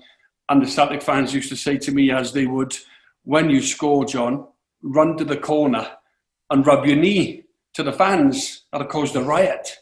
and 0.50 0.62
the 0.62 0.68
Celtic 0.68 1.02
fans 1.02 1.34
used 1.34 1.50
to 1.50 1.56
say 1.56 1.78
to 1.78 1.92
me 1.92 2.12
as 2.12 2.32
they 2.32 2.46
would, 2.46 2.76
when 3.24 3.50
you 3.50 3.62
score, 3.62 4.06
John, 4.06 4.48
run 4.82 5.18
to 5.18 5.26
the 5.26 5.38
corner 5.38 5.90
and 6.50 6.66
rub 6.66 6.86
your 6.86 6.96
knee 6.96 7.44
to 7.74 7.84
the 7.84 7.94
fans. 7.94 8.66
That'll 8.72 8.88
cause 8.88 9.14
the 9.14 9.22
riot. 9.22 9.78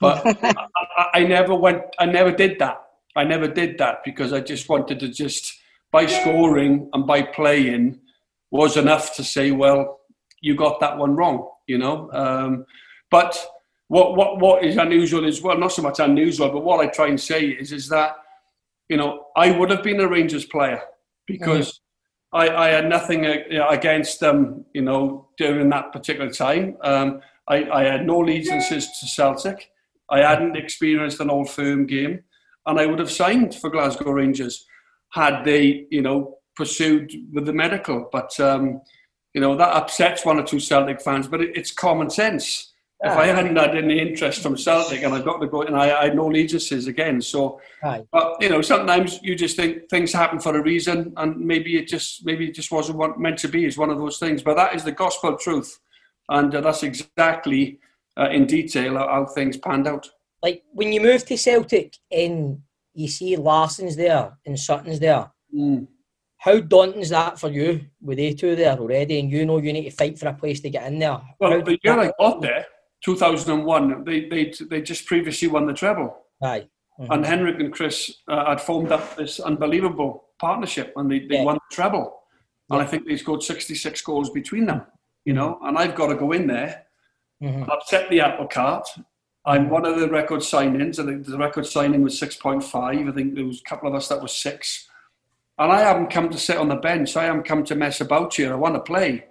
But 0.00 0.26
I, 0.44 0.66
I, 0.96 1.06
I 1.14 1.24
never 1.24 1.54
went, 1.54 1.82
I 1.98 2.06
never 2.06 2.32
did 2.32 2.58
that. 2.58 2.82
I 3.14 3.24
never 3.24 3.48
did 3.48 3.78
that 3.78 4.04
because 4.04 4.32
I 4.32 4.40
just 4.40 4.68
wanted 4.68 5.00
to 5.00 5.08
just, 5.08 5.54
by 5.90 6.06
scoring 6.06 6.88
and 6.92 7.06
by 7.06 7.22
playing, 7.22 8.00
was 8.50 8.76
enough 8.76 9.14
to 9.16 9.24
say, 9.24 9.50
well, 9.50 10.00
you 10.40 10.54
got 10.54 10.80
that 10.80 10.98
one 10.98 11.16
wrong 11.16 11.48
you 11.66 11.78
know. 11.78 12.10
Um, 12.12 12.66
but 13.10 13.38
what, 13.88 14.16
what, 14.16 14.38
what 14.40 14.64
is 14.64 14.76
unusual 14.76 15.24
is, 15.24 15.42
well, 15.42 15.58
not 15.58 15.72
so 15.72 15.82
much 15.82 15.98
unusual, 16.00 16.50
but 16.50 16.64
what 16.64 16.80
I 16.80 16.88
try 16.88 17.08
and 17.08 17.20
say 17.20 17.46
is, 17.46 17.72
is 17.72 17.88
that, 17.88 18.16
you 18.88 18.96
know, 18.96 19.26
I 19.36 19.50
would 19.50 19.70
have 19.70 19.82
been 19.82 20.00
a 20.00 20.08
Rangers 20.08 20.44
player 20.44 20.82
because 21.26 21.68
mm-hmm. 21.68 21.81
I, 22.32 22.48
I 22.48 22.68
had 22.68 22.88
nothing 22.88 23.26
uh, 23.26 23.68
against 23.68 24.20
them, 24.20 24.64
you 24.72 24.82
know, 24.82 25.28
during 25.36 25.68
that 25.70 25.92
particular 25.92 26.30
time. 26.30 26.76
Um, 26.82 27.20
I, 27.48 27.68
I 27.70 27.84
had 27.84 28.06
no 28.06 28.22
allegiances 28.22 28.88
to 29.00 29.06
Celtic. 29.06 29.70
I 30.10 30.20
hadn't 30.20 30.56
experienced 30.56 31.20
an 31.20 31.30
old 31.30 31.50
firm 31.50 31.86
game, 31.86 32.20
and 32.66 32.78
I 32.78 32.86
would 32.86 32.98
have 32.98 33.10
signed 33.10 33.54
for 33.54 33.70
Glasgow 33.70 34.10
Rangers 34.10 34.64
had 35.10 35.44
they, 35.44 35.86
you 35.90 36.00
know, 36.00 36.38
pursued 36.56 37.12
with 37.32 37.44
the 37.46 37.52
medical. 37.52 38.08
But 38.10 38.38
um, 38.40 38.80
you 39.34 39.40
know, 39.40 39.56
that 39.56 39.74
upsets 39.74 40.24
one 40.24 40.38
or 40.38 40.44
two 40.44 40.60
Celtic 40.60 41.00
fans, 41.02 41.28
but 41.28 41.40
it, 41.40 41.56
it's 41.56 41.70
common 41.70 42.10
sense. 42.10 42.71
If 43.04 43.16
I 43.16 43.26
hadn't 43.26 43.56
had 43.56 43.76
any 43.76 43.98
interest 43.98 44.42
from 44.42 44.56
Celtic 44.56 45.02
and 45.02 45.12
I've 45.12 45.24
got 45.24 45.38
to 45.38 45.48
go, 45.48 45.62
and 45.62 45.76
I, 45.76 46.00
I 46.00 46.04
had 46.04 46.14
no 46.14 46.30
allegiances 46.30 46.86
again. 46.86 47.20
So, 47.20 47.60
Aye. 47.82 48.04
but 48.12 48.36
you 48.40 48.48
know, 48.48 48.62
sometimes 48.62 49.18
you 49.22 49.34
just 49.34 49.56
think 49.56 49.88
things 49.88 50.12
happen 50.12 50.38
for 50.38 50.56
a 50.56 50.62
reason, 50.62 51.12
and 51.16 51.36
maybe 51.40 51.76
it 51.76 51.88
just 51.88 52.24
maybe 52.24 52.48
it 52.48 52.54
just 52.54 52.70
wasn't 52.70 52.98
what 52.98 53.18
meant 53.18 53.38
to 53.38 53.48
be. 53.48 53.64
Is 53.64 53.76
one 53.76 53.90
of 53.90 53.98
those 53.98 54.18
things. 54.18 54.42
But 54.42 54.54
that 54.54 54.76
is 54.76 54.84
the 54.84 54.92
gospel 54.92 55.36
truth, 55.36 55.80
and 56.28 56.54
uh, 56.54 56.60
that's 56.60 56.84
exactly 56.84 57.80
uh, 58.16 58.28
in 58.30 58.46
detail 58.46 58.96
how, 58.96 59.26
things 59.26 59.56
panned 59.56 59.88
out. 59.88 60.08
Like 60.40 60.62
when 60.72 60.92
you 60.92 61.00
move 61.00 61.24
to 61.26 61.36
Celtic 61.36 61.96
and 62.10 62.62
you 62.94 63.08
see 63.08 63.36
Larsson's 63.36 63.96
there 63.96 64.36
and 64.46 64.58
Sutton's 64.58 65.00
there. 65.00 65.30
Mm. 65.54 65.86
How 66.38 66.58
daunting 66.60 67.02
is 67.02 67.10
that 67.10 67.38
for 67.38 67.50
you 67.50 67.86
with 68.00 68.18
they 68.18 68.34
two 68.34 68.56
there 68.56 68.76
already, 68.76 69.20
and 69.20 69.30
you 69.30 69.46
know 69.46 69.58
you 69.58 69.72
need 69.72 69.84
to 69.84 69.90
fight 69.90 70.18
for 70.18 70.26
a 70.28 70.34
place 70.34 70.60
to 70.60 70.70
get 70.70 70.86
in 70.86 70.98
there? 70.98 71.20
Well, 71.38 71.52
How 71.52 71.60
the 71.60 71.78
year 71.82 72.00
I 72.00 72.12
got 72.18 72.42
there, 72.42 72.66
2001, 73.04 74.04
they 74.04 74.28
they 74.28 74.52
they 74.70 74.80
just 74.80 75.06
previously 75.06 75.48
won 75.48 75.66
the 75.66 75.72
treble. 75.74 76.16
Aye. 76.42 76.68
And 77.10 77.24
Henrik 77.26 77.58
and 77.58 77.72
Chris 77.72 78.18
uh, 78.28 78.44
had 78.50 78.60
formed 78.60 78.92
up 78.92 79.16
this 79.16 79.40
unbelievable 79.40 80.24
partnership, 80.38 80.92
and 80.96 81.10
they, 81.10 81.20
they 81.20 81.36
Yeah. 81.36 81.44
won 81.44 81.56
the 81.56 81.74
treble. 81.74 82.20
And 82.70 82.80
I 82.80 82.84
think 82.86 83.06
they 83.06 83.16
scored 83.16 83.42
66 83.42 84.00
goals 84.02 84.30
between 84.30 84.66
them, 84.66 84.82
you 85.24 85.32
know. 85.32 85.58
And 85.62 85.76
I've 85.76 85.94
got 85.94 86.08
to 86.08 86.14
go 86.14 86.32
in 86.32 86.46
there, 86.46 86.84
Mhm. 87.42 87.68
upset 87.68 88.08
the 88.08 88.20
apple 88.20 88.46
cart. 88.46 88.86
I'm 89.44 89.68
one 89.68 89.84
of 89.84 89.98
the 89.98 90.08
record 90.08 90.40
signings. 90.40 91.00
I 91.00 91.04
think 91.06 91.26
the 91.26 91.36
record 91.38 91.66
signing 91.66 92.02
was 92.02 92.16
6.5. 92.18 93.08
I 93.08 93.12
think 93.12 93.34
there 93.34 93.44
was 93.46 93.60
a 93.60 93.68
couple 93.68 93.88
of 93.88 93.94
us 93.96 94.08
that 94.08 94.22
was 94.22 94.32
six. 94.32 94.88
And 95.58 95.72
I 95.72 95.80
haven't 95.80 96.10
come 96.10 96.30
to 96.30 96.38
sit 96.38 96.56
on 96.56 96.68
the 96.68 96.76
bench. 96.76 97.16
I 97.16 97.24
haven't 97.24 97.44
come 97.44 97.64
to 97.64 97.74
mess 97.74 98.00
about 98.00 98.34
here. 98.34 98.52
I 98.52 98.56
want 98.56 98.74
to 98.76 98.80
play. 98.80 99.24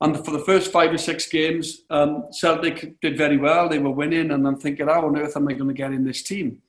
And 0.00 0.22
for 0.24 0.32
the 0.32 0.40
first 0.40 0.72
five 0.72 0.92
or 0.92 0.98
six 0.98 1.28
games, 1.28 1.82
um, 1.88 2.26
Celtic 2.30 3.00
did 3.00 3.16
very 3.16 3.36
well. 3.36 3.68
They 3.68 3.78
were 3.78 3.90
winning, 3.90 4.32
and 4.32 4.46
I'm 4.46 4.58
thinking, 4.58 4.88
how 4.88 5.06
on 5.06 5.16
earth 5.16 5.36
am 5.36 5.48
I 5.48 5.52
going 5.52 5.68
to 5.68 5.74
get 5.74 5.92
in 5.92 6.04
this 6.04 6.22
team? 6.22 6.62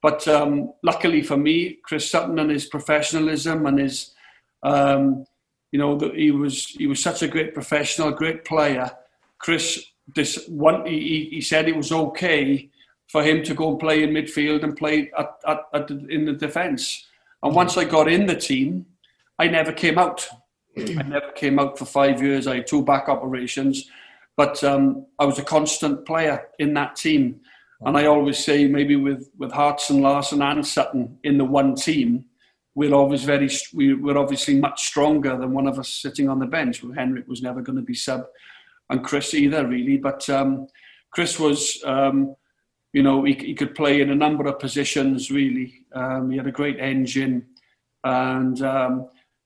But 0.00 0.28
um, 0.28 0.72
luckily 0.82 1.22
for 1.22 1.36
me, 1.36 1.78
Chris 1.82 2.10
Sutton 2.10 2.38
and 2.38 2.50
his 2.50 2.66
professionalism 2.66 3.66
and 3.66 3.80
his, 3.80 4.14
um, 4.62 5.24
you 5.72 5.78
know, 5.78 5.96
that 5.98 6.14
he 6.14 6.30
was 6.30 6.66
he 6.66 6.86
was 6.86 7.02
such 7.02 7.22
a 7.22 7.28
great 7.28 7.52
professional, 7.52 8.12
great 8.12 8.44
player. 8.44 8.90
Chris, 9.38 9.84
this 10.14 10.46
one, 10.48 10.86
he, 10.86 11.28
he 11.32 11.40
said 11.40 11.68
it 11.68 11.76
was 11.76 11.90
okay 11.90 12.70
for 13.08 13.22
him 13.22 13.42
to 13.42 13.54
go 13.54 13.70
and 13.70 13.80
play 13.80 14.02
in 14.02 14.10
midfield 14.10 14.62
and 14.62 14.76
play 14.76 15.10
at, 15.18 15.30
at, 15.46 15.60
at 15.72 15.88
the, 15.88 16.06
in 16.08 16.26
the 16.26 16.32
defence. 16.32 17.06
And 17.42 17.54
once 17.54 17.76
I 17.76 17.84
got 17.84 18.08
in 18.08 18.26
the 18.26 18.36
team, 18.36 18.86
I 19.38 19.48
never 19.48 19.72
came 19.72 19.98
out. 19.98 20.28
I 20.98 21.02
never 21.02 21.32
came 21.32 21.58
out 21.58 21.78
for 21.78 21.84
five 21.84 22.22
years. 22.22 22.46
I 22.46 22.56
had 22.56 22.66
two 22.66 22.84
back 22.84 23.08
operations, 23.08 23.90
but 24.36 24.62
um, 24.64 25.06
I 25.18 25.24
was 25.24 25.38
a 25.38 25.44
constant 25.44 26.06
player 26.06 26.48
in 26.58 26.74
that 26.74 26.96
team. 26.96 27.40
And 27.80 27.96
I 27.96 28.06
always 28.06 28.38
say, 28.44 28.66
maybe 28.66 28.96
with 28.96 29.30
with 29.38 29.52
Hartson, 29.52 30.00
Larsson, 30.00 30.42
and 30.42 30.66
Sutton 30.66 31.18
in 31.22 31.38
the 31.38 31.44
one 31.44 31.76
team, 31.76 32.24
we're 32.74 32.94
always 32.94 33.24
very 33.24 33.48
we, 33.72 33.94
we're 33.94 34.18
obviously 34.18 34.58
much 34.58 34.86
stronger 34.86 35.36
than 35.36 35.52
one 35.52 35.68
of 35.68 35.78
us 35.78 35.88
sitting 35.88 36.28
on 36.28 36.38
the 36.38 36.46
bench. 36.46 36.82
Henrik 36.96 37.28
was 37.28 37.42
never 37.42 37.60
going 37.60 37.76
to 37.76 37.82
be 37.82 37.94
sub, 37.94 38.26
and 38.90 39.04
Chris 39.04 39.34
either 39.34 39.66
really. 39.66 39.96
But 39.96 40.28
um, 40.28 40.66
Chris 41.10 41.38
was, 41.38 41.82
um, 41.84 42.34
you 42.92 43.02
know, 43.02 43.24
he, 43.24 43.34
he 43.34 43.54
could 43.54 43.74
play 43.74 44.00
in 44.00 44.10
a 44.10 44.14
number 44.14 44.46
of 44.46 44.58
positions. 44.58 45.30
Really, 45.30 45.86
um, 45.92 46.30
he 46.30 46.36
had 46.36 46.46
a 46.48 46.52
great 46.52 46.80
engine, 46.80 47.46
and 48.04 48.60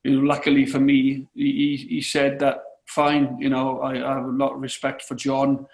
luckily 0.05 0.67
for 0.67 0.81
me, 0.81 1.27
he, 1.35 1.77
he 1.89 2.01
said 2.01 2.39
that 2.41 2.59
fine. 2.87 3.37
You 3.39 3.51
know, 3.51 3.81
I, 3.81 3.93
I 3.93 4.15
have 4.17 4.25
a 4.25 4.33
lot 4.33 4.55
of 4.55 4.61
respect 4.61 5.03
for 5.03 5.15
John. 5.15 5.67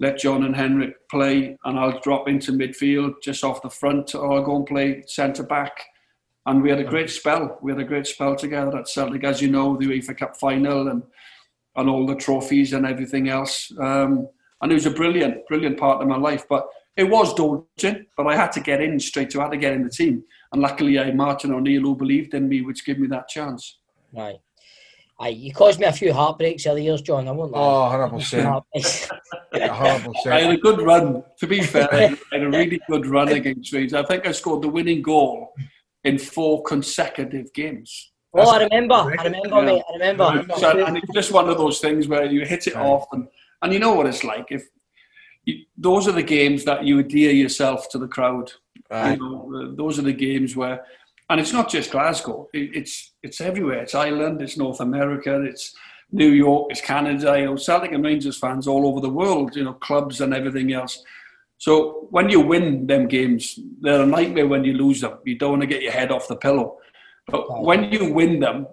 Let 0.00 0.18
John 0.18 0.44
and 0.44 0.56
Henrik 0.56 1.08
play, 1.08 1.56
and 1.64 1.78
I'll 1.78 2.00
drop 2.00 2.28
into 2.28 2.52
midfield 2.52 3.14
just 3.22 3.44
off 3.44 3.62
the 3.62 3.70
front, 3.70 4.14
or 4.14 4.32
I'll 4.32 4.42
go 4.42 4.56
and 4.56 4.66
play 4.66 5.04
centre 5.06 5.44
back. 5.44 5.84
And 6.46 6.62
we 6.62 6.70
had 6.70 6.80
a 6.80 6.84
great 6.84 7.10
spell. 7.10 7.58
We 7.62 7.72
had 7.72 7.80
a 7.80 7.84
great 7.84 8.06
spell 8.06 8.34
together 8.34 8.76
at 8.76 8.88
Celtic, 8.88 9.24
as 9.24 9.40
you 9.40 9.48
know, 9.48 9.76
the 9.76 9.86
UEFA 9.86 10.18
Cup 10.18 10.36
final 10.36 10.88
and 10.88 11.02
and 11.76 11.88
all 11.88 12.06
the 12.06 12.14
trophies 12.14 12.72
and 12.72 12.86
everything 12.86 13.28
else. 13.28 13.72
Um, 13.80 14.28
and 14.60 14.70
it 14.70 14.74
was 14.74 14.86
a 14.86 14.90
brilliant, 14.90 15.46
brilliant 15.48 15.78
part 15.78 16.00
of 16.00 16.08
my 16.08 16.16
life. 16.16 16.44
But 16.48 16.66
it 16.96 17.04
was 17.04 17.34
daunting, 17.34 18.06
but 18.16 18.26
I 18.26 18.36
had 18.36 18.52
to 18.52 18.60
get 18.60 18.80
in 18.80 18.98
straight 19.00 19.30
to, 19.30 19.40
I 19.40 19.44
had 19.44 19.52
to 19.52 19.56
get 19.56 19.72
in 19.72 19.82
the 19.82 19.90
team. 19.90 20.24
And 20.54 20.62
luckily, 20.62 21.00
I 21.00 21.06
had 21.06 21.16
Martin 21.16 21.52
O'Neill 21.52 21.82
who 21.82 21.96
believed 21.96 22.32
in 22.32 22.48
me, 22.48 22.62
which 22.62 22.86
gave 22.86 23.00
me 23.00 23.08
that 23.08 23.26
chance. 23.26 23.80
Right. 24.12 24.36
Aye, 25.18 25.30
you 25.30 25.52
caused 25.52 25.80
me 25.80 25.86
a 25.86 25.92
few 25.92 26.12
heartbreaks 26.12 26.64
early 26.64 26.84
years, 26.84 27.02
John. 27.02 27.26
I 27.26 27.32
won't 27.32 27.50
lie. 27.50 27.58
Oh, 27.58 28.08
100%. 28.08 28.62
100%. 29.52 30.30
I 30.30 30.40
had 30.40 30.50
a 30.52 30.56
good 30.56 30.80
run. 30.80 31.24
To 31.40 31.46
be 31.48 31.60
fair, 31.60 31.92
I 31.92 32.16
had 32.30 32.42
a 32.42 32.48
really 32.48 32.80
good 32.88 33.04
run 33.06 33.30
against 33.30 33.72
Rangers. 33.72 33.94
I 33.94 34.04
think 34.04 34.28
I 34.28 34.32
scored 34.32 34.62
the 34.62 34.68
winning 34.68 35.02
goal 35.02 35.52
in 36.04 36.18
four 36.18 36.62
consecutive 36.62 37.52
games. 37.52 38.12
Oh, 38.32 38.48
I 38.48 38.62
remember. 38.62 38.94
I 38.94 39.24
remember, 39.24 39.60
mate. 39.62 39.82
I 39.88 39.92
remember. 39.94 40.46
So, 40.56 40.84
and 40.84 40.98
it's 40.98 41.12
just 41.12 41.32
one 41.32 41.48
of 41.48 41.58
those 41.58 41.80
things 41.80 42.06
where 42.06 42.26
you 42.26 42.44
hit 42.44 42.68
it 42.68 42.76
off, 42.76 43.06
and, 43.10 43.26
and 43.60 43.72
you 43.72 43.80
know 43.80 43.94
what 43.94 44.06
it's 44.06 44.22
like. 44.22 44.46
If 44.50 44.62
you, 45.46 45.64
those 45.76 46.06
are 46.06 46.12
the 46.12 46.22
games 46.22 46.64
that 46.64 46.84
you 46.84 47.00
adhere 47.00 47.32
yourself 47.32 47.88
to 47.90 47.98
the 47.98 48.06
crowd. 48.06 48.52
Right. 48.90 49.12
You 49.12 49.18
know, 49.18 49.74
those 49.74 49.98
are 49.98 50.02
the 50.02 50.12
games 50.12 50.54
where, 50.56 50.84
and 51.30 51.40
it's 51.40 51.52
not 51.52 51.70
just 51.70 51.90
Glasgow. 51.90 52.48
It's 52.52 53.12
it's 53.22 53.40
everywhere. 53.40 53.82
It's 53.82 53.94
Ireland. 53.94 54.42
It's 54.42 54.56
North 54.56 54.80
America. 54.80 55.42
It's 55.42 55.74
New 56.12 56.30
York. 56.30 56.68
It's 56.70 56.80
Canada. 56.80 57.38
You 57.38 57.46
know, 57.46 57.56
Celtic 57.56 57.92
and 57.92 58.04
Rangers 58.04 58.38
fans 58.38 58.66
all 58.66 58.86
over 58.86 59.00
the 59.00 59.08
world. 59.08 59.56
You 59.56 59.64
know, 59.64 59.74
clubs 59.74 60.20
and 60.20 60.34
everything 60.34 60.72
else. 60.72 61.02
So 61.58 62.08
when 62.10 62.28
you 62.28 62.40
win 62.40 62.86
them 62.86 63.08
games, 63.08 63.58
they're 63.80 64.02
a 64.02 64.06
nightmare 64.06 64.46
when 64.46 64.64
you 64.64 64.74
lose 64.74 65.00
them. 65.00 65.18
You 65.24 65.38
don't 65.38 65.52
want 65.52 65.62
to 65.62 65.66
get 65.66 65.82
your 65.82 65.92
head 65.92 66.12
off 66.12 66.28
the 66.28 66.36
pillow. 66.36 66.78
But 67.26 67.62
when 67.62 67.90
you 67.90 68.12
win 68.12 68.40
them, 68.40 68.66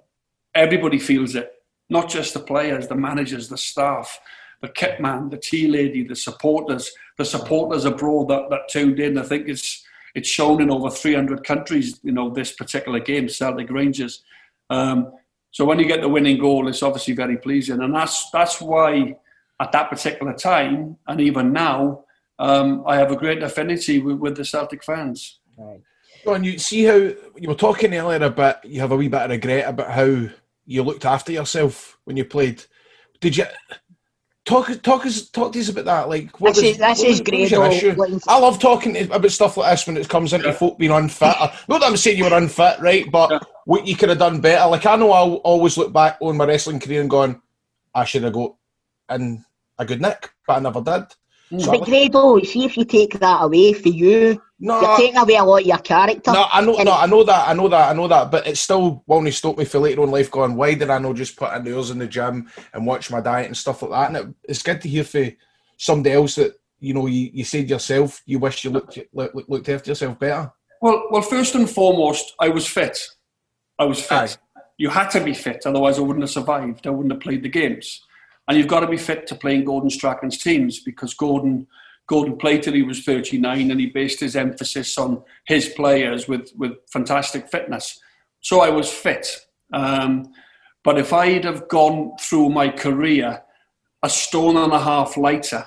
everybody 0.53 0.99
feels 0.99 1.35
it. 1.35 1.53
Not 1.89 2.09
just 2.09 2.33
the 2.33 2.39
players, 2.41 2.88
the 2.88 2.95
managers, 2.95 3.47
the 3.47 3.57
staff, 3.57 4.19
the 4.61 4.67
kit 4.67 4.99
man, 4.99 5.29
the 5.29 5.38
tea 5.38 5.67
lady, 5.67 6.03
the 6.03 6.15
supporters, 6.15 6.91
the 7.17 7.25
supporters 7.25 7.85
abroad 7.85 8.27
that, 8.29 8.49
that 8.49 8.67
tuned 8.69 8.99
in. 8.99 9.17
I 9.17 9.23
think 9.23 9.47
it's 9.47 9.85
it's 10.15 10.29
shown 10.29 10.61
in 10.61 10.69
over 10.69 10.89
300 10.89 11.43
countries. 11.43 11.99
You 12.03 12.11
know 12.11 12.29
this 12.29 12.51
particular 12.53 12.99
game, 12.99 13.29
Celtic 13.29 13.69
Rangers. 13.69 14.23
Um, 14.69 15.13
so 15.51 15.65
when 15.65 15.79
you 15.79 15.85
get 15.85 16.01
the 16.01 16.09
winning 16.09 16.39
goal, 16.39 16.67
it's 16.67 16.83
obviously 16.83 17.13
very 17.13 17.38
pleasing, 17.38 17.81
and 17.81 17.93
that's 17.93 18.29
that's 18.31 18.61
why 18.61 19.15
at 19.59 19.71
that 19.71 19.89
particular 19.89 20.33
time, 20.33 20.97
and 21.07 21.21
even 21.21 21.53
now, 21.53 22.03
um, 22.39 22.83
I 22.88 22.95
have 22.95 23.11
a 23.11 23.15
great 23.15 23.43
affinity 23.43 23.99
with, 23.99 24.17
with 24.17 24.35
the 24.35 24.43
Celtic 24.43 24.83
fans. 24.83 25.39
Right. 25.57 25.81
John, 26.23 26.43
you 26.43 26.57
see 26.57 26.83
how 26.83 26.95
you 26.95 27.47
were 27.47 27.55
talking 27.55 27.93
earlier 27.93 28.23
about 28.23 28.63
you 28.65 28.79
have 28.79 28.91
a 28.91 28.95
wee 28.95 29.07
bit 29.07 29.21
of 29.21 29.29
regret 29.29 29.67
about 29.67 29.91
how 29.91 30.27
you 30.65 30.83
looked 30.83 31.05
after 31.05 31.31
yourself 31.31 31.97
when 32.05 32.17
you 32.17 32.25
played. 32.25 32.63
Did 33.19 33.38
you 33.38 33.45
talk 34.45 34.81
talk 34.81 35.05
us 35.05 35.30
talk 35.30 35.53
to 35.53 35.59
us 35.59 35.69
about 35.69 35.85
that? 35.85 36.09
Like 36.09 36.39
what 36.39 36.55
This 36.55 36.63
was- 36.63 36.72
is- 36.72 36.77
this 36.77 36.99
what 36.99 37.07
is 37.07 37.19
what 37.19 37.95
great, 37.97 38.11
issue? 38.13 38.19
I 38.27 38.39
love 38.39 38.59
talking 38.59 38.93
to- 38.95 39.13
about 39.15 39.31
stuff 39.31 39.57
like 39.57 39.72
this 39.72 39.88
when 39.88 39.97
it 39.97 40.09
comes 40.09 40.34
into 40.34 40.51
folk 40.53 40.77
being 40.77 40.91
unfit. 40.91 41.35
Uh, 41.39 41.51
Not 41.68 41.81
that 41.81 41.88
I'm 41.88 41.97
saying 41.97 42.18
you 42.18 42.26
were 42.26 42.34
unfit, 42.35 42.80
right? 42.80 43.09
But 43.11 43.45
what 43.65 43.85
you 43.88 43.95
could 43.95 44.09
have 44.09 44.18
done 44.19 44.41
better. 44.41 44.69
Like 44.69 44.85
I 44.85 44.95
know 44.95 45.11
I'll 45.11 45.35
always 45.35 45.77
look 45.77 45.93
back 45.93 46.18
on 46.22 46.38
my 46.38 46.45
wrestling 46.45 46.80
career 46.80 47.01
and 47.01 47.09
going, 47.09 47.41
I 47.93 48.05
should 48.05 48.23
have 48.23 48.34
got 48.34 48.55
in 49.09 49.43
a 49.77 49.85
good 49.85 50.01
nick, 50.01 50.31
but 50.47 50.57
I 50.57 50.59
never 50.59 50.81
did. 50.81 51.03
So 51.59 51.71
I 51.71 51.77
But 51.77 51.85
Grado, 51.85 52.39
see 52.39 52.65
if 52.65 52.77
you 52.77 52.85
take 52.85 53.19
that 53.19 53.43
away 53.43 53.73
for 53.73 53.89
you, 53.89 54.41
No, 54.59 54.79
you're 54.79 54.97
taking 54.97 55.17
away 55.17 55.35
a 55.35 55.43
lot 55.43 55.61
of 55.61 55.67
your 55.67 55.77
character. 55.79 56.31
No, 56.31 56.45
I 56.51 56.61
know, 56.61 56.73
no, 56.81 56.93
I 56.93 57.05
know 57.07 57.23
that, 57.23 57.49
I 57.49 57.53
know 57.53 57.67
that, 57.67 57.89
I 57.89 57.93
know 57.93 58.07
that, 58.07 58.31
but 58.31 58.47
it 58.47 58.57
still 58.57 59.03
won't 59.05 59.33
stop 59.33 59.57
me 59.57 59.65
for 59.65 59.79
later 59.79 60.01
on 60.01 60.07
in 60.07 60.13
life 60.13 60.31
going, 60.31 60.55
why 60.55 60.75
did 60.75 60.89
I 60.89 60.99
not 60.99 61.15
just 61.15 61.35
put 61.35 61.53
in 61.53 61.63
the 61.63 61.75
hours 61.75 61.91
in 61.91 61.99
the 61.99 62.07
gym 62.07 62.49
and 62.73 62.85
watch 62.85 63.11
my 63.11 63.19
diet 63.19 63.47
and 63.47 63.57
stuff 63.57 63.81
like 63.81 63.91
that? 63.91 64.07
And 64.07 64.29
it, 64.29 64.35
it's 64.45 64.63
good 64.63 64.81
to 64.81 64.89
hear 64.89 65.03
from 65.03 65.31
somebody 65.77 66.15
else 66.15 66.35
that, 66.35 66.53
you 66.79 66.93
know, 66.93 67.07
you, 67.07 67.29
you 67.33 67.43
said 67.43 67.69
yourself, 67.69 68.21
you 68.25 68.39
wish 68.39 68.63
you 68.63 68.71
looked, 68.71 68.97
looked, 69.13 69.49
looked 69.49 69.69
after 69.69 69.91
yourself 69.91 70.17
better. 70.19 70.51
Well, 70.81 71.07
well, 71.11 71.21
first 71.21 71.53
and 71.55 71.69
foremost, 71.69 72.33
I 72.39 72.49
was 72.49 72.65
fit. 72.65 72.97
I 73.77 73.85
was 73.85 74.01
fit. 74.01 74.37
You 74.77 74.89
had 74.89 75.09
to 75.09 75.23
be 75.23 75.33
fit, 75.33 75.63
otherwise 75.65 75.99
I 75.99 76.01
wouldn't 76.01 76.23
have 76.23 76.31
survived. 76.31 76.87
I 76.87 76.91
wouldn't 76.91 77.13
have 77.13 77.21
played 77.21 77.43
the 77.43 77.49
games. 77.49 78.01
And 78.47 78.57
you've 78.57 78.68
got 78.68 78.81
to 78.81 78.88
be 78.88 78.97
fit 78.97 79.27
to 79.27 79.35
play 79.35 79.55
in 79.55 79.65
Gordon 79.65 79.89
Strachan's 79.89 80.38
teams 80.38 80.80
because 80.80 81.13
Gordon 81.13 81.68
Gordon 82.07 82.35
played 82.35 82.63
till 82.63 82.73
he 82.73 82.84
was 82.84 83.05
39 83.05 83.72
and 83.72 83.80
he 83.80 83.85
based 83.85 84.19
his 84.19 84.35
emphasis 84.35 84.97
on 84.97 85.23
his 85.45 85.69
players 85.69 86.27
with, 86.27 86.51
with 86.57 86.73
fantastic 86.91 87.47
fitness. 87.49 88.01
So 88.41 88.59
I 88.59 88.69
was 88.69 88.91
fit. 88.91 89.27
Um, 89.72 90.34
but 90.84 90.97
if 90.97 91.13
I'd 91.13 91.45
have 91.45 91.69
gone 91.69 92.11
through 92.19 92.49
my 92.49 92.68
career 92.68 93.41
a 94.03 94.09
stone 94.09 94.57
and 94.57 94.73
a 94.73 94.80
half 94.80 95.15
lighter 95.15 95.65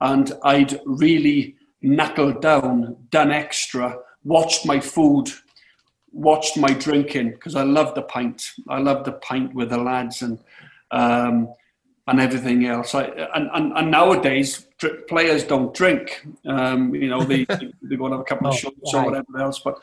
and 0.00 0.32
I'd 0.42 0.78
really 0.84 1.56
knuckled 1.80 2.42
down, 2.42 2.96
done 3.10 3.30
extra, 3.30 3.96
watched 4.24 4.66
my 4.66 4.78
food, 4.78 5.30
watched 6.12 6.58
my 6.58 6.72
drinking 6.72 7.30
because 7.30 7.54
I 7.54 7.62
love 7.62 7.94
the 7.94 8.02
pint. 8.02 8.50
I 8.68 8.78
love 8.78 9.04
the 9.04 9.12
pint 9.12 9.54
with 9.54 9.70
the 9.70 9.78
lads 9.78 10.20
and 10.20 10.38
um, 10.90 11.48
and 12.08 12.20
everything 12.20 12.66
else. 12.66 12.94
I, 12.94 13.04
and, 13.34 13.50
and, 13.52 13.72
and 13.76 13.90
nowadays 13.90 14.66
dr- 14.78 15.06
players 15.08 15.44
don't 15.44 15.74
drink. 15.74 16.24
Um, 16.46 16.94
you 16.94 17.08
know 17.08 17.22
they 17.22 17.44
they 17.82 17.96
go 17.96 18.06
and 18.06 18.14
have 18.14 18.20
a 18.20 18.24
couple 18.24 18.48
of 18.48 18.54
Oh, 18.54 18.56
shots 18.56 18.94
right. 18.94 19.02
or 19.02 19.04
whatever 19.10 19.38
else. 19.40 19.58
But 19.58 19.78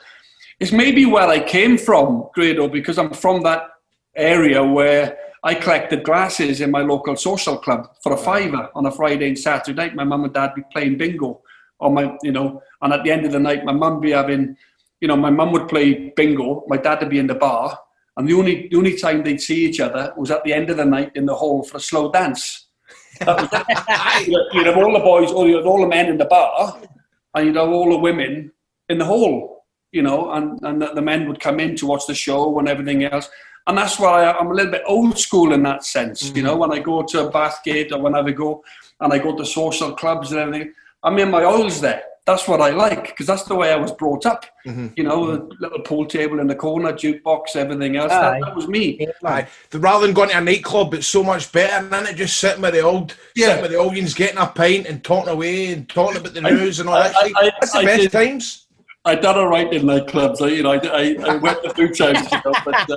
it's 0.60 0.72
maybe 0.72 1.06
where 1.06 1.28
I 1.28 1.40
came 1.40 1.78
from, 1.78 2.30
Grado, 2.34 2.68
because 2.68 2.98
I'm 2.98 3.14
from 3.14 3.44
that 3.44 3.70
area 4.16 4.64
where 4.64 5.18
I 5.44 5.56
collected 5.56 6.04
glasses 6.04 6.62
in 6.62 6.72
my 6.72 6.82
local 6.82 7.16
social 7.18 7.58
club 7.58 7.90
for 8.02 8.14
a 8.14 8.18
fiver 8.18 8.70
on 8.76 8.86
a 8.86 8.92
Friday 8.92 9.28
and 9.28 9.38
Saturday 9.38 9.76
night. 9.76 9.96
My 9.96 10.06
mum 10.06 10.24
and 10.24 10.34
dad 10.34 10.56
be 10.56 10.62
playing 10.72 10.98
bingo, 10.98 11.42
on 11.82 11.94
my 11.96 12.16
you 12.24 12.32
know, 12.32 12.62
and 12.82 12.94
at 12.94 13.04
the 13.04 13.12
end 13.12 13.26
of 13.26 13.34
the 13.34 13.40
night, 13.40 13.66
my 13.66 13.74
mum 13.74 14.00
be 14.00 14.12
having, 14.12 14.56
you 15.02 15.08
know, 15.10 15.18
my 15.18 15.30
mum 15.30 15.52
would 15.52 15.68
play 15.68 16.14
bingo, 16.16 16.64
my 16.68 16.78
dad 16.78 17.02
would 17.02 17.10
be 17.10 17.20
in 17.20 17.28
the 17.28 17.36
bar, 17.36 17.78
and 18.18 18.28
the 18.28 18.34
only 18.34 18.68
the 18.70 18.78
only 18.78 18.98
time 18.98 19.24
they'd 19.24 19.42
see 19.42 19.66
each 19.66 19.80
other 19.80 20.14
was 20.16 20.32
at 20.32 20.44
the 20.44 20.54
end 20.54 20.70
of 20.70 20.78
the 20.78 20.86
night 20.86 21.12
in 21.16 21.26
the 21.26 21.36
hall 21.36 21.64
for 21.64 21.78
a 21.78 21.82
slow 21.82 22.12
dance. 22.12 22.68
That 23.20 23.42
was 23.42 23.50
it. 23.52 24.28
you'd, 24.54 24.66
have 24.66 24.78
all 24.78 24.94
the 24.94 25.00
boys, 25.00 25.32
or 25.32 25.48
you'd 25.48 25.58
have 25.58 25.68
all 25.68 25.82
the 25.82 25.88
men 25.88 26.10
in 26.10 26.18
the 26.18 26.26
bar, 26.26 26.80
and 27.36 27.46
you'd 27.46 27.56
have 27.56 27.70
all 27.70 27.90
the 27.90 27.98
women 27.98 28.52
in 28.90 28.98
the 28.98 29.06
hall, 29.06 29.66
you 29.92 30.02
know, 30.02 30.32
and, 30.32 30.60
and 30.64 30.82
the, 30.82 30.94
the 30.94 31.02
men 31.02 31.28
would 31.28 31.40
come 31.40 31.60
in 31.60 31.76
to 31.78 31.88
watch 31.88 32.08
the 32.08 32.16
show 32.16 32.58
and 32.60 32.68
everything 32.68 33.04
else. 33.06 33.30
And 33.68 33.78
that's 33.78 34.00
why 34.00 34.24
I, 34.24 34.38
I'm 34.38 34.48
a 34.48 34.54
little 34.54 34.72
bit 34.72 34.84
old 34.86 35.18
school 35.18 35.54
in 35.54 35.64
that 35.64 35.86
sense, 35.86 36.24
you 36.36 36.42
mm. 36.42 36.44
know, 36.44 36.58
when 36.58 36.72
I 36.72 36.80
go 36.80 37.04
to 37.04 37.28
a 37.28 37.32
Bathgate 37.32 37.92
or 37.92 38.00
whenever 38.00 38.30
I 38.30 38.34
go 38.34 38.64
and 39.00 39.14
I 39.14 39.20
go 39.20 39.36
to 39.36 39.46
social 39.46 39.94
clubs 39.94 40.32
and 40.32 40.42
everything, 40.42 40.74
I'm 41.04 41.18
in 41.20 41.30
my 41.32 41.44
oils 41.44 41.82
there. 41.82 42.04
That's 42.26 42.48
what 42.48 42.62
I 42.62 42.70
like 42.70 43.08
because 43.08 43.28
that's 43.28 43.44
the 43.44 43.56
way 43.56 43.74
I 43.74 43.76
was 43.76 43.92
brought 43.92 44.26
up. 44.26 44.46
You 44.66 45.04
know, 45.04 45.36
the 45.36 45.50
little 45.60 45.82
pool 45.82 46.06
table 46.06 46.40
in 46.40 46.48
the 46.48 46.56
corner, 46.56 46.94
jukebox, 46.94 47.58
everything 47.58 47.98
else. 47.98 48.12
That, 48.12 48.40
that 48.40 48.56
was 48.56 48.70
me. 48.70 49.06
Aye. 49.26 49.46
Rather 49.74 50.06
than 50.06 50.16
going 50.16 50.30
to 50.30 50.38
a 50.38 50.42
nightclub, 50.42 50.94
it's 50.94 51.08
so 51.08 51.22
much 51.22 51.52
better 51.52 51.86
than 51.86 52.06
it 52.08 52.16
just 52.16 52.40
sitting 52.40 52.62
with 52.62 52.76
the 52.76 52.80
old, 52.80 53.14
sitting 53.36 53.62
with 53.62 53.72
the 53.72 53.78
audience, 53.78 54.14
getting 54.14 54.38
a 54.38 54.46
pint 54.48 54.86
and 54.88 55.04
talking 55.04 55.34
away 55.34 55.74
and 55.74 55.90
talking 55.90 56.22
about 56.22 56.34
the 56.34 56.46
I- 56.48 56.50
news 56.52 56.80
and 56.80 56.88
all 56.88 56.96
that. 56.96 57.14
I- 57.14 57.28
shit. 57.28 57.34
I- 57.36 57.52
That's 57.60 57.74
the 57.74 57.80
I 57.80 57.86
best 57.86 58.02
did- 58.04 58.12
times. 58.14 58.60
I 59.06 59.16
done 59.16 59.38
all 59.38 59.50
right 59.50 59.74
in 59.74 59.82
nightclubs. 59.84 60.42
I, 60.42 60.48
you 60.48 60.64
know, 60.64 60.72
I, 60.72 60.78
I, 60.78 61.34
I 61.34 61.36
went 61.36 61.60
a 61.66 61.74
few 61.74 61.90
times, 61.94 62.20
you 62.32 62.38
know, 62.46 62.54
but, 62.64 62.90
uh, 62.90 62.96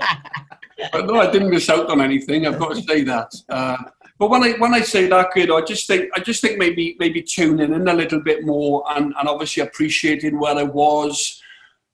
but 0.93 1.05
no, 1.07 1.17
I 1.21 1.33
didn't 1.33 1.51
miss 1.51 1.69
out 1.69 1.89
on 1.91 2.01
anything. 2.01 2.47
I've 2.47 2.61
got 2.61 2.77
to 2.77 2.83
say 2.83 3.03
that. 3.03 3.35
Uh, 3.49 3.77
but 4.19 4.31
when 4.31 4.43
I 4.43 4.53
when 4.53 4.75
I 4.75 4.81
say 4.81 5.09
that, 5.09 5.29
you 5.37 5.47
know, 5.47 5.59
I 5.59 5.63
just 5.63 5.87
think 5.87 6.11
I 6.15 6.21
just 6.21 6.41
think 6.41 6.59
maybe 6.59 6.97
maybe 6.99 7.23
tuning 7.23 7.73
in 7.73 7.89
a 7.89 7.93
little 7.93 8.21
bit 8.21 8.47
more 8.47 8.85
and, 8.95 9.15
and 9.19 9.29
obviously 9.29 9.63
appreciating 9.63 10.39
where 10.39 10.57
I 10.57 10.63
was, 10.63 11.43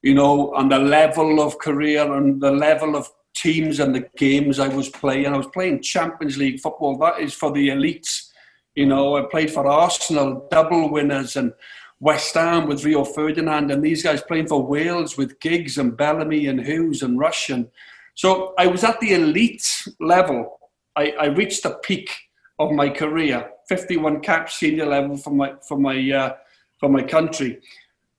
you 0.03 0.15
know, 0.15 0.55
and 0.55 0.71
the 0.71 0.79
level 0.79 1.41
of 1.41 1.59
career 1.59 2.13
and 2.15 2.41
the 2.41 2.53
level 2.53 2.95
of 2.95 3.11
teams 3.35 3.81
and 3.81 3.95
the 3.95 4.09
games 4.17 4.61
I 4.61 4.69
was 4.69 4.89
playing. 4.89 5.27
I 5.27 5.37
was 5.37 5.49
playing 5.49 5.83
Champions 5.83 6.37
League 6.37 6.61
football. 6.61 6.97
That 6.99 7.21
is 7.21 7.35
for 7.35 7.51
the 7.51 7.69
elites. 7.71 8.29
You 8.75 8.87
know, 8.87 9.17
I 9.17 9.23
played 9.31 9.51
for 9.51 9.67
Arsenal, 9.67 10.47
double 10.51 10.91
winners, 10.91 11.37
and 11.37 11.53
West 12.01 12.35
Ham 12.35 12.67
with 12.67 12.85
Rio 12.85 13.05
Ferdinand, 13.05 13.71
and 13.71 13.83
these 13.83 14.03
guys 14.03 14.23
playing 14.23 14.47
for 14.47 14.63
Wales 14.63 15.17
with 15.17 15.39
Giggs 15.41 15.79
and 15.79 15.97
Bellamy 15.97 16.47
and 16.47 16.61
Hughes 16.65 17.03
and 17.03 17.19
Russian. 17.19 17.71
So 18.15 18.55
I 18.59 18.67
was 18.67 18.85
at 18.85 19.01
the 19.01 19.15
elite 19.15 19.67
level. 20.01 20.59
I, 20.97 21.13
I 21.21 21.27
reached 21.27 21.63
the 21.63 21.79
peak 21.83 22.11
of 22.59 22.73
my 22.73 22.89
career 22.89 23.51
51 23.69 24.21
caps 24.21 24.59
senior 24.59 24.87
level 24.87 25.17
for 25.17 25.31
my 25.31 25.55
for 25.67 25.79
my 25.79 26.11
uh, 26.11 26.35
for 26.79 26.89
my 26.89 27.03
country. 27.03 27.61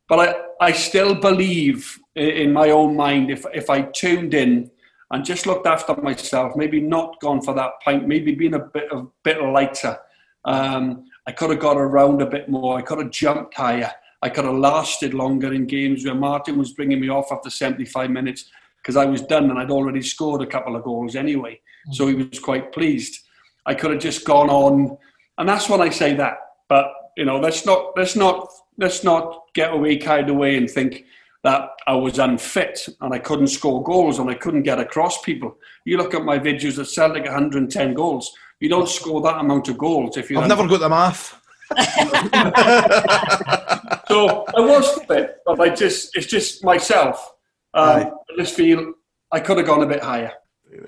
But 0.07 0.19
I, 0.19 0.67
I 0.67 0.71
still 0.71 1.15
believe 1.15 1.97
in, 2.15 2.53
my 2.53 2.69
own 2.71 2.95
mind 2.95 3.31
if 3.31 3.45
if 3.53 3.69
I 3.69 3.83
tuned 3.83 4.33
in 4.33 4.71
and 5.11 5.23
just 5.23 5.45
looked 5.45 5.67
after 5.67 5.95
myself, 5.95 6.55
maybe 6.55 6.81
not 6.81 7.19
gone 7.21 7.41
for 7.41 7.53
that 7.53 7.73
pint, 7.83 8.07
maybe 8.07 8.33
been 8.33 8.55
a 8.55 8.59
bit 8.59 8.91
a 8.91 9.05
bit 9.23 9.41
lighter. 9.41 9.97
Um, 10.45 11.05
I 11.27 11.31
could 11.31 11.51
have 11.51 11.59
got 11.59 11.77
around 11.77 12.21
a 12.21 12.25
bit 12.25 12.49
more. 12.49 12.77
I 12.77 12.81
could 12.81 12.99
have 12.99 13.11
jumped 13.11 13.53
higher. 13.55 13.91
I 14.21 14.29
could 14.29 14.45
have 14.45 14.55
lasted 14.55 15.13
longer 15.13 15.53
in 15.53 15.67
games 15.67 16.05
where 16.05 16.15
Martin 16.15 16.57
was 16.57 16.73
bringing 16.73 16.99
me 16.99 17.09
off 17.09 17.31
after 17.31 17.49
75 17.49 18.09
minutes 18.09 18.49
because 18.77 18.95
I 18.97 19.05
was 19.05 19.21
done 19.21 19.49
and 19.49 19.59
I'd 19.59 19.71
already 19.71 20.01
scored 20.01 20.41
a 20.41 20.47
couple 20.47 20.75
of 20.75 20.83
goals 20.83 21.15
anyway. 21.15 21.59
So 21.91 22.07
he 22.07 22.15
was 22.15 22.39
quite 22.39 22.71
pleased. 22.71 23.19
I 23.65 23.73
could 23.73 23.91
have 23.91 24.01
just 24.01 24.25
gone 24.25 24.49
on, 24.49 24.97
and 25.37 25.49
that's 25.49 25.69
when 25.69 25.81
I 25.81 25.89
say 25.89 26.13
that. 26.15 26.37
But 26.69 26.91
you 27.17 27.25
know, 27.25 27.39
let's 27.39 27.65
not 27.65 27.93
let's 27.97 28.15
not 28.15 28.47
let's 28.77 29.03
not 29.03 29.43
get 29.53 29.73
away 29.73 29.97
carried 29.97 30.29
away 30.29 30.57
and 30.57 30.69
think 30.69 31.05
that 31.43 31.69
I 31.87 31.93
was 31.93 32.19
unfit 32.19 32.87
and 33.01 33.13
I 33.13 33.19
couldn't 33.19 33.47
score 33.47 33.83
goals 33.83 34.19
and 34.19 34.29
I 34.29 34.33
couldn't 34.33 34.63
get 34.63 34.79
across 34.79 35.21
people. 35.21 35.57
You 35.83 35.97
look 35.97 36.13
at 36.13 36.23
my 36.23 36.39
videos 36.39 36.79
at 36.79 37.11
like 37.11 37.25
110 37.25 37.93
goals. 37.93 38.31
You 38.61 38.69
don't 38.69 38.87
score 38.87 39.21
that 39.21 39.39
amount 39.39 39.67
of 39.67 39.77
goals 39.77 40.15
if 40.15 40.31
you. 40.31 40.39
I've 40.39 40.47
never 40.47 40.67
got 40.67 40.79
the 40.79 40.89
math. 40.89 41.37
so 44.07 44.45
I 44.55 44.61
was 44.61 45.01
fit, 45.05 45.37
but 45.45 45.59
I 45.59 45.69
just 45.69 46.15
it's 46.15 46.27
just 46.27 46.63
myself. 46.63 47.33
Um, 47.73 47.97
I 47.97 48.11
just 48.37 48.55
feel 48.55 48.93
I 49.31 49.39
could 49.39 49.57
have 49.57 49.65
gone 49.65 49.83
a 49.83 49.87
bit 49.87 50.01
higher. 50.01 50.31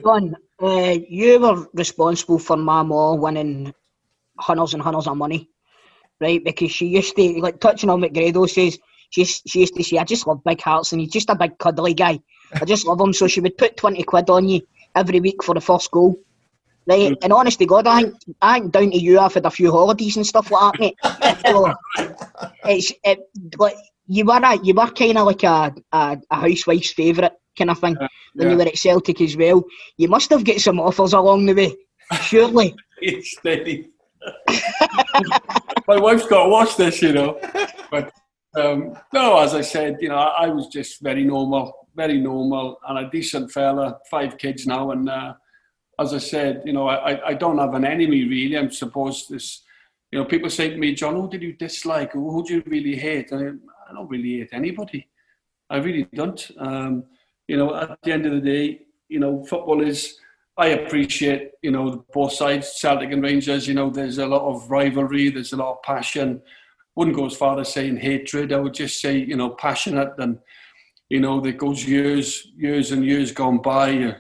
John, 0.04 0.36
uh, 0.62 0.98
you 1.08 1.40
were 1.40 1.68
responsible 1.74 2.40
for 2.40 2.58
my 2.58 2.84
mom 2.84 3.20
winning 3.20 3.74
hundreds 4.38 4.74
and 4.74 4.84
hundreds 4.84 5.08
of 5.08 5.18
money, 5.18 5.50
right? 6.20 6.44
Because 6.44 6.72
she 6.72 6.88
used 6.88 7.16
to, 7.16 7.40
like, 7.40 7.60
touching 7.60 7.90
on 7.90 8.02
McGrado 8.02 8.50
says, 8.50 8.78
she, 9.10 9.24
she 9.26 9.60
used 9.62 9.76
to 9.76 9.84
say, 9.84 9.98
I 9.98 10.04
just 10.04 10.28
love 10.28 10.44
big 10.44 10.62
hearts 10.62 10.92
and 10.92 11.02
he's 11.02 11.12
just 11.12 11.30
a 11.30 11.36
big 11.36 11.58
cuddly 11.58 11.94
guy. 11.94 12.20
I 12.54 12.66
just 12.66 12.86
love 12.86 13.00
him. 13.00 13.14
So 13.14 13.28
she 13.28 13.42
would 13.42 13.58
put 13.58 13.78
20 13.78 14.04
quid 14.04 14.30
on 14.30 14.48
you 14.48 14.62
every 14.96 15.20
week 15.20 15.44
for 15.44 15.54
the 15.54 15.62
first 15.62 15.92
goal. 15.92 16.16
Right, 16.88 17.18
and 17.24 17.34
honest 17.34 17.58
to 17.60 17.66
God, 17.66 17.88
I 17.88 18.04
think, 18.04 18.16
I 18.44 18.60
think 18.60 18.72
down 18.72 18.92
to 18.92 18.98
you, 18.98 19.18
I've 19.18 19.34
had 19.34 19.48
a 19.48 19.50
few 19.50 19.72
holidays 19.72 20.18
and 20.18 20.28
stuff 20.28 20.52
like 20.52 20.74
that, 20.74 20.80
mate. 20.80 21.40
So, 21.48 21.74
it's 22.66 22.94
it, 23.04 23.20
like 23.58 23.76
you 24.06 24.24
were 24.24 24.40
a, 24.44 24.60
you 24.62 24.76
were 24.76 24.92
kind 24.92 25.18
of 25.18 25.26
like 25.26 25.42
a, 25.44 25.74
a, 25.92 26.18
a 26.30 26.36
housewife's 26.36 26.94
favourite 26.94 27.32
kind 27.58 27.70
of 27.70 27.80
thing 27.80 27.96
when 28.34 28.50
you 28.50 28.58
yeah. 28.58 28.64
were 28.64 28.70
at 28.70 28.78
Celtic 28.78 29.22
as 29.22 29.36
well. 29.38 29.64
You 29.98 30.08
must 30.08 30.30
have 30.30 30.44
got 30.44 30.60
some 30.60 30.80
offers 30.80 31.14
along 31.14 31.46
the 31.46 31.54
way, 31.54 31.76
surely. 32.22 32.76
It's 33.02 33.38
steady. 33.38 33.90
My 35.88 36.00
wife's 36.00 36.26
got 36.28 36.44
to 36.44 36.50
watch 36.50 36.78
this, 36.78 37.02
you 37.02 37.12
know. 37.12 37.40
But 37.92 38.12
um, 38.56 38.98
no, 39.14 39.40
as 39.40 39.54
I 39.54 39.62
said, 39.62 39.98
you 40.00 40.10
know, 40.10 40.16
I, 40.16 40.46
I 40.46 40.48
was 40.48 40.68
just 40.68 41.02
very 41.02 41.24
normal, 41.24 41.88
very 41.96 42.20
normal, 42.20 42.80
and 42.88 43.00
a 43.00 43.10
decent 43.10 43.52
fella. 43.52 44.00
Five 44.10 44.38
kids 44.38 44.66
now, 44.66 44.92
and 44.92 45.10
uh, 45.10 45.34
as 46.00 46.14
I 46.14 46.20
said, 46.20 46.64
you 46.66 46.74
know, 46.74 46.88
I, 46.88 47.30
I 47.30 47.34
don't 47.34 47.58
have 47.58 47.74
an 47.74 47.86
enemy 47.86 48.26
really. 48.26 48.58
I'm 48.58 48.72
supposed 48.72 49.30
this. 49.30 49.64
You 50.12 50.20
know, 50.20 50.26
people 50.26 50.50
say 50.50 50.70
to 50.70 50.78
me, 50.78 50.96
John, 50.96 51.16
who 51.16 51.30
did 51.30 51.42
you 51.42 51.54
dislike? 51.54 52.14
Who, 52.14 52.32
who 52.32 52.46
do 52.46 52.56
you 52.56 52.64
really 52.66 52.96
hate? 52.96 53.34
I, 53.34 53.48
I 53.90 53.94
don't 53.94 54.10
really 54.10 54.40
hate 54.40 54.50
anybody. 54.54 55.10
I 55.70 55.78
really 55.78 56.08
don't. 56.14 56.52
Um, 56.58 57.04
you 57.48 57.58
know, 57.58 57.76
at 57.76 57.98
the 58.04 58.12
end 58.12 58.26
of 58.26 58.34
the 58.34 58.42
day, 58.42 58.82
you 59.10 59.20
know, 59.20 59.44
football 59.46 59.82
is. 59.82 60.18
I 60.58 60.68
appreciate, 60.68 61.52
you 61.62 61.72
know, 61.72 62.06
both 62.14 62.32
sides, 62.32 62.80
Celtic 62.80 63.12
and 63.12 63.22
Rangers. 63.22 63.68
You 63.68 63.74
know, 63.74 63.90
there's 63.90 64.20
a 64.20 64.26
lot 64.26 64.44
of 64.44 64.72
rivalry. 64.72 65.30
There's 65.30 65.52
a 65.52 65.58
lot 65.58 65.74
of 65.74 65.84
passion. 65.84 66.42
Wouldn't 66.96 67.18
go 67.18 67.26
as 67.26 67.36
far 67.36 67.60
as 67.60 67.74
saying 67.74 67.98
hatred. 67.98 68.54
I 68.54 68.60
would 68.60 68.74
just 68.74 69.02
say, 69.02 69.18
you 69.18 69.36
know, 69.36 69.50
passionate 69.50 70.14
and, 70.18 70.40
you 71.10 71.20
know, 71.20 71.42
that 71.42 71.58
goes 71.58 71.86
years, 71.86 72.48
years 72.56 72.94
and 72.94 73.04
years 73.04 73.34
gone 73.34 73.58
by. 73.58 74.16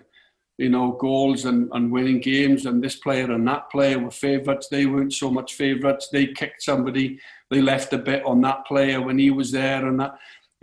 You 0.57 0.69
know, 0.69 0.93
goals 0.93 1.45
and, 1.45 1.69
and 1.73 1.91
winning 1.91 2.19
games, 2.19 2.65
and 2.65 2.81
this 2.81 2.95
player 2.95 3.31
and 3.31 3.45
that 3.47 3.69
player 3.69 3.99
were 3.99 4.11
favourites. 4.11 4.69
They 4.69 4.85
weren't 4.85 5.14
so 5.14 5.30
much 5.30 5.56
favourites. 5.56 6.07
They 6.10 6.27
kicked 6.27 6.64
somebody. 6.64 7.19
They 7.49 7.61
left 7.61 7.91
a 7.91 7.97
bit 7.97 8.26
on 8.26 8.39
that 8.41 8.65
player 8.65 9.02
when 9.02 9.19
he 9.19 9.31
was 9.31 9.52
there, 9.52 9.85
and 9.85 9.99
that 9.99 10.15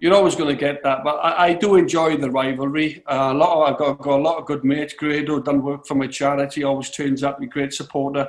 you're 0.02 0.14
always 0.14 0.34
going 0.34 0.48
to 0.48 0.60
get 0.60 0.82
that. 0.82 1.04
But 1.04 1.14
I, 1.18 1.46
I 1.46 1.54
do 1.54 1.76
enjoy 1.76 2.16
the 2.16 2.28
rivalry. 2.28 3.04
Uh, 3.08 3.30
a 3.30 3.34
lot 3.34 3.56
of, 3.56 3.72
I've 3.72 3.78
got, 3.78 4.00
got 4.00 4.18
a 4.18 4.22
lot 4.22 4.36
of 4.36 4.46
good 4.46 4.64
mates. 4.64 4.94
Grado 4.94 5.38
done 5.38 5.62
work 5.62 5.86
for 5.86 5.94
my 5.94 6.08
charity. 6.08 6.64
Always 6.64 6.90
turns 6.90 7.22
up. 7.22 7.38
Be 7.38 7.46
great 7.46 7.72
supporter 7.72 8.28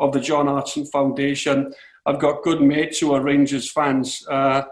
of 0.00 0.12
the 0.12 0.18
John 0.18 0.48
Hartson 0.48 0.84
Foundation. 0.86 1.72
I've 2.06 2.18
got 2.18 2.42
good 2.42 2.60
mates 2.60 2.98
who 2.98 3.14
are 3.14 3.22
Rangers 3.22 3.70
fans. 3.70 4.26
Uh, 4.28 4.62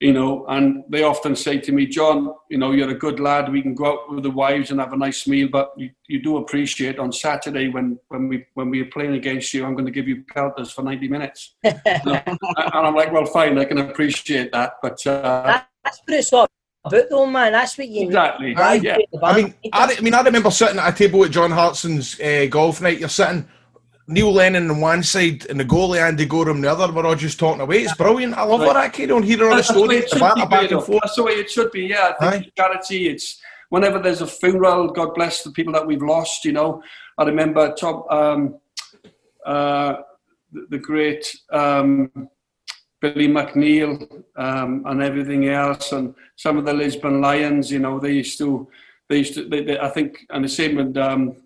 you 0.00 0.12
know, 0.12 0.44
and 0.48 0.82
they 0.88 1.04
often 1.04 1.36
say 1.36 1.60
to 1.60 1.70
me, 1.70 1.86
John, 1.86 2.34
you 2.50 2.58
know, 2.58 2.72
you're 2.72 2.90
a 2.90 2.98
good 2.98 3.20
lad. 3.20 3.52
We 3.52 3.62
can 3.62 3.76
go 3.76 3.92
out 3.92 4.12
with 4.12 4.24
the 4.24 4.30
wives 4.30 4.72
and 4.72 4.80
have 4.80 4.92
a 4.92 4.96
nice 4.96 5.28
meal, 5.28 5.48
but 5.52 5.72
you, 5.76 5.90
you 6.08 6.20
do 6.20 6.38
appreciate 6.38 6.98
on 6.98 7.12
Saturday 7.12 7.68
when, 7.68 8.00
when 8.08 8.26
we 8.26 8.44
when 8.54 8.70
we're 8.70 8.86
playing 8.86 9.14
against 9.14 9.54
you, 9.54 9.64
I'm 9.64 9.74
going 9.74 9.86
to 9.86 9.92
give 9.92 10.08
you 10.08 10.24
pelters 10.24 10.72
for 10.72 10.82
90 10.82 11.06
minutes. 11.06 11.54
Know, 11.62 11.70
and 12.26 12.40
I'm 12.74 12.96
like, 12.96 13.12
well, 13.12 13.26
fine, 13.26 13.56
I 13.56 13.64
can 13.64 13.78
appreciate 13.78 14.50
that, 14.50 14.72
but 14.82 15.06
uh, 15.06 15.62
That's 15.84 16.00
what 16.04 16.18
it's 16.18 16.32
all 16.32 16.48
about, 16.84 17.04
though, 17.10 17.26
man. 17.26 17.52
That's 17.52 17.76
what 17.78 17.88
you 17.88 18.06
Exactly. 18.06 18.54
Aye. 18.56 18.74
Yeah. 18.82 18.96
I 19.22 19.36
mean, 19.42 19.54
I, 19.72 19.96
I 19.96 20.00
mean, 20.00 20.14
I 20.14 20.22
remember 20.22 20.50
sitting 20.50 20.78
at 20.78 20.92
a 20.92 20.96
table 20.96 21.24
at 21.24 21.30
John 21.30 21.50
Hartson's 21.50 22.18
uh, 22.20 22.46
golf 22.50 22.80
night. 22.80 22.98
You're 22.98 23.08
sitting 23.08 23.46
Neil 24.08 24.32
Lennon 24.32 24.70
on 24.70 24.80
one 24.80 25.02
side 25.02 25.46
and 25.48 25.58
the 25.60 25.64
goalie 25.64 26.00
Andy 26.00 26.26
Goram 26.26 26.60
the 26.60 26.70
other. 26.70 26.92
We're 26.92 27.06
all 27.06 27.14
just 27.14 27.38
talking 27.38 27.60
away. 27.60 27.82
It's 27.82 27.96
brilliant. 27.96 28.34
I 28.34 28.42
love 28.42 28.60
Right. 28.60 28.68
all 28.68 28.74
that 28.74 28.92
carry 28.92 29.10
on 29.10 29.22
hearing 29.22 29.44
all 29.44 29.50
the 29.50 29.56
That's 29.56 29.68
the 29.72 29.80
way 29.80 29.86
stories, 30.02 30.10
the 30.10 30.18
should 30.18 30.34
be, 30.34 30.46
back 30.46 30.70
and 30.70 30.82
forth. 30.84 31.00
That's 31.02 31.16
the 31.16 31.22
way 31.22 31.32
it 31.32 31.50
should 31.50 31.70
be. 31.72 31.82
Yeah, 31.86 32.12
I 32.20 32.30
think 32.30 32.46
it's 32.46 32.54
charity. 32.56 33.08
It's 33.08 33.40
whenever 33.70 33.98
there's 33.98 34.20
a 34.20 34.26
funeral. 34.26 34.88
God 34.88 35.14
bless 35.14 35.42
the 35.42 35.50
people 35.50 35.72
that 35.74 35.86
we've 35.86 36.02
lost. 36.02 36.44
You 36.44 36.52
know, 36.52 36.82
I 37.18 37.24
remember 37.24 37.72
Tom, 37.74 38.04
um, 38.10 38.58
uh, 39.46 39.94
the, 40.52 40.66
the 40.70 40.78
great 40.78 41.34
um, 41.52 42.10
Billy 43.02 43.28
McNeill 43.28 44.22
um, 44.36 44.84
and 44.86 45.02
everything 45.02 45.48
else, 45.48 45.92
and 45.92 46.14
some 46.36 46.56
of 46.56 46.64
the 46.64 46.72
Lisbon 46.72 47.20
Lions. 47.20 47.70
You 47.70 47.80
know, 47.80 47.98
they 48.00 48.12
used 48.12 48.38
to. 48.38 48.68
They 49.08 49.18
used 49.18 49.34
to. 49.34 49.48
They, 49.48 49.62
they, 49.64 49.78
I 49.78 49.90
think, 49.90 50.20
and 50.30 50.44
the 50.44 50.48
same 50.48 50.76
with. 50.76 50.96
Um, 50.96 51.36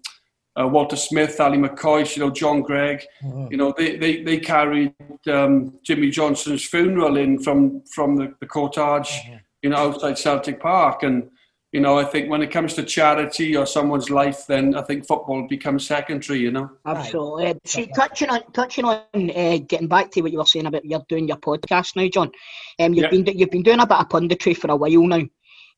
uh, 0.59 0.67
Walter 0.67 0.97
Smith, 0.97 1.39
Ally 1.39 1.59
McCoist, 1.59 2.17
you 2.17 2.25
know, 2.25 2.31
John 2.31 2.63
Greig, 2.63 3.05
you 3.51 3.59
know, 3.59 3.75
they, 3.77 3.99
they, 3.99 4.23
they 4.23 4.39
carried 4.39 4.95
um, 5.31 5.79
Jimmy 5.83 6.09
Johnstone's 6.09 6.65
funeral 6.65 7.19
in 7.19 7.43
from, 7.43 7.83
from 7.95 8.17
the, 8.17 8.35
the 8.41 8.47
cortege, 8.47 9.39
you 9.61 9.69
know, 9.69 9.77
outside 9.77 10.17
Celtic 10.17 10.59
Park. 10.59 11.03
And, 11.03 11.29
you 11.77 11.83
know, 11.83 11.99
I 11.99 12.05
think 12.05 12.31
when 12.31 12.41
it 12.41 12.51
comes 12.51 12.73
to 12.73 12.83
charity 12.83 13.55
or 13.55 13.67
someone's 13.67 14.09
life, 14.09 14.47
then 14.47 14.75
I 14.75 14.81
think 14.81 15.07
football 15.07 15.47
becomes 15.47 15.87
secondary, 15.87 16.39
you 16.39 16.51
know. 16.51 16.71
Absolutely. 16.87 17.55
See, 17.67 17.87
touching 17.95 18.31
on 18.31 18.51
touching 18.55 18.87
on 18.87 19.03
uh, 19.15 19.59
getting 19.69 19.87
back 19.87 20.11
to 20.13 20.23
what 20.23 20.33
you 20.33 20.39
were 20.39 20.47
saying 20.47 20.65
about 20.65 20.87
you're 20.87 21.05
doing 21.11 21.29
your 21.29 21.37
podcast 21.37 21.95
now, 21.95 22.09
John. 22.09 22.31
Um, 22.79 22.95
you've 22.95 23.03
Yeah. 23.03 23.11
been 23.11 23.39
you've 23.39 23.51
been 23.51 23.63
doing 23.63 23.81
a 23.81 23.87
bit 23.87 23.99
of 23.99 24.09
punditry 24.09 24.57
for 24.57 24.71
a 24.71 24.77
while 24.77 25.07
now. 25.07 25.21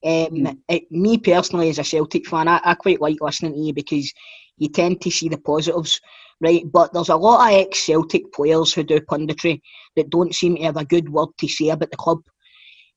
Um, 0.04 0.62
it- 0.68 0.88
me 0.92 1.18
personally, 1.18 1.68
as 1.68 1.80
a 1.80 1.82
Celtic 1.84 2.28
fan, 2.28 2.46
I, 2.46 2.60
I 2.62 2.74
quite 2.74 3.00
like 3.00 3.20
listening 3.20 3.54
to 3.54 3.58
you 3.58 3.74
because 3.74 4.12
you 4.56 4.68
tend 4.68 5.00
to 5.00 5.10
see 5.10 5.28
the 5.28 5.38
positives, 5.38 6.00
right? 6.40 6.62
But 6.70 6.92
there's 6.92 7.08
a 7.08 7.16
lot 7.16 7.48
of 7.48 7.58
ex-Celtic 7.58 8.32
players 8.32 8.72
who 8.72 8.84
do 8.84 9.00
punditry 9.00 9.60
that 9.96 10.10
don't 10.10 10.32
seem 10.32 10.54
to 10.54 10.62
have 10.62 10.76
a 10.76 10.84
good 10.84 11.08
word 11.08 11.30
to 11.38 11.48
say 11.48 11.70
about 11.70 11.90
the 11.90 11.96
club. 11.96 12.20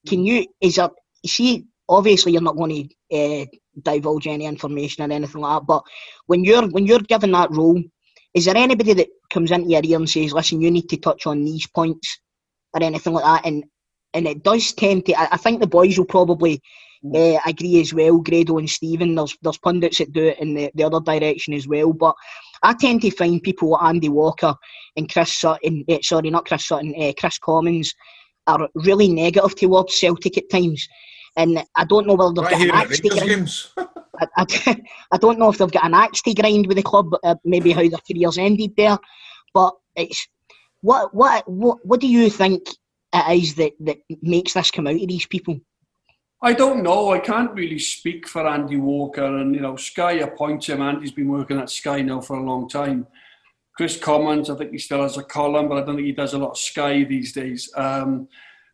Can 0.08 0.24
you? 0.24 0.46
Is 0.62 0.76
there? 0.76 0.92
See, 1.26 1.66
obviously, 1.92 2.32
you're 2.32 2.42
not 2.42 2.58
going 2.58 2.90
to 3.12 3.18
uh, 3.18 3.46
divulge 3.84 4.28
any 4.28 4.46
information 4.46 5.04
or 5.04 5.14
anything 5.14 5.42
like 5.42 5.60
that. 5.62 5.68
But 5.68 5.84
when 6.28 6.44
you're 6.44 6.68
when 6.70 6.88
you're 6.88 7.00
given 7.00 7.32
that 7.34 7.52
role, 7.52 7.82
is 8.34 8.46
there 8.46 8.58
anybody 8.58 8.94
that 8.94 9.10
comes 9.30 9.52
into 9.52 9.70
your 9.70 9.82
ear 9.84 9.98
and 9.98 10.10
says, 10.10 10.34
"Listen, 10.34 10.62
you 10.62 10.72
need 10.72 10.90
to 10.90 10.98
touch 10.98 11.28
on 11.28 11.44
these 11.44 11.68
points," 11.68 12.20
or 12.74 12.82
anything 12.84 13.14
like 13.14 13.26
that? 13.26 13.46
And 13.46 13.66
and 14.14 14.28
it 14.28 14.44
does 14.44 14.74
tend 14.74 15.06
to. 15.06 15.14
I, 15.20 15.30
I 15.34 15.38
think 15.38 15.60
the 15.60 15.68
boys 15.68 15.98
will 15.98 16.06
probably 16.06 16.62
uh, 17.16 17.38
agree 17.46 17.82
as 17.82 17.94
well. 17.94 18.20
Grado 18.20 18.58
and 18.58 18.70
Stephen. 18.70 19.16
There's 19.16 19.38
there's 19.42 19.58
pundits 19.58 20.00
that 20.00 20.14
do 20.14 20.28
it 20.28 20.40
in 20.40 20.54
the, 20.54 20.72
the 20.76 20.84
other 20.84 21.02
direction 21.02 21.54
as 21.54 21.68
well. 21.68 21.94
But 21.94 22.16
I 22.64 22.74
tend 22.74 23.02
to 23.02 23.12
find 23.12 23.44
people 23.44 23.70
like 23.72 23.84
Andy 23.84 24.10
Walker 24.10 24.56
and 24.96 25.12
Chris 25.12 25.34
Sutton. 25.34 25.84
eh, 25.90 26.00
sorry, 26.02 26.30
not 26.30 26.46
Chris 26.46 26.68
Sutton. 26.68 26.94
Uh, 26.98 27.14
Kris 27.20 27.38
Commons 27.40 27.94
are 28.48 28.70
really 28.76 29.08
negative 29.08 29.56
towards 29.56 30.00
Celtic 30.00 30.38
at 30.38 30.50
times. 30.50 30.88
And 31.38 31.64
I 31.76 31.86
don't 31.86 32.08
know 32.08 32.16
whether 32.16 32.34
they've 32.34 32.44
Right 32.44 32.52
got 32.52 32.62
an 32.62 32.92
axe 32.92 33.00
to 33.00 33.10
grind. 33.10 33.30
games. 33.30 33.74
I, 33.78 34.28
I, 34.38 34.82
I 35.14 35.18
don't 35.18 35.40
know 35.40 35.50
if 35.50 35.58
they've 35.58 35.72
got 35.72 35.86
an 35.86 35.94
axe 35.94 36.22
to 36.24 36.34
grind 36.34 36.68
with 36.68 36.78
the 36.78 36.84
club, 36.84 37.12
uh, 37.24 37.36
maybe 37.44 37.72
how 37.72 37.88
their 37.88 38.00
careers 38.12 38.38
ended 38.38 38.74
there. 38.76 38.98
But 39.54 39.74
it's 39.96 40.28
what 40.82 41.14
what 41.14 41.50
what 41.50 41.86
what 41.86 42.00
do 42.02 42.08
you 42.08 42.30
think 42.30 42.64
it 43.14 43.44
is 43.44 43.56
that, 43.56 43.74
that 43.82 43.98
makes 44.22 44.54
this 44.54 44.72
come 44.72 44.88
out 44.88 44.96
of 45.02 45.08
these 45.08 45.26
people? 45.26 45.60
I 46.44 46.54
don't 46.54 46.82
know. 46.82 47.12
I 47.12 47.20
can't 47.20 47.52
really 47.52 47.78
speak 47.78 48.28
for 48.28 48.48
Andy 48.48 48.78
Walker, 48.78 49.38
and 49.38 49.54
you 49.54 49.62
know, 49.62 49.76
Sky 49.76 50.14
appoints 50.14 50.68
him. 50.68 50.82
Andy's 50.82 51.12
been 51.12 51.28
working 51.28 51.60
at 51.60 51.70
Sky 51.70 52.02
now 52.02 52.20
for 52.20 52.38
a 52.38 52.44
long 52.44 52.68
time. 52.68 53.06
Kris 53.78 53.98
Commons, 53.98 54.50
I 54.50 54.56
think 54.56 54.72
he 54.72 54.80
still 54.80 55.04
has 55.04 55.18
a 55.18 55.24
column, 55.24 55.70
but 55.70 55.78
I 55.78 55.86
don't 55.86 55.96
think 55.96 56.08
he 56.08 56.12
does 56.14 56.34
a 56.34 56.38
lot 56.38 56.52
of 56.52 56.58
Sky 56.58 57.04
these 57.04 57.32
days. 57.32 57.72
Um, 57.76 58.28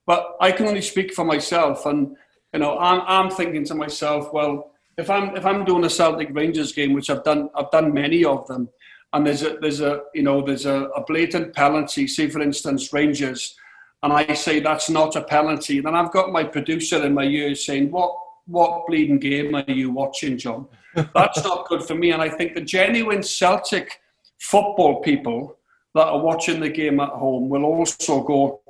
but 0.05 0.35
I 0.39 0.51
can 0.53 0.67
only 0.67 0.81
speak 0.81 1.13
for 1.13 1.25
myself, 1.25 1.85
and 1.85 2.15
you 2.57 2.63
know, 2.63 2.79
I'm, 2.79 3.01
I'm 3.05 3.29
thinking 3.29 3.63
to 3.65 3.75
myself, 3.75 4.33
well, 4.33 4.71
if 4.97 5.11
I'm 5.11 5.35
if 5.35 5.45
I'm 5.45 5.63
doing 5.63 5.83
a 5.83 5.89
Celtic 5.91 6.29
Rangers 6.31 6.71
game, 6.71 6.93
which 6.93 7.11
I've 7.11 7.23
done, 7.23 7.51
I've 7.53 7.69
done 7.69 7.93
many 7.93 8.25
of 8.25 8.47
them, 8.47 8.67
and 9.13 9.27
there's 9.27 9.43
a 9.43 9.57
there's 9.61 9.79
a 9.79 10.01
you 10.15 10.23
know 10.23 10.41
there's 10.41 10.65
a, 10.65 10.85
a 10.85 11.03
blatant 11.03 11.53
penalty. 11.53 12.07
Say 12.07 12.31
for 12.31 12.41
instance, 12.41 12.91
Rangers, 12.91 13.55
and 14.01 14.11
I 14.11 14.33
say 14.33 14.59
that's 14.59 14.89
not 14.89 15.15
a 15.15 15.21
penalty, 15.21 15.81
then 15.81 15.93
I've 15.93 16.11
got 16.11 16.31
my 16.31 16.43
producer 16.43 17.05
in 17.05 17.13
my 17.13 17.25
ears 17.25 17.63
saying, 17.63 17.91
what 17.91 18.11
what 18.47 18.87
bleeding 18.87 19.19
game 19.19 19.53
are 19.53 19.63
you 19.67 19.91
watching, 19.91 20.35
John? 20.35 20.65
That's 21.13 21.43
not 21.43 21.67
good 21.67 21.83
for 21.83 21.93
me. 21.93 22.11
And 22.11 22.21
I 22.21 22.29
think 22.29 22.55
the 22.55 22.61
genuine 22.61 23.21
Celtic 23.21 24.01
football 24.39 25.01
people 25.01 25.57
that 25.93 26.07
are 26.07 26.19
watching 26.19 26.61
the 26.61 26.69
game 26.69 27.01
at 27.01 27.09
home 27.09 27.49
will 27.49 27.65
also 27.65 28.23
go, 28.23 28.61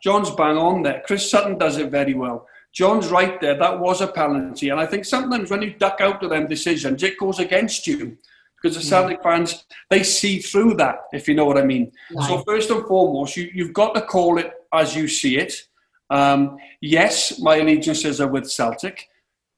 John's 0.00 0.30
bang 0.30 0.58
on 0.58 0.82
there. 0.82 1.02
Chris 1.06 1.28
Sutton 1.28 1.56
does 1.56 1.78
it 1.78 1.90
very 1.90 2.12
well. 2.12 2.46
John's 2.72 3.08
right 3.08 3.40
there. 3.40 3.58
That 3.58 3.78
was 3.78 4.00
a 4.00 4.06
penalty. 4.06 4.70
And 4.70 4.80
I 4.80 4.86
think 4.86 5.04
sometimes 5.04 5.50
when 5.50 5.62
you 5.62 5.74
duck 5.74 6.00
out 6.00 6.22
of 6.22 6.30
them 6.30 6.46
decisions, 6.46 7.02
it 7.02 7.18
goes 7.18 7.38
against 7.38 7.86
you. 7.86 8.16
Because 8.62 8.76
the 8.76 8.82
Celtic 8.82 9.22
fans, 9.22 9.64
they 9.90 10.04
see 10.04 10.38
through 10.38 10.74
that, 10.74 11.00
if 11.12 11.26
you 11.26 11.34
know 11.34 11.44
what 11.44 11.58
I 11.58 11.64
mean. 11.64 11.90
Right. 12.14 12.28
So 12.28 12.44
first 12.44 12.70
and 12.70 12.86
foremost, 12.86 13.36
you, 13.36 13.50
you've 13.52 13.72
got 13.72 13.94
to 13.96 14.02
call 14.02 14.38
it 14.38 14.52
as 14.72 14.94
you 14.94 15.08
see 15.08 15.36
it. 15.36 15.52
Um, 16.10 16.58
yes, 16.80 17.40
my 17.40 17.56
allegiances 17.56 18.20
are 18.20 18.28
with 18.28 18.48
Celtic. 18.48 19.08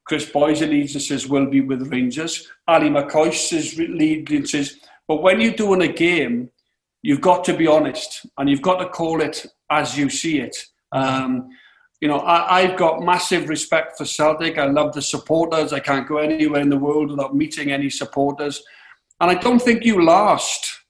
Kris 0.04 0.30
Boyd's 0.30 0.62
allegiances 0.62 1.28
will 1.28 1.46
be 1.46 1.60
with 1.60 1.92
Rangers. 1.92 2.50
Ally 2.66 2.88
McCoist's 2.88 3.78
allegiances. 3.78 4.78
But 5.06 5.22
when 5.22 5.40
you're 5.40 5.52
doing 5.52 5.82
a 5.82 5.92
game, 5.92 6.50
you've 7.02 7.20
got 7.20 7.44
to 7.44 7.54
be 7.54 7.66
honest 7.66 8.24
and 8.38 8.48
you've 8.48 8.62
got 8.62 8.78
to 8.78 8.88
call 8.88 9.20
it 9.20 9.44
as 9.70 9.98
you 9.98 10.08
see 10.08 10.40
it. 10.40 10.56
Um, 10.92 11.50
you 12.05 12.09
know, 12.09 12.18
I, 12.18 12.59
I've 12.60 12.76
got 12.76 13.01
massive 13.02 13.48
respect 13.48 13.97
for 13.97 14.05
Celtic. 14.05 14.59
I 14.59 14.66
love 14.66 14.93
the 14.93 15.01
supporters. 15.01 15.72
I 15.72 15.81
can't 15.81 16.06
go 16.06 16.18
anywhere 16.18 16.60
in 16.60 16.68
the 16.68 16.76
world 16.76 17.10
without 17.10 17.35
meeting 17.35 17.72
any 17.72 17.89
supporters. 17.89 18.62
And 19.22 19.31
I 19.31 19.35
don't 19.36 19.59
think 19.59 19.86
you 19.86 20.05
last. 20.05 20.81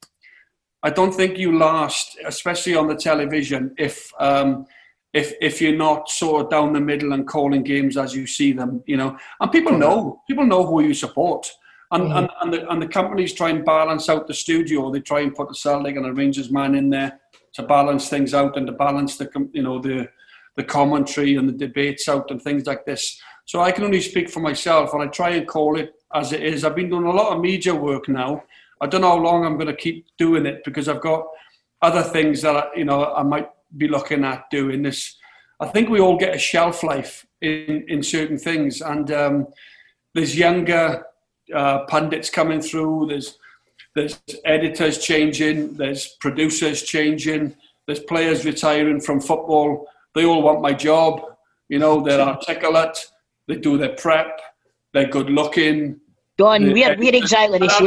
I 0.82 0.91
don't 0.91 1.12
think 1.15 1.39
you 1.39 1.57
last, 1.57 2.19
especially 2.27 2.74
on 2.74 2.89
the 2.89 2.97
television, 2.97 3.73
if 3.78 4.11
um, 4.19 4.66
if 5.12 5.35
if 5.41 5.62
you're 5.62 5.77
not 5.77 6.11
sort 6.11 6.43
of 6.43 6.51
down 6.51 6.73
the 6.73 6.81
middle 6.81 7.12
and 7.12 7.28
calling 7.28 7.62
games 7.62 7.97
as 7.97 8.12
you 8.12 8.27
see 8.27 8.51
them. 8.53 8.82
You 8.85 8.97
know, 8.97 9.16
and 9.41 9.53
people 9.53 9.78
know 9.78 10.20
people 10.28 10.45
know 10.45 10.66
who 10.66 10.82
you 10.82 10.95
support. 10.95 11.49
And, 11.93 12.05
Mhm. 12.11 12.19
and, 12.19 12.31
and, 12.41 12.53
the, 12.53 12.70
and 12.73 12.82
the 12.82 12.89
companies 12.89 13.35
try 13.35 13.51
and 13.51 13.65
balance 13.65 14.09
out 14.09 14.27
the 14.27 14.35
studio. 14.35 14.91
They 14.91 14.99
try 15.01 15.20
and 15.20 15.32
put 15.32 15.49
the 15.49 15.55
Celtic 15.55 15.95
and 15.97 16.07
a 16.07 16.12
Rangers 16.12 16.51
man 16.51 16.74
in 16.74 16.91
there 16.91 17.20
to 17.53 17.62
balance 17.62 18.09
things 18.09 18.35
out 18.35 18.57
and 18.57 18.66
to 18.66 18.73
balance 18.73 19.16
the 19.16 19.27
com- 19.27 19.51
you 19.53 19.62
know 19.62 19.78
the 19.78 20.09
the 20.56 20.64
commentary 20.64 21.36
and 21.36 21.48
the 21.48 21.52
debates 21.52 22.09
out 22.09 22.31
and 22.31 22.40
things 22.40 22.66
like 22.66 22.85
this. 22.85 23.20
So 23.47 23.60
I 23.60 23.72
can 23.72 23.85
only 23.85 24.01
speak 24.01 24.31
for 24.31 24.40
myself, 24.40 24.93
and 24.94 25.02
I 25.02 25.06
try 25.06 25.31
and 25.31 25.47
call 25.47 25.78
it 25.78 25.94
as 26.14 26.32
it 26.32 26.43
is. 26.43 26.64
I've 26.64 26.76
been 26.76 26.89
doing 26.90 27.05
a 27.05 27.10
lot 27.10 27.35
of 27.35 27.40
media 27.40 27.74
work 27.74 28.09
now. 28.09 28.43
I 28.81 28.86
don't 28.86 29.02
know 29.02 29.10
how 29.10 29.18
long 29.18 29.44
I'm 29.44 29.56
going 29.56 29.68
to 29.68 29.76
keep 29.76 30.06
doing 30.18 30.47
it 30.47 30.62
because 30.64 30.89
I've 30.89 31.01
got 31.01 31.26
other 31.82 32.02
things 32.02 32.43
that 32.43 32.56
I, 32.56 32.66
you 32.76 32.85
know 32.85 33.12
I 33.14 33.22
might 33.22 33.51
be 33.76 33.89
looking 33.89 34.24
at 34.24 34.48
doing 34.51 34.82
this. 34.82 35.16
I 35.60 35.66
think 35.66 35.89
we 35.89 36.01
all 36.01 36.16
get 36.16 36.35
a 36.35 36.39
shelf 36.39 36.82
life 36.82 37.26
in 37.40 37.85
in 37.89 38.02
certain 38.02 38.39
things, 38.39 38.81
and 38.81 39.10
um, 39.12 39.47
there's 40.14 40.36
younger 40.36 41.05
uh, 41.55 41.85
pundits 41.86 42.31
coming 42.31 42.60
through. 42.60 43.06
There's 43.09 43.39
there's 43.94 44.20
editors 44.44 44.98
changing. 44.98 45.74
There's 45.74 46.16
producers 46.20 46.82
changing. 46.82 47.55
There's 47.86 48.01
players 48.01 48.44
retiring 48.44 49.01
from 49.01 49.20
football. 49.20 49.86
They 50.15 50.24
all 50.24 50.43
want 50.43 50.61
my 50.62 50.73
job. 50.73 51.20
You 51.69 51.78
know, 51.78 52.03
they're 52.03 52.20
articulate. 52.20 52.99
They 53.49 53.57
do 53.57 53.77
their 53.77 53.95
prep. 53.97 54.41
They're 54.93 55.09
good 55.09 55.28
looking. 55.31 56.01
Don, 56.36 56.73
we're, 56.73 56.97
we're 56.99 57.15
exactly 57.15 57.59
the 57.59 57.69
same. 57.69 57.86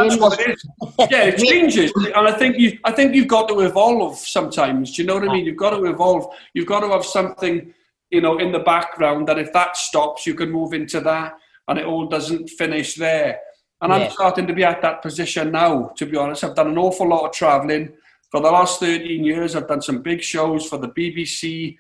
Yeah, 1.12 1.26
it 1.26 1.38
changes, 1.44 1.91
and 1.95 2.28
I 2.28 2.32
think 2.32 2.58
you. 2.58 2.78
I 2.86 2.91
think 2.91 3.14
you've 3.14 3.28
got 3.28 3.49
to 3.49 3.60
evolve 3.62 4.18
sometimes. 4.18 4.95
Do 4.95 5.02
you 5.02 5.08
know 5.08 5.16
what 5.16 5.28
I 5.30 5.34
mean? 5.34 5.45
You've 5.45 5.58
got 5.58 5.72
to 5.72 5.84
evolve. 5.86 6.34
You've 6.54 6.68
got 6.68 6.80
to 6.82 6.88
have 6.90 7.06
something, 7.06 7.74
you 8.10 8.22
know, 8.22 8.38
in 8.38 8.54
the 8.54 8.60
background 8.60 9.28
that 9.28 9.38
if 9.38 9.52
that 9.52 9.76
stops, 9.76 10.26
you 10.26 10.34
can 10.34 10.49
move 10.49 10.74
into 10.74 11.02
that, 11.02 11.34
and 11.68 11.78
it 11.78 11.86
all 11.86 12.08
doesn't 12.08 12.49
finish 12.52 12.95
there. 12.95 13.40
And 13.82 13.91
Yeah. 13.91 13.98
I'm 13.98 14.12
starting 14.12 14.48
to 14.48 14.54
be 14.54 14.64
at 14.64 14.82
that 14.82 15.02
position 15.02 15.52
now. 15.52 15.91
To 15.98 16.06
be 16.06 16.16
honest, 16.18 16.44
I've 16.44 16.56
done 16.56 16.70
an 16.70 16.78
awful 16.78 17.08
lot 17.08 17.26
of 17.26 17.32
travelling 17.34 17.94
for 18.32 18.40
the 18.41 18.49
last 18.49 18.80
13 18.80 19.24
years. 19.26 19.56
I've 19.56 19.68
done 19.68 19.82
some 19.82 20.02
big 20.02 20.22
shows 20.22 20.68
for 20.68 20.78
the 20.78 20.90
BBC, 20.90 21.78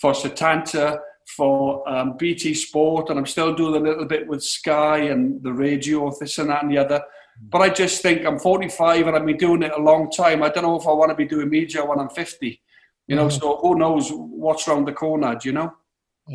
for 0.00 0.12
Setanta, 0.12 0.98
for 1.36 1.88
um, 1.88 2.16
BT 2.16 2.54
Sport, 2.54 3.10
and 3.10 3.18
I'm 3.18 3.26
still 3.26 3.54
doing 3.54 3.74
a 3.74 3.88
little 3.88 4.04
bit 4.04 4.26
with 4.28 4.42
Sky 4.44 4.98
and 4.98 5.42
the 5.42 5.52
radio, 5.52 6.10
this 6.20 6.38
and 6.38 6.50
that 6.50 6.62
and 6.62 6.70
the 6.70 6.78
other. 6.78 7.02
But 7.50 7.62
I 7.62 7.68
just 7.68 8.00
think 8.00 8.24
I'm 8.24 8.38
45 8.38 9.08
and 9.08 9.16
I've 9.16 9.26
been 9.26 9.36
doing 9.36 9.62
it 9.62 9.72
a 9.72 9.80
long 9.80 10.10
time. 10.10 10.42
I 10.42 10.48
don't 10.48 10.62
know 10.62 10.76
if 10.76 10.86
I 10.86 10.92
want 10.92 11.10
to 11.10 11.14
be 11.16 11.26
doing 11.26 11.50
media 11.50 11.84
when 11.84 11.98
I'm 11.98 12.08
50. 12.08 12.62
You 13.08 13.16
know, 13.16 13.26
Mhm. 13.26 13.40
so 13.40 13.56
who 13.58 13.76
knows 13.76 14.10
what's 14.12 14.66
round 14.66 14.86
the 14.88 14.92
corner, 14.92 15.34
do 15.34 15.48
you 15.48 15.52
know? 15.52 15.72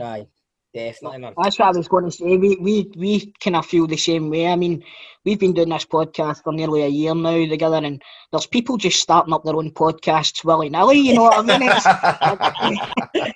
Aye, 0.01 0.27
definitely, 0.73 1.17
man. 1.19 1.33
That's 1.41 1.57
what 1.57 1.69
I 1.73 1.77
was 1.77 1.87
going 1.87 2.05
to 2.05 2.11
say. 2.11 2.37
We 2.37 2.55
we 2.57 2.91
we 2.95 3.33
kind 3.43 3.55
of 3.55 3.65
feel 3.65 3.87
the 3.87 3.97
same 3.97 4.29
way. 4.29 4.47
I 4.47 4.55
mean, 4.55 4.83
we've 5.25 5.39
been 5.39 5.53
doing 5.53 5.69
this 5.69 5.85
podcast 5.85 6.43
for 6.43 6.51
nearly 6.53 6.83
a 6.83 6.87
year 6.87 7.13
now 7.13 7.45
together, 7.47 7.77
and 7.77 8.01
there's 8.31 8.45
people 8.47 8.77
just 8.77 8.99
starting 8.99 9.33
up 9.33 9.43
their 9.43 9.55
own 9.55 9.71
podcasts 9.71 10.43
willy 10.43 10.69
nilly. 10.69 10.99
You 10.99 11.13
know 11.15 11.23
what 11.23 11.49
I 11.49 11.57
mean? 11.59 11.69
It's, 11.71 11.85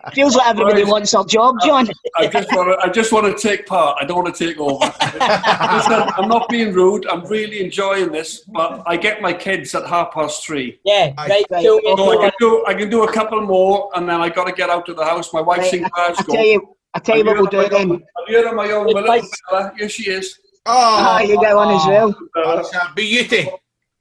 feels 0.16 0.36
like 0.36 0.48
everybody 0.48 0.84
Right. 0.84 0.92
wants 0.92 1.12
their 1.12 1.24
job, 1.24 1.56
John. 1.64 1.88
I 2.18 2.28
just 2.28 2.52
want 2.54 2.70
to, 2.80 2.88
I 2.88 2.92
just 2.92 3.12
want 3.12 3.26
to 3.38 3.48
take 3.48 3.66
part. 3.66 3.98
I 4.02 4.06
don't 4.06 4.24
want 4.24 4.36
to 4.36 4.48
take 4.48 4.58
over. 4.60 4.80
Listen, 5.04 6.04
I'm 6.18 6.28
not 6.30 6.50
being 6.50 6.74
rude. 6.74 7.06
I'm 7.08 7.24
really 7.26 7.64
enjoying 7.64 8.12
this, 8.12 8.40
but 8.42 8.82
I 8.86 8.98
get 8.98 9.22
my 9.22 9.34
kids 9.34 9.74
at 9.76 9.86
half 9.88 10.12
past 10.14 10.46
three. 10.46 10.80
Yeah, 10.86 11.14
right. 11.18 11.46
Right. 11.50 11.66
cool. 11.66 11.98
So 11.98 12.22
I 12.22 12.30
can 12.30 12.32
do 12.40 12.66
I 12.68 12.74
can 12.74 12.90
do 12.90 13.04
a 13.04 13.12
couple 13.12 13.42
more, 13.42 13.90
and 13.96 14.08
then 14.10 14.22
I 14.22 14.30
got 14.30 14.46
to 14.46 14.54
get 14.54 14.70
out 14.70 14.88
of 14.90 14.96
the 14.96 15.06
house. 15.06 15.34
My 15.34 15.42
wife's 15.42 15.72
in 15.74 15.86
I 15.86 15.90
Glasgow. 15.90 16.34
tell 16.34 16.46
you, 16.46 16.76
I 16.94 17.00
tell 17.00 17.16
you 17.18 17.22
I'm 17.22 17.28
what 17.28 17.38
we'll 17.38 17.46
do 17.48 17.58
on 17.60 17.64
my 17.64 17.78
then. 17.78 17.92
I'm 17.92 18.26
here 18.28 18.48
on 18.48 18.56
my 18.56 18.72
own. 18.72 18.86
My 18.94 19.02
little 19.02 19.28
fella. 19.50 19.74
Here 19.78 19.90
she 19.90 20.10
is. 20.10 20.40
Ah, 20.66 21.20
you 21.22 21.40
get 21.40 21.56
one 21.56 21.72
as 21.72 21.86
well. 21.86 22.16
That's 22.36 22.74
a 22.74 22.92
beauty. 22.96 23.50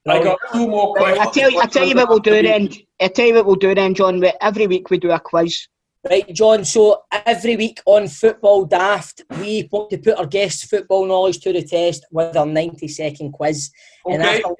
I 0.07 0.23
got 0.23 0.39
two 0.53 0.67
more 0.69 0.95
Right, 0.95 1.17
questions. 1.17 1.29
I 1.29 1.41
tell 1.41 1.51
you, 1.51 1.61
I 1.61 1.67
tell 1.67 1.87
you 1.87 1.95
what 1.95 2.09
we'll 2.09 2.19
do 2.19 2.43
then. 2.43 2.69
I 3.01 3.09
tell 3.09 3.27
you 3.27 3.35
what 3.35 3.47
we'll 3.47 3.55
do 3.57 3.75
then, 3.75 3.95
John. 3.95 4.23
Every 4.41 4.67
week 4.67 4.91
we 4.91 4.99
do 4.99 5.11
a 5.11 5.21
quiz. 5.21 5.67
Right, 6.09 6.29
John. 6.35 6.65
So 6.67 7.03
every 7.11 7.57
week 7.57 7.81
on 7.87 8.09
Football 8.09 8.67
Daft, 8.67 9.23
we 9.41 9.67
want 9.73 9.89
to 9.91 9.99
put 9.99 10.19
our 10.19 10.27
guests' 10.27 10.65
football 10.65 11.07
knowledge 11.07 11.41
to 11.41 11.53
the 11.53 11.63
test 11.63 12.05
with 12.11 12.37
our 12.37 12.45
90 12.45 12.87
second 12.89 13.33
quiz. 13.33 13.71
And 14.07 14.23
Okay. 14.23 14.37
after 14.43 14.55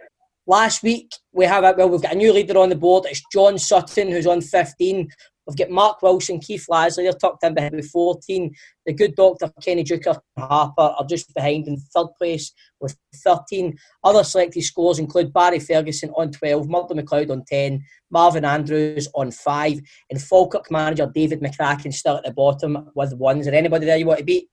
last 0.47 0.83
week, 0.83 1.13
we 1.33 1.45
have 1.45 1.65
a, 1.65 1.75
well, 1.77 1.91
we've 1.91 2.01
got 2.01 2.13
a 2.13 2.17
new 2.17 2.33
leader 2.33 2.57
on 2.59 2.71
the 2.71 2.77
board. 2.77 3.05
It's 3.11 3.23
John 3.31 3.59
Sutton, 3.59 4.11
who's 4.11 4.27
on 4.27 4.41
15. 4.41 5.09
We've 5.47 5.57
got 5.57 5.71
Mark 5.71 6.03
Wilson, 6.03 6.41
Keith 6.41 6.67
Lasley, 6.71 7.05
they're 7.05 7.13
tucked 7.13 7.45
in 7.45 7.55
behind 7.55 7.77
with 7.77 7.91
14. 7.91 8.55
The 8.87 8.93
good 8.93 9.15
doctor 9.15 9.53
Kenny 9.63 9.85
Deuchar 9.85 10.19
and 10.37 10.47
Harper 10.47 10.95
are 10.99 11.05
just 11.05 11.35
behind 11.35 11.69
in 11.69 11.77
third 11.77 12.09
place 12.19 12.53
with 12.81 12.97
13. 13.17 13.77
Other 14.03 14.25
selected 14.25 14.63
scores 14.63 14.99
include 14.99 15.33
Barry 15.33 15.59
Ferguson 15.59 16.11
on 16.17 16.31
12, 16.33 16.69
Murdo 16.69 16.95
MacLeod 16.95 17.31
on 17.31 17.45
10, 17.45 17.85
Marvin 18.11 18.45
Andrews 18.45 19.09
on 19.15 19.31
5, 19.31 19.81
and 20.11 20.23
Falkirk 20.23 20.71
manager 20.71 21.11
David 21.15 21.41
McCracken 21.41 21.93
still 21.93 22.17
at 22.17 22.25
the 22.25 22.33
bottom 22.33 22.91
with 22.95 23.15
1. 23.15 23.39
Is 23.41 23.47
there 23.47 23.55
anybody 23.55 23.87
there 23.87 23.99
you 23.99 24.07
want 24.07 24.21
to 24.21 24.25
beat? 24.25 24.49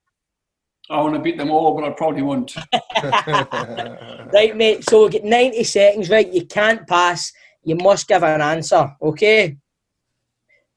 I 0.89 0.99
want 1.01 1.13
to 1.15 1.21
beat 1.21 1.37
them 1.37 1.51
all, 1.51 1.73
but 1.73 1.85
I 1.85 1.91
probably 1.91 2.21
won't. 2.21 2.53
Right, 4.33 4.55
mate. 4.55 4.89
So 4.89 4.99
we'll 4.99 5.09
get 5.09 5.25
90 5.25 5.63
seconds, 5.65 6.09
right? 6.09 6.31
You 6.31 6.45
can't 6.45 6.87
pass. 6.87 7.33
You 7.63 7.75
must 7.75 8.07
give 8.07 8.23
an 8.23 8.41
answer, 8.41 8.95
okay? 9.01 9.57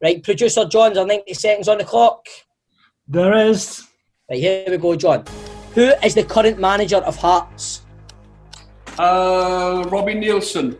Right, 0.05 0.22
producer 0.22 0.66
John's 0.66 0.98
are 0.98 1.06
90 1.06 1.32
seconds 1.32 1.66
on 1.66 1.78
the 1.78 1.85
clock. 1.85 2.26
There 3.09 3.32
is. 3.48 3.89
Right, 4.28 4.39
here 4.39 4.66
we 4.68 4.76
go, 4.76 4.94
John. 4.97 5.24
Who 5.72 5.94
is 6.05 6.14
the 6.14 6.24
current 6.24 6.59
manager 6.59 6.98
of 6.98 7.16
Hearts? 7.16 7.81
Uh, 8.98 9.82
Robbie 9.89 10.16
Neilson. 10.16 10.76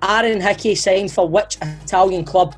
Aaron 0.00 0.40
Hickey 0.40 0.76
signed 0.76 1.10
for 1.10 1.28
which 1.28 1.56
Italian 1.60 2.24
club? 2.24 2.54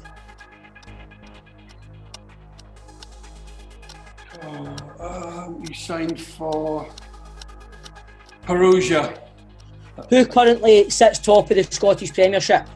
Um, 4.43 5.65
he 5.67 5.73
signed 5.73 6.21
for 6.21 6.87
Perugia. 8.43 9.19
Who 10.11 10.27
currently 10.27 10.91
sits 10.91 11.19
top 11.19 11.51
of 11.51 11.57
the 11.57 11.63
Scottish 11.63 12.13
Premiership? 12.13 12.69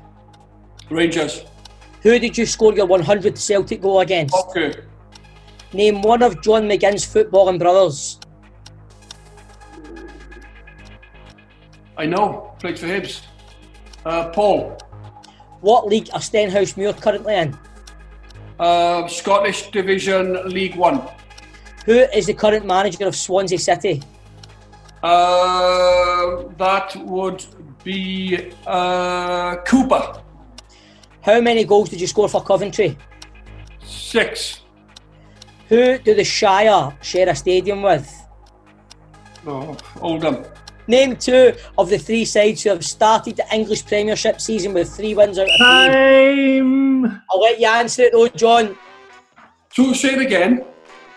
Rangers. 0.89 1.45
Who 2.05 2.19
did 2.19 2.37
you 2.37 2.45
score 2.45 2.75
your 2.75 2.87
100th 2.87 3.39
Celtic 3.39 3.81
goal 3.81 4.01
against? 4.01 4.35
Okay. 4.35 4.75
Name 5.73 6.03
one 6.03 6.23
of 6.23 6.43
John 6.43 6.69
McGinn's 6.69 7.07
footballing 7.07 7.59
brothers. 7.59 8.21
I 11.97 12.05
know. 12.05 12.55
Played 12.61 12.79
for 12.79 12.87
Hibs. 12.87 13.23
Uh, 14.05 14.29
Paul. 14.29 14.77
What 15.63 15.87
league 15.87 16.11
are 16.13 16.21
Stenhousemuir 16.21 17.01
currently 17.01 17.37
in? 17.37 17.57
Uh, 18.61 19.09
Scottish 19.09 19.71
Division 19.71 20.47
League 20.51 20.77
One. 20.77 21.01
Who 21.87 21.95
is 21.95 22.27
the 22.27 22.35
current 22.35 22.67
manager 22.67 23.07
of 23.07 23.17
Swansea 23.17 23.59
City? 23.59 24.03
Uh, 25.03 26.45
that 26.59 26.95
would 26.97 27.47
be 27.83 28.53
uh, 28.67 29.57
Cooper. 29.67 30.21
How 31.25 31.41
many 31.41 31.65
goals 31.65 31.89
did 31.89 32.01
you 32.01 32.07
score 32.07 32.29
for 32.29 32.43
Coventry? 32.43 32.99
Six. 33.83 34.61
Who 35.69 35.97
do 35.99 36.15
the 36.15 36.25
Shire 36.25 36.97
share 37.01 37.31
a 37.31 37.35
stadium 37.35 37.81
with? 37.81 38.07
Oh, 39.47 39.75
Oldham. 40.01 40.45
Name 40.87 41.17
two 41.17 41.55
of 41.79 41.89
the 41.89 41.99
three 41.99 42.27
sides 42.27 42.63
who 42.63 42.71
have 42.71 42.85
started 42.85 43.37
the 43.37 43.47
English 43.55 43.87
Premiership 43.87 44.39
season 44.39 44.75
with 44.75 44.95
three 44.95 45.15
wins 45.15 45.39
out 45.39 45.49
of 45.49 45.57
three. 45.57 46.59
Time. 46.59 47.23
I'll 47.31 47.41
let 47.41 47.59
you 47.59 47.69
answer 47.69 48.03
it 48.03 48.13
though, 48.13 48.29
John. 48.29 48.77
Two, 49.71 49.95
say 49.95 50.15
it 50.15 50.21
again. 50.21 50.65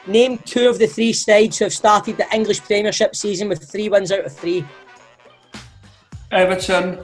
Name 0.08 0.38
two 0.38 0.70
of 0.70 0.80
the 0.80 0.88
three 0.88 1.12
sides 1.12 1.58
who 1.58 1.66
have 1.66 1.74
started 1.74 2.16
the 2.16 2.34
English 2.34 2.62
Premiership 2.62 3.14
season 3.14 3.50
with 3.50 3.70
three 3.70 3.90
wins 3.90 4.14
out 4.14 4.26
of 4.26 4.34
three. 4.34 4.66
Everton. 6.32 7.00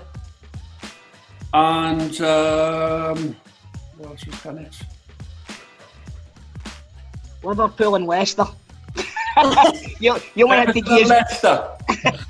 And 1.54 2.20
um, 2.22 3.36
what 3.98 4.10
else 4.10 4.26
was 4.26 4.42
done 4.42 4.58
it? 4.58 4.76
Liverpool 7.44 7.96
and 7.96 8.08
Leicester. 8.08 8.46
you, 10.00 10.16
you 10.34 10.46
only 10.46 10.58
had 10.58 10.74
to 10.74 10.82
give 10.82 11.08
Leicester. 11.08 11.70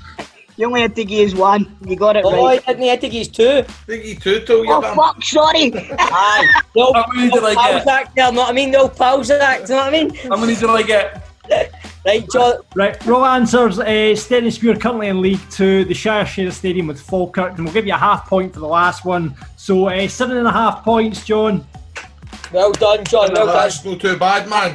you 0.56 0.66
only 0.66 0.82
had 0.82 0.94
to 0.96 1.04
give 1.04 1.38
one. 1.38 1.74
You 1.86 1.96
got 1.96 2.16
it 2.16 2.24
Oh, 2.26 2.44
right. 2.44 2.62
I 2.66 2.72
didn't 2.74 2.88
have 2.88 3.00
to 3.00 3.08
give 3.08 3.32
two. 3.32 3.62
Think 3.86 4.04
you 4.04 4.14
two, 4.16 4.40
too, 4.40 4.64
Oh 4.68 4.82
fuck! 4.94 5.22
Sorry. 5.24 5.72
Aye. 5.74 6.60
The 6.74 6.80
old, 6.80 6.96
How 6.96 7.06
many 7.14 7.30
did 7.30 7.44
I 7.44 7.54
pals 7.54 7.84
get? 7.84 7.88
act 7.88 8.16
there, 8.16 8.32
know 8.32 8.40
what 8.40 8.50
I 8.50 8.52
mean? 8.52 8.70
No 8.72 8.82
old 8.82 8.96
pals 8.96 9.30
act, 9.30 9.68
you 9.68 9.76
know 9.76 9.82
what 9.82 9.94
I 9.94 10.02
mean? 10.02 10.14
How 10.14 10.36
many 10.36 10.56
did 10.56 10.68
I 10.68 10.82
get? 10.82 11.24
Right, 12.06 12.28
John. 12.30 12.54
Right, 12.74 13.06
raw 13.06 13.34
answers. 13.34 13.78
Uh, 13.78 13.84
Stenhousemuir 14.14 14.78
currently 14.80 15.08
in 15.08 15.22
League 15.22 15.40
Two. 15.50 15.84
The 15.86 15.94
Shire 15.94 16.26
share 16.26 16.48
a 16.48 16.52
stadium 16.52 16.86
with 16.86 17.00
Falkirk, 17.00 17.56
and 17.56 17.64
we'll 17.64 17.72
give 17.72 17.86
you 17.86 17.94
a 17.94 17.98
half 17.98 18.26
point 18.28 18.52
for 18.52 18.60
the 18.60 18.66
last 18.68 19.04
one. 19.06 19.34
So 19.56 19.88
uh, 19.88 20.06
seven 20.08 20.36
and 20.36 20.46
a 20.46 20.52
half 20.52 20.84
points, 20.84 21.24
John. 21.24 21.66
Well 22.52 22.72
done, 22.72 23.04
John. 23.04 23.32
Well 23.32 23.46
done. 23.46 23.54
That's 23.54 23.84
not 23.84 24.00
too 24.00 24.16
bad, 24.18 24.48
man. 24.48 24.72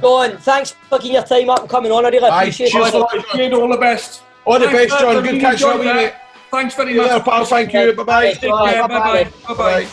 John, 0.00 0.36
thanks 0.38 0.72
for 0.88 0.98
giving 0.98 1.12
your 1.14 1.22
time 1.22 1.48
up 1.48 1.60
and 1.60 1.68
coming 1.70 1.92
on. 1.92 2.04
I 2.04 2.08
really 2.08 2.28
Aye, 2.28 2.42
appreciate 2.42 2.70
cheers 2.72 2.88
it. 2.88 2.90
for 2.90 2.96
All 2.98 3.08
right, 3.38 3.52
all 3.52 3.68
the 3.68 3.76
best. 3.78 4.22
All 4.44 4.58
the 4.58 4.66
Thanks 4.66 4.92
best, 4.92 5.00
John. 5.02 5.22
Good 5.22 5.40
catch 5.40 5.60
catching 5.60 5.66
up 5.68 5.72
John, 5.74 5.78
with 5.78 5.86
you, 5.88 5.94
mate. 5.94 6.04
mate. 6.06 6.14
Thanks 6.50 6.74
very 6.74 6.94
Yeah, 6.96 7.02
much. 7.16 7.24
pal. 7.24 7.44
Thank 7.44 7.72
you. 7.72 7.92
Bye-bye. 7.94 8.32
Take 8.32 8.40
care. 8.40 8.88
Bye-bye. 8.88 9.24
Bye-bye. 9.48 9.84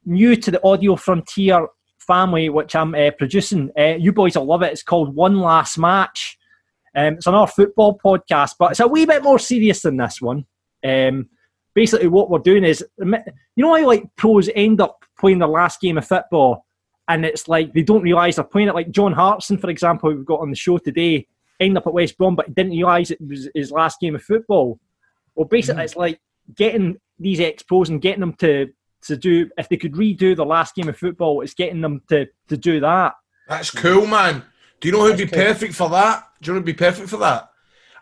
new 0.05 0.35
to 0.35 0.51
the 0.51 0.63
Audio 0.63 0.95
Frontier 0.95 1.67
family, 1.97 2.49
which 2.49 2.75
I'm 2.75 2.93
uh, 2.93 3.09
producing. 3.17 3.71
Uh, 3.75 3.95
you 3.97 4.13
boys 4.13 4.37
will 4.37 4.45
love 4.45 4.61
it. 4.61 4.71
It's 4.71 4.83
called 4.83 5.15
One 5.15 5.39
Last 5.39 5.79
Match. 5.79 6.37
Um, 6.95 7.15
it's 7.15 7.25
another 7.25 7.51
football 7.51 7.97
podcast, 7.97 8.57
but 8.59 8.69
it's 8.71 8.79
a 8.79 8.87
wee 8.87 9.07
bit 9.07 9.23
more 9.23 9.39
serious 9.39 9.81
than 9.81 9.97
this 9.97 10.21
one. 10.21 10.45
Um, 10.85 11.29
basically, 11.73 12.09
what 12.09 12.29
we're 12.29 12.37
doing 12.37 12.63
is, 12.63 12.85
you 12.99 13.23
know, 13.57 13.75
how 13.75 13.87
like 13.87 14.03
pros 14.17 14.51
end 14.53 14.81
up 14.81 15.03
playing 15.19 15.39
their 15.39 15.47
last 15.47 15.81
game 15.81 15.97
of 15.97 16.07
football, 16.07 16.63
and 17.07 17.25
it's 17.25 17.47
like 17.47 17.73
they 17.73 17.81
don't 17.81 18.03
realise 18.03 18.35
they're 18.35 18.43
playing 18.43 18.67
it. 18.67 18.75
Like 18.75 18.91
John 18.91 19.13
Hartson, 19.13 19.57
for 19.57 19.71
example, 19.71 20.13
we've 20.13 20.23
got 20.23 20.41
on 20.41 20.51
the 20.51 20.55
show 20.55 20.77
today, 20.77 21.25
ended 21.59 21.77
up 21.77 21.87
at 21.87 21.93
West 21.93 22.17
Brom, 22.17 22.35
but 22.35 22.53
didn't 22.53 22.71
realise 22.71 23.11
it 23.11 23.19
was 23.21 23.49
his 23.53 23.71
last 23.71 23.99
game 23.99 24.15
of 24.15 24.23
football. 24.23 24.79
Well, 25.35 25.47
basically, 25.47 25.81
mm. 25.81 25.85
it's 25.85 25.95
like 25.95 26.19
getting 26.55 26.97
these 27.19 27.39
ex 27.39 27.63
pros 27.63 27.89
and 27.89 28.01
getting 28.01 28.21
them 28.21 28.33
to 28.33 28.69
to 29.01 29.15
do 29.15 29.49
if 29.57 29.69
they 29.69 29.77
could 29.77 29.93
redo 29.93 30.35
their 30.35 30.45
last 30.45 30.75
game 30.75 30.89
of 30.89 30.97
football, 30.97 31.41
it's 31.41 31.53
getting 31.53 31.81
them 31.81 32.01
to 32.09 32.27
to 32.47 32.57
do 32.57 32.79
that. 32.81 33.13
That's 33.47 33.71
cool, 33.71 34.05
man. 34.05 34.43
Do 34.79 34.87
you 34.87 34.91
know 34.93 35.05
who'd 35.05 35.17
be 35.17 35.25
perfect 35.25 35.73
for 35.73 35.89
that? 35.89 36.27
Do 36.41 36.49
you 36.49 36.53
know 36.53 36.59
who'd 36.59 36.65
be 36.65 36.73
perfect 36.73 37.09
for 37.09 37.17
that? 37.17 37.49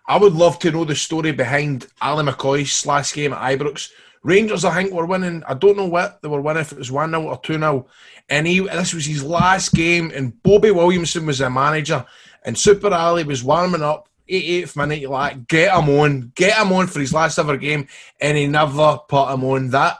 I 0.07 0.17
would 0.17 0.33
love 0.33 0.59
to 0.59 0.71
know 0.71 0.85
the 0.85 0.95
story 0.95 1.31
behind 1.31 1.87
Ally 2.01 2.23
McCoist's 2.23 2.85
last 2.85 3.13
game 3.13 3.33
at 3.33 3.41
Ibrox. 3.41 3.91
Rangers, 4.23 4.65
I 4.65 4.73
think, 4.73 4.93
were 4.93 5.05
winning. 5.05 5.43
I 5.47 5.53
don't 5.53 5.77
know 5.77 5.85
what 5.85 6.21
they 6.21 6.27
were 6.27 6.41
winning, 6.41 6.61
if 6.61 6.71
it 6.71 6.77
was 6.77 6.91
1 6.91 7.11
0 7.11 7.23
or 7.23 7.37
2 7.37 7.53
0. 7.53 7.87
And 8.29 8.47
he, 8.47 8.59
this 8.59 8.93
was 8.93 9.05
his 9.05 9.23
last 9.23 9.73
game, 9.73 10.11
and 10.13 10.41
Bobby 10.43 10.71
Williamson 10.71 11.25
was 11.25 11.39
the 11.39 11.49
manager, 11.49 12.05
and 12.47 12.57
Super 12.57 12.91
Ally 12.91 13.21
was 13.23 13.43
warming 13.43 13.83
up. 13.83 14.09
88th 14.29 14.75
minute, 14.75 15.09
like, 15.09 15.47
get 15.47 15.73
him 15.73 15.87
on, 15.89 16.33
get 16.35 16.57
him 16.57 16.73
on 16.73 16.87
for 16.87 16.99
his 16.99 17.13
last 17.13 17.37
ever 17.39 17.55
game, 17.55 17.87
and 18.19 18.37
he 18.37 18.45
never 18.45 18.97
put 19.07 19.31
him 19.31 19.43
on. 19.45 19.69
That 19.69 19.97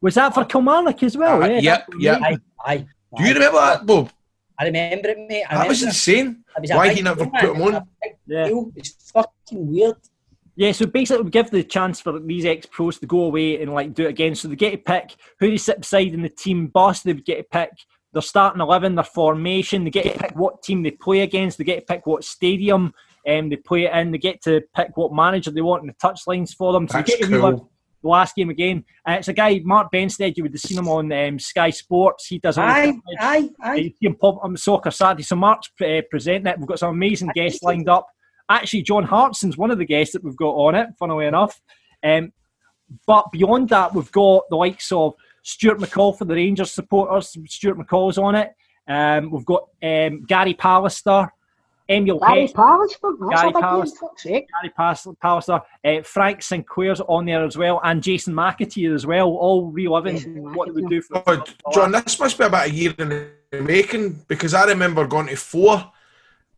Was 0.00 0.14
that 0.14 0.32
for 0.32 0.44
Kilmarnock 0.46 1.02
as 1.02 1.14
well? 1.14 1.42
Uh, 1.42 1.48
yeah, 1.48 1.58
yep, 1.60 1.86
yep. 1.98 2.20
Aye, 2.22 2.38
aye. 2.64 2.86
Do 3.16 3.22
you 3.24 3.34
remember 3.34 3.58
that, 3.58 3.84
Bob? 3.84 4.10
I 4.58 4.64
remember 4.64 5.08
it, 5.10 5.18
mate. 5.28 5.44
I 5.50 5.56
That 5.58 5.68
was 5.68 5.80
remember 5.80 5.84
it. 5.84 5.88
insane. 5.88 6.44
Was 6.58 6.70
Why 6.70 6.94
he 6.94 7.02
never 7.02 7.26
put 7.26 7.54
him 7.54 7.60
on? 7.62 7.86
Yeah. 8.26 8.48
It's 8.76 9.10
fucking 9.10 9.66
weird. 9.70 9.96
Yeah, 10.58 10.72
so 10.72 10.86
basically, 10.86 11.24
we 11.24 11.30
give 11.30 11.50
the 11.50 11.62
chance 11.62 12.00
for 12.00 12.18
these 12.18 12.46
ex 12.46 12.64
pros 12.64 12.98
to 13.00 13.06
go 13.06 13.24
away 13.24 13.60
and 13.60 13.74
like 13.74 13.92
do 13.92 14.04
it 14.06 14.08
again. 14.08 14.34
So 14.34 14.48
they 14.48 14.56
get 14.56 14.70
to 14.70 14.78
pick 14.78 15.14
who 15.38 15.50
they 15.50 15.58
sit 15.58 15.80
beside 15.80 16.14
in 16.14 16.22
the 16.22 16.30
team 16.30 16.68
boss. 16.68 17.02
They 17.02 17.12
would 17.12 17.26
get 17.26 17.36
to 17.36 17.42
pick 17.44 17.72
their 18.16 18.22
starting 18.22 18.62
eleven, 18.62 18.94
their 18.94 19.04
formation. 19.04 19.84
They 19.84 19.90
get 19.90 20.10
to 20.14 20.18
pick 20.18 20.34
what 20.34 20.62
team 20.62 20.82
they 20.82 20.90
play 20.90 21.20
against. 21.20 21.58
They 21.58 21.64
get 21.64 21.86
to 21.86 21.94
pick 21.94 22.06
what 22.06 22.24
stadium 22.24 22.94
um, 23.28 23.48
they 23.50 23.56
play 23.56 23.84
it 23.84 23.94
in. 23.94 24.10
They 24.10 24.18
get 24.18 24.42
to 24.44 24.62
pick 24.74 24.96
what 24.96 25.12
manager 25.12 25.50
they 25.50 25.60
want 25.60 25.82
in 25.82 25.88
the 25.88 25.94
touchlines 25.94 26.54
for 26.54 26.72
them. 26.72 26.88
So 26.88 26.98
That's 26.98 27.10
they 27.12 27.18
get 27.18 27.26
to 27.26 27.36
relive 27.36 27.58
cool. 27.58 27.70
the 28.02 28.08
last 28.08 28.34
game 28.34 28.48
again. 28.50 28.84
Uh, 29.06 29.12
it's 29.12 29.28
a 29.28 29.32
guy, 29.34 29.60
Mark 29.64 29.92
Benstead. 29.92 30.36
You 30.36 30.44
would 30.44 30.52
have 30.54 30.60
seen 30.60 30.78
him 30.78 30.88
on 30.88 31.12
um, 31.12 31.38
Sky 31.38 31.70
Sports. 31.70 32.26
He 32.26 32.38
does 32.38 32.56
all 32.56 32.64
Aye, 32.64 32.86
coverage. 32.86 33.02
aye, 33.20 33.50
aye. 33.62 33.74
You 33.76 33.90
see 33.90 34.06
him 34.06 34.14
pop 34.16 34.38
on 34.42 34.56
Soccer 34.56 34.90
Saturday. 34.90 35.22
So 35.22 35.36
Mark's 35.36 35.68
uh, 35.80 36.00
presenting 36.10 36.46
it. 36.46 36.58
We've 36.58 36.66
got 36.68 36.78
some 36.78 36.94
amazing 36.94 37.30
guests 37.34 37.62
lined 37.62 37.88
up. 37.88 38.06
Actually, 38.48 38.82
John 38.82 39.04
Hartson's 39.04 39.58
one 39.58 39.70
of 39.70 39.78
the 39.78 39.84
guests 39.84 40.12
that 40.14 40.24
we've 40.24 40.36
got 40.36 40.54
on 40.54 40.74
it, 40.74 40.88
funnily 40.98 41.26
enough. 41.26 41.60
Um, 42.02 42.32
but 43.06 43.26
beyond 43.32 43.68
that, 43.70 43.92
we've 43.94 44.12
got 44.12 44.44
the 44.48 44.56
likes 44.56 44.92
of 44.92 45.14
Stuart 45.46 45.78
McCall 45.78 46.18
for 46.18 46.24
the 46.24 46.34
Rangers 46.34 46.72
supporters. 46.72 47.36
Stuart 47.46 47.78
McCall's 47.78 48.18
on 48.18 48.34
it. 48.34 48.52
Um, 48.88 49.30
we've 49.30 49.44
got 49.44 49.68
um, 49.80 50.24
Gary 50.24 50.54
Pallister, 50.54 51.30
Emil 51.88 52.18
Gary 52.18 52.42
Hess, 52.42 52.52
Pallister. 52.52 53.14
That's 53.30 53.42
Gary 53.42 53.50
a 53.50 53.52
big 53.52 53.62
name, 53.62 53.62
Pallister. 53.62 54.46
Gary 54.82 55.14
Pallister, 55.22 55.62
uh, 55.84 56.02
Frank 56.02 56.40
Sinclair's 56.40 57.00
on 57.00 57.26
there 57.26 57.44
as 57.44 57.56
well, 57.56 57.80
and 57.84 58.02
Jason 58.02 58.34
McAteer 58.34 58.92
as 58.92 59.06
well, 59.06 59.28
all 59.28 59.70
reliving 59.70 60.52
what 60.52 60.66
they 60.66 60.80
would 60.80 60.90
do 60.90 61.00
for 61.00 61.22
Oh, 61.24 61.44
John, 61.72 61.92
this 61.92 62.18
must 62.18 62.38
be 62.38 62.44
about 62.44 62.66
a 62.66 62.72
year 62.72 62.92
in 62.98 63.08
the 63.08 63.62
making 63.62 64.24
because 64.26 64.52
I 64.52 64.64
remember 64.64 65.06
going 65.06 65.28
to 65.28 65.36
four 65.36 65.92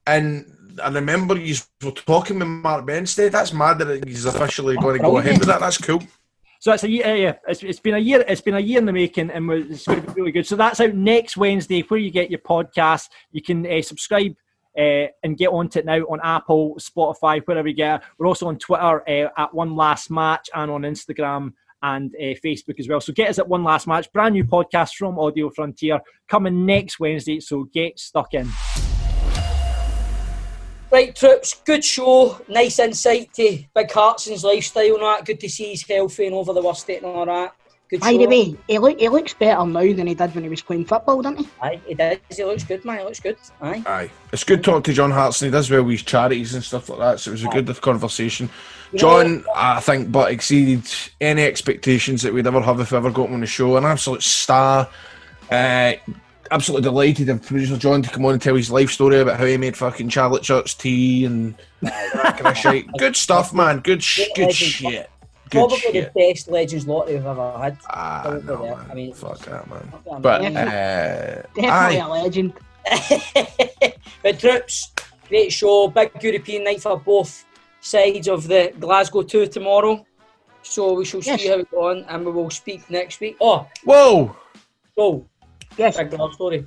and 0.07 0.51
I 0.83 0.89
remember 0.89 1.37
you 1.37 1.57
were 1.85 1.91
talking 1.91 2.39
with 2.39 2.49
Mark 2.49 2.87
Benstead. 2.87 3.33
That's 3.33 3.53
mad 3.53 3.81
that 3.81 4.09
he's 4.09 4.25
officially 4.25 4.77
going 4.77 4.97
to 4.97 5.03
go 5.03 5.19
ahead 5.19 5.39
with 5.39 5.49
that. 5.49 5.61
That's 5.61 5.77
cool. 5.77 6.03
So 6.61 6.73
it's 6.73 6.85
a 6.85 6.91
year. 6.91 7.17
Yeah, 7.17 7.35
it's, 7.47 7.63
it's 7.63 7.81
been 7.81 7.95
a 7.95 7.99
year. 7.99 8.25
It's 8.27 8.41
been 8.41 8.57
a 8.57 8.61
year 8.61 8.79
in 8.79 8.87
the 8.87 8.93
making, 8.93 9.31
and 9.31 9.51
it's 9.51 9.87
going 9.87 10.03
to 10.03 10.07
be 10.09 10.21
really 10.21 10.33
good. 10.33 10.47
So 10.47 10.57
that's 10.57 10.81
out 10.81 10.95
next 10.95 11.37
Wednesday, 11.37 11.83
where 11.83 12.01
you 12.01 12.11
get 12.11 12.31
your 12.31 12.41
podcast. 12.41 13.09
You 13.31 13.43
can 13.43 13.65
uh, 13.67 13.81
subscribe 13.83 14.35
uh, 14.77 15.07
and 15.23 15.37
get 15.37 15.49
onto 15.49 15.79
it 15.79 15.85
now 15.87 16.01
on 16.03 16.21
Apple, 16.23 16.77
Spotify, 16.81 17.43
wherever 17.45 17.69
you 17.69 17.75
get. 17.75 18.01
it. 18.01 18.07
We're 18.19 18.27
also 18.27 18.49
on 18.49 18.59
Twitter 18.59 19.09
uh, 19.09 19.29
at 19.37 19.55
One 19.55 19.77
Last 19.77 20.11
Match 20.11 20.51
and 20.55 20.71
on 20.71 20.83
Instagram 20.83 21.53
and 21.83 22.13
uh, 22.17 22.35
Facebook 22.45 22.79
as 22.79 22.89
well. 22.89 23.01
So 23.01 23.13
get 23.13 23.31
us 23.31 23.39
at 23.39 23.49
One 23.49 23.63
Last 23.63 23.87
Match. 23.87 24.13
Brand 24.13 24.35
new 24.35 24.45
podcast 24.45 24.95
from 24.95 25.19
Audio 25.19 25.51
Frontier 25.51 26.01
coming 26.29 26.67
next 26.67 26.99
Wednesday. 26.99 27.39
So 27.41 27.65
get 27.73 27.99
stuck 27.99 28.35
in. 28.35 28.49
Right, 30.91 31.15
troops, 31.15 31.61
good 31.65 31.85
show. 31.85 32.41
Nice 32.49 32.79
insight 32.79 33.33
to 33.35 33.63
Big 33.75 33.93
Hartson's 33.93 34.43
lifestyle 34.43 34.95
and 34.95 35.03
that. 35.03 35.25
Good 35.27 35.41
to 35.41 35.49
see 35.49 35.71
he's 35.71 35.87
healthy 35.87 36.27
and 36.27 36.35
over 36.35 36.55
the 36.55 36.63
worst 36.63 36.81
state 36.81 37.03
and 37.03 37.15
all 37.15 37.27
that. 37.27 37.55
Good 37.91 38.01
By 38.01 38.13
show. 38.13 38.19
the 38.19 38.27
way, 38.27 38.57
he, 38.67 38.79
look, 38.79 38.99
he 38.99 39.09
looks 39.09 39.35
better 39.35 39.65
now 39.65 39.81
than 39.81 40.07
he 40.07 40.15
did 40.15 40.35
when 40.35 40.45
he 40.45 40.51
was 40.51 40.63
playing 40.63 40.85
football, 40.85 41.23
doesn't 41.23 41.39
he? 41.39 41.49
Aye, 41.63 41.81
he 41.87 41.95
does. 41.95 42.19
He 42.31 42.45
looks 42.45 42.65
good, 42.65 42.85
man. 42.85 42.99
He 42.99 43.05
looks 43.05 43.21
good. 43.21 43.37
Aye. 43.63 43.83
Aye. 43.87 44.11
It's 44.33 44.45
good 44.45 44.63
talking 44.63 44.83
to 44.83 44.93
John 44.93 45.11
Hartson. 45.11 45.49
He 45.49 45.53
does 45.53 45.71
well 45.71 45.83
with 45.83 45.93
his 45.93 46.03
charities 46.03 46.55
and 46.55 46.63
stuff 46.63 46.89
like 46.89 46.99
that. 46.99 47.21
So 47.21 47.31
it 47.31 47.33
was 47.33 47.45
a 47.45 47.49
good 47.49 47.81
conversation. 47.81 48.51
You 48.93 48.99
John, 48.99 49.45
I 49.55 49.81
think, 49.81 50.13
but 50.13 50.33
exceeded 50.33 50.87
any 51.21 51.43
expectations 51.43 52.23
that 52.23 52.33
we'd 52.33 52.47
ever 52.47 52.61
have 52.61 52.81
if 52.81 52.93
we 52.93 52.99
ever 52.99 53.11
got 53.11 53.29
him 53.29 53.35
on 53.35 53.41
the 53.41 53.47
show. 53.47 53.77
An 53.77 53.85
absolute 53.85 54.23
star. 54.23 54.89
Uh, 55.51 55.95
absolutely 56.51 56.85
delighted 56.85 57.29
of 57.29 57.43
producer 57.43 57.77
John 57.77 58.03
to 58.03 58.11
come 58.11 58.25
on 58.25 58.33
and 58.35 58.43
tell 58.43 58.55
his 58.55 58.71
life 58.71 58.91
story 58.91 59.21
about 59.21 59.39
how 59.39 59.45
he 59.47 59.57
made 59.57 59.77
fucking 59.77 60.09
Charlotte 60.09 60.43
Church 60.43 60.77
tea 60.79 61.25
and 61.25 61.55
that 61.83 62.37
kind 62.39 62.47
of 62.49 62.57
shit. 62.59 62.87
Good 62.99 63.17
stuff, 63.17 63.53
man. 63.53 63.81
Good, 63.81 64.03
sh- 64.03 64.29
good 64.35 64.53
shit. 64.53 65.11
Good 65.51 65.59
probably 65.61 65.79
shit. 65.79 66.13
the 66.15 66.21
best 66.33 66.49
Legends 66.49 66.87
lottery 66.87 67.15
we've 67.15 67.25
ever 67.27 67.59
had. 67.59 67.79
Ah, 67.89 68.39
no, 68.45 68.59
man. 68.77 68.87
I 68.91 68.95
mean, 68.95 69.15
Fuck 69.15 69.39
that, 69.47 69.69
man. 69.71 69.93
I'm 70.13 70.21
But 70.23 70.43
uh, 70.43 71.43
Definitely 71.55 71.69
aye. 71.69 71.93
a 71.95 72.09
legend. 72.09 72.53
but 74.23 74.39
troops, 74.39 74.93
great 75.29 75.53
show, 75.53 75.89
big 75.89 76.11
European 76.23 76.65
night 76.65 76.83
for 76.83 76.99
both 76.99 77.45
sides 77.81 78.29
of 78.29 78.47
the 78.47 78.73
Glasgow 78.79 79.23
tour 79.23 79.47
tomorrow. 79.47 80.05
So 80.63 80.93
we 80.95 81.05
shall 81.05 81.21
Yes. 81.23 81.41
see 81.41 81.49
how 81.49 81.55
it 81.59 81.71
goes 81.71 81.81
on, 81.97 82.05
and 82.09 82.27
we 82.27 82.33
will 82.33 82.51
speak 82.51 82.89
next 82.91 83.21
week. 83.21 83.37
Oh, 83.41 83.67
Whoa! 83.85 84.37
go! 84.97 85.25
Yes. 85.79 85.97
Big 85.97 86.13
love 86.13 86.35
story. 86.35 86.67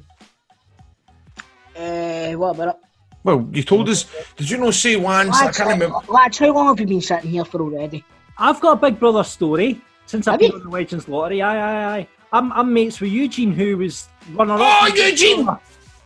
Uh, 1.76 2.32
what 2.34 2.56
about 2.56 2.76
it? 2.76 2.82
Well, 3.24 3.48
you 3.52 3.64
told 3.64 3.88
us. 3.90 4.06
Did 4.36 4.50
you 4.50 4.58
know 4.58 4.72
say 4.72 4.96
once? 4.96 5.36
I 5.38 5.52
can't 5.52 5.70
remember. 5.70 6.00
lads, 6.08 6.40
how 6.40 6.54
long 6.54 6.68
have 6.70 6.80
you 6.80 6.88
been 6.88 7.02
sitting 7.02 7.30
here 7.30 7.46
for 7.46 7.62
already? 7.62 8.04
I've 8.38 8.60
got 8.62 8.78
a 8.78 8.82
Big 8.90 9.00
Brother 9.00 9.24
story 9.24 9.80
since 10.06 10.28
I've 10.28 10.40
been 10.40 10.52
you? 10.52 10.58
on 10.58 10.64
the 10.64 10.70
Legends 10.70 11.08
Lottery. 11.08 11.42
Aye, 11.42 11.58
aye, 11.58 11.98
aye. 11.98 12.08
I'm, 12.34 12.52
I'm 12.54 12.74
mates 12.74 13.00
with 13.02 13.12
Eugene, 13.12 13.52
who 13.52 13.78
was 13.78 14.08
runner 14.34 14.56
Oh, 14.58 14.92
Eugene! 14.96 15.48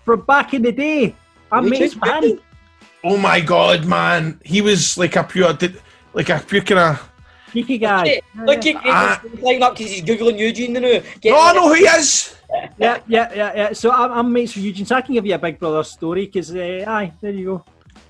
From 0.03 0.21
back 0.21 0.53
in 0.53 0.63
the 0.63 0.71
day. 0.71 1.15
I'm 1.51 1.65
Eugene, 1.65 1.79
mates 1.79 1.95
with 1.95 2.23
him. 2.23 2.39
Oh 3.03 3.17
my 3.17 3.39
god, 3.39 3.85
man! 3.85 4.39
He 4.43 4.61
was 4.61 4.97
like 4.97 5.15
a 5.15 5.23
pure, 5.23 5.55
like 6.13 6.29
a 6.29 6.39
pure 6.39 6.61
kind 6.63 6.79
of. 6.79 7.11
Cheeky 7.55 7.77
guy. 7.77 8.21
Look 8.35 8.65
at 8.65 8.75
Ah. 8.83 9.19
Grado's 9.21 9.41
line 9.41 9.63
up 9.63 9.77
because 9.77 9.91
he's 9.93 10.03
googling 10.03 10.37
Eugene 10.37 10.73
now. 10.73 10.81
No, 10.81 11.39
I 11.39 11.53
know 11.53 11.69
who 11.69 11.73
he 11.75 11.83
is. 11.85 12.35
Yeah, 12.77 12.99
yeah, 13.07 13.33
yeah, 13.35 13.51
yeah. 13.55 13.73
So 13.73 13.91
I'm, 13.91 14.11
I'm 14.11 14.31
mates 14.31 14.55
with 14.55 14.63
Eugene, 14.63 14.85
so 14.85 14.95
I 14.95 15.01
can 15.01 15.13
give 15.15 15.25
you 15.25 15.33
a 15.33 15.37
Big 15.37 15.59
Brother 15.59 15.83
story 15.83 16.25
because, 16.27 16.55
uh, 16.55 16.85
aye, 16.87 17.11
there 17.19 17.31
you 17.31 17.45
go. 17.45 17.65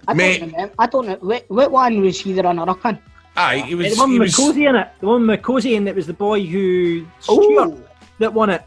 I 0.07 0.13
Mate. 0.13 0.39
don't 0.39 0.51
remember. 0.51 0.73
I 0.77 0.85
don't 0.87 1.07
know. 1.07 1.15
What, 1.21 1.45
what 1.47 1.71
one 1.71 2.01
was 2.01 2.19
he 2.19 2.33
the 2.33 2.43
runner-up 2.43 2.85
in? 2.85 2.99
Aye, 3.37 3.59
he 3.61 3.75
was. 3.75 3.95
the 3.95 3.99
one 3.99 4.11
he 4.11 4.19
with 4.19 4.27
was 4.27 4.35
Cozy 4.35 4.65
in 4.65 4.75
it. 4.75 4.89
The 4.99 5.07
one 5.07 5.25
with 5.25 5.41
Cozy 5.41 5.75
in 5.75 5.87
it 5.87 5.95
was 5.95 6.05
the 6.05 6.13
boy 6.13 6.45
who 6.45 7.07
Stuart 7.21 7.73
that 8.19 8.33
won 8.33 8.49
it. 8.51 8.61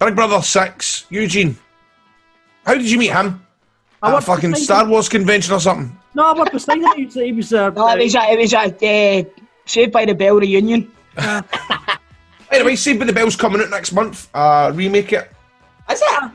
Big 0.00 0.14
Brother 0.16 0.42
Six, 0.42 1.06
Eugene. 1.08 1.56
How 2.66 2.74
did 2.74 2.90
you 2.90 2.98
meet 2.98 3.12
him? 3.12 3.46
I 4.02 4.10
At 4.12 4.18
a 4.18 4.20
fucking 4.20 4.54
Star. 4.56 4.86
Wars 4.86 5.08
convention 5.08 5.54
or 5.54 5.60
something. 5.60 5.96
No, 6.14 6.32
I 6.34 6.38
worked 6.38 6.52
beside 6.52 6.78
him. 6.78 6.92
He 6.96 7.04
was, 7.06 7.14
he 7.14 7.32
was 7.32 7.52
uh, 7.54 7.70
No, 7.70 7.88
it 7.88 7.98
was 8.02 8.14
a, 8.16 8.20
it 8.32 8.38
was 8.38 8.52
a 8.52 9.20
uh, 9.20 9.41
Saved 9.72 9.90
by 9.90 10.04
the 10.04 10.14
Bell 10.14 10.36
reunion. 10.36 10.92
Anyway, 12.52 12.76
Saved 12.76 12.98
by 12.98 13.06
the 13.06 13.14
Bell's 13.14 13.34
coming 13.34 13.62
out 13.62 13.70
next 13.70 13.92
month. 13.92 14.28
Uh, 14.34 14.70
remake 14.74 15.10
it. 15.14 15.30
Is 15.90 16.02
it? 16.04 16.30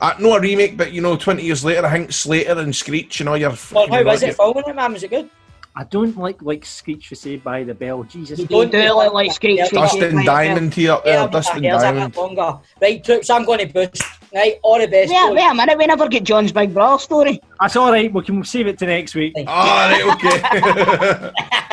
Uh, 0.00 0.14
no, 0.18 0.34
a 0.34 0.40
remake, 0.40 0.76
but 0.76 0.92
you 0.92 1.00
know, 1.00 1.16
20 1.16 1.44
years 1.44 1.64
later, 1.64 1.86
I 1.86 1.92
think 1.92 2.10
Slater 2.10 2.58
and 2.58 2.74
Screech 2.74 3.20
and 3.20 3.28
all 3.28 3.36
your. 3.36 3.50
Well, 3.50 3.86
fucking 3.86 3.94
how 3.94 4.02
was 4.02 4.24
it 4.24 4.34
filming 4.34 4.64
it, 4.66 4.74
man? 4.74 4.92
Was 4.94 5.04
it 5.04 5.10
good? 5.10 5.30
I 5.76 5.84
don't 5.84 6.16
like 6.16 6.42
like 6.42 6.64
Screech 6.66 7.06
for 7.06 7.14
Saved 7.14 7.44
by 7.44 7.62
the 7.62 7.74
Bell. 7.74 8.02
Jesus. 8.02 8.40
You 8.40 8.48
You 8.50 8.66
do 8.66 8.82
look 8.94 9.12
like 9.12 9.30
Screech. 9.30 9.58
Yeah, 9.58 9.68
Dustin 9.68 10.24
Diamond 10.24 10.74
here 10.74 10.90
up 10.90 11.04
there. 11.04 11.20
Yeah, 11.20 11.28
Dustin 11.28 11.62
yeah, 11.62 11.78
Diamond. 11.78 12.16
longer. 12.16 12.58
Right, 12.82 13.04
troops, 13.04 13.30
I'm 13.30 13.44
going 13.44 13.60
to 13.60 13.72
boost. 13.72 14.02
Right, 14.34 14.58
all 14.64 14.80
the 14.80 14.88
best. 14.88 15.12
Wait, 15.12 15.34
wait 15.34 15.48
a 15.48 15.54
minute, 15.54 15.78
we 15.78 15.86
never 15.86 16.08
get 16.08 16.24
John's 16.24 16.50
Big 16.50 16.74
Brother 16.74 17.00
story. 17.00 17.40
That's 17.60 17.76
all 17.76 17.92
right. 17.92 18.12
We 18.12 18.22
can 18.22 18.42
save 18.42 18.66
it 18.66 18.78
to 18.80 18.86
next 18.86 19.14
week. 19.14 19.34
All 19.36 19.44
right, 19.44 20.02
okay. 20.16 21.30